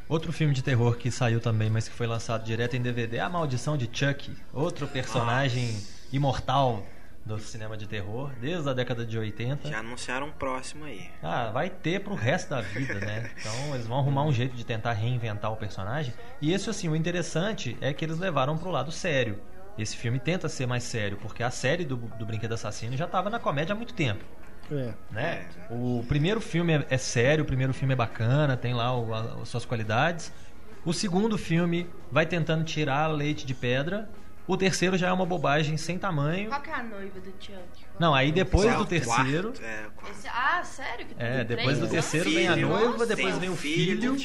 Outro 0.10 0.34
filme 0.34 0.56
de 0.56 0.64
terror 0.64 0.98
que 0.98 1.12
saiu 1.12 1.40
também, 1.40 1.70
mas 1.70 1.88
que 1.88 1.94
foi 1.94 2.08
lançado 2.08 2.44
direto 2.44 2.76
em 2.76 2.82
DVD, 2.82 3.18
é 3.18 3.20
A 3.20 3.30
Maldição 3.30 3.78
de 3.78 3.88
Chuck. 3.94 4.36
Outro 4.52 4.88
personagem 4.88 5.80
imortal 6.12 6.84
do 7.24 7.38
cinema 7.38 7.78
de 7.78 7.88
terror, 7.88 8.32
desde 8.42 8.68
a 8.68 8.74
década 8.74 9.06
de 9.06 9.20
80. 9.20 9.70
Já 9.70 9.78
anunciaram 9.82 10.26
um 10.26 10.32
próximo 10.32 10.86
aí. 10.86 11.12
Ah, 11.22 11.52
vai 11.52 11.70
ter 11.70 12.00
pro 12.00 12.16
resto 12.16 12.50
da 12.50 12.60
vida, 12.60 12.96
né? 12.96 13.30
Então 13.40 13.76
eles 13.76 13.86
vão 13.86 14.00
arrumar 14.00 14.24
um 14.24 14.34
jeito 14.34 14.56
de 14.56 14.66
tentar 14.66 14.94
reinventar 14.94 15.54
o 15.54 15.56
personagem. 15.56 16.12
E 16.42 16.52
esse, 16.52 16.72
assim, 16.72 16.90
o 16.90 16.96
interessante 16.96 17.78
é 17.80 17.94
que 17.94 18.04
eles 18.04 18.18
levaram 18.18 18.58
pro 18.58 18.72
lado 18.72 18.92
sério. 18.92 19.40
Esse 19.78 19.96
filme 19.96 20.20
tenta 20.20 20.50
ser 20.50 20.66
mais 20.66 20.84
sério, 20.86 21.20
porque 21.22 21.44
a 21.44 21.52
série 21.52 21.86
do, 21.86 21.96
do 21.96 22.26
Brinquedo 22.26 22.54
Assassino 22.54 22.98
já 22.98 23.06
tava 23.06 23.30
na 23.30 23.38
comédia 23.38 23.74
há 23.74 23.76
muito 23.76 23.94
tempo. 23.94 24.26
É. 24.72 24.94
né? 25.12 25.46
O 25.70 26.04
primeiro 26.08 26.40
filme 26.40 26.74
é, 26.74 26.86
é 26.90 26.98
sério, 26.98 27.44
o 27.44 27.48
primeiro 27.48 27.74
filme 27.74 27.94
é 27.94 27.98
bacana, 27.98 28.56
tem 28.58 28.74
lá 28.74 28.96
o- 28.98 29.14
a- 29.14 29.38
as 29.42 29.50
suas 29.50 29.66
qualidades. 29.66 30.32
O 30.86 30.94
segundo 30.94 31.38
filme 31.38 31.88
vai 32.12 32.26
tentando 32.26 32.64
tirar 32.64 33.08
leite 33.08 33.46
de 33.46 33.54
pedra. 33.54 34.10
O 34.50 34.58
terceiro 34.58 34.98
já 34.98 35.10
é 35.10 35.12
uma 35.14 35.28
bobagem 35.28 35.78
sem 35.78 36.00
tamanho. 36.00 36.50
Qual 36.50 36.60
que 36.62 36.70
é 36.72 36.74
a 36.74 36.82
noiva 36.84 37.20
do 37.20 37.32
Chuck? 37.40 37.60
Não, 38.00 38.16
aí 38.16 38.32
depois 38.32 38.66
é 38.68 38.74
do 38.76 38.82
o 38.82 38.86
terceiro. 38.86 39.50
quarto, 39.54 39.62
é, 39.64 39.86
o 39.88 39.92
quarto. 39.92 40.18
Esse- 40.18 40.28
Ah, 40.28 40.64
sério? 40.64 41.06
Que 41.06 41.14
É, 41.20 41.44
depois 41.44 41.66
três 41.66 41.80
do 41.80 41.88
terceiro 41.88 42.30
vem 42.32 42.48
a 42.48 42.56
noiva, 42.56 43.06
depois 43.06 43.38
vem 43.38 43.50
o 43.50 43.54
um 43.54 43.56
filho. 43.56 44.02
filho. 44.02 44.14
O 44.16 44.18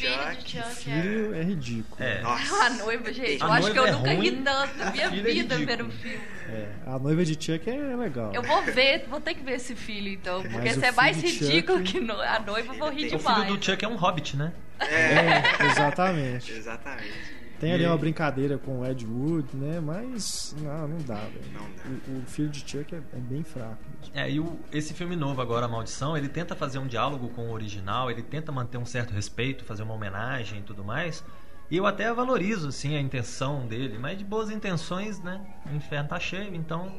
filho 0.74 1.34
é. 1.34 1.40
É 1.40 1.42
ridículo. 1.42 2.02
É. 2.02 2.22
Nossa. 2.22 2.54
A 2.64 2.70
noiva, 2.70 3.12
gente. 3.12 3.42
A 3.42 3.46
eu 3.46 3.52
acho 3.52 3.70
que 3.72 3.78
eu 3.78 3.86
é 3.86 3.92
nunca 3.92 4.10
ri 4.12 4.16
ruim, 4.16 4.42
tanto 4.42 4.78
na 4.78 4.90
minha 4.92 5.04
é 5.06 5.10
vida 5.10 5.58
vendo 5.58 5.86
o 5.88 5.90
filme. 5.90 6.20
É. 6.48 6.68
A 6.86 6.98
noiva 6.98 7.22
de 7.24 7.34
Chuck 7.34 7.68
é 7.68 7.96
legal. 7.96 8.32
Eu 8.32 8.42
vou 8.42 8.62
ver, 8.62 9.06
vou 9.10 9.20
ter 9.20 9.34
que 9.34 9.42
ver 9.42 9.56
esse 9.56 9.74
filho 9.74 10.08
então. 10.08 10.42
Porque 10.42 10.70
se 10.72 10.84
é 10.86 10.92
mais 10.92 11.20
ridículo 11.20 11.78
Chuck- 11.80 11.92
que 11.92 12.00
no- 12.00 12.18
a 12.18 12.38
noiva, 12.38 12.72
eu 12.74 12.78
vou 12.78 12.88
rir 12.90 13.12
O 13.12 13.16
O 13.16 13.18
demais. 13.18 13.44
filho 13.44 13.56
do 13.58 13.62
Chuck 13.64 13.84
é 13.84 13.88
um 13.88 13.96
hobbit, 13.96 14.36
né? 14.38 14.52
É, 14.80 15.64
exatamente. 15.66 16.50
Exatamente. 16.52 17.33
Tem 17.64 17.72
ali 17.72 17.86
uma 17.86 17.96
brincadeira 17.96 18.58
com 18.58 18.80
o 18.80 18.86
Ed 18.86 19.06
Wood, 19.06 19.56
né? 19.56 19.80
Mas 19.80 20.54
não, 20.60 20.88
não 20.88 20.98
dá, 20.98 21.14
velho. 21.14 21.44
Não 21.52 21.62
dá. 21.62 22.10
O, 22.12 22.18
o 22.18 22.22
filho 22.26 22.48
de 22.48 22.60
Chuck 22.60 22.94
é, 22.94 22.98
é 22.98 23.18
bem 23.18 23.42
fraco. 23.42 23.78
mesmo. 24.00 24.14
É, 24.14 24.30
e 24.30 24.38
o- 24.38 24.58
esse 24.72 24.92
filme 24.92 25.16
novo 25.16 25.40
agora, 25.40 25.66
A 25.66 25.68
Maldição, 25.68 26.16
ele 26.16 26.28
tenta 26.28 26.54
fazer 26.54 26.78
um 26.78 26.86
diálogo 26.86 27.28
com 27.30 27.48
o 27.48 27.52
original, 27.52 28.10
ele 28.10 28.22
tenta 28.22 28.52
manter 28.52 28.76
um 28.78 28.84
certo 28.84 29.12
respeito, 29.12 29.64
fazer 29.64 29.82
uma 29.82 29.94
homenagem 29.94 30.60
e 30.60 30.62
tudo 30.62 30.84
mais. 30.84 31.24
E 31.70 31.76
eu 31.78 31.86
até 31.86 32.12
valorizo, 32.12 32.68
assim, 32.68 32.94
a 32.96 33.00
intenção 33.00 33.66
dele, 33.66 33.98
mas 33.98 34.18
de 34.18 34.24
boas 34.24 34.50
intenções, 34.50 35.18
né? 35.20 35.40
O 35.72 35.74
inferno 35.74 36.08
tá 36.10 36.20
cheio, 36.20 36.54
então 36.54 36.92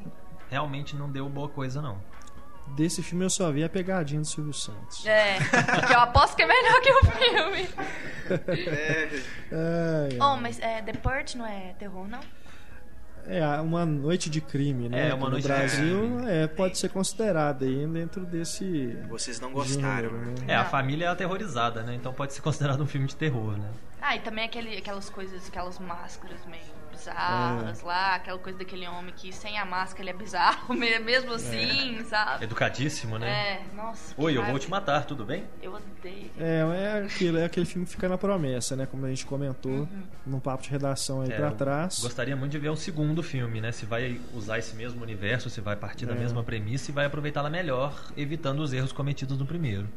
realmente 0.50 0.96
não 0.96 1.10
deu 1.12 1.30
boa 1.30 1.48
coisa, 1.48 1.82
não. 1.82 2.00
Desse 2.76 3.02
filme 3.02 3.24
eu 3.24 3.30
só 3.30 3.52
vi 3.52 3.64
a 3.64 3.70
pegadinha 3.70 4.20
do 4.22 4.28
Silvio 4.28 4.54
Santos. 4.54 5.06
É, 5.06 5.38
que 5.88 5.94
eu 5.94 6.00
aposto 6.00 6.36
que 6.36 6.42
é 6.42 6.46
melhor 6.46 6.82
que 6.82 6.92
o 6.92 7.06
filme. 7.06 7.70
É, 8.48 9.10
É, 9.52 10.10
Oh, 10.22 10.36
mas 10.38 10.60
é, 10.60 10.82
The 10.82 10.94
Purge 10.94 11.38
não 11.38 11.46
é 11.46 11.74
terror, 11.78 12.08
não? 12.08 12.20
é 13.28 13.44
uma 13.60 13.86
noite 13.86 14.30
de 14.30 14.40
crime, 14.40 14.88
né? 14.88 15.10
É, 15.10 15.14
Uma 15.14 15.30
Noite 15.32 15.44
de 15.44 15.50
no 15.50 15.56
Brasil 15.56 16.00
Crime. 16.00 16.30
é, 16.30 16.48
pode 16.48 16.78
ser 16.78 16.90
considerada 16.90 17.66
aí 17.66 17.88
dentro 17.88 18.24
desse. 18.24 18.96
vocês 19.10 19.40
não 19.40 19.52
gostaram. 19.52 20.10
gênero, 20.10 20.18
né? 20.18 20.36
É, 20.48 20.56
a 20.56 20.66
família 20.66 21.06
é 21.06 21.08
aterrorizada, 21.08 21.82
né? 21.82 21.96
Então 21.96 22.14
pode 22.14 22.34
ser 22.34 22.42
considerado 22.42 22.82
um 22.84 22.86
filme 22.88 23.08
de 23.08 23.16
terror, 23.16 23.58
né? 23.58 23.70
Ah, 24.08 24.16
e 24.16 24.20
também 24.20 24.46
aquele, 24.46 24.78
aquelas 24.78 25.10
coisas, 25.10 25.48
aquelas 25.48 25.80
máscaras 25.80 26.46
meio 26.46 26.62
bizarras 26.92 27.82
É. 27.82 27.86
lá, 27.86 28.16
aquela 28.16 28.38
coisa 28.40 28.58
daquele 28.60 28.88
homem 28.88 29.14
que 29.16 29.34
sem 29.34 29.58
a 29.58 29.66
máscara 29.66 30.04
ele 30.04 30.10
é 30.12 30.14
bizarro, 30.14 30.74
me- 30.78 31.00
mesmo 31.00 31.34
assim, 31.34 32.04
sabe? 32.06 32.44
Educadíssimo, 32.46 33.18
né? 33.18 33.28
É, 33.28 33.76
nossa. 33.76 34.14
Oi, 34.18 34.38
eu 34.38 34.46
vou 34.46 34.60
te 34.60 34.70
matar, 34.70 35.06
tudo 35.06 35.26
bem? 35.26 35.44
Eu 35.62 35.74
odeio. 35.74 36.30
É, 36.40 36.62
é, 37.02 37.04
aquilo, 37.06 37.38
é 37.40 37.46
aquele 37.46 37.66
filme 37.66 37.86
que 37.86 37.92
fica 37.94 38.08
na 38.08 38.18
promessa, 38.18 38.76
né? 38.76 38.86
Como 38.86 39.06
a 39.06 39.10
gente 39.10 39.26
comentou 39.26 39.72
Uhum. 39.72 40.04
num 40.26 40.40
papo 40.40 40.62
de 40.64 40.70
redação 40.70 41.22
aí 41.22 41.32
É, 41.32 41.36
pra 41.36 41.52
trás. 41.52 42.00
Gostaria 42.00 42.36
muito 42.36 42.52
de 42.52 42.60
ver 42.60 42.70
um 42.70 42.76
segundo 42.76 43.22
filme, 43.24 43.60
né? 43.60 43.72
Se 43.72 43.86
vai 43.88 44.22
usar 44.34 44.60
esse 44.60 44.76
mesmo 44.76 45.02
universo, 45.02 45.50
se 45.50 45.60
vai 45.62 45.76
partir 45.76 46.06
da 46.06 46.14
É. 46.14 46.18
mesma 46.20 46.44
premissa 46.44 46.92
e 46.92 46.94
vai 46.94 47.06
aproveitá-la 47.08 47.50
melhor, 47.50 47.94
evitando 48.16 48.60
os 48.60 48.72
erros 48.72 48.92
cometidos 48.92 49.38
no 49.40 49.46
primeiro. 49.48 49.90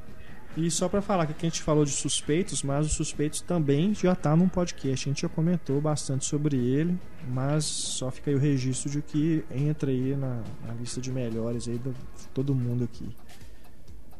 E 0.60 0.72
só 0.72 0.88
pra 0.88 1.00
falar 1.00 1.24
que 1.26 1.46
a 1.46 1.48
gente 1.48 1.62
falou 1.62 1.84
de 1.84 1.92
suspeitos, 1.92 2.64
mas 2.64 2.84
os 2.84 2.92
suspeitos 2.94 3.40
também 3.40 3.94
já 3.94 4.12
tá 4.16 4.34
num 4.34 4.48
podcast. 4.48 5.08
A 5.08 5.12
gente 5.12 5.22
já 5.22 5.28
comentou 5.28 5.80
bastante 5.80 6.24
sobre 6.24 6.56
ele, 6.56 6.98
mas 7.28 7.64
só 7.64 8.10
fica 8.10 8.32
aí 8.32 8.34
o 8.34 8.40
registro 8.40 8.90
de 8.90 9.00
que 9.00 9.44
entra 9.52 9.88
aí 9.88 10.16
na, 10.16 10.42
na 10.66 10.74
lista 10.74 11.00
de 11.00 11.12
melhores 11.12 11.68
aí 11.68 11.78
de 11.78 11.94
todo 12.34 12.56
mundo 12.56 12.82
aqui. 12.82 13.08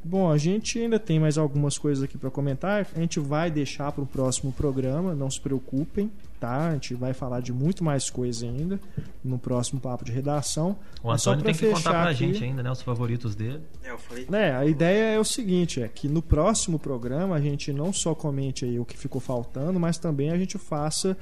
Bom, 0.08 0.30
a 0.30 0.38
gente 0.38 0.78
ainda 0.78 0.98
tem 0.98 1.20
mais 1.20 1.36
algumas 1.36 1.76
coisas 1.76 2.02
aqui 2.02 2.16
para 2.16 2.30
comentar. 2.30 2.86
A 2.96 2.98
gente 3.00 3.20
vai 3.20 3.50
deixar 3.50 3.92
para 3.92 4.02
o 4.02 4.06
próximo 4.06 4.50
programa, 4.52 5.14
não 5.14 5.30
se 5.30 5.38
preocupem, 5.38 6.10
tá? 6.40 6.68
A 6.68 6.72
gente 6.72 6.94
vai 6.94 7.12
falar 7.12 7.40
de 7.40 7.52
muito 7.52 7.84
mais 7.84 8.08
coisa 8.08 8.46
ainda 8.46 8.80
no 9.22 9.38
próximo 9.38 9.78
papo 9.78 10.06
de 10.06 10.10
redação. 10.12 10.76
O 11.02 11.10
Antônio 11.10 11.44
tem 11.44 11.52
que 11.52 11.60
contar 11.66 11.76
fechar 11.76 11.90
pra 11.90 12.10
aqui- 12.10 12.18
gente 12.20 12.42
ainda, 12.42 12.62
né? 12.62 12.70
Os 12.72 12.80
favoritos 12.80 13.34
dele. 13.34 13.60
É, 13.84 13.90
eu 13.90 13.98
falei. 13.98 14.26
né, 14.30 14.56
a 14.56 14.64
ideia 14.64 15.14
é 15.14 15.18
o 15.20 15.24
seguinte, 15.24 15.82
é 15.82 15.88
que 15.88 16.08
no 16.08 16.22
próximo 16.22 16.78
programa 16.78 17.36
a 17.36 17.40
gente 17.40 17.70
não 17.70 17.92
só 17.92 18.14
comente 18.14 18.64
aí 18.64 18.80
o 18.80 18.86
que 18.86 18.96
ficou 18.96 19.20
faltando, 19.20 19.78
mas 19.78 19.98
também 19.98 20.30
a 20.30 20.38
gente 20.38 20.56
faça 20.56 21.14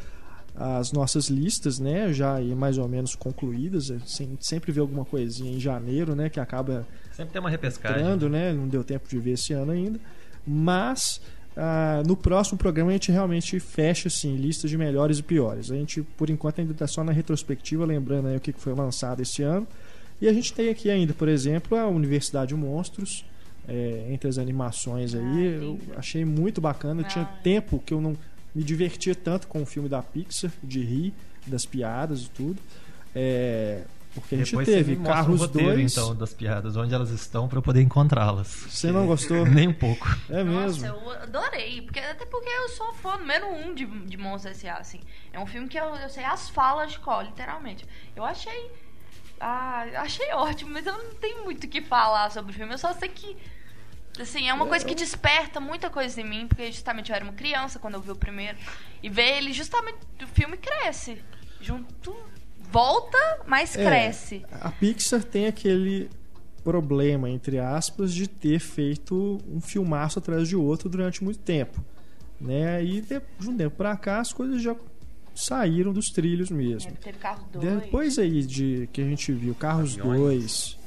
as 0.54 0.92
nossas 0.92 1.26
listas, 1.28 1.80
né, 1.80 2.12
já 2.12 2.34
aí 2.36 2.54
mais 2.54 2.78
ou 2.78 2.88
menos 2.88 3.14
concluídas, 3.16 3.90
a 3.90 3.98
gente 3.98 4.46
sempre 4.46 4.70
vê 4.70 4.80
alguma 4.80 5.04
coisinha 5.04 5.50
em 5.52 5.58
janeiro, 5.60 6.14
né, 6.14 6.30
que 6.30 6.38
acaba 6.40 6.86
Sempre 7.16 7.32
tem 7.32 7.40
uma 7.40 7.48
repescagem. 7.50 7.98
entrando, 8.00 8.28
né, 8.28 8.52
não 8.52 8.68
deu 8.68 8.84
tempo 8.84 9.08
de 9.08 9.18
ver 9.18 9.32
esse 9.32 9.52
ano 9.52 9.72
ainda, 9.72 9.98
mas 10.46 11.20
ah, 11.56 12.02
no 12.06 12.14
próximo 12.16 12.58
programa 12.58 12.90
a 12.90 12.92
gente 12.92 13.10
realmente 13.10 13.58
fecha 13.58 14.08
assim, 14.08 14.36
listas 14.36 14.70
de 14.70 14.76
melhores 14.76 15.18
e 15.18 15.22
piores. 15.22 15.70
A 15.70 15.74
gente 15.76 16.02
por 16.16 16.28
enquanto 16.28 16.60
ainda 16.60 16.72
está 16.72 16.86
só 16.86 17.02
na 17.02 17.12
retrospectiva, 17.12 17.84
lembrando 17.86 18.28
aí 18.28 18.36
o 18.36 18.40
que 18.40 18.52
foi 18.52 18.74
lançado 18.74 19.20
esse 19.22 19.42
ano. 19.42 19.66
E 20.20 20.28
a 20.28 20.32
gente 20.32 20.52
tem 20.52 20.68
aqui 20.70 20.90
ainda, 20.90 21.12
por 21.14 21.28
exemplo, 21.28 21.76
a 21.76 21.86
Universidade 21.88 22.54
Monstros, 22.54 23.24
é, 23.68 24.06
entre 24.10 24.28
as 24.28 24.38
animações 24.38 25.14
aí. 25.14 25.20
Ah, 25.22 25.62
eu 25.62 25.78
achei 25.96 26.24
muito 26.24 26.60
bacana. 26.60 27.02
Tinha 27.02 27.24
Ah. 27.24 27.40
tempo 27.42 27.82
que 27.84 27.92
eu 27.92 28.00
não 28.00 28.16
me 28.54 28.62
divertia 28.62 29.14
tanto 29.14 29.46
com 29.46 29.60
o 29.62 29.66
filme 29.66 29.88
da 29.88 30.02
Pixar, 30.02 30.50
de 30.62 30.80
rir 30.82 31.12
das 31.46 31.66
piadas 31.66 32.22
e 32.22 32.30
tudo. 32.30 32.56
É, 33.14 33.82
porque 34.20 34.34
a 34.34 34.38
gente 34.38 34.50
Depois 34.50 34.66
teve 34.66 34.96
Carros 34.96 35.40
roteiro, 35.40 35.74
2. 35.74 35.92
então, 35.92 36.14
das 36.14 36.32
piadas, 36.32 36.76
onde 36.76 36.94
elas 36.94 37.10
estão 37.10 37.46
pra 37.46 37.58
eu 37.58 37.62
poder 37.62 37.82
encontrá-las. 37.82 38.48
Você 38.48 38.90
não 38.90 39.06
gostou? 39.06 39.44
Nem 39.46 39.68
um 39.68 39.74
pouco. 39.74 40.08
É 40.30 40.42
Nossa, 40.42 40.80
mesmo. 40.80 40.86
eu 40.86 41.10
adorei. 41.10 41.82
Porque, 41.82 42.00
até 42.00 42.24
porque 42.24 42.48
eu 42.48 42.68
sou 42.70 42.92
fã 42.94 43.16
número 43.16 43.46
um 43.46 43.74
de, 43.74 43.84
de 43.84 44.16
Monstros 44.16 44.56
S.A., 44.56 44.78
assim. 44.78 45.00
É 45.32 45.38
um 45.38 45.46
filme 45.46 45.68
que 45.68 45.78
eu, 45.78 45.94
eu 45.96 46.08
sei 46.08 46.24
as 46.24 46.48
falas 46.48 46.92
de 46.92 46.98
cor, 46.98 47.24
literalmente. 47.24 47.84
Eu 48.14 48.24
achei... 48.24 48.70
Ah, 49.38 49.84
achei 49.96 50.32
ótimo, 50.32 50.72
mas 50.72 50.86
eu 50.86 50.96
não 50.96 51.14
tenho 51.14 51.44
muito 51.44 51.64
o 51.64 51.68
que 51.68 51.82
falar 51.82 52.30
sobre 52.30 52.52
o 52.52 52.54
filme. 52.54 52.72
Eu 52.72 52.78
só 52.78 52.92
sei 52.94 53.08
que... 53.08 53.36
Assim, 54.18 54.48
é 54.48 54.54
uma 54.54 54.66
coisa 54.66 54.82
que 54.82 54.94
desperta 54.94 55.60
muita 55.60 55.90
coisa 55.90 56.18
em 56.20 56.24
mim, 56.24 56.46
porque 56.48 56.72
justamente 56.72 57.10
eu 57.10 57.16
era 57.16 57.24
uma 57.24 57.34
criança 57.34 57.78
quando 57.78 57.94
eu 57.94 58.00
vi 58.00 58.10
o 58.10 58.16
primeiro. 58.16 58.56
E 59.02 59.10
ver 59.10 59.36
ele, 59.36 59.52
justamente, 59.52 59.98
o 60.22 60.26
filme 60.26 60.56
cresce. 60.56 61.22
Junto... 61.60 62.16
Volta, 62.70 63.18
mas 63.46 63.76
É, 63.76 63.84
cresce. 63.84 64.44
A 64.60 64.70
Pixar 64.70 65.22
tem 65.22 65.46
aquele 65.46 66.10
problema, 66.64 67.30
entre 67.30 67.58
aspas, 67.58 68.12
de 68.12 68.26
ter 68.26 68.58
feito 68.58 69.40
um 69.48 69.60
filmaço 69.60 70.18
atrás 70.18 70.48
de 70.48 70.56
outro 70.56 70.88
durante 70.88 71.22
muito 71.22 71.38
tempo. 71.38 71.82
Né? 72.40 72.84
E 72.84 73.00
de, 73.00 73.20
de 73.38 73.48
um 73.48 73.56
tempo 73.56 73.76
pra 73.76 73.96
cá 73.96 74.20
as 74.20 74.32
coisas 74.32 74.60
já 74.60 74.74
saíram 75.34 75.92
dos 75.92 76.10
trilhos 76.10 76.50
mesmo. 76.50 76.90
É, 76.90 76.94
teve 76.94 77.18
carro 77.18 77.44
2. 77.52 77.64
Depois 77.82 78.18
aí 78.18 78.42
de 78.42 78.88
que 78.92 79.00
a 79.00 79.04
gente 79.04 79.32
viu 79.32 79.54
Carros 79.54 79.98
Aviões. 79.98 80.18
2, 80.18 80.78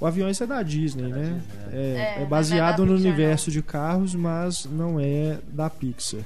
O 0.00 0.06
Aviões 0.06 0.40
é 0.40 0.46
da 0.46 0.62
Disney, 0.62 1.04
É 1.06 1.08
da 1.08 1.16
né? 1.16 1.42
Disney, 1.46 1.72
É, 1.72 1.76
É, 1.76 2.12
é 2.14 2.16
não 2.16 2.22
é 2.22 2.26
baseado 2.26 2.78
da 2.78 2.86
no 2.86 2.92
Pixar, 2.94 3.06
universo 3.12 3.50
de 3.50 3.62
carros, 3.62 4.14
mas 4.14 4.64
não 4.64 4.98
é 4.98 5.38
da 5.48 5.68
Pixar. 5.68 6.20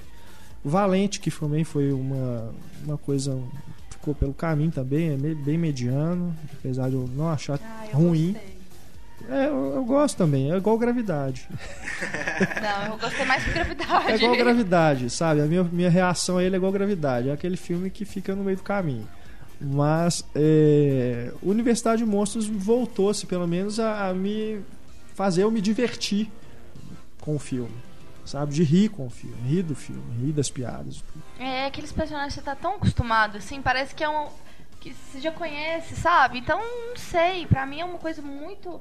O 0.64 0.68
Valente, 0.68 1.18
que 1.18 1.30
também 1.30 1.64
foi 1.64 1.92
uma, 1.92 2.54
uma 2.84 2.96
coisa. 2.96 3.36
Ficou 4.02 4.14
pelo 4.16 4.34
caminho 4.34 4.72
também, 4.72 5.12
é 5.12 5.16
bem 5.16 5.56
mediano, 5.56 6.34
apesar 6.58 6.88
de 6.90 6.96
eu 6.96 7.08
não 7.14 7.28
achar 7.30 7.56
Ah, 7.62 7.86
eu 7.92 7.98
ruim. 7.98 8.32
gostei. 8.32 8.52
É, 9.30 9.46
eu, 9.46 9.74
eu 9.76 9.84
gosto 9.84 10.16
também, 10.16 10.50
é 10.52 10.56
igual 10.56 10.76
gravidade. 10.76 11.46
Não, 12.60 12.92
eu 12.94 12.98
gostei 12.98 13.24
mais 13.24 13.44
que 13.44 13.52
gravidade. 13.52 14.10
É 14.10 14.16
igual 14.16 14.36
gravidade, 14.36 15.08
sabe? 15.10 15.40
A 15.40 15.44
minha, 15.44 15.62
minha 15.62 15.88
reação 15.88 16.38
a 16.38 16.42
ele 16.44 16.56
é 16.56 16.58
igual 16.58 16.72
gravidade. 16.72 17.28
É 17.28 17.32
aquele 17.32 17.56
filme 17.56 17.88
que 17.88 18.04
fica 18.04 18.34
no 18.34 18.42
meio 18.42 18.56
do 18.56 18.64
caminho. 18.64 19.06
Mas 19.60 20.24
é, 20.34 21.32
Universidade 21.40 22.02
de 22.02 22.10
Monstros 22.10 22.48
voltou-se, 22.48 23.24
pelo 23.26 23.46
menos, 23.46 23.78
a, 23.78 24.08
a 24.08 24.12
me 24.14 24.58
fazer 25.14 25.44
eu 25.44 25.52
me 25.52 25.60
divertir 25.60 26.28
com 27.20 27.36
o 27.36 27.38
filme. 27.38 27.70
Sabe? 28.24 28.52
De 28.54 28.62
rir 28.62 28.88
com 28.88 29.06
o 29.06 29.10
filme, 29.10 29.36
rir 29.48 29.62
do 29.62 29.74
filme, 29.74 30.24
rir 30.24 30.32
das 30.32 30.48
piadas. 30.50 31.04
É, 31.38 31.66
aqueles 31.66 31.92
personagens 31.92 32.34
que 32.34 32.40
você 32.40 32.44
tá 32.44 32.54
tão 32.54 32.76
acostumado, 32.76 33.36
assim, 33.38 33.60
parece 33.60 33.94
que 33.94 34.04
é 34.04 34.08
um. 34.08 34.28
que 34.80 34.94
você 34.94 35.20
já 35.20 35.32
conhece, 35.32 35.96
sabe? 35.96 36.38
Então, 36.38 36.58
não 36.88 36.96
sei, 36.96 37.46
pra 37.46 37.66
mim 37.66 37.80
é 37.80 37.84
uma 37.84 37.98
coisa 37.98 38.22
muito. 38.22 38.80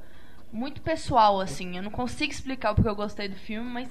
muito 0.54 0.82
pessoal, 0.82 1.42
assim. 1.42 1.78
Eu 1.78 1.84
não 1.84 1.92
consigo 1.92 2.32
explicar 2.32 2.72
o 2.72 2.76
porque 2.76 2.90
eu 2.90 2.96
gostei 2.96 3.28
do 3.28 3.36
filme, 3.36 3.70
mas 3.70 3.90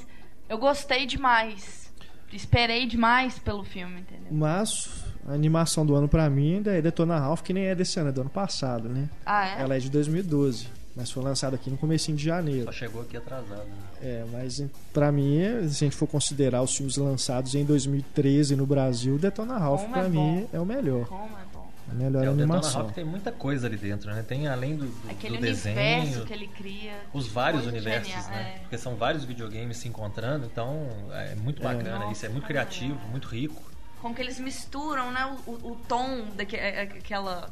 eu 0.49 0.59
gostei 0.59 1.05
demais. 1.07 1.91
Esperei 2.33 2.87
demais 2.87 3.39
pelo 3.41 3.65
filme, 3.65 4.01
entendeu? 4.03 4.29
Mas 4.31 5.05
a 5.27 5.33
animação 5.33 5.85
do 5.85 5.97
ano 5.97 6.09
pra 6.09 6.31
mim 6.31 6.57
ainda 6.57 6.73
é 6.73 6.81
Detona 6.81 7.19
Ralph, 7.19 7.43
que 7.43 7.53
nem 7.53 7.65
é 7.67 7.75
desse 7.75 7.99
ano, 7.99 8.11
é 8.11 8.13
do 8.13 8.21
ano 8.21 8.31
passado, 8.31 8.89
né? 8.89 9.09
Ah, 9.27 9.49
é? 9.49 9.63
Ela 9.63 9.77
é 9.77 9.79
de 9.81 9.91
2012, 9.91 10.69
mas 10.97 11.11
foi 11.11 11.23
lançada 11.23 11.57
aqui 11.57 11.71
no 11.71 11.77
comecinho 11.77 12.17
de 12.17 12.25
janeiro. 12.25 12.65
Só 12.67 12.73
chegou 12.73 13.03
aqui 13.03 13.17
atrasado. 13.17 13.65
né? 13.65 13.77
É, 14.03 14.25
mas 14.33 14.63
pra 14.93 15.11
mim, 15.13 15.39
se 15.69 15.85
a 15.85 15.87
gente 15.87 15.97
for 15.97 16.07
considerar 16.07 16.63
os 16.63 16.75
filmes 16.77 16.97
lançados 16.97 17.55
em 17.55 17.65
2013 17.65 18.57
no 18.57 18.67
Brasil, 18.67 19.19
Detona 19.19 19.57
Ralph 19.59 19.89
pra 19.89 20.05
é 20.05 20.09
mim 20.09 20.17
bom. 20.17 20.49
é 20.53 20.61
o 20.61 20.67
melhor. 20.67 21.07
Como 21.07 21.25
é 21.39 21.45
bom. 21.53 21.71
A 21.91 21.95
melhor 21.95 22.25
É, 22.25 22.31
o 22.31 22.33
Detona 22.35 22.43
animação. 22.55 22.81
Ralph 22.83 22.95
tem 22.95 23.05
muita 23.05 23.33
coisa 23.33 23.67
ali 23.67 23.77
dentro, 23.77 24.11
né? 24.13 24.23
Tem 24.27 24.47
além 24.49 24.77
do, 24.77 24.87
do, 24.87 25.11
Aquele 25.11 25.39
do 25.39 25.43
universo 25.43 25.65
desenho, 25.69 26.25
que 26.27 26.33
ele 26.33 26.49
cria. 26.49 26.93
os 27.13 27.27
vários 27.29 27.67
universos, 27.67 28.09
genial, 28.13 28.31
né? 28.31 28.55
é. 28.57 28.59
Porque 28.61 28.79
são 28.79 28.97
vários 28.97 29.25
videogames 29.25 29.77
se 29.77 29.89
encontrando, 29.89 30.47
então 30.47 30.89
é 31.13 31.35
muito 31.37 31.63
bacana 31.63 31.99
Nossa, 32.01 32.13
isso, 32.13 32.27
é 32.27 32.29
muito 32.29 32.45
é. 32.45 32.47
criativo, 32.49 32.99
muito 33.11 33.29
rico. 33.29 33.61
Como 34.01 34.15
que 34.15 34.23
eles 34.23 34.39
misturam, 34.41 35.11
né, 35.13 35.37
o, 35.47 35.51
o, 35.51 35.73
o 35.73 35.77
tom 35.89 36.25
daquela. 36.37 37.51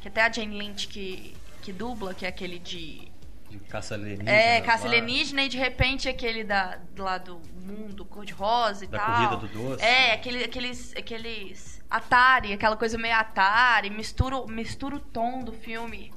Que 0.00 0.08
até 0.08 0.22
a 0.22 0.32
Jane 0.32 0.56
Lynch 0.58 0.88
que, 0.88 1.34
que 1.60 1.72
dubla, 1.72 2.14
que 2.14 2.24
é 2.24 2.28
aquele 2.28 2.58
de. 2.58 3.10
De 3.48 3.58
caça 3.58 3.94
alienígena. 3.94 4.30
É, 4.30 4.60
caça 4.60 4.86
alienígena 4.86 5.42
e 5.42 5.48
de 5.48 5.58
repente 5.58 6.08
aquele 6.08 6.44
da, 6.44 6.78
lá 6.96 7.18
do 7.18 7.40
mundo 7.66 8.04
cor-de-rosa 8.04 8.84
e 8.84 8.88
Da 8.88 8.98
tal. 8.98 9.14
corrida 9.14 9.36
do 9.36 9.48
doce. 9.48 9.84
É, 9.84 10.12
aquele, 10.12 10.44
aqueles, 10.44 10.94
aqueles 10.96 11.82
Atari, 11.90 12.52
aquela 12.52 12.76
coisa 12.76 12.96
meio 12.96 13.16
Atari, 13.16 13.90
mistura, 13.90 14.46
mistura 14.46 14.96
o 14.96 15.00
tom 15.00 15.42
do 15.42 15.52
filme. 15.52 16.12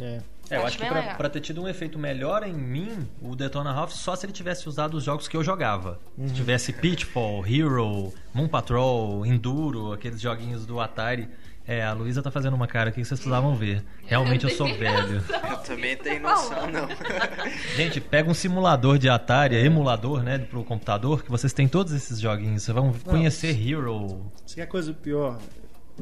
É. 0.00 0.22
É, 0.50 0.56
eu 0.56 0.58
Acho 0.60 0.66
acho 0.68 0.78
que 0.78 0.86
pra, 0.86 1.02
pra 1.14 1.28
ter 1.28 1.40
tido 1.42 1.62
um 1.62 1.68
efeito 1.68 1.98
melhor 1.98 2.42
em 2.42 2.54
mim, 2.54 3.06
o 3.20 3.36
Detona 3.36 3.70
Ralph, 3.70 3.90
só 3.90 4.16
se 4.16 4.24
ele 4.24 4.32
tivesse 4.32 4.66
usado 4.66 4.96
os 4.96 5.04
jogos 5.04 5.28
que 5.28 5.36
eu 5.36 5.44
jogava. 5.44 6.00
Uhum. 6.16 6.26
Se 6.28 6.34
tivesse 6.34 6.72
Pitfall, 6.72 7.44
Hero, 7.46 8.14
Moon 8.32 8.48
Patrol, 8.48 9.26
Enduro, 9.26 9.92
aqueles 9.92 10.20
joguinhos 10.20 10.64
do 10.64 10.80
Atari. 10.80 11.28
É, 11.68 11.84
a 11.84 11.92
Luísa 11.92 12.22
tá 12.22 12.30
fazendo 12.30 12.54
uma 12.54 12.66
cara 12.66 12.88
aqui 12.88 13.02
que 13.02 13.06
vocês 13.06 13.20
precisavam 13.20 13.54
ver. 13.54 13.84
Realmente 14.06 14.44
eu 14.44 14.50
sou 14.50 14.66
velho. 14.74 15.22
Eu 15.50 15.56
também 15.58 15.94
tenho 15.98 16.22
Tá 16.22 16.30
noção, 16.30 16.66
não. 16.70 16.88
Gente, 17.76 18.00
pega 18.00 18.30
um 18.30 18.32
simulador 18.32 18.96
de 18.96 19.06
Atari, 19.06 19.54
emulador, 19.54 20.22
né, 20.22 20.38
pro 20.38 20.64
computador, 20.64 21.22
que 21.22 21.30
vocês 21.30 21.52
têm 21.52 21.68
todos 21.68 21.92
esses 21.92 22.18
joguinhos. 22.18 22.62
Vocês 22.62 22.74
vão 22.74 22.94
conhecer 23.04 23.48
Hero. 23.50 24.22
Isso 24.46 24.54
que 24.54 24.62
é 24.62 24.66
coisa 24.66 24.94
pior. 24.94 25.38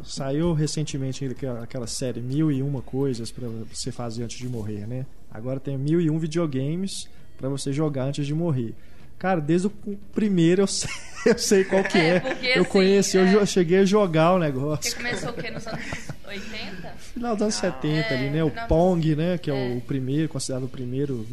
Saiu 0.05 0.53
recentemente 0.53 1.25
aquela, 1.25 1.65
aquela 1.65 1.87
série 1.89 2.21
Mil 2.21 2.53
e 2.53 2.63
Uma 2.63 2.81
Coisas 2.81 3.33
pra 3.33 3.49
você 3.49 3.91
fazer 3.91 4.23
antes 4.23 4.39
de 4.39 4.49
morrer, 4.49 4.87
né? 4.87 5.05
Agora 5.33 5.59
tem 5.59 5.77
mil 5.77 6.01
e 6.01 6.09
um 6.09 6.19
videogames 6.19 7.09
pra 7.37 7.49
você 7.49 7.73
jogar 7.73 8.05
antes 8.05 8.25
de 8.25 8.35
morrer. 8.35 8.73
Cara, 9.19 9.41
desde 9.41 9.67
o 9.69 9.71
primeiro 10.15 10.63
eu 10.63 10.67
sei, 10.67 10.91
eu 11.27 11.39
sei 11.39 11.65
qual 11.65 11.83
que 11.85 11.97
É, 11.99 12.17
é. 12.17 12.21
porque, 12.21 12.47
eu 12.47 12.63
assim, 12.63 12.71
conheci, 12.71 13.17
eu 13.17 13.25
é. 13.25 13.31
jo- 13.33 13.47
cheguei 13.47 13.79
a 13.79 13.85
jogar 13.85 14.33
o 14.35 14.39
Porque 14.39 14.47
negócio. 14.53 14.97
começou 14.97 15.31
o 15.31 15.33
quê? 15.33 15.51
Nos 15.51 15.67
anos 15.67 15.81
80? 16.27 16.89
Final 17.15 17.33
dos 17.35 17.43
anos 17.43 17.55
70 17.55 18.15
ali, 18.15 18.31
né? 18.31 18.45
O 18.45 18.53
não, 18.55 18.67
Pong, 18.67 19.17
né? 19.17 19.39
Que 19.39 19.51
é, 19.51 19.73
é. 19.73 19.77
o 19.77 19.81
primeiro, 19.81 20.29
considerado 20.29 20.65
o 20.65 20.69
primeiro 20.69 21.27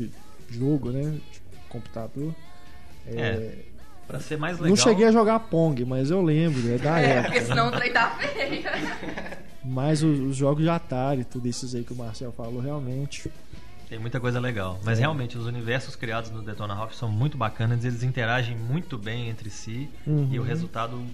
jogo, 0.50 0.92
né? 0.92 1.12
De 1.12 1.22
computador. 1.70 2.34
É, 3.08 3.20
É, 3.22 3.56
Pra 4.08 4.20
ser 4.20 4.38
mais 4.38 4.58
legal. 4.58 4.70
Não 4.70 4.76
cheguei 4.76 5.06
a 5.08 5.12
jogar 5.12 5.40
Pong, 5.40 5.84
mas 5.86 6.10
eu 6.12 6.22
lembro, 6.22 6.62
é 6.74 6.78
da 6.78 7.00
É, 7.02 7.06
época. 7.18 7.32
porque 7.32 7.46
senão 7.46 7.68
o 7.68 7.72
trem 7.72 7.92
tá 7.92 8.10
feio. 8.18 8.64
Mas 9.64 10.04
os, 10.04 10.20
os 10.20 10.36
jogos 10.36 10.62
de 10.64 10.70
Atari, 10.70 11.24
tudo 11.24 11.48
esses 11.48 11.74
aí 11.74 11.84
que 11.84 11.94
o 11.94 11.96
Marcel 11.96 12.32
falou, 12.34 12.60
realmente. 12.60 13.30
Tem 13.94 14.00
muita 14.00 14.20
coisa 14.20 14.39
legal. 14.39 14.80
Mas 14.84 14.98
realmente, 14.98 15.38
os 15.38 15.46
universos 15.46 15.96
criados 15.96 16.32
no 16.32 16.41
Detona 16.41 16.74
Ralph 16.74 16.94
são 16.94 17.12
muito 17.12 17.38
bacanas, 17.38 17.86
eles 17.86 18.02
interagem 18.02 18.58
muito 18.58 18.98
bem 18.98 19.30
entre 19.30 19.52
si 19.52 19.88
Uhum. 20.08 20.30
e 20.32 20.39
o 20.39 20.41
resultado 20.41 21.06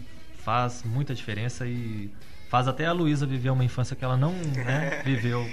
faz 0.45 0.81
muita 0.83 1.13
diferença 1.13 1.67
e 1.67 2.09
faz 2.49 2.69
até 2.69 2.85
a 2.85 2.93
Luísa 2.93 3.25
viver 3.25 3.49
uma 3.49 3.65
infância 3.65 3.97
que 3.97 4.05
ela 4.05 4.15
não 4.15 4.31
né, 4.31 5.01
viveu 5.03 5.45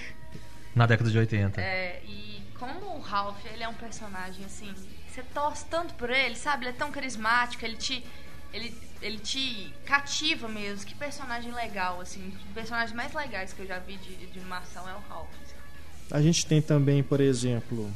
na 0.73 0.87
década 0.87 1.11
de 1.11 1.19
80. 1.19 1.61
É, 1.61 2.01
e 2.05 2.45
como 2.61 2.95
o 2.95 3.01
Ralph, 3.01 3.45
ele 3.53 3.65
é 3.65 3.69
um 3.69 3.75
personagem 3.75 4.45
assim, 4.45 4.73
você 5.09 5.25
torce 5.35 5.67
tanto 5.67 5.95
por 5.95 6.11
ele, 6.11 6.37
sabe? 6.37 6.67
Ele 6.67 6.77
é 6.77 6.79
tão 6.79 6.93
carismático, 6.93 7.65
ele 7.65 7.77
te 7.77 8.07
ele, 8.53 8.73
ele 9.03 9.19
te 9.19 9.75
cativa 9.85 10.47
mesmo. 10.47 10.87
Que 10.87 10.95
personagem 10.95 11.51
legal, 11.53 12.01
assim, 12.01 12.25
um 12.25 12.31
dos 12.31 12.43
personagens 12.55 12.93
mais 12.93 13.13
legais 13.13 13.53
que 13.53 13.63
eu 13.63 13.67
já 13.67 13.81
vi 13.81 13.97
de, 13.97 14.15
de 14.15 14.39
animação 14.39 14.89
é 14.89 14.95
o 14.95 15.01
Ralph. 15.09 15.56
A 16.11 16.23
gente 16.23 16.47
tem 16.47 16.63
também, 16.63 17.03
por 17.03 17.21
exemplo, 17.21 17.91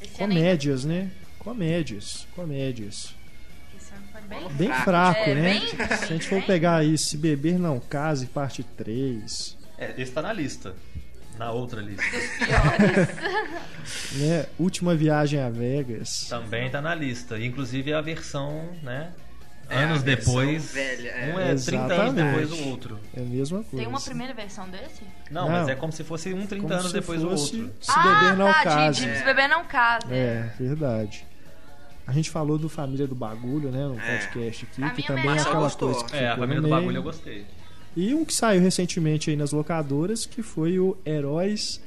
Esse 0.00 0.12
comédias, 0.14 0.84
né? 0.84 1.10
Comédias, 1.38 2.26
comédias. 2.36 3.14
esse 3.76 3.92
ano 3.92 4.04
foi 4.12 4.20
bem 4.22 4.48
Bem 4.50 4.68
Fraco. 4.68 4.84
fraco, 4.84 5.30
É, 5.30 5.34
né? 5.34 5.52
bem- 5.60 5.68
Se 5.98 6.04
a 6.04 6.06
gente 6.06 6.28
for 6.28 6.42
pegar 6.44 6.76
aí 6.76 6.96
Se 6.96 7.16
Beber 7.16 7.58
Não 7.58 7.80
Case, 7.80 8.26
parte 8.26 8.62
3, 8.62 9.56
É, 9.76 9.92
esse 10.00 10.12
tá 10.12 10.22
na 10.22 10.32
lista. 10.32 10.74
Na 11.38 11.50
outra 11.50 11.80
lista. 11.80 12.02
né? 14.12 14.46
Última 14.58 14.94
Viagem 14.94 15.40
a 15.40 15.50
Vegas. 15.50 16.26
Também 16.28 16.70
tá 16.70 16.80
na 16.80 16.94
lista. 16.94 17.38
Inclusive 17.38 17.92
a 17.92 18.00
versão, 18.00 18.68
né? 18.82 19.12
É, 19.68 19.76
a 19.76 19.80
anos 19.80 20.02
depois. 20.02 20.72
velha, 20.72 21.08
é. 21.08 21.34
Um 21.34 21.38
é 21.38 21.54
30 21.54 21.54
anos 21.54 21.64
Exatamente. 21.92 22.14
depois 22.24 22.48
do 22.50 22.68
outro. 22.68 22.98
É 23.14 23.20
a 23.20 23.24
mesma 23.24 23.58
coisa. 23.64 23.76
Tem 23.76 23.86
uma 23.86 24.00
primeira 24.00 24.34
versão 24.34 24.68
desse? 24.68 25.02
Não, 25.30 25.42
Não. 25.44 25.50
mas 25.52 25.68
é 25.68 25.74
como 25.74 25.92
se 25.92 26.04
fosse 26.04 26.32
um 26.34 26.46
30 26.46 26.62
Como 26.66 26.74
anos 26.80 26.92
depois 26.92 27.20
do 27.20 27.28
outro. 27.30 27.44
Se 27.44 27.70
ah, 27.88 28.02
Beber 28.02 28.36
Não 28.36 28.52
tá, 28.52 28.90
de-. 28.90 29.06
De, 29.06 29.18
Se 29.18 29.24
beber 29.24 29.48
não 29.48 29.64
casa. 29.64 30.06
É, 30.10 30.50
verdade. 30.58 31.24
A 32.06 32.12
gente 32.12 32.30
falou 32.30 32.58
do 32.58 32.68
Família 32.68 33.06
do 33.06 33.14
Bagulho, 33.14 33.70
né? 33.70 33.86
No 33.86 33.98
É. 33.98 34.18
podcast 34.18 34.66
aqui, 34.70 34.90
que 34.96 35.02
é 35.02 35.06
também 35.06 35.30
é 35.30 35.40
aquela 35.40 35.60
Gostou. 35.60 35.90
coisa 35.92 36.04
que 36.06 36.16
É, 36.16 36.28
a 36.30 36.36
família 36.36 36.60
do 36.60 36.68
bagulho 36.68 36.96
eu 36.98 37.02
gostei. 37.02 37.46
E 37.96 38.12
um 38.14 38.24
que 38.24 38.34
saiu 38.34 38.60
recentemente 38.60 39.30
aí 39.30 39.36
nas 39.36 39.52
locadoras, 39.52 40.26
que 40.26 40.42
foi 40.42 40.78
o 40.78 40.96
Heróis 41.06 41.80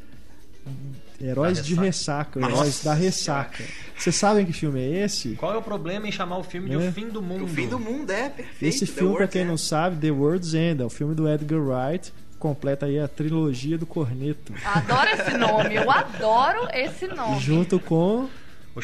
Heróis 1.22 1.58
Da 1.58 1.64
de 1.64 1.76
Ressaca. 1.76 2.40
Nossa 2.40 2.54
Heróis 2.54 2.84
da 2.84 2.94
Ressaca. 2.94 3.64
Vocês 3.98 4.16
sabem 4.16 4.46
que 4.46 4.54
filme 4.54 4.80
é 4.82 5.04
esse? 5.06 5.30
Qual 5.36 5.54
é 5.54 5.58
o 5.58 5.62
problema 5.62 6.08
em 6.08 6.12
chamar 6.12 6.38
o 6.38 6.44
filme 6.44 6.70
de 6.70 6.76
Né? 6.78 6.90
O 6.90 6.92
Fim 6.92 7.10
do 7.10 7.22
Mundo? 7.22 7.46
O 7.46 7.48
fim 7.48 7.68
do 7.68 7.80
mundo 7.80 8.12
é 8.12 8.30
perfeito. 8.30 8.64
Esse 8.64 8.86
filme, 8.86 9.10
pra 9.16 9.20
World's 9.20 9.34
quem 9.34 9.42
End. 9.42 9.50
não 9.50 9.58
sabe, 9.58 9.96
The 9.98 10.12
World's 10.12 10.54
End, 10.54 10.82
é 10.82 10.86
o 10.86 10.90
filme 10.90 11.16
do 11.16 11.30
Edgar 11.30 11.60
Wright, 11.60 12.14
completa 12.38 12.86
aí 12.86 13.00
a 13.00 13.08
trilogia 13.08 13.78
do 13.78 13.86
Corneto. 13.86 14.54
Adoro 14.66 15.10
esse 15.10 15.38
nome, 15.38 15.76
eu 15.76 15.90
adoro 15.90 16.68
esse 16.74 17.08
nome. 17.08 17.40
Junto 17.40 17.80
com 17.80 18.28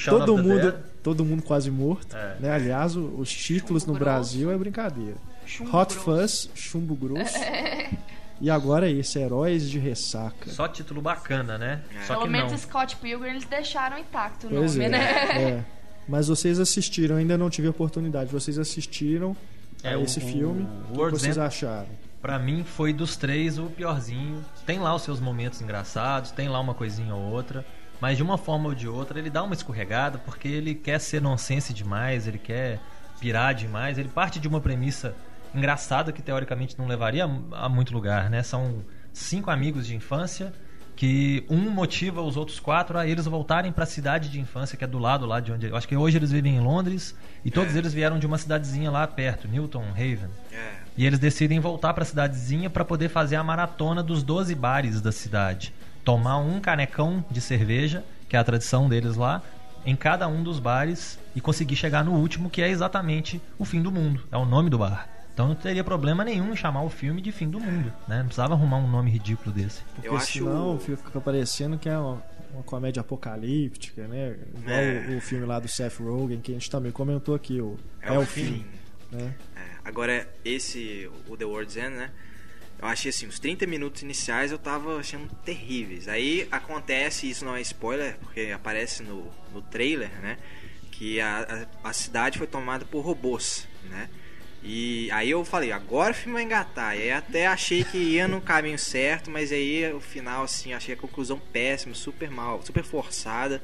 todo 0.06 0.38
mundo, 0.38 0.74
todo 1.04 1.26
mundo 1.26 1.44
quase 1.44 1.70
morto. 1.70 2.16
É. 2.16 2.38
Né? 2.40 2.52
Aliás, 2.52 2.96
os 2.96 3.30
títulos 3.32 3.86
no 3.86 3.94
Chumbo 3.94 4.06
Brasil 4.06 4.52
é 4.52 4.58
brincadeira. 4.58 5.18
Chumbo 5.46 5.76
Hot 5.78 5.94
grosso. 5.94 6.00
Fuzz, 6.06 6.50
Chumbo 6.56 6.96
Grosso. 6.96 7.36
e 8.42 8.50
agora 8.50 8.90
esse, 8.90 9.20
Heróis 9.20 9.70
de 9.70 9.80
Ressaca. 9.80 10.50
Só 10.50 10.68
título 10.68 11.02
bacana, 11.02 11.58
né? 11.58 11.82
Só 12.08 12.16
Pelo 12.16 12.26
que 12.26 12.32
menos 12.32 12.52
não. 12.52 12.58
Scott 12.58 12.96
Pilgrim 12.98 13.30
eles 13.30 13.46
deixaram 13.46 13.98
intacto 13.98 14.48
o 14.48 14.50
Pois 14.50 14.74
nome, 14.76 14.86
é, 14.86 14.90
né? 14.90 15.42
é. 15.42 15.64
Mas 16.08 16.28
vocês 16.28 16.60
assistiram, 16.60 17.16
ainda 17.16 17.38
não 17.38 17.50
tive 17.50 17.68
a 17.68 17.72
oportunidade. 17.72 18.32
Vocês 18.32 18.58
assistiram 18.58 19.38
É, 19.84 19.94
a 19.94 19.98
o- 20.00 20.04
esse 20.04 20.18
o 20.18 20.22
filme. 20.22 20.68
O 20.90 20.94
que 21.06 21.12
vocês 21.12 21.38
End- 21.38 21.46
acharam? 21.46 21.88
Pra 22.22 22.38
mim 22.38 22.64
foi 22.64 22.92
dos 22.94 23.16
três 23.16 23.58
o 23.58 23.66
piorzinho. 23.68 24.44
Tem 24.66 24.80
lá 24.80 24.94
os 24.94 25.02
seus 25.04 25.20
momentos 25.20 25.62
engraçados, 25.62 26.32
tem 26.32 26.50
lá 26.50 26.60
uma 26.60 26.74
coisinha 26.74 27.16
ou 27.16 27.22
outra. 27.32 27.66
Mas 28.00 28.18
de 28.18 28.24
uma 28.24 28.38
forma 28.38 28.70
ou 28.70 28.76
de 28.76 28.88
outra 28.88 29.20
ele 29.20 29.30
dá 29.30 29.44
uma 29.44 29.54
escorregada 29.54 30.18
porque 30.18 30.48
ele 30.48 30.74
quer 30.76 31.00
ser 31.00 31.22
nonsense 31.22 31.72
demais, 31.74 32.28
ele 32.28 32.40
quer 32.40 32.80
pirar 33.20 33.54
demais. 33.54 33.98
Ele 34.00 34.10
parte 34.10 34.40
de 34.40 34.48
uma 34.48 34.60
premissa 34.60 35.16
engraçada 35.54 36.12
que 36.12 36.22
teoricamente 36.22 36.78
não 36.78 36.88
levaria 36.88 37.30
a 37.52 37.70
muito 37.70 37.94
lugar, 37.94 38.30
né? 38.30 38.42
São 38.44 38.84
cinco 39.14 39.50
amigos 39.52 39.86
de 39.88 39.96
infância 39.96 40.54
que 40.96 41.44
um 41.50 41.70
motiva 41.72 42.22
os 42.22 42.38
outros 42.38 42.60
quatro 42.60 42.98
a 42.98 43.08
eles 43.08 43.26
voltarem 43.26 43.72
para 43.72 43.86
a 43.86 43.88
cidade 43.88 44.30
de 44.30 44.40
infância 44.40 44.78
que 44.78 44.84
é 44.84 44.88
do 44.88 45.00
lado 45.00 45.26
lá 45.26 45.40
de 45.40 45.52
onde 45.52 45.66
eu 45.68 45.76
acho 45.76 45.88
que 45.88 45.96
hoje 45.96 46.18
eles 46.18 46.32
vivem 46.32 46.56
em 46.58 46.60
Londres 46.60 47.16
e 47.44 47.50
todos 47.50 47.76
É. 47.76 47.78
eles 47.80 47.94
vieram 47.94 48.20
de 48.20 48.26
uma 48.28 48.38
cidadezinha 48.38 48.92
lá 48.92 49.08
perto 49.08 49.48
Newton 49.48 49.84
Haven 49.92 50.30
É. 50.52 50.74
e 50.96 51.06
eles 51.06 51.18
decidem 51.18 51.60
voltar 51.60 51.94
para 51.94 52.04
a 52.04 52.06
cidadezinha 52.06 52.70
para 52.70 52.86
poder 52.86 53.10
fazer 53.10 53.36
a 53.38 53.44
maratona 53.44 54.04
dos 54.04 54.22
12 54.22 54.54
bares 54.54 55.02
da 55.02 55.12
cidade 55.12 55.74
tomar 56.06 56.38
um 56.38 56.60
canecão 56.60 57.24
de 57.32 57.42
cerveja 57.42 58.04
que 58.30 58.36
é 58.36 58.40
a 58.40 58.44
tradição 58.44 58.88
deles 58.88 59.16
lá 59.16 59.42
em 59.86 59.96
cada 59.96 60.28
um 60.28 60.44
dos 60.44 60.60
bares 60.60 61.18
e 61.36 61.42
conseguir 61.42 61.78
chegar 61.78 62.04
no 62.04 62.12
último 62.12 62.50
que 62.50 62.62
é 62.62 62.70
exatamente 62.70 63.42
o 63.58 63.66
fim 63.66 63.82
do 63.82 63.92
mundo 63.92 64.28
é 64.32 64.38
o 64.38 64.46
nome 64.46 64.70
do 64.70 64.78
bar 64.78 65.08
então 65.34 65.48
não 65.48 65.56
teria 65.56 65.84
problema 65.84 66.24
nenhum 66.24 66.52
em 66.54 66.56
chamar 66.56 66.84
o 66.84 66.90
filme 66.90 67.22
de 67.22 67.32
fim 67.32 67.50
do 67.50 67.60
mundo 67.60 67.92
né 68.08 68.18
não 68.20 68.26
precisava 68.26 68.54
arrumar 68.54 68.78
um 68.78 68.88
nome 68.90 69.10
ridículo 69.12 69.52
desse 69.52 69.82
Porque 69.96 70.08
Eu 70.08 70.16
acho- 70.18 70.34
senão 70.34 70.80
fica 70.80 71.20
parecendo 71.22 71.78
que 71.78 71.88
é 71.90 71.98
uma, 71.98 72.24
uma 72.54 72.64
comédia 72.64 73.00
apocalíptica, 73.02 74.08
né? 74.08 74.36
Igual 74.58 74.78
É. 74.78 75.08
o, 75.10 75.18
o 75.18 75.22
filme 75.22 75.46
lá 75.46 75.60
do 75.60 75.68
Seth 75.68 76.00
Rogen, 76.00 76.42
que 76.42 76.52
a 76.52 76.54
gente 76.56 76.70
também 76.70 76.92
comentou 76.92 77.34
aqui, 77.34 77.62
o 77.62 77.78
É, 78.02 78.12
o 78.18 78.26
fim. 78.26 78.66
né? 79.12 79.34
É, 79.56 79.62
agora, 79.86 80.28
esse, 80.44 81.10
o 81.28 81.38
The 81.38 81.46
World's 81.46 81.78
End, 81.78 81.96
né? 81.96 82.10
Eu 82.82 82.88
achei 82.88 83.10
assim, 83.10 83.28
os 83.28 83.40
30 83.40 83.66
minutos 83.68 84.02
iniciais 84.02 84.52
eu 84.52 84.58
tava 84.58 84.98
achando 84.98 85.30
terríveis. 85.46 86.08
Aí 86.08 86.48
acontece, 86.52 87.30
isso 87.30 87.46
não 87.46 87.56
é 87.56 87.62
spoiler, 87.62 88.18
porque 88.20 88.52
aparece 88.54 89.04
no, 89.04 89.28
no 89.54 89.62
trailer, 89.62 90.10
né? 90.22 90.38
Que 90.92 91.22
a, 91.22 91.68
a, 91.84 91.90
a 91.90 91.94
cidade 91.94 92.38
foi 92.38 92.48
tomada 92.48 92.84
por 92.86 93.02
robôs, 93.02 93.68
né? 93.90 94.10
E 94.64 95.10
aí 95.12 95.32
eu 95.32 95.44
falei, 95.44 95.72
agora 95.72 96.12
o 96.12 96.16
filme 96.16 96.34
vai 96.34 96.44
engatar. 96.44 96.96
E 96.96 97.04
aí 97.04 97.12
até 97.12 97.48
achei 97.48 97.84
que 97.84 97.98
ia 97.98 98.28
no 98.28 98.40
caminho 98.40 98.78
certo, 98.78 99.32
mas 99.32 99.52
aí 99.52 99.92
o 99.92 100.00
final, 100.00 100.44
assim, 100.44 100.74
achei 100.74 100.94
a 100.94 100.98
conclusão 100.98 101.40
péssima, 101.52 101.96
super 101.96 102.30
mal, 102.30 102.62
super 102.64 102.84
forçada. 102.84 103.62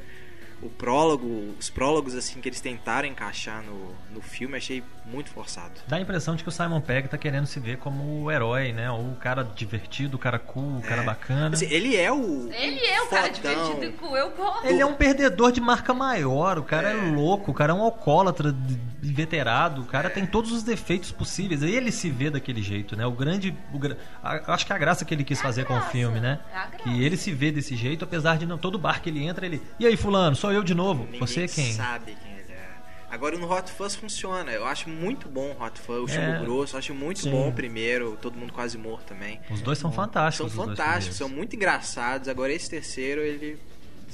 O 0.62 0.70
prólogo, 0.70 1.54
os 1.60 1.70
prólogos, 1.70 2.16
assim, 2.16 2.42
que 2.42 2.50
eles 2.50 2.60
tentaram 2.60 3.08
encaixar 3.08 3.62
no, 3.64 3.94
no 4.14 4.22
filme, 4.22 4.58
achei 4.58 4.84
muito 5.06 5.30
forçado. 5.30 5.72
Dá 5.88 5.98
a 5.98 6.02
impressão 6.02 6.36
de 6.36 6.44
que 6.44 6.50
o 6.50 6.52
Simon 6.52 6.82
Pegg 6.82 7.08
tá 7.08 7.18
querendo 7.18 7.46
se 7.46 7.60
ver 7.60 7.78
como 7.78 8.24
o 8.24 8.32
herói, 8.32 8.74
né? 8.74 8.90
Ou 8.92 9.12
o 9.12 9.16
cara 9.16 9.44
divertido, 9.44 10.16
o 10.18 10.20
cara 10.20 10.40
cool, 10.40 10.80
o 10.80 10.82
cara 10.82 11.04
É. 11.04 11.06
bacana. 11.06 11.54
Assim, 11.56 11.68
ele 11.70 11.96
é 11.96 12.12
o. 12.12 12.50
Ele 12.52 12.80
é 12.86 13.02
o 13.04 13.08
cara 13.08 13.34
fodão. 13.34 13.54
divertido 13.54 13.86
e 13.86 13.92
cool, 13.94 14.18
eu 14.18 14.32
gosto. 14.32 14.66
Ele 14.66 14.82
é 14.82 14.86
um 14.86 14.96
perdedor 14.96 15.52
de 15.52 15.62
marca 15.62 15.94
maior, 15.94 16.58
o 16.58 16.64
cara 16.64 16.90
é, 16.90 17.12
louco, 17.12 17.52
o 17.52 17.54
cara 17.54 17.72
é 17.72 17.76
um 17.76 17.82
alcoólatra 17.84 18.52
de- 18.52 18.98
veterado, 19.14 19.82
o 19.84 19.86
cara 19.86 20.10
tem 20.10 20.26
todos 20.26 20.52
os 20.52 20.64
defeitos 20.64 21.12
possíveis. 21.12 21.64
Aí 21.64 21.74
ele 21.76 21.92
se 21.92 22.10
vê 22.10 22.30
daquele 22.30 22.62
jeito, 22.62 22.96
né? 22.96 23.06
O 23.06 23.12
grande. 23.12 23.56
o 23.72 23.80
a- 24.24 24.54
acho 24.54 24.66
que 24.66 24.74
a 24.74 24.78
graça 24.78 25.06
que 25.06 25.14
ele 25.14 25.24
quis 25.24 25.40
É 25.40 25.44
fazer 25.44 25.66
com 25.66 25.78
o 25.78 25.82
filme, 25.84 26.20
né? 26.20 26.40
é 26.52 26.58
a 26.58 26.66
graça. 26.66 26.84
Que 26.84 27.04
ele 27.04 27.16
se 27.16 27.32
vê 27.32 27.52
desse 27.52 27.76
jeito, 27.76 28.04
apesar 28.04 28.38
de 28.38 28.46
não. 28.46 28.58
Todo 28.58 28.78
bar 28.78 29.02
que 29.02 29.10
ele 29.10 29.24
entra, 29.26 29.46
ele. 29.46 29.62
E 29.80 29.86
aí, 29.86 29.96
Fulano, 29.96 30.36
sou 30.36 30.47
eu 30.52 30.64
de 30.64 30.74
novo. 30.74 31.04
Ninguém 31.06 31.20
Você 31.20 31.42
é 31.44 31.48
quem? 31.48 31.72
sabe 31.74 32.16
quem 32.22 32.32
ele 32.34 32.52
é. 32.54 32.68
Agora 33.10 33.38
no 33.38 33.50
Hot 33.52 33.72
Fuzz 33.72 33.96
funciona. 33.96 34.52
Eu 34.52 34.66
acho 34.66 34.90
muito 34.90 35.28
bom 35.30 35.56
o 35.58 35.64
Hot 35.64 35.80
Fuzz, 35.80 36.04
o 36.04 36.08
Chumbo 36.08 36.22
É. 36.22 36.40
Grosso. 36.40 36.76
Eu 36.76 36.80
acho 36.80 36.94
muito 36.94 37.20
Sim. 37.20 37.32
bom 37.32 37.50
o 37.50 37.54
primeiro, 37.54 38.18
Todo 38.22 38.38
Mundo 38.38 38.52
Quase 38.54 38.78
Morto 38.78 39.06
também. 39.06 39.40
Os 39.50 39.62
dois 39.62 39.78
são 39.78 39.92
fantásticos. 39.92 40.52
São 40.54 40.66
fantásticos, 40.66 41.18
são 41.18 41.30
muito 41.30 41.56
engraçados. 41.56 42.28
Agora 42.28 42.52
esse 42.52 42.70
terceiro, 42.70 43.22
ele. 43.22 43.58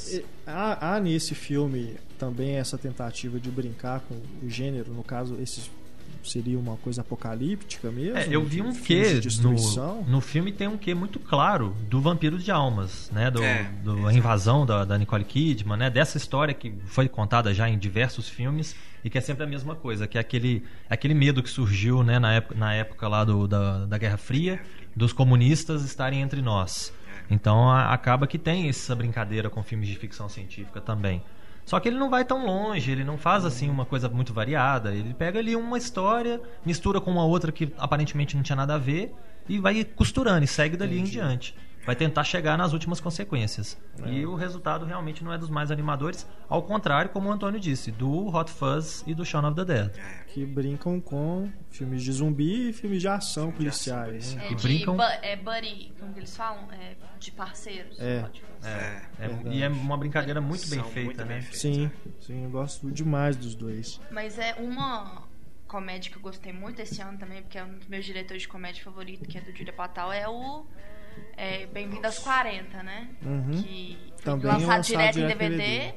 E 0.09 0.25
Há, 0.45 0.95
há 0.95 0.99
nesse 0.99 1.35
filme 1.35 1.95
também 2.17 2.55
essa 2.57 2.77
tentativa 2.77 3.39
de 3.39 3.49
brincar 3.51 3.99
com 4.01 4.15
o 4.43 4.49
gênero, 4.49 4.91
no 4.91 5.03
caso, 5.03 5.37
esse 5.41 5.69
seria 6.23 6.57
uma 6.59 6.77
coisa 6.77 7.01
apocalíptica 7.01 7.91
mesmo? 7.91 8.17
É, 8.17 8.27
eu 8.29 8.43
vi 8.43 8.61
um 8.61 8.73
quê 8.73 9.13
no, 9.15 9.21
destruição? 9.21 10.03
no 10.07 10.21
filme 10.21 10.51
tem 10.51 10.67
um 10.67 10.77
quê 10.77 10.93
muito 10.93 11.19
claro 11.19 11.75
do 11.89 11.99
vampiro 12.01 12.37
de 12.37 12.51
almas, 12.51 13.09
né? 13.11 13.29
Do, 13.31 13.43
É, 13.43 13.63
do- 13.83 14.07
a 14.07 14.13
invasão 14.13 14.65
da, 14.65 14.85
da 14.85 14.97
Nicole 14.97 15.23
Kidman, 15.23 15.77
né? 15.77 15.89
Dessa 15.89 16.17
história 16.17 16.53
que 16.53 16.73
foi 16.85 17.07
contada 17.09 17.53
já 17.53 17.69
em 17.69 17.77
diversos 17.77 18.27
filmes 18.29 18.75
e 19.03 19.09
que 19.09 19.17
é 19.17 19.21
sempre 19.21 19.43
a 19.43 19.47
mesma 19.47 19.75
coisa, 19.75 20.07
que 20.07 20.17
é 20.17 20.21
aquele, 20.21 20.63
aquele 20.89 21.13
medo 21.13 21.43
que 21.43 21.49
surgiu, 21.49 22.03
né? 22.03 22.19
Na 22.19 22.33
época, 22.33 22.55
na 22.55 22.73
época 22.73 23.07
lá 23.07 23.23
do, 23.23 23.47
da, 23.47 23.85
da 23.85 23.97
Guerra 23.97 24.17
Fria, 24.17 24.61
dos 24.95 25.11
comunistas 25.13 25.83
estarem 25.83 26.21
entre 26.21 26.41
nós. 26.41 26.93
Então 27.29 27.69
a- 27.69 27.93
acaba 27.93 28.27
que 28.27 28.37
tem 28.37 28.67
essa 28.69 28.95
brincadeira 28.95 29.49
com 29.49 29.63
filmes 29.63 29.87
de 29.89 29.95
ficção 29.95 30.27
científica 30.29 30.79
também. 30.81 31.21
Só 31.65 31.79
que 31.79 31.87
ele 31.87 31.97
não 31.97 32.09
vai 32.09 32.25
tão 32.25 32.45
longe, 32.45 32.91
ele 32.91 33.03
não 33.03 33.17
faz 33.17 33.45
assim 33.45 33.69
uma 33.69 33.85
coisa 33.85 34.09
muito 34.09 34.33
variada. 34.33 34.93
Ele 34.93 35.13
pega 35.13 35.39
ali 35.39 35.55
uma 35.55 35.77
história, 35.77 36.41
mistura 36.65 36.99
com 36.99 37.11
uma 37.11 37.25
outra 37.25 37.51
que 37.51 37.73
aparentemente 37.77 38.35
não 38.35 38.43
tinha 38.43 38.55
nada 38.55 38.75
a 38.75 38.77
ver 38.77 39.13
e 39.47 39.59
vai 39.59 39.83
costurando 39.83 40.43
e 40.43 40.47
segue 40.47 40.77
dali 40.77 40.99
em 40.99 41.03
diante. 41.03 41.55
Vai 41.85 41.95
tentar 41.95 42.23
chegar 42.23 42.57
nas 42.57 42.71
últimas 42.71 42.99
consequências. 43.01 43.77
E 44.05 44.25
o 44.25 44.35
resultado 44.35 44.85
realmente 44.85 45.23
não 45.23 45.33
é 45.33 45.37
dos 45.37 45.49
mais 45.49 45.69
animadores, 45.69 46.25
ao 46.47 46.63
contrário, 46.63 47.09
como 47.11 47.27
o 47.27 47.31
Antônio 47.31 47.59
disse, 47.59 47.91
do 47.91 48.27
Hot 48.33 48.49
Fuzz 48.51 49.03
e 49.05 49.13
do 49.13 49.25
Shaun 49.25 49.45
of 49.47 49.55
the 49.55 49.65
Dead. 49.65 49.91
Que 50.27 50.45
brincam 50.45 51.01
com 51.01 51.51
filmes 51.69 52.01
de 52.03 52.11
zumbi 52.13 52.69
e 52.69 52.73
filmes 52.73 53.01
de 53.01 53.07
ação 53.07 53.23
de 53.23 53.49
ação 53.49 53.51
policiais. 53.51 54.33
né? 54.35 54.45
É 54.45 54.47
que 54.47 54.55
de 54.55 54.63
brincam- 54.63 54.95
bu- 54.95 55.03
é 55.03 55.35
buddy, 55.35 55.93
como 55.99 56.13
que 56.13 56.19
eles 56.19 56.35
falam? 56.35 56.71
É 56.71 56.95
de 57.19 57.31
parceiros. 57.31 57.99
É. 57.99 58.29
É. 58.63 59.01
É, 59.19 59.47
e 59.51 59.61
é 59.61 59.67
uma 59.67 59.97
brincadeira 59.97 60.39
muito 60.39 60.69
bem 60.69 60.81
feita, 60.85 61.05
muito 61.05 61.17
né? 61.19 61.25
bem 61.25 61.41
feitos, 61.41 61.59
Sim, 61.59 61.85
é. 62.07 62.09
sim, 62.21 62.43
eu 62.45 62.49
gosto 62.49 62.89
demais 62.91 63.35
dos 63.35 63.55
dois. 63.55 63.99
Mas 64.09 64.39
é 64.39 64.53
uma 64.55 65.23
comédia 65.67 66.09
que 66.09 66.17
eu 66.17 66.21
gostei 66.21 66.53
muito 66.53 66.81
esse 66.81 67.01
ano 67.01 67.17
também, 67.17 67.41
porque 67.41 67.57
é 67.57 67.63
um 67.65 67.77
dos 67.77 67.87
meus 67.87 68.05
diretores 68.05 68.43
de 68.43 68.47
comédia 68.47 68.81
favorito, 68.83 69.27
que 69.27 69.37
é 69.37 69.41
do 69.41 69.51
Julia 69.55 69.73
Patal, 69.73 70.13
é 70.13 70.27
o 70.29 70.65
é, 71.37 71.65
Bem-vindo 71.67 72.05
aos 72.05 72.19
40, 72.19 72.83
né? 72.83 73.07
Uhum. 73.25 73.61
Que 73.63 73.97
Também 74.23 74.51
lançado, 74.51 74.83
direto 74.83 75.19
em 75.19 75.27
DVD, 75.27 75.57
DVD. 75.57 75.93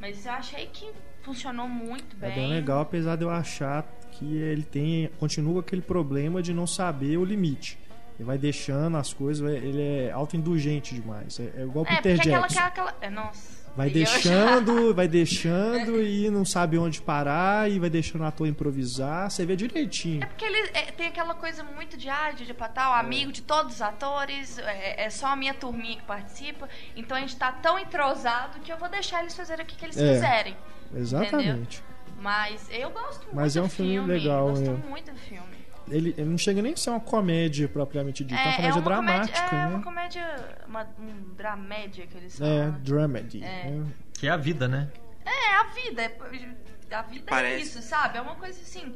mas 0.00 0.24
eu 0.26 0.32
achei 0.32 0.66
que 0.66 0.90
funcionou 1.22 1.68
muito 1.68 2.16
bem. 2.16 2.30
É 2.30 2.34
bem 2.34 2.50
legal, 2.50 2.80
apesar 2.80 3.16
de 3.16 3.24
eu 3.24 3.30
achar 3.30 3.84
que 4.12 4.36
ele 4.36 4.62
tem 4.62 5.10
continua 5.18 5.60
aquele 5.60 5.82
problema 5.82 6.42
de 6.42 6.54
não 6.54 6.66
saber 6.66 7.16
o 7.16 7.24
limite. 7.24 7.78
Ele 8.18 8.24
vai 8.24 8.38
deixando 8.38 8.96
as 8.96 9.12
coisas, 9.12 9.46
ele 9.62 9.82
é 9.82 10.10
autoindulgente 10.10 10.94
demais. 10.94 11.38
É, 11.38 11.52
é 11.58 11.62
igual 11.64 11.84
o 11.84 11.88
É, 11.88 11.96
Peter 11.96 12.16
Jackson. 12.18 12.44
aquela, 12.60 12.66
aquela- 12.68 12.94
é, 13.02 13.10
nossa. 13.10 13.65
Vai 13.76 13.88
eu 13.88 13.92
deixando, 13.92 14.94
vai 14.94 15.06
deixando 15.06 16.00
e 16.00 16.30
não 16.30 16.44
sabe 16.44 16.78
onde 16.78 17.00
parar 17.02 17.70
e 17.70 17.78
vai 17.78 17.90
deixando 17.90 18.22
o 18.22 18.24
ator 18.24 18.46
improvisar. 18.46 19.30
Você 19.30 19.44
vê 19.44 19.54
direitinho. 19.54 20.22
É 20.22 20.26
porque 20.26 20.44
ele 20.44 20.70
é, 20.72 20.82
tem 20.92 21.06
aquela 21.06 21.34
coisa 21.34 21.62
muito 21.62 21.96
de 21.96 22.08
ah, 22.08 22.30
de 22.30 22.54
Patal, 22.54 22.94
amigo 22.94 23.30
de 23.30 23.42
todos 23.42 23.74
os 23.74 23.82
atores, 23.82 24.58
é, 24.58 25.04
é 25.04 25.10
só 25.10 25.26
a 25.26 25.36
minha 25.36 25.52
turminha 25.52 25.96
que 25.96 26.04
participa, 26.04 26.68
então 26.96 27.16
a 27.16 27.20
gente 27.20 27.36
tá 27.36 27.52
tão 27.52 27.78
entrosado 27.78 28.60
que 28.60 28.72
eu 28.72 28.78
vou 28.78 28.88
deixar 28.88 29.20
eles 29.20 29.36
fazerem 29.36 29.64
o 29.64 29.68
que, 29.68 29.76
que 29.76 29.84
eles 29.84 29.96
É. 29.98 30.14
quiserem. 30.14 30.56
Exatamente. 30.94 31.82
Mas 32.18 32.66
eu 32.70 32.90
gosto 32.90 33.24
muito 33.24 33.36
Mas 33.36 33.56
é 33.56 33.60
do 33.60 33.66
um 33.66 33.68
filme 33.68 34.06
legal, 34.06 34.48
Gosto 34.48 34.70
é. 34.70 34.88
muito 34.88 35.12
do 35.12 35.18
filme. 35.18 35.65
Ele, 35.88 36.10
ele 36.18 36.24
não 36.30 36.38
chega 36.38 36.60
nem 36.60 36.72
a 36.72 36.76
ser 36.76 36.90
uma 36.90 37.00
comédia 37.00 37.68
propriamente 37.68 38.24
dita, 38.24 38.40
é 38.40 38.44
uma 38.44 38.56
comédia 38.56 38.82
dramática, 38.82 39.38
comédia, 39.42 39.56
é 39.56 39.68
né? 39.68 39.74
uma 39.74 39.82
comédia, 39.82 40.58
uma, 40.66 40.88
um 40.98 41.34
dramédia 41.34 42.06
que 42.06 42.16
eles 42.16 42.40
É, 42.40 42.44
falam. 42.64 42.80
dramedy. 42.82 43.42
É. 43.44 43.70
né? 43.70 43.86
Que 44.18 44.26
é 44.26 44.30
a 44.30 44.36
vida, 44.36 44.66
né? 44.66 44.90
É, 45.24 45.54
a 45.54 45.62
vida. 45.64 46.02
É, 46.02 46.16
a 46.94 47.02
vida 47.02 47.24
é 47.26 47.30
Parece. 47.30 47.62
isso, 47.62 47.82
sabe? 47.82 48.18
É 48.18 48.20
uma 48.20 48.34
coisa 48.36 48.60
assim. 48.60 48.94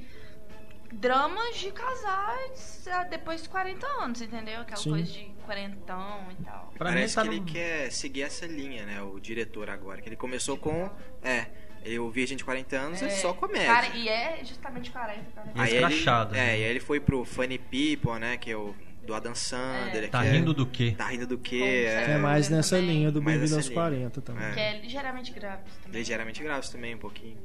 Dramas 0.93 1.57
de 1.57 1.71
casais 1.71 2.89
depois 3.11 3.43
de 3.45 3.49
40 3.49 3.87
anos, 4.03 4.21
entendeu? 4.21 4.61
Aquela 4.61 4.77
Sim. 4.77 4.91
coisa 4.91 5.13
de 5.13 5.25
quarentão 5.47 6.27
e 6.33 6.43
tal. 6.43 6.73
Pra 6.77 6.89
mim 6.91 6.95
Parece 6.97 7.15
tá 7.15 7.23
que 7.23 7.29
no- 7.29 7.35
ele 7.35 7.45
quer 7.45 7.93
seguir 7.93 8.23
essa 8.23 8.45
linha, 8.47 8.85
né? 8.85 9.01
O 9.01 9.21
diretor 9.21 9.71
agora. 9.71 10.03
Que 10.03 10.09
ele 10.09 10.17
começou 10.17 10.57
com. 10.57 10.91
É. 11.23 11.47
Eu 11.85 12.11
vi 12.11 12.23
a 12.23 12.27
gente 12.27 12.45
40 12.45 12.77
anos, 12.77 13.03
é, 13.03 13.09
só 13.11 13.33
comédia. 13.33 13.67
Cara, 13.67 13.87
e 13.97 14.09
é 14.09 14.41
justamente 14.45 14.91
40, 14.91 15.21
40. 15.35 15.59
E 15.59 15.61
Aí 15.63 15.73
escrachado, 15.75 16.35
ele, 16.35 16.41
né? 16.45 16.51
É, 16.55 16.61
e 16.61 16.65
aí 16.65 16.71
ele 16.71 16.81
foi 16.81 17.01
pro 17.01 17.25
Funny 17.25 17.59
People, 17.59 18.19
né? 18.21 18.37
Que 18.37 18.51
é 18.51 18.57
o 18.57 18.75
do 19.07 19.15
Adam 19.15 19.35
Sandler. 19.35 20.11
Tá 20.11 20.21
que 20.23 20.29
é- 20.29 20.31
rindo 20.33 20.53
do 20.53 20.67
quê? 20.67 20.95
Tá 20.97 21.07
rindo 21.09 21.27
do 21.27 21.39
quê? 21.39 21.59
Que 21.59 21.65
é 21.87 22.11
É, 22.13 22.19
mais 22.19 22.47
também. 22.47 22.57
nessa 22.59 22.79
linha 22.79 23.11
do 23.11 23.23
Bem-vindo 23.23 23.55
aos 23.57 23.65
linha. 23.67 23.75
40 23.75 24.21
também. 24.21 24.45
É. 24.47 24.53
Que 24.53 24.61
é 24.61 24.81
ligeiramente 24.81 25.33
grávido 25.33 25.71
também. 25.83 25.99
ligeiramente 26.01 26.43
graves 26.43 26.69
também, 26.69 26.95
um 26.95 26.99
pouquinho. 26.99 27.37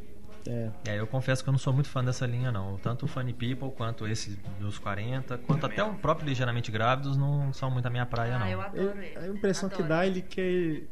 É. 0.48 0.70
É, 0.90 1.00
eu 1.00 1.08
confesso 1.08 1.42
que 1.44 1.50
eu 1.50 1.52
não 1.54 1.58
sou 1.58 1.74
muito 1.74 1.90
fã 1.90 2.04
dessa 2.04 2.28
linha, 2.28 2.52
não. 2.52 2.78
Tanto 2.78 3.06
o 3.06 3.08
Funny 3.08 3.34
People, 3.34 3.72
quanto 3.76 4.06
esse 4.06 4.38
dos 4.60 4.78
40, 4.78 5.40
quanto 5.40 5.62
Também 5.62 5.80
até 5.80 5.84
o 5.92 5.96
próprio 5.96 6.28
Ligeiramente 6.28 6.70
Grávidos 6.72 7.18
não 7.18 7.52
são 7.52 7.72
muito 7.72 7.88
a 7.88 7.90
minha 7.90 8.06
praia, 8.06 8.38
Ah, 8.40 8.52
eu 8.52 8.58
não. 8.60 8.64
adoro 8.66 9.02
Ele- 9.02 9.18
a 9.18 9.28
impressão 9.28 9.70
que 9.70 9.76
Adoro. 9.82 9.90
dá 9.90 10.06
ele 10.06 10.22
que 10.22 10.84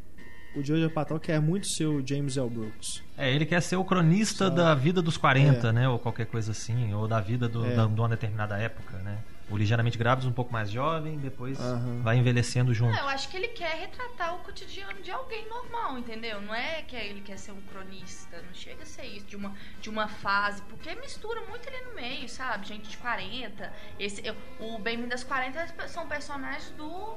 o 0.56 0.64
Joe 0.64 0.88
Patal 0.90 1.20
quer 1.20 1.40
muito 1.42 1.68
ser 1.68 1.86
o 1.86 2.06
James 2.06 2.38
L. 2.38 2.50
Brooks. 2.50 3.04
É, 3.18 3.32
ele 3.34 3.46
quer 3.46 3.62
ser 3.62 3.76
o 3.76 3.84
cronista 3.86 4.46
Só- 4.48 4.50
da 4.54 4.74
vida 4.76 5.02
dos 5.02 5.18
40, 5.18 5.68
É. 5.68 5.72
né? 5.72 5.90
Ou 5.90 6.00
qualquer 6.00 6.26
coisa 6.26 6.52
assim, 6.52 6.94
ou 6.94 7.08
da 7.08 7.20
vida 7.20 7.48
do, 7.48 7.66
É. 7.66 7.76
da- 7.76 7.86
de 7.88 8.00
uma 8.00 8.10
determinada 8.10 8.58
época, 8.58 8.98
né? 9.00 9.18
O 9.50 9.58
Ligeiramente 9.58 9.98
Grávidos 9.98 10.26
um 10.28 10.32
pouco 10.32 10.52
mais 10.54 10.72
jovem, 10.72 11.18
depois 11.20 11.60
Aham. 11.60 12.02
vai 12.02 12.18
envelhecendo 12.18 12.74
junto. 12.74 12.94
Não, 12.94 13.00
eu 13.02 13.10
acho 13.10 13.28
que 13.30 13.36
ele 13.36 13.50
quer 13.50 13.78
retratar 13.78 14.34
o 14.36 14.40
cotidiano 14.40 15.02
de 15.02 15.12
alguém 15.12 15.48
normal, 15.50 15.98
entendeu? 15.98 16.42
Não 16.42 16.56
é 16.56 16.82
que 16.82 16.96
ele 16.96 17.20
quer 17.22 17.38
ser 17.38 17.52
um 17.52 17.60
cronista, 17.62 18.38
não 18.42 18.54
chega 18.54 18.84
a 18.84 18.86
ser 18.86 19.04
isso, 19.06 19.26
de 19.28 19.36
uma, 19.36 19.54
de 19.82 19.90
uma 19.90 20.08
fase, 20.08 20.62
porque 20.64 20.96
mistura 20.96 21.42
muito 21.50 21.68
ali 21.68 21.78
no 21.86 21.94
meio, 21.94 22.28
sabe? 22.30 22.66
Gente 22.68 22.90
de 22.90 22.98
40. 22.98 23.72
Esse, 24.00 24.26
eu- 24.26 24.36
o 24.62 24.80
Bem-vindo 24.80 25.12
aos 25.14 25.26
40 25.26 25.88
são 25.90 26.08
personagens 26.08 26.72
do 26.78 27.16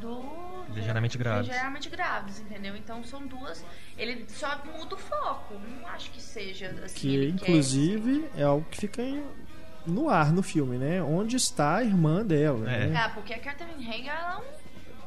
do 0.00 0.22
Ligeiramente 0.74 1.16
grávidos. 1.18 1.48
ligeiramente 1.48 1.88
grávidos, 1.90 2.40
entendeu? 2.40 2.76
Então 2.76 3.02
são 3.04 3.26
duas. 3.26 3.64
Ele 3.96 4.24
só 4.28 4.60
muda 4.64 4.94
o 4.94 4.98
foco. 4.98 5.54
Não 5.54 5.86
acho 5.88 6.10
que 6.10 6.20
seja 6.22 6.68
assim. 6.84 6.94
Que 7.00 7.14
ele 7.14 7.32
quer- 7.38 7.48
inclusive 7.50 8.28
é 8.36 8.42
algo 8.42 8.66
que 8.70 8.78
fica 8.78 9.02
em- 9.02 9.22
no 9.86 10.08
ar 10.08 10.32
no 10.32 10.42
filme, 10.42 10.76
né? 10.78 11.02
Onde 11.02 11.36
está 11.36 11.76
a 11.76 11.84
irmã 11.84 12.24
dela? 12.24 12.70
É. 12.70 12.86
né? 12.86 12.96
Ah, 12.96 13.10
porque 13.10 13.34
a 13.34 13.38
Catherine 13.38 13.86
Hager 13.86 14.08
ela 14.12 14.42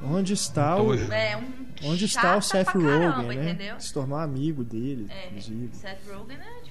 Onde 0.04 0.34
está 0.34 0.78
Um 0.78 0.90
o 0.90 0.94
é 1.12 1.36
um. 1.36 1.66
onde 1.90 2.06
está 2.06 2.38
o 2.38 2.42
Seth 2.42 2.68
Rogen, 2.76 3.26
né? 3.28 3.34
Entendeu? 3.52 3.80
Se 3.80 3.92
tornou 3.92 4.16
amigo 4.20 4.64
dele, 4.64 5.08
É, 5.10 5.26
inclusive. 5.30 5.76
Seth 5.76 5.98
Rogen 6.08 6.38
é 6.38 6.62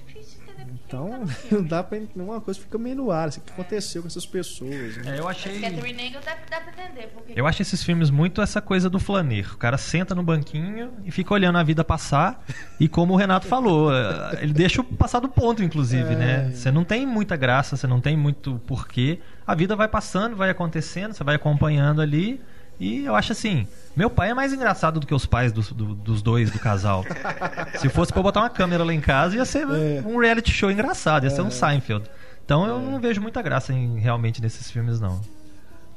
Então, 0.85 1.23
não 1.51 1.63
dá 1.63 1.83
pra 1.83 1.97
entender 1.97 2.23
uma 2.23 2.39
coisa, 2.41 2.59
fica 2.59 2.77
meio 2.77 2.95
no 2.95 3.11
ar. 3.11 3.27
assim, 3.27 3.39
O 3.39 3.43
que 3.43 3.51
aconteceu 3.51 4.01
com 4.01 4.07
essas 4.07 4.25
pessoas? 4.25 4.97
né? 4.97 5.15
É, 5.15 5.19
eu 5.19 5.27
achei. 5.27 5.59
Catherine 5.59 6.01
Hager 6.07 6.21
dá, 6.23 6.35
dá 6.49 6.61
pra 6.61 6.71
entender. 6.85 7.07
Porque 7.13 7.33
Eu 7.39 7.45
acho 7.47 7.61
esses 7.61 7.83
filmes 7.83 8.09
muito 8.09 8.41
essa 8.41 8.61
coisa 8.61 8.89
do 8.89 8.99
flaner. 8.99 9.53
O 9.53 9.57
cara 9.57 9.77
senta 9.77 10.13
no 10.15 10.23
banquinho 10.23 10.91
e 11.05 11.11
fica 11.11 11.33
olhando 11.33 11.57
a 11.57 11.63
vida 11.63 11.83
passar. 11.83 12.43
E 12.79 12.87
como 12.87 13.13
o 13.13 13.17
Renato 13.17 13.47
falou, 13.47 13.93
eh, 13.93 14.39
ele 14.41 14.53
deixa 14.53 14.81
o 14.81 14.83
passar 14.83 15.19
do 15.19 15.29
ponto, 15.29 15.63
inclusive, 15.63 16.13
É. 16.13 16.15
né? 16.15 16.51
Você 16.53 16.71
não 16.71 16.83
tem 16.83 17.05
muita 17.05 17.35
graça, 17.35 17.75
você 17.75 17.87
não 17.87 17.99
tem 18.01 18.15
muito 18.17 18.61
porquê. 18.67 19.19
A 19.45 19.55
vida 19.55 19.75
vai 19.75 19.87
passando, 19.87 20.35
vai 20.35 20.49
acontecendo, 20.49 21.13
você 21.13 21.23
vai 21.23 21.35
acompanhando 21.35 22.01
ali. 22.01 22.41
E 22.79 23.05
eu 23.05 23.15
acho 23.15 23.31
assim, 23.31 23.67
meu 23.95 24.09
pai 24.09 24.29
é 24.29 24.33
mais 24.33 24.53
engraçado 24.53 24.99
do 24.99 25.07
que 25.07 25.13
os 25.13 25.25
pais 25.25 25.51
dos, 25.51 25.71
do- 25.71 25.95
dos 25.95 26.21
dois, 26.21 26.51
do 26.51 26.59
casal. 26.59 27.03
Se 27.79 27.89
fosse 27.89 28.11
pra 28.11 28.19
eu 28.19 28.23
botar 28.23 28.41
uma 28.41 28.49
câmera 28.49 28.83
lá 28.83 28.93
em 28.93 29.01
casa, 29.01 29.35
ia 29.35 29.45
ser 29.45 29.67
É. 29.67 30.03
um 30.05 30.19
reality 30.19 30.51
show 30.51 30.69
engraçado, 30.69 31.23
ia 31.23 31.29
ser 31.29 31.41
um 31.41 31.49
Seinfeld. 31.49 32.05
Então 32.45 32.65
eu 32.67 32.79
não 32.79 32.99
vejo 32.99 33.19
muita 33.19 33.41
graça 33.41 33.73
em, 33.73 33.99
realmente 33.99 34.41
nesses 34.41 34.69
filmes, 34.69 34.99
não. 34.99 35.19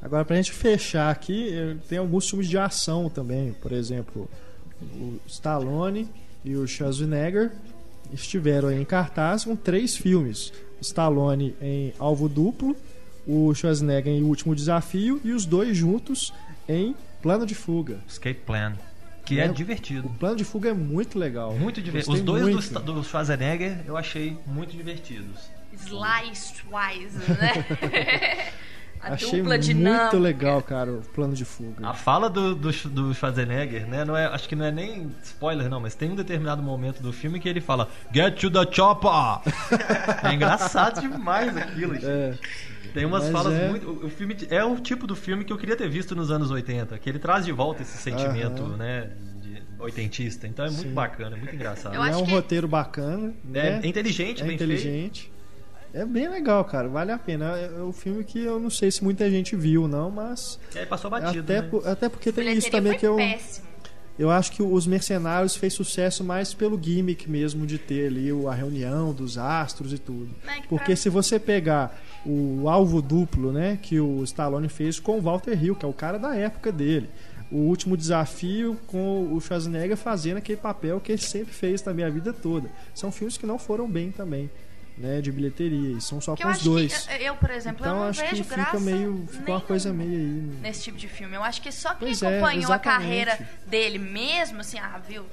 Agora, 0.02 0.24
pra 0.24 0.34
gente 0.36 0.50
fechar 0.52 1.10
aqui, 1.10 1.76
tem 1.88 1.98
alguns 1.98 2.28
filmes 2.28 2.48
de 2.48 2.56
ação 2.56 3.10
também. 3.10 3.52
Por 3.52 3.70
exemplo, 3.72 4.28
o 4.80 5.20
Stallone 5.26 6.08
e 6.42 6.56
o 6.56 6.66
Schwarzenegger 6.66 7.52
estiveram 8.10 8.68
aí 8.70 8.80
em 8.80 8.84
cartaz 8.86 9.44
com 9.44 9.54
três 9.54 9.94
filmes. 9.96 10.50
O 10.78 10.82
Stallone 10.82 11.54
em 11.60 11.92
Alvo 11.98 12.28
Duplo, 12.30 12.74
o 13.26 13.54
Schwarzenegger 13.54 14.12
em 14.12 14.22
O 14.22 14.26
Último 14.26 14.54
Desafio 14.54 15.20
e 15.24 15.32
os 15.32 15.44
dois 15.46 15.76
juntos 15.76 16.32
em 16.68 16.94
Plano 17.22 17.44
de 17.46 17.54
Fuga. 17.54 18.00
Escape 18.08 18.40
Plan. 18.46 18.74
Que 19.24 19.38
é, 19.38 19.44
É, 19.44 19.48
divertido. 19.48 20.08
O 20.08 20.10
Plano 20.14 20.36
de 20.36 20.44
Fuga 20.44 20.70
é 20.70 20.74
muito 20.74 21.18
legal. 21.18 21.54
Muito 21.54 21.80
divertido. 21.80 22.14
Os 22.14 22.22
dois 22.22 22.42
muito. 22.42 22.80
do, 22.80 22.94
do 22.94 23.04
Schwarzenegger 23.04 23.80
eu 23.86 23.96
achei 23.96 24.36
muito 24.46 24.76
divertidos. 24.76 25.50
Slice 25.72 26.54
Twice, 26.54 27.30
né? 27.30 28.50
a 29.00 29.14
Achei 29.14 29.38
dupla 29.38 29.54
muito 29.54 29.62
dinâmica. 29.64 30.18
legal, 30.18 30.60
cara, 30.62 30.92
o 30.92 31.00
Plano 31.14 31.32
de 31.34 31.44
Fuga. 31.44 31.86
A 31.86 31.94
fala 31.94 32.28
do, 32.28 32.54
do, 32.54 32.70
do 32.70 33.14
Schwarzenegger, 33.14 33.86
né? 33.86 34.04
Não 34.04 34.16
é, 34.16 34.26
acho 34.26 34.48
que 34.48 34.56
não 34.56 34.64
é 34.64 34.70
nem 34.72 35.10
spoiler, 35.22 35.68
não, 35.70 35.80
mas 35.80 35.94
tem 35.94 36.10
um 36.10 36.14
determinado 36.16 36.62
momento 36.62 37.02
do 37.02 37.12
filme 37.12 37.40
que 37.40 37.48
ele 37.48 37.60
fala 37.60 37.88
Get 38.12 38.38
to 38.40 38.50
the 38.50 38.70
chopper! 38.70 39.40
é 40.28 40.34
engraçado 40.34 41.00
demais 41.00 41.56
aquilo, 41.56 41.94
gente. 42.00 42.06
É, 42.06 42.34
Tem 42.92 43.04
umas 43.04 43.24
Mas 43.24 43.32
falas 43.32 43.52
é- 43.54 43.68
muito. 43.68 44.06
o- 44.06 44.10
filme 44.10 44.36
é 44.50 44.64
o 44.64 44.76
tipo 44.76 45.06
do 45.06 45.14
filme 45.16 45.44
que 45.44 45.52
eu 45.52 45.58
queria 45.58 45.76
ter 45.76 45.88
visto 45.88 46.14
nos 46.16 46.30
anos 46.30 46.50
80, 46.50 46.98
que 46.98 47.08
ele 47.08 47.18
traz 47.18 47.44
de 47.44 47.52
volta 47.52 47.82
esse 47.82 47.96
sentimento, 47.98 48.62
Aham. 48.62 48.76
né? 48.76 49.10
Oitentista. 49.78 50.46
Então 50.46 50.64
é 50.64 50.68
muito 50.70 50.88
Sim. 50.88 50.92
bacana, 50.94 51.36
é 51.36 51.38
muito 51.38 51.54
engraçado. 51.54 51.94
É 51.94 52.16
um 52.16 52.24
que- 52.24 52.30
roteiro 52.32 52.68
bacana, 52.68 53.32
É, 53.54 53.70
né? 53.70 53.80
é 53.82 53.86
inteligente, 53.86 54.42
É 54.42 54.46
bem 54.46 54.58
feito. 54.58 54.64
inteligente. 54.72 55.32
É 55.92 56.04
bem 56.04 56.28
legal, 56.28 56.64
cara. 56.64 56.86
Vale 56.88 57.10
a 57.10 57.18
pena. 57.18 57.56
É 57.58 57.64
é 57.78 57.82
um 57.82 57.92
filme 57.92 58.22
que 58.22 58.38
eu 58.44 58.60
não 58.60 58.70
sei 58.70 58.90
se 58.90 59.02
muita 59.02 59.28
gente 59.30 59.56
viu, 59.56 59.88
não, 59.88 60.10
mas. 60.10 60.60
Aí 60.76 60.86
passou 60.86 61.10
batido. 61.10 61.40
até, 61.52 61.62
né? 61.62 61.68
até 61.86 62.08
porque 62.08 62.30
tem 62.30 62.52
isso 62.52 62.70
também 62.70 62.92
foi 62.92 63.00
que 63.00 63.06
eu. 63.06 63.16
péssimo. 63.16 63.66
Eu 64.20 64.30
acho 64.30 64.52
que 64.52 64.62
Os 64.62 64.86
Mercenários 64.86 65.56
fez 65.56 65.72
sucesso 65.72 66.22
mais 66.22 66.52
pelo 66.52 66.78
gimmick 66.78 67.26
mesmo 67.26 67.66
de 67.66 67.78
ter 67.78 68.08
ali 68.08 68.28
a 68.46 68.52
reunião 68.52 69.14
dos 69.14 69.38
astros 69.38 69.94
e 69.94 69.98
tudo. 69.98 70.28
Que 70.60 70.68
Porque 70.68 70.94
se 70.94 71.08
você 71.08 71.38
pegar 71.38 71.98
o 72.26 72.68
alvo 72.68 73.00
duplo, 73.00 73.50
né, 73.50 73.78
que 73.80 73.98
o 73.98 74.22
Stallone 74.24 74.68
fez 74.68 75.00
com 75.00 75.16
o 75.16 75.22
Walter 75.22 75.64
Hill, 75.64 75.74
que 75.74 75.86
é 75.86 75.88
o 75.88 75.94
cara 75.94 76.18
da 76.18 76.36
época 76.36 76.70
dele. 76.70 77.08
O 77.50 77.60
último 77.60 77.96
desafio 77.96 78.76
com 78.86 79.32
o 79.32 79.40
Schwarzenegger 79.40 79.96
fazendo 79.96 80.36
aquele 80.36 80.60
papel 80.60 81.00
que 81.00 81.12
ele 81.12 81.22
sempre 81.22 81.54
fez 81.54 81.80
também 81.80 82.04
a 82.04 82.10
vida 82.10 82.30
toda. 82.30 82.70
São 82.94 83.10
filmes 83.10 83.38
que 83.38 83.46
não 83.46 83.58
foram 83.58 83.90
bem 83.90 84.12
também, 84.12 84.50
né, 84.96 85.20
de 85.20 85.30
bilheteria. 85.32 85.96
E 85.96 86.00
são 86.00 86.20
só 86.20 86.34
que 86.36 86.42
com 86.42 86.48
eu 86.48 86.52
os 86.54 86.62
dois. 86.62 87.06
que, 87.06 87.22
eu, 87.22 87.34
por 87.36 87.50
exemplo, 87.50 87.84
eu 87.84 87.90
Então 87.90 88.00
não 88.00 88.08
acho 88.08 88.22
que 88.22 88.30
vejo 88.30 88.44
fica 88.44 88.56
graça 88.56 88.80
meio. 88.80 89.26
Ficou 89.30 89.54
uma 89.54 89.60
coisa 89.60 89.92
meio 89.92 90.10
aí. 90.10 90.58
nesse 90.62 90.82
tipo 90.84 90.98
de 90.98 91.08
filme. 91.08 91.36
Eu 91.36 91.42
acho 91.42 91.60
que 91.62 91.72
só 91.72 91.90
quem 91.90 91.98
Pois 92.08 92.22
é, 92.22 92.28
acompanhou 92.28 92.72
a 92.72 92.76
exatamente. 92.76 92.82
carreira 93.02 93.48
dele 93.66 93.98
mesmo, 93.98 94.60
assim, 94.60 94.78
ah, 94.78 95.00
viu? 95.06 95.24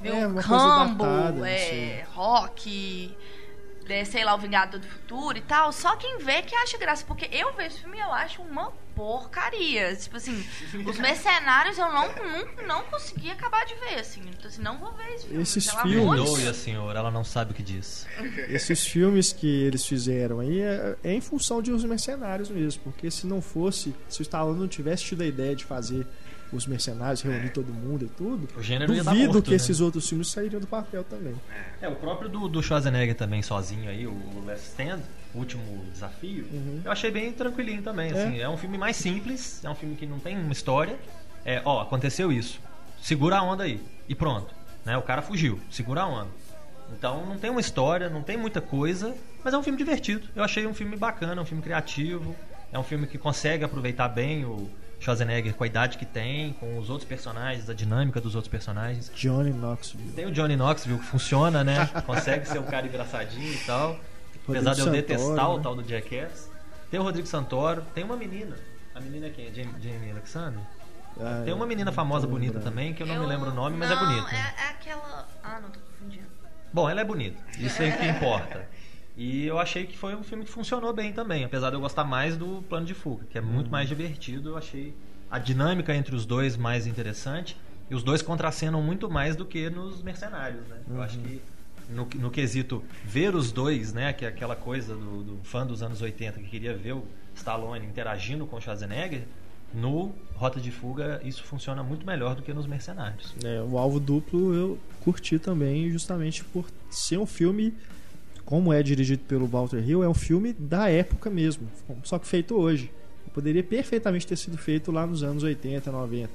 Viu 0.00 0.14
É, 0.14 0.26
Rambo, 0.40 1.04
é. 1.44 2.04
Rock, 2.12 3.14
é, 3.92 4.04
sei 4.04 4.24
lá, 4.24 4.34
o 4.34 4.38
Vingador 4.38 4.80
do 4.80 4.86
Futuro 4.86 5.36
e 5.38 5.42
tal. 5.42 5.72
Só 5.72 5.96
quem 5.96 6.18
vê 6.18 6.42
que 6.42 6.54
acha 6.54 6.76
graça. 6.78 7.04
Porque 7.06 7.28
eu 7.32 7.52
vejo 7.54 7.68
esse 7.68 7.80
filme 7.80 7.96
e 7.96 8.00
eu 8.00 8.12
acho 8.12 8.42
uma 8.42 8.72
porcaria. 8.94 9.94
Tipo 9.96 10.16
assim, 10.16 10.44
os 10.86 10.98
mercenários 10.98 11.78
eu 11.78 11.86
não, 11.92 12.08
não, 12.14 12.66
não 12.66 12.82
consegui 12.84 13.30
acabar 13.30 13.64
de 13.66 13.74
ver, 13.74 14.00
assim. 14.00 14.22
Então, 14.26 14.48
assim, 14.48 14.62
não 14.62 14.78
vou 14.78 14.92
ver 14.92 15.06
esse 15.14 15.26
filme. 15.26 15.42
Esses 15.42 15.64
de 15.64 15.70
filmes- 15.82 16.24
Perdoe 16.30 16.48
a 16.48 16.54
senhora, 16.54 16.98
ela 16.98 17.10
não 17.10 17.24
sabe 17.24 17.52
o 17.52 17.54
que 17.54 17.62
diz. 17.62 18.06
Esses 18.48 18.86
filmes 18.86 19.32
que 19.32 19.46
eles 19.64 19.84
fizeram 19.86 20.40
aí 20.40 20.60
é, 20.60 20.96
é 21.04 21.12
em 21.12 21.20
função 21.20 21.60
de 21.62 21.70
os 21.72 21.84
mercenários 21.84 22.48
mesmo. 22.50 22.82
Porque 22.84 23.10
se 23.10 23.26
não 23.26 23.40
fosse, 23.42 23.94
se 24.08 24.20
o 24.20 24.22
Stallone 24.22 24.58
não 24.58 24.68
tivesse 24.68 25.04
tido 25.04 25.22
a 25.22 25.26
ideia 25.26 25.54
de 25.54 25.64
fazer 25.64 26.06
os 26.52 26.66
mercenários, 26.66 27.22
reunir 27.22 27.50
todo 27.50 27.72
mundo 27.72 28.04
e 28.04 28.08
tudo, 28.08 28.48
O 28.56 28.62
gênero 28.62 28.92
duvido 28.94 29.10
morto, 29.32 29.42
que 29.42 29.50
né? 29.50 29.56
esses 29.56 29.80
outros 29.80 30.08
filmes 30.08 30.28
sairiam 30.28 30.60
do 30.60 30.66
papel 30.66 31.02
também. 31.04 31.34
É, 31.80 31.88
o 31.88 31.96
próprio 31.96 32.28
do, 32.28 32.48
do 32.48 32.62
Schwarzenegger 32.62 33.14
também, 33.16 33.42
sozinho 33.42 33.88
aí, 33.90 34.06
o, 34.06 34.10
o 34.12 34.44
Last 34.46 34.66
Stand, 34.68 35.00
o 35.34 35.38
último 35.38 35.84
desafio, 35.92 36.46
Uhum. 36.52 36.80
eu 36.84 36.92
achei 36.92 37.10
bem 37.10 37.32
tranquilinho 37.32 37.82
também, 37.82 38.10
É. 38.10 38.12
assim. 38.12 38.38
É 38.40 38.48
um 38.48 38.56
filme 38.56 38.78
mais 38.78 38.96
simples, 38.96 39.64
é 39.64 39.68
um 39.70 39.74
filme 39.74 39.96
que 39.96 40.06
não 40.06 40.18
tem 40.18 40.38
uma 40.38 40.52
história. 40.52 40.96
É, 41.44 41.60
ó, 41.64 41.80
aconteceu 41.82 42.32
isso. 42.32 42.60
Segura 43.02 43.36
a 43.38 43.42
onda 43.42 43.64
aí. 43.64 43.80
E 44.08 44.14
pronto. 44.14 44.54
Né? 44.84 44.96
O 44.96 45.02
cara 45.02 45.22
fugiu. 45.22 45.60
Segura 45.70 46.02
a 46.02 46.06
onda. 46.06 46.28
Então 46.92 47.26
não 47.26 47.36
tem 47.38 47.50
uma 47.50 47.60
história, 47.60 48.08
não 48.08 48.22
tem 48.22 48.36
muita 48.36 48.60
coisa, 48.60 49.14
mas 49.44 49.52
é 49.52 49.58
um 49.58 49.62
filme 49.62 49.76
divertido. 49.76 50.28
Eu 50.34 50.42
achei 50.44 50.66
um 50.66 50.74
filme 50.74 50.96
bacana, 50.96 51.42
um 51.42 51.44
filme 51.44 51.62
criativo. 51.62 52.34
É 52.72 52.78
um 52.78 52.82
filme 52.84 53.06
que 53.06 53.18
consegue 53.18 53.64
aproveitar 53.64 54.08
bem 54.08 54.44
o 54.44 54.68
Schwarzenegger 55.10 55.54
com 55.54 55.62
a 55.62 55.66
idade 55.68 55.98
que 55.98 56.04
tem, 56.04 56.52
com 56.54 56.78
os 56.78 56.90
outros 56.90 57.08
personagens, 57.08 57.70
a 57.70 57.74
dinâmica 57.74 58.20
dos 58.20 58.34
outros 58.34 58.50
personagens. 58.50 59.08
Johnny 59.14 59.52
Knoxville. 59.52 60.10
Tem 60.12 60.26
o 60.26 60.32
Johnny 60.32 60.56
Knoxville 60.56 60.98
que 60.98 61.06
funciona, 61.06 61.62
né? 61.62 61.86
Consegue 62.04 62.48
ser 62.48 62.58
um 62.58 62.64
cara 62.64 62.86
engraçadinho 62.88 63.52
e 63.52 63.58
tal. 63.58 63.96
Apesar 64.48 64.74
de 64.74 64.80
eu 64.80 64.84
Santoro, 64.86 64.90
detestar 64.90 65.50
o 65.50 65.56
né? 65.58 65.62
tal 65.62 65.76
do 65.76 65.88
Jackass. 65.88 66.50
Tem 66.90 66.98
o 66.98 67.04
Rodrigo 67.04 67.28
Santoro. 67.28 67.82
Tem 67.94 68.02
uma 68.02 68.16
menina. 68.16 68.56
A 68.96 69.00
menina 69.00 69.26
é 69.26 69.30
quem? 69.30 69.54
Jamie, 69.54 69.74
Jamie 69.80 70.10
Alexander? 70.10 70.60
Ah, 71.20 71.42
Tem 71.44 71.54
uma 71.54 71.66
menina 71.66 71.92
famosa 71.92 72.26
bonita 72.26 72.54
lembrando. 72.58 72.64
também, 72.64 72.92
que 72.92 73.02
eu 73.02 73.06
não 73.06 73.14
me 73.14 73.22
Eu- 73.22 73.28
lembro 73.28 73.50
o 73.50 73.54
nome, 73.54 73.76
mas 73.76 73.88
não, 73.88 73.96
é 73.96 74.06
bonita. 74.06 74.34
É, 74.34 74.38
é 74.38 74.70
aquela. 74.70 75.28
Ah, 75.42 75.60
não 75.62 75.70
tô 75.70 75.78
confundindo. 75.80 76.26
Bom, 76.72 76.90
ela 76.90 77.00
é 77.00 77.04
bonita. 77.04 77.40
Isso 77.58 77.80
é 77.80 77.88
o 77.90 77.96
que 77.98 78.06
importa. 78.06 78.68
E 79.16 79.46
eu 79.46 79.58
achei 79.58 79.86
que 79.86 79.96
foi 79.96 80.14
um 80.14 80.22
filme 80.22 80.44
que 80.44 80.50
funcionou 80.50 80.92
bem 80.92 81.12
também, 81.12 81.44
apesar 81.44 81.70
de 81.70 81.76
eu 81.76 81.80
gostar 81.80 82.04
mais 82.04 82.36
do 82.36 82.62
Plano 82.68 82.84
de 82.84 82.92
Fuga, 82.92 83.24
que 83.30 83.38
é 83.38 83.40
muito 83.40 83.70
mais 83.70 83.88
divertido. 83.88 84.50
Eu 84.50 84.58
achei 84.58 84.94
a 85.30 85.38
dinâmica 85.38 85.94
entre 85.94 86.14
os 86.14 86.26
dois 86.26 86.56
mais 86.56 86.86
interessante. 86.86 87.56
E 87.88 87.94
os 87.94 88.02
dois 88.02 88.20
contracenam 88.20 88.82
muito 88.82 89.08
mais 89.08 89.36
do 89.36 89.44
que 89.44 89.70
nos 89.70 90.02
Mercenários, 90.02 90.66
né? 90.66 90.80
Eu 90.90 91.00
acho 91.00 91.18
que 91.18 91.40
no, 91.88 92.08
no 92.16 92.30
quesito 92.30 92.84
ver 93.04 93.34
os 93.34 93.52
dois, 93.52 93.92
né? 93.92 94.12
Que 94.12 94.24
é 94.24 94.28
aquela 94.28 94.56
coisa 94.56 94.94
do, 94.94 95.22
do 95.22 95.44
fã 95.44 95.64
dos 95.64 95.82
anos 95.82 96.02
80 96.02 96.40
que 96.40 96.48
queria 96.48 96.76
ver 96.76 96.94
o 96.94 97.04
Stallone 97.34 97.86
interagindo 97.86 98.44
com 98.44 98.56
o 98.56 98.60
Schwarzenegger, 98.60 99.22
no 99.72 100.14
Rota 100.34 100.60
de 100.60 100.70
Fuga 100.70 101.20
isso 101.24 101.44
funciona 101.44 101.82
muito 101.82 102.06
melhor 102.06 102.34
do 102.34 102.42
que 102.42 102.52
nos 102.52 102.66
Mercenários. 102.66 103.34
É, 103.44 103.60
o 103.62 103.78
Alvo 103.78 104.00
Duplo 104.00 104.54
eu 104.54 104.78
curti 105.00 105.38
também, 105.38 105.90
justamente 105.90 106.42
por 106.44 106.66
ser 106.90 107.18
um 107.18 107.26
filme, 107.26 107.74
como 108.46 108.72
é 108.72 108.82
dirigido 108.82 109.24
pelo 109.24 109.46
Walter 109.46 109.86
Hill, 109.86 110.02
é 110.02 110.08
um 110.08 110.14
filme 110.14 110.54
da 110.54 110.88
época 110.88 111.28
mesmo, 111.28 111.68
só 112.04 112.18
que 112.18 112.26
feito 112.26 112.54
hoje. 112.56 112.90
Poderia 113.34 113.62
perfeitamente 113.62 114.26
ter 114.26 114.36
sido 114.36 114.56
feito 114.56 114.90
lá 114.90 115.06
nos 115.06 115.22
anos 115.22 115.42
80, 115.42 115.92
90, 115.92 116.30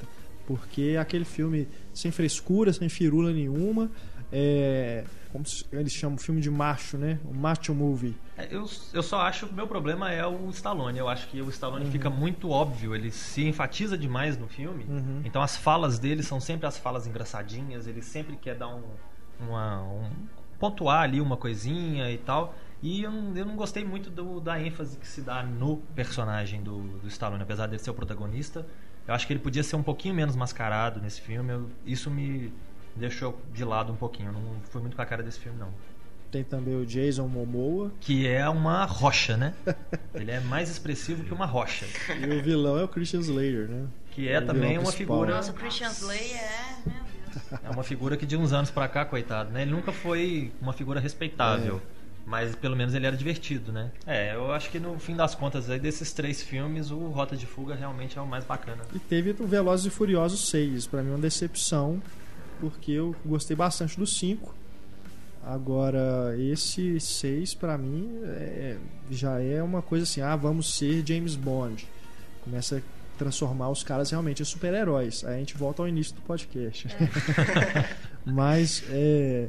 porque 0.46 0.96
aquele 1.00 1.26
filme 1.26 1.68
sem 1.94 2.12
frescura, 2.12 2.72
sem 2.72 2.88
firula 2.90 3.32
nenhuma, 3.34 3.90
é, 4.32 5.04
como 5.32 5.44
eles 5.72 5.92
chamam 5.92 6.18
filme 6.18 6.40
de 6.42 6.50
macho, 6.52 6.98
né? 6.98 7.18
Um 7.28 7.34
macho 7.34 7.74
movie. 7.74 8.16
É, 8.38 8.48
Eu, 8.54 8.70
eu 8.94 9.02
só 9.02 9.22
acho 9.22 9.48
que 9.48 9.54
o 9.54 9.56
meu 9.56 9.68
problema 9.68 10.12
é 10.12 10.26
o 10.28 10.50
Stallone. 10.52 11.00
Eu 11.00 11.08
acho 11.10 11.28
que 11.28 11.42
o 11.42 11.50
Stallone 11.50 11.86
Uhum. 11.86 11.92
fica 11.92 12.10
muito 12.10 12.50
óbvio, 12.50 12.94
ele 12.96 13.10
se 13.12 13.44
enfatiza 13.46 13.98
demais 13.98 14.38
no 14.38 14.48
filme. 14.48 14.86
Uhum. 14.88 15.22
Então 15.26 15.42
as 15.42 15.58
falas 15.58 15.98
dele 15.98 16.22
são 16.22 16.40
sempre 16.40 16.68
as 16.68 16.78
falas 16.78 17.08
engraçadinhas, 17.08 17.88
ele 17.88 18.02
sempre 18.02 18.36
quer 18.36 18.56
dar 18.56 18.68
um, 18.68 18.84
uma, 19.40 19.82
um 19.84 20.04
pontuar 20.62 21.02
ali 21.02 21.20
uma 21.20 21.36
coisinha 21.36 22.12
e 22.12 22.20
tal. 22.20 22.56
E 22.84 23.02
eu 23.02 23.12
não, 23.12 23.36
eu 23.36 23.46
não 23.46 23.56
gostei 23.56 23.84
muito 23.84 24.10
do, 24.12 24.40
da 24.40 24.62
ênfase 24.62 24.98
que 24.98 25.08
se 25.08 25.22
dá 25.22 25.42
no 25.44 25.78
personagem 25.96 26.62
do, 26.62 26.82
do 27.00 27.08
Stallone, 27.08 27.42
apesar 27.42 27.66
dele 27.66 27.82
ser 27.82 27.90
o 27.90 27.94
protagonista. 27.96 28.66
Eu 29.08 29.16
acho 29.16 29.26
que 29.26 29.34
ele 29.34 29.40
podia 29.40 29.64
ser 29.64 29.76
um 29.76 29.84
pouquinho 29.84 30.14
menos 30.14 30.36
mascarado 30.36 31.02
nesse 31.02 31.20
filme. 31.20 31.52
Eu, 31.52 31.70
isso 31.86 32.10
me 32.10 32.54
deixou 32.96 33.40
de 33.52 33.66
lado 33.66 33.92
um 33.92 33.96
pouquinho. 33.96 34.30
Eu 34.30 34.34
não 34.34 34.62
fui 34.70 34.82
muito 34.82 34.96
com 34.96 35.02
a 35.02 35.06
cara 35.06 35.24
desse 35.24 35.40
filme, 35.40 35.58
não. 35.60 35.70
Tem 36.32 36.44
também 36.44 36.76
o 36.76 36.86
Jason 36.86 37.28
Momoa. 37.28 37.92
Que 38.00 38.28
é 38.28 38.48
uma 38.48 38.86
rocha, 38.86 39.36
né? 39.36 39.54
ele 40.14 40.32
é 40.32 40.40
mais 40.40 40.70
expressivo 40.70 41.24
que 41.24 41.34
uma 41.34 41.46
rocha. 41.46 41.86
E 42.20 42.40
o 42.40 42.42
vilão 42.42 42.80
é 42.80 42.84
o 42.84 42.88
Christian 42.88 43.20
Slater, 43.20 43.68
né? 43.68 43.88
Que 44.12 44.30
é 44.30 44.40
O 44.40 44.46
também 44.46 44.78
uma 44.78 44.92
figura. 44.92 45.36
Nossa, 45.36 45.52
o 45.52 45.56
Christian 45.56 45.90
Slater 45.90 46.38
é. 46.38 46.90
Meu. 46.90 47.11
É 47.64 47.70
uma 47.70 47.84
figura 47.84 48.16
que 48.18 48.26
de 48.26 48.36
uns 48.38 48.52
anos 48.54 48.70
pra 48.72 48.88
cá, 48.88 49.06
coitado, 49.06 49.52
né? 49.52 49.62
Ele 49.64 49.72
nunca 49.72 49.92
foi 49.92 50.52
uma 50.62 50.74
figura 50.74 51.00
respeitável. 51.00 51.82
É. 51.98 52.02
Mas 52.24 52.56
pelo 52.56 52.76
menos 52.76 52.94
ele 52.94 53.08
era 53.08 53.18
divertido, 53.18 53.72
né? 53.72 53.90
É, 54.06 54.36
eu 54.36 54.52
acho 54.52 54.70
que 54.70 54.80
no 54.80 54.98
fim 55.00 55.16
das 55.16 55.34
contas 55.34 55.70
aí 55.70 55.80
desses 55.80 56.14
três 56.14 56.42
filmes, 56.42 56.92
o 56.92 57.08
Rota 57.08 57.36
de 57.36 57.48
Fuga 57.48 57.74
realmente 57.74 58.18
é 58.18 58.22
o 58.22 58.28
mais 58.28 58.46
bacana. 58.46 58.84
E 58.94 59.00
teve 59.00 59.36
o 59.40 59.48
Velozes 59.48 59.88
e 59.88 59.90
Furiosos 59.90 60.48
6. 60.50 60.86
Pra 60.86 61.02
mim, 61.02 61.10
uma 61.10 61.18
decepção, 61.18 62.02
porque 62.60 62.92
eu 62.92 63.16
gostei 63.26 63.56
bastante 63.58 63.98
do 63.98 64.06
5. 64.06 64.54
Agora, 65.44 66.36
esse 66.38 67.00
6, 67.00 67.56
pra 67.56 67.76
mim, 67.78 68.20
é- 68.24 68.78
já 69.10 69.40
é 69.42 69.62
uma 69.64 69.82
coisa 69.82 70.04
assim: 70.04 70.22
ah, 70.22 70.36
vamos 70.36 70.76
ser 70.78 71.04
James 71.06 71.36
Bond. 71.36 71.88
Começa 72.44 72.78
a 72.78 72.82
transformar 73.22 73.70
os 73.70 73.84
caras 73.84 74.10
realmente 74.10 74.42
em 74.42 74.46
super-heróis. 74.46 75.24
Aí 75.24 75.36
a 75.36 75.38
gente 75.38 75.56
volta 75.56 75.84
ao 75.84 75.88
início 75.88 76.16
do 76.16 76.22
podcast. 76.22 76.88
Mas 78.26 78.84
é, 78.90 79.48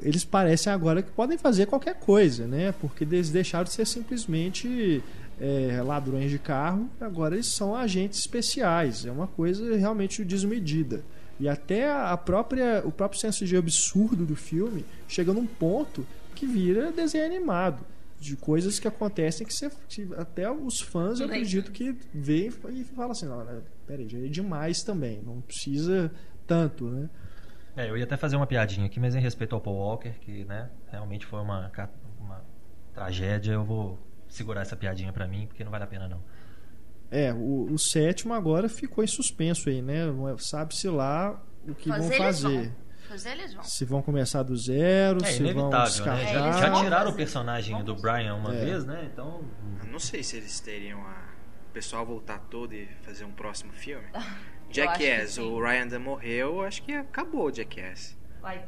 eles 0.00 0.24
parecem 0.24 0.72
agora 0.72 1.00
que 1.00 1.12
podem 1.12 1.38
fazer 1.38 1.66
qualquer 1.66 1.94
coisa, 1.94 2.44
né? 2.48 2.74
Porque 2.80 3.04
eles 3.04 3.30
deixaram 3.30 3.64
de 3.64 3.70
ser 3.70 3.86
simplesmente 3.86 5.00
é, 5.40 5.80
ladrões 5.80 6.28
de 6.28 6.40
carro, 6.40 6.90
agora 7.00 7.36
eles 7.36 7.46
são 7.46 7.72
agentes 7.72 8.18
especiais. 8.18 9.06
É 9.06 9.12
uma 9.12 9.28
coisa 9.28 9.76
realmente 9.76 10.24
desmedida. 10.24 11.04
E 11.38 11.48
até 11.48 11.88
a 11.88 12.16
própria, 12.16 12.82
o 12.84 12.90
próprio 12.90 13.20
senso 13.20 13.44
de 13.46 13.56
absurdo 13.56 14.26
do 14.26 14.34
filme 14.34 14.84
chega 15.06 15.32
num 15.32 15.46
ponto 15.46 16.04
que 16.34 16.48
vira 16.48 16.90
desenho 16.90 17.26
animado. 17.26 17.78
De 18.20 18.36
coisas 18.36 18.80
que 18.80 18.88
acontecem 18.88 19.46
que, 19.46 19.54
você, 19.54 19.70
que 19.88 20.08
até 20.16 20.50
os 20.50 20.80
fãs, 20.80 21.20
eu 21.20 21.26
acredito 21.26 21.70
que 21.70 21.96
veem 22.12 22.48
e 22.70 22.84
falam 22.84 23.12
assim: 23.12 23.26
não, 23.26 23.44
né, 23.44 23.62
peraí, 23.86 24.08
já 24.08 24.18
é 24.18 24.26
demais 24.26 24.82
também, 24.82 25.22
não 25.22 25.40
precisa 25.40 26.10
tanto, 26.46 26.88
né? 26.88 27.08
É, 27.76 27.88
eu 27.88 27.96
ia 27.96 28.02
até 28.02 28.16
fazer 28.16 28.34
uma 28.34 28.46
piadinha 28.46 28.86
aqui, 28.86 28.98
mas 28.98 29.14
em 29.14 29.20
respeito 29.20 29.54
ao 29.54 29.60
Paul 29.60 29.76
Walker, 29.76 30.10
que 30.20 30.44
né, 30.44 30.68
realmente 30.90 31.24
foi 31.26 31.40
uma, 31.40 31.70
uma 32.18 32.44
tragédia, 32.92 33.52
eu 33.52 33.64
vou 33.64 33.96
segurar 34.28 34.62
essa 34.62 34.76
piadinha 34.76 35.12
pra 35.12 35.28
mim, 35.28 35.46
porque 35.46 35.62
não 35.62 35.70
vale 35.70 35.84
a 35.84 35.86
pena 35.86 36.08
não. 36.08 36.20
É, 37.10 37.32
o, 37.32 37.72
o 37.72 37.78
sétimo 37.78 38.34
agora 38.34 38.68
ficou 38.68 39.02
em 39.02 39.06
suspenso 39.06 39.68
aí, 39.68 39.80
né? 39.80 40.08
É- 40.08 40.36
Sabe-se 40.38 40.88
lá 40.88 41.40
o 41.66 41.74
que 41.74 41.88
Fazer 41.88 42.08
vão 42.08 42.18
fazer. 42.18 42.48
vão. 42.48 42.87
Fazer 43.08 43.30
eles 43.30 43.54
vão. 43.54 43.62
Se 43.64 43.84
vão 43.84 44.02
começar 44.02 44.42
do 44.42 44.56
zero, 44.56 45.18
É 45.24 45.26
se 45.32 45.42
vão 45.42 45.50
inevitável, 45.52 45.78
né? 45.78 45.84
descartar. 45.86 46.24
Já, 46.26 46.44
eles 46.46 46.56
já 46.60 46.70
vão 46.70 46.82
tiraram 46.84 47.10
o 47.10 47.14
personagem 47.14 47.82
do 47.84 47.94
Brian 47.94 48.34
uma 48.34 48.54
É. 48.54 48.64
vez, 48.64 48.84
né? 48.84 49.08
Então. 49.12 49.42
Eu 49.82 49.86
não 49.90 49.98
sei 49.98 50.22
se 50.22 50.36
eles 50.36 50.60
teriam 50.60 51.00
a. 51.00 51.28
O 51.68 51.70
pessoal 51.72 52.04
voltar 52.04 52.38
todo 52.50 52.72
e 52.74 52.86
fazer 53.02 53.24
um 53.24 53.32
próximo 53.32 53.72
filme. 53.72 54.06
Jackass, 54.70 55.38
o 55.38 55.60
Ryan 55.60 55.86
Dan 55.86 56.00
morreu, 56.00 56.62
acho 56.62 56.82
que 56.82 56.92
acabou 56.92 57.46
o 57.46 57.52
Jackass. 57.52 58.16
Vai 58.40 58.64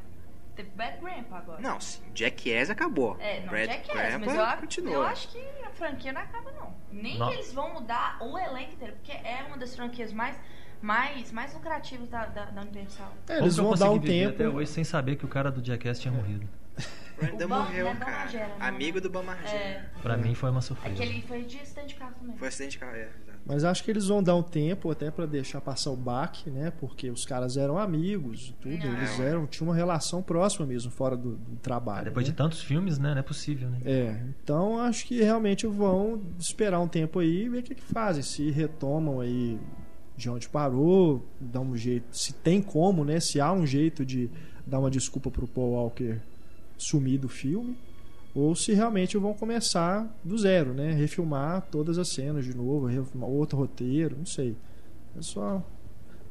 ter 0.56 0.64
Bad 0.64 0.98
Grandpa 1.00 1.36
agora. 1.38 1.60
Não, 1.60 1.78
sim, 1.80 2.02
Jackass 2.14 2.70
acabou. 2.70 3.16
É, 3.20 3.40
não, 3.40 3.52
Red 3.52 3.66
Jackass, 3.66 3.92
Grandpa 3.94 4.26
mas 4.26 4.34
eu, 4.54 4.60
continua. 4.60 4.92
eu 4.94 5.02
acho 5.02 5.28
que 5.28 5.38
a 5.38 5.70
franquia 5.70 6.12
não 6.12 6.20
acaba, 6.22 6.50
não. 6.52 6.74
Nem 6.90 7.18
Não. 7.18 7.28
que 7.28 7.34
eles 7.34 7.52
vão 7.52 7.74
mudar 7.74 8.16
o 8.22 8.38
elenco 8.38 8.72
inteiro, 8.72 8.94
porque 8.94 9.12
é 9.12 9.44
uma 9.46 9.58
das 9.58 9.74
franquias 9.76 10.12
mais, 10.12 10.38
mais, 10.82 11.30
mais 11.32 11.52
lucrativas 11.54 12.08
da, 12.08 12.26
da, 12.26 12.44
da 12.46 12.62
Universal. 12.62 13.12
É, 13.28 13.38
eles 13.38 13.56
vão 13.56 13.74
dar 13.74 13.90
um 13.90 13.98
tempo. 13.98 14.34
Até 14.34 14.48
hoje 14.48 14.70
sem 14.70 14.84
saber 14.84 15.16
que 15.16 15.24
o 15.24 15.28
cara 15.28 15.50
do 15.50 15.64
Jackass 15.64 15.98
tinha 16.00 16.12
morrido. 16.12 16.46
Bam- 17.46 17.58
morreu, 17.64 17.86
é 17.86 17.92
Bam 17.92 17.98
cara. 18.00 18.16
Margera. 18.18 18.50
Amigo 18.58 18.98
do 19.00 19.10
Bam 19.10 19.22
Margera. 19.22 19.54
É, 19.54 19.84
Pra 20.00 20.16
mim 20.16 20.34
foi 20.34 20.50
uma 20.50 20.62
surpresa. 20.62 21.02
aquele 21.02 21.20
foi 21.22 21.42
de 21.44 21.58
acidente 21.58 21.88
de 21.88 21.94
carro 21.96 22.14
também. 22.18 22.34
Foi 22.36 22.48
acidente 22.48 22.72
de 22.72 22.78
carro, 22.78 22.96
é, 22.96 23.02
exato. 23.02 23.38
Mas 23.44 23.64
acho 23.64 23.84
que 23.84 23.90
eles 23.90 24.06
vão 24.06 24.22
dar 24.22 24.34
um 24.36 24.42
tempo 24.42 24.90
até 24.90 25.10
pra 25.10 25.26
deixar 25.26 25.60
passar 25.60 25.90
o 25.90 25.96
baque, 25.96 26.48
né? 26.50 26.72
Porque 26.80 27.10
os 27.10 27.26
caras 27.26 27.58
eram 27.58 27.76
amigos 27.78 28.48
e 28.48 28.52
tudo. 28.54 28.78
Não. 28.86 28.96
Eles 28.96 29.20
eram, 29.20 29.46
tinham 29.46 29.68
uma 29.68 29.74
relação 29.74 30.22
próxima 30.22 30.64
mesmo, 30.66 30.90
fora 30.90 31.14
do, 31.16 31.36
do 31.36 31.56
trabalho. 31.56 32.00
Ah, 32.00 32.04
depois 32.04 32.26
né? 32.26 32.30
de 32.32 32.36
tantos 32.36 32.62
filmes, 32.62 32.98
né? 32.98 33.10
Não 33.12 33.18
é 33.18 33.22
possível, 33.22 33.68
né? 33.68 33.78
É, 33.84 34.22
então 34.42 34.78
acho 34.78 35.04
que 35.06 35.22
realmente 35.22 35.66
vão 35.66 36.22
esperar 36.38 36.80
um 36.80 36.88
tempo 36.88 37.18
aí 37.18 37.44
e 37.44 37.48
ver 37.50 37.58
o 37.58 37.62
que, 37.62 37.74
que 37.74 37.82
fazem. 37.84 38.22
Se 38.22 38.50
retomam 38.50 39.20
aí 39.20 39.58
de 40.20 40.28
onde 40.30 40.48
parou, 40.48 41.24
dá 41.40 41.60
um 41.60 41.74
jeito, 41.76 42.06
se 42.16 42.32
tem 42.34 42.60
como, 42.60 43.04
né? 43.04 43.18
Se 43.20 43.40
há 43.40 43.52
um 43.52 43.66
jeito 43.66 44.04
de 44.04 44.30
dar 44.66 44.78
uma 44.78 44.90
desculpa 44.90 45.30
pro 45.30 45.46
Paul 45.48 45.72
Walker 45.72 46.18
sumir 46.76 47.18
do 47.18 47.28
filme, 47.28 47.76
ou 48.34 48.54
se 48.54 48.72
realmente 48.72 49.16
vão 49.16 49.32
começar 49.34 50.06
do 50.22 50.36
zero, 50.38 50.72
né? 50.74 50.92
Refilmar 50.92 51.62
todas 51.70 51.98
as 51.98 52.08
cenas 52.10 52.44
de 52.44 52.54
novo, 52.56 52.86
refilmar 52.86 53.28
outro 53.28 53.56
roteiro, 53.58 54.16
não 54.18 54.26
sei. 54.26 54.56
É 55.18 55.22
só 55.22 55.66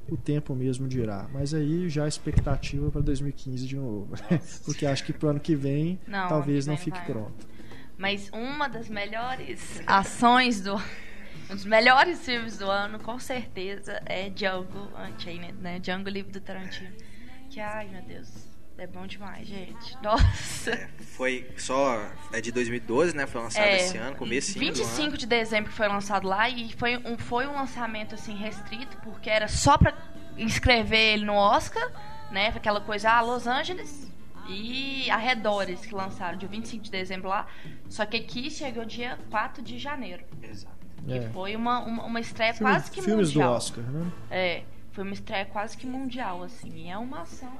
o 0.08 0.16
tempo 0.16 0.56
mesmo 0.56 0.88
dirá. 0.88 1.28
Mas 1.34 1.54
aí 1.54 1.90
já 1.90 2.06
a 2.06 2.08
expectativa 2.08 2.90
para 2.92 3.02
2015 3.02 3.68
de 3.68 3.76
novo. 3.76 4.08
Porque 4.66 4.86
acho 4.86 5.04
que 5.04 5.12
pro 5.14 5.30
ano 5.30 5.40
que 5.40 5.56
vem 5.56 6.00
Não, 6.08 6.28
talvez 6.28 6.68
ano 6.68 6.74
não 6.74 6.78
que 6.78 6.86
fique 6.86 6.98
vem 6.98 7.08
vai. 7.08 7.24
pronto. 7.24 7.48
Mas 7.98 8.30
uma 8.32 8.68
das 8.70 8.88
melhores 8.88 9.82
ações 9.86 10.62
do. 10.62 10.76
Um 11.50 11.56
dos 11.56 11.66
melhores 11.66 12.24
filmes 12.24 12.58
do 12.58 12.70
ano, 12.70 13.00
com 13.00 13.18
certeza, 13.20 14.02
é 14.06 14.30
Django 14.30 14.90
Unchained, 14.96 15.54
né? 15.54 15.80
Django 15.80 16.10
Livre 16.10 16.32
do 16.32 16.40
Tarantino. 16.40 16.92
Que, 17.50 17.60
ai 17.60 17.88
meu 17.88 18.04
Deus, 18.04 18.30
é 18.78 18.86
bom 18.86 19.08
demais, 19.08 19.48
gente. 19.48 19.98
Nossa. 20.04 20.72
É, 20.72 20.88
foi 21.00 21.50
só. 21.58 22.08
É 22.32 22.40
de 22.40 22.52
2012, 22.52 23.16
né? 23.16 23.26
Foi 23.26 23.42
lançado 23.42 23.66
É, 23.66 23.78
esse 23.78 23.98
ano, 23.98 24.16
começo 24.16 24.54
do 24.54 24.60
25 24.60 25.02
ano. 25.08 25.18
de 25.18 25.26
dezembro 25.26 25.72
que 25.72 25.76
foi 25.76 25.88
lançado 25.88 26.28
lá 26.28 26.48
e 26.48 26.72
foi 26.74 26.98
um, 26.98 27.18
foi 27.18 27.48
um 27.48 27.54
lançamento 27.54 28.14
assim 28.14 28.36
restrito, 28.36 28.96
porque 28.98 29.30
era 29.30 29.48
só 29.48 29.76
pra 29.78 29.94
inscrever 30.38 31.14
ele 31.16 31.26
no 31.26 31.34
Oscar, 31.34 31.92
né? 32.32 32.50
Aquela 32.56 32.80
coisa, 32.80 33.10
ah, 33.10 33.22
Los 33.22 33.48
Angeles 33.48 34.08
e 34.48 35.10
arredores 35.10 35.86
que 35.86 35.94
lançaram 35.94 36.38
dia 36.38 36.48
25 36.48 36.84
de 36.84 36.92
dezembro 36.92 37.28
lá. 37.28 37.48
Só 37.90 38.06
que 38.06 38.18
aqui 38.18 38.52
chegou 38.52 38.86
dia 38.86 39.18
4 39.32 39.64
de 39.64 39.80
janeiro. 39.80 40.24
Exato. 40.44 40.79
Que 41.06 41.14
É. 41.14 41.30
foi 41.30 41.56
uma, 41.56 41.80
uma, 41.80 42.04
uma 42.06 42.20
estreia 42.20 42.54
Filme- 42.54 42.72
quase 42.74 42.92
que 42.92 43.02
filmes 43.02 43.28
mundial. 43.30 43.50
do 43.52 43.56
Oscar, 43.56 43.84
né? 43.84 44.12
É, 44.30 44.64
foi 44.92 45.04
uma 45.04 45.14
estreia 45.14 45.46
quase 45.46 45.78
que 45.78 45.86
mundial, 45.88 46.44
assim. 46.44 46.70
E 46.76 46.90
é 46.90 46.98
uma 46.98 47.22
ação. 47.22 47.52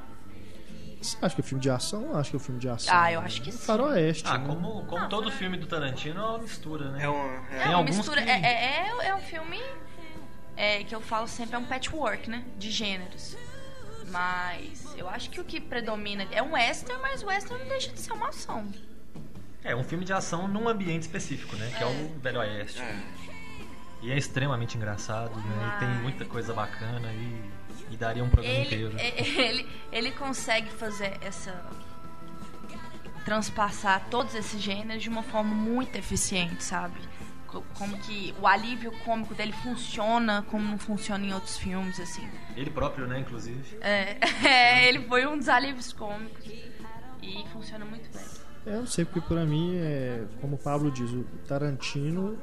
Você 1.02 1.18
acha 1.22 1.34
que 1.36 1.42
é 1.42 1.44
filme 1.44 1.62
de 1.62 1.70
ação? 1.70 2.18
Acho 2.18 2.32
que 2.32 2.36
é 2.36 2.40
filme 2.40 2.60
de 2.60 2.68
ação. 2.68 2.94
Ah, 2.94 3.10
eu 3.12 3.22
acho 3.22 3.42
que 3.42 3.52
sim. 3.54 3.58
Faroeste. 3.58 4.24
Ah, 4.28 4.38
né? 4.38 4.48
como, 4.48 4.84
como 4.86 5.08
todo 5.08 5.32
filme 5.32 5.56
do 5.58 5.66
Tarantino 5.66 6.20
é 6.20 6.26
uma 6.26 6.38
mistura, 6.40 6.92
né? 6.92 7.04
É 7.06 7.08
uma. 7.08 7.24
É 7.26 7.56
É, 7.56 7.60
Tem 7.60 7.68
uma 7.70 7.78
alguns 7.78 7.96
mistura. 7.98 8.22
que- 8.22 8.30
É, 8.30 8.34
é, 8.42 8.90
é, 9.04 9.08
é 9.08 9.16
um 9.16 9.20
filme 9.22 9.58
é, 10.58 10.84
que 10.84 10.94
eu 10.94 11.00
falo 11.00 11.26
sempre, 11.28 11.56
é 11.56 11.58
um 11.58 11.64
patchwork, 11.66 12.30
né? 12.30 12.44
De 12.58 12.70
gêneros. 12.70 13.38
Mas 14.12 14.86
eu 14.98 15.08
acho 15.08 15.30
que 15.30 15.40
o 15.40 15.46
que 15.46 15.62
predomina 15.62 16.28
é 16.32 16.42
um 16.44 16.54
western, 16.54 17.02
mas 17.02 17.24
o 17.24 17.28
western 17.28 17.64
não 17.64 17.70
deixa 17.70 17.92
de 17.94 18.00
ser 18.02 18.12
uma 18.12 18.28
ação. 18.30 18.68
É 19.64 19.76
um 19.76 19.84
filme 19.84 20.04
de 20.04 20.12
ação 20.12 20.48
num 20.48 20.68
ambiente 20.68 21.04
específico, 21.04 21.56
né? 21.56 21.72
Que 21.78 21.84
é, 21.84 21.88
o 21.88 22.20
Velho 22.20 22.40
Oeste. 22.40 22.82
é. 22.82 22.96
E 24.02 24.12
é 24.12 24.18
extremamente 24.18 24.78
engraçado, 24.78 25.36
né? 25.36 25.74
E 25.76 25.80
tem 25.80 25.90
muita 26.02 26.24
coisa 26.26 26.54
bacana 26.54 27.12
e, 27.12 27.52
e 27.92 27.98
daria 27.98 28.24
um 28.24 28.30
programa 28.30 28.56
Ele, 28.56 28.66
inteiro. 28.66 28.96
é- 28.98 29.22
ele, 29.28 29.68
ele 29.92 30.12
consegue 30.12 30.70
fazer 30.72 31.18
essa. 31.22 31.54
transpassar 33.26 34.06
todos 34.10 34.34
esses 34.36 34.62
gêneros 34.62 35.04
de 35.04 35.10
uma 35.10 35.24
forma 35.24 35.54
muito 35.54 35.96
eficiente, 35.96 36.64
sabe? 36.64 36.98
Co- 37.48 37.64
Como 37.78 37.98
que 38.00 38.34
o 38.42 38.48
alívio 38.48 38.92
cômico 39.04 39.34
dele 39.36 39.52
funciona 39.52 40.44
como 40.50 40.64
não 40.64 40.78
funciona 40.78 41.26
em 41.26 41.34
outros 41.34 41.58
filmes, 41.58 42.00
assim. 42.00 42.28
Ele 42.56 42.70
próprio, 42.70 43.08
né, 43.08 43.20
inclusive. 43.20 43.78
É, 43.82 44.18
é, 44.48 44.88
ele 44.88 45.06
foi 45.08 45.26
um 45.28 45.38
dos 45.38 45.50
alívios 45.50 45.92
cômicos. 45.94 46.46
E 47.22 47.44
funciona 47.52 47.84
muito 47.86 48.10
bem. 48.16 48.26
É, 48.66 48.76
Eu 48.76 48.80
não 48.80 48.88
sei, 48.88 49.04
porque 49.04 49.20
pra 49.22 49.46
mim, 49.46 49.76
é, 49.78 50.24
como 50.40 50.56
o 50.56 50.58
Pablo 50.58 50.90
diz, 50.90 51.12
o 51.12 51.24
Tarantino 51.48 52.38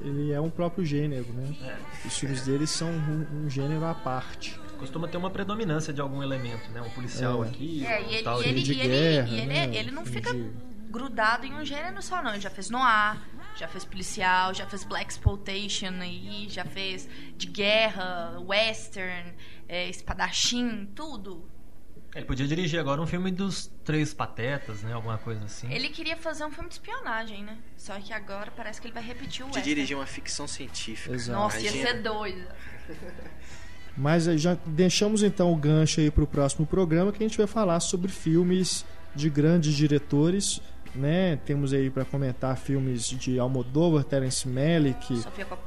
ele 0.00 0.32
é 0.32 0.40
um 0.40 0.50
próprio 0.50 0.84
gênero, 0.84 1.26
né? 1.32 1.54
É. 1.62 2.06
Os 2.06 2.18
filmes 2.18 2.42
dele 2.44 2.66
são 2.66 2.88
um, 2.90 3.44
um 3.44 3.50
gênero 3.50 3.84
à 3.84 3.94
parte. 3.94 4.58
Costuma 4.78 5.08
ter 5.08 5.16
uma 5.16 5.30
predominância 5.30 5.92
de 5.92 6.00
algum 6.00 6.22
elemento, 6.22 6.70
né? 6.70 6.80
Um 6.80 6.90
policial 6.90 7.44
É. 7.44 7.48
aqui, 7.48 7.84
É, 7.86 7.98
um 8.00 8.02
e 8.10 8.14
ele, 8.14 8.22
tal 8.22 8.42
e 8.42 8.46
ele, 8.48 8.62
de 8.62 8.72
e 8.72 8.80
ele, 8.80 8.88
guerra, 8.88 9.28
e 9.28 9.38
ele, 9.38 9.46
né? 9.46 9.76
ele 9.76 9.90
não 9.90 10.06
fica 10.06 10.32
de- 10.32 10.50
grudado 10.90 11.44
em 11.46 11.52
um 11.54 11.64
gênero 11.64 12.00
só, 12.02 12.22
não. 12.22 12.30
Ele 12.30 12.40
já 12.40 12.48
fez 12.50 12.70
noir, 12.70 13.18
já 13.56 13.66
fez 13.66 13.84
policial, 13.84 14.54
já 14.54 14.66
fez 14.66 14.84
black 14.84 15.10
exploitation 15.10 15.88
aí, 16.00 16.46
já 16.48 16.64
fez 16.64 17.08
de 17.36 17.46
guerra, 17.48 18.38
western, 18.40 19.32
é, 19.68 19.88
espadachim, 19.88 20.86
tudo. 20.94 21.44
Ele 22.14 22.24
podia 22.24 22.46
dirigir 22.46 22.80
agora 22.80 23.00
um 23.00 23.06
filme 23.06 23.30
dos 23.30 23.70
Três 23.84 24.14
Patetas, 24.14 24.82
né? 24.82 24.92
Alguma 24.94 25.18
coisa 25.18 25.44
assim. 25.44 25.70
Ele 25.72 25.88
queria 25.90 26.16
fazer 26.16 26.44
um 26.44 26.50
filme 26.50 26.68
de 26.68 26.74
espionagem, 26.76 27.44
né? 27.44 27.56
Só 27.76 27.94
que 28.00 28.12
agora 28.12 28.50
parece 28.56 28.80
que 28.80 28.86
ele 28.86 28.94
vai 28.94 29.02
repetir 29.02 29.44
o 29.44 29.50
De 29.50 29.56
western. 29.56 29.74
dirigir 29.74 29.96
uma 29.96 30.06
ficção 30.06 30.48
científica. 30.48 31.14
Exato. 31.14 31.38
Nossa, 31.38 31.60
ia 31.60 31.70
ser 31.70 32.02
doido. 32.02 32.44
Mas 33.96 34.24
já 34.24 34.56
deixamos 34.64 35.22
então 35.22 35.52
o 35.52 35.56
gancho 35.56 36.00
aí 36.00 36.10
para 36.10 36.22
o 36.22 36.26
próximo 36.26 36.66
programa 36.66 37.12
que 37.12 37.22
a 37.22 37.26
gente 37.26 37.36
vai 37.36 37.46
falar 37.46 37.80
sobre 37.80 38.10
filmes 38.10 38.84
de 39.14 39.28
grandes 39.28 39.74
diretores, 39.74 40.60
né? 40.94 41.36
Temos 41.44 41.72
aí 41.72 41.90
para 41.90 42.04
comentar 42.04 42.56
filmes 42.56 43.06
de 43.08 43.38
Almodóvar, 43.38 44.04
Terence 44.04 44.48
Malick. 44.48 45.14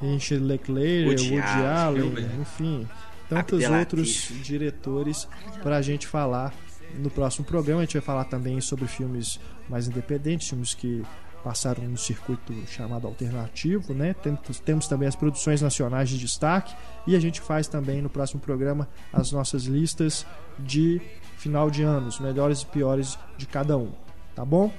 Richard 0.01 0.43
Linklater, 0.45 1.07
Woody 1.07 1.31
Woody 1.35 1.65
Allen, 1.65 2.01
Allen, 2.11 2.41
enfim, 2.41 2.87
tantos 3.35 3.69
outros 3.69 4.31
diretores 4.43 5.27
para 5.63 5.77
a 5.77 5.81
gente 5.81 6.07
falar 6.07 6.53
no 6.95 7.09
próximo 7.09 7.45
programa. 7.45 7.81
A 7.81 7.85
gente 7.85 7.93
vai 7.93 8.01
falar 8.01 8.25
também 8.25 8.59
sobre 8.59 8.87
filmes 8.87 9.39
mais 9.69 9.87
independentes, 9.87 10.49
filmes 10.49 10.73
que 10.73 11.03
passaram 11.43 11.83
no 11.85 11.97
circuito 11.97 12.53
chamado 12.67 13.07
alternativo, 13.07 13.93
né? 13.93 14.13
Temos, 14.13 14.59
temos 14.59 14.87
também 14.87 15.07
as 15.07 15.15
produções 15.15 15.61
nacionais 15.61 16.09
de 16.09 16.17
destaque 16.17 16.75
e 17.07 17.15
a 17.15 17.19
gente 17.19 17.39
faz 17.41 17.67
também 17.67 18.01
no 18.01 18.09
próximo 18.09 18.39
programa 18.39 18.87
as 19.11 19.31
nossas 19.31 19.63
listas 19.63 20.25
de 20.59 21.01
final 21.37 21.71
de 21.71 21.81
ano, 21.81 22.07
os 22.07 22.19
melhores 22.19 22.61
e 22.61 22.65
piores 22.67 23.17
de 23.37 23.47
cada 23.47 23.75
um, 23.77 23.91
tá 24.35 24.45
bom? 24.45 24.71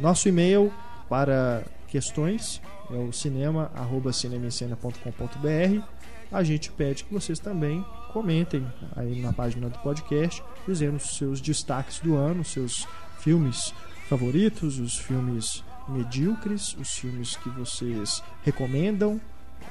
Nosso 0.00 0.28
e-mail 0.28 0.72
para 1.08 1.62
questões 1.86 2.60
é 2.90 2.96
o 2.96 3.12
cinema@cinemascena.com.br. 3.12 6.01
A 6.32 6.42
gente 6.42 6.72
pede 6.72 7.04
que 7.04 7.12
vocês 7.12 7.38
também 7.38 7.84
comentem 8.12 8.66
aí 8.96 9.20
na 9.20 9.32
página 9.32 9.68
do 9.68 9.78
podcast, 9.80 10.42
dizendo 10.66 10.96
os 10.96 11.16
seus 11.16 11.40
destaques 11.40 12.00
do 12.00 12.16
ano, 12.16 12.42
seus 12.42 12.86
filmes 13.18 13.74
favoritos, 14.08 14.78
os 14.78 14.96
filmes 14.96 15.62
medíocres, 15.88 16.74
os 16.78 16.90
filmes 16.94 17.36
que 17.36 17.50
vocês 17.50 18.22
recomendam. 18.42 19.20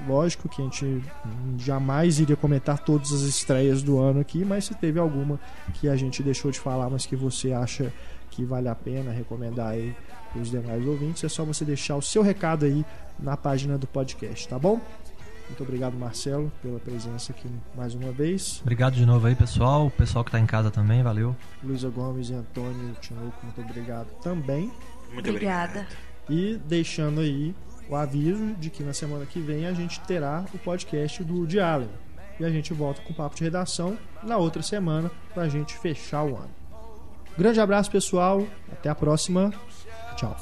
Lógico 0.07 0.47
que 0.47 0.61
a 0.61 0.65
gente 0.65 1.03
jamais 1.57 2.19
iria 2.19 2.35
comentar 2.35 2.79
todas 2.79 3.11
as 3.11 3.21
estreias 3.21 3.81
do 3.81 3.99
ano 3.99 4.19
aqui, 4.19 4.45
mas 4.45 4.65
se 4.65 4.75
teve 4.75 4.99
alguma 4.99 5.39
que 5.73 5.89
a 5.89 5.95
gente 5.95 6.21
deixou 6.21 6.51
de 6.51 6.59
falar, 6.59 6.89
mas 6.89 7.05
que 7.07 7.15
você 7.15 7.53
acha 7.53 7.91
que 8.29 8.45
vale 8.45 8.69
a 8.69 8.75
pena 8.75 9.11
recomendar 9.11 9.69
aí 9.69 9.95
para 10.31 10.41
os 10.41 10.49
demais 10.49 10.85
ouvintes, 10.85 11.23
é 11.23 11.29
só 11.29 11.43
você 11.43 11.65
deixar 11.65 11.97
o 11.97 12.01
seu 12.01 12.21
recado 12.21 12.65
aí 12.65 12.85
na 13.19 13.35
página 13.35 13.77
do 13.77 13.85
podcast, 13.85 14.47
tá 14.47 14.57
bom? 14.57 14.79
Muito 15.51 15.63
obrigado, 15.63 15.97
Marcelo, 15.97 16.49
pela 16.61 16.79
presença 16.79 17.33
aqui 17.33 17.45
mais 17.75 17.93
uma 17.93 18.09
vez. 18.09 18.61
Obrigado 18.61 18.93
de 18.93 19.05
novo 19.05 19.27
aí, 19.27 19.35
pessoal. 19.35 19.87
O 19.87 19.91
pessoal 19.91 20.23
que 20.23 20.31
tá 20.31 20.39
em 20.39 20.45
casa 20.45 20.71
também, 20.71 21.03
valeu. 21.03 21.35
Luísa 21.61 21.89
Gomes 21.89 22.29
e 22.29 22.33
Antônio 22.33 22.95
Tinoco, 23.01 23.37
muito 23.43 23.59
obrigado 23.59 24.07
também. 24.23 24.71
Muito 25.11 25.29
Obrigada. 25.29 25.85
E 26.29 26.57
deixando 26.65 27.19
aí 27.19 27.53
o 27.89 27.97
aviso 27.97 28.53
de 28.57 28.69
que 28.69 28.81
na 28.81 28.93
semana 28.93 29.25
que 29.25 29.41
vem 29.41 29.67
a 29.67 29.73
gente 29.73 29.99
terá 30.01 30.45
o 30.53 30.57
podcast 30.57 31.21
do 31.21 31.39
Woody 31.39 31.59
Allen. 31.59 31.89
E 32.39 32.45
a 32.45 32.49
gente 32.49 32.73
volta 32.73 33.01
com 33.01 33.11
o 33.11 33.15
papo 33.15 33.35
de 33.35 33.43
redação 33.43 33.97
na 34.23 34.37
outra 34.37 34.61
semana 34.61 35.11
para 35.33 35.43
a 35.43 35.49
gente 35.49 35.77
fechar 35.77 36.23
o 36.23 36.37
ano. 36.37 36.49
Grande 37.37 37.59
abraço, 37.59 37.91
pessoal. 37.91 38.47
Até 38.71 38.89
a 38.89 38.95
próxima. 38.95 39.51
Tchau. 40.15 40.37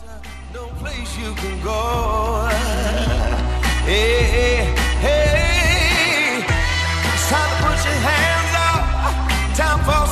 Hey, 3.89 4.21
hey, 4.35 4.55
hey. 5.01 6.45
It's 6.45 7.25
time 7.27 7.49
to 7.49 7.57
put 7.65 7.79
your 7.89 7.99
hands 8.05 8.53
up. 8.69 8.81
Time 9.57 9.79
for 9.81 10.08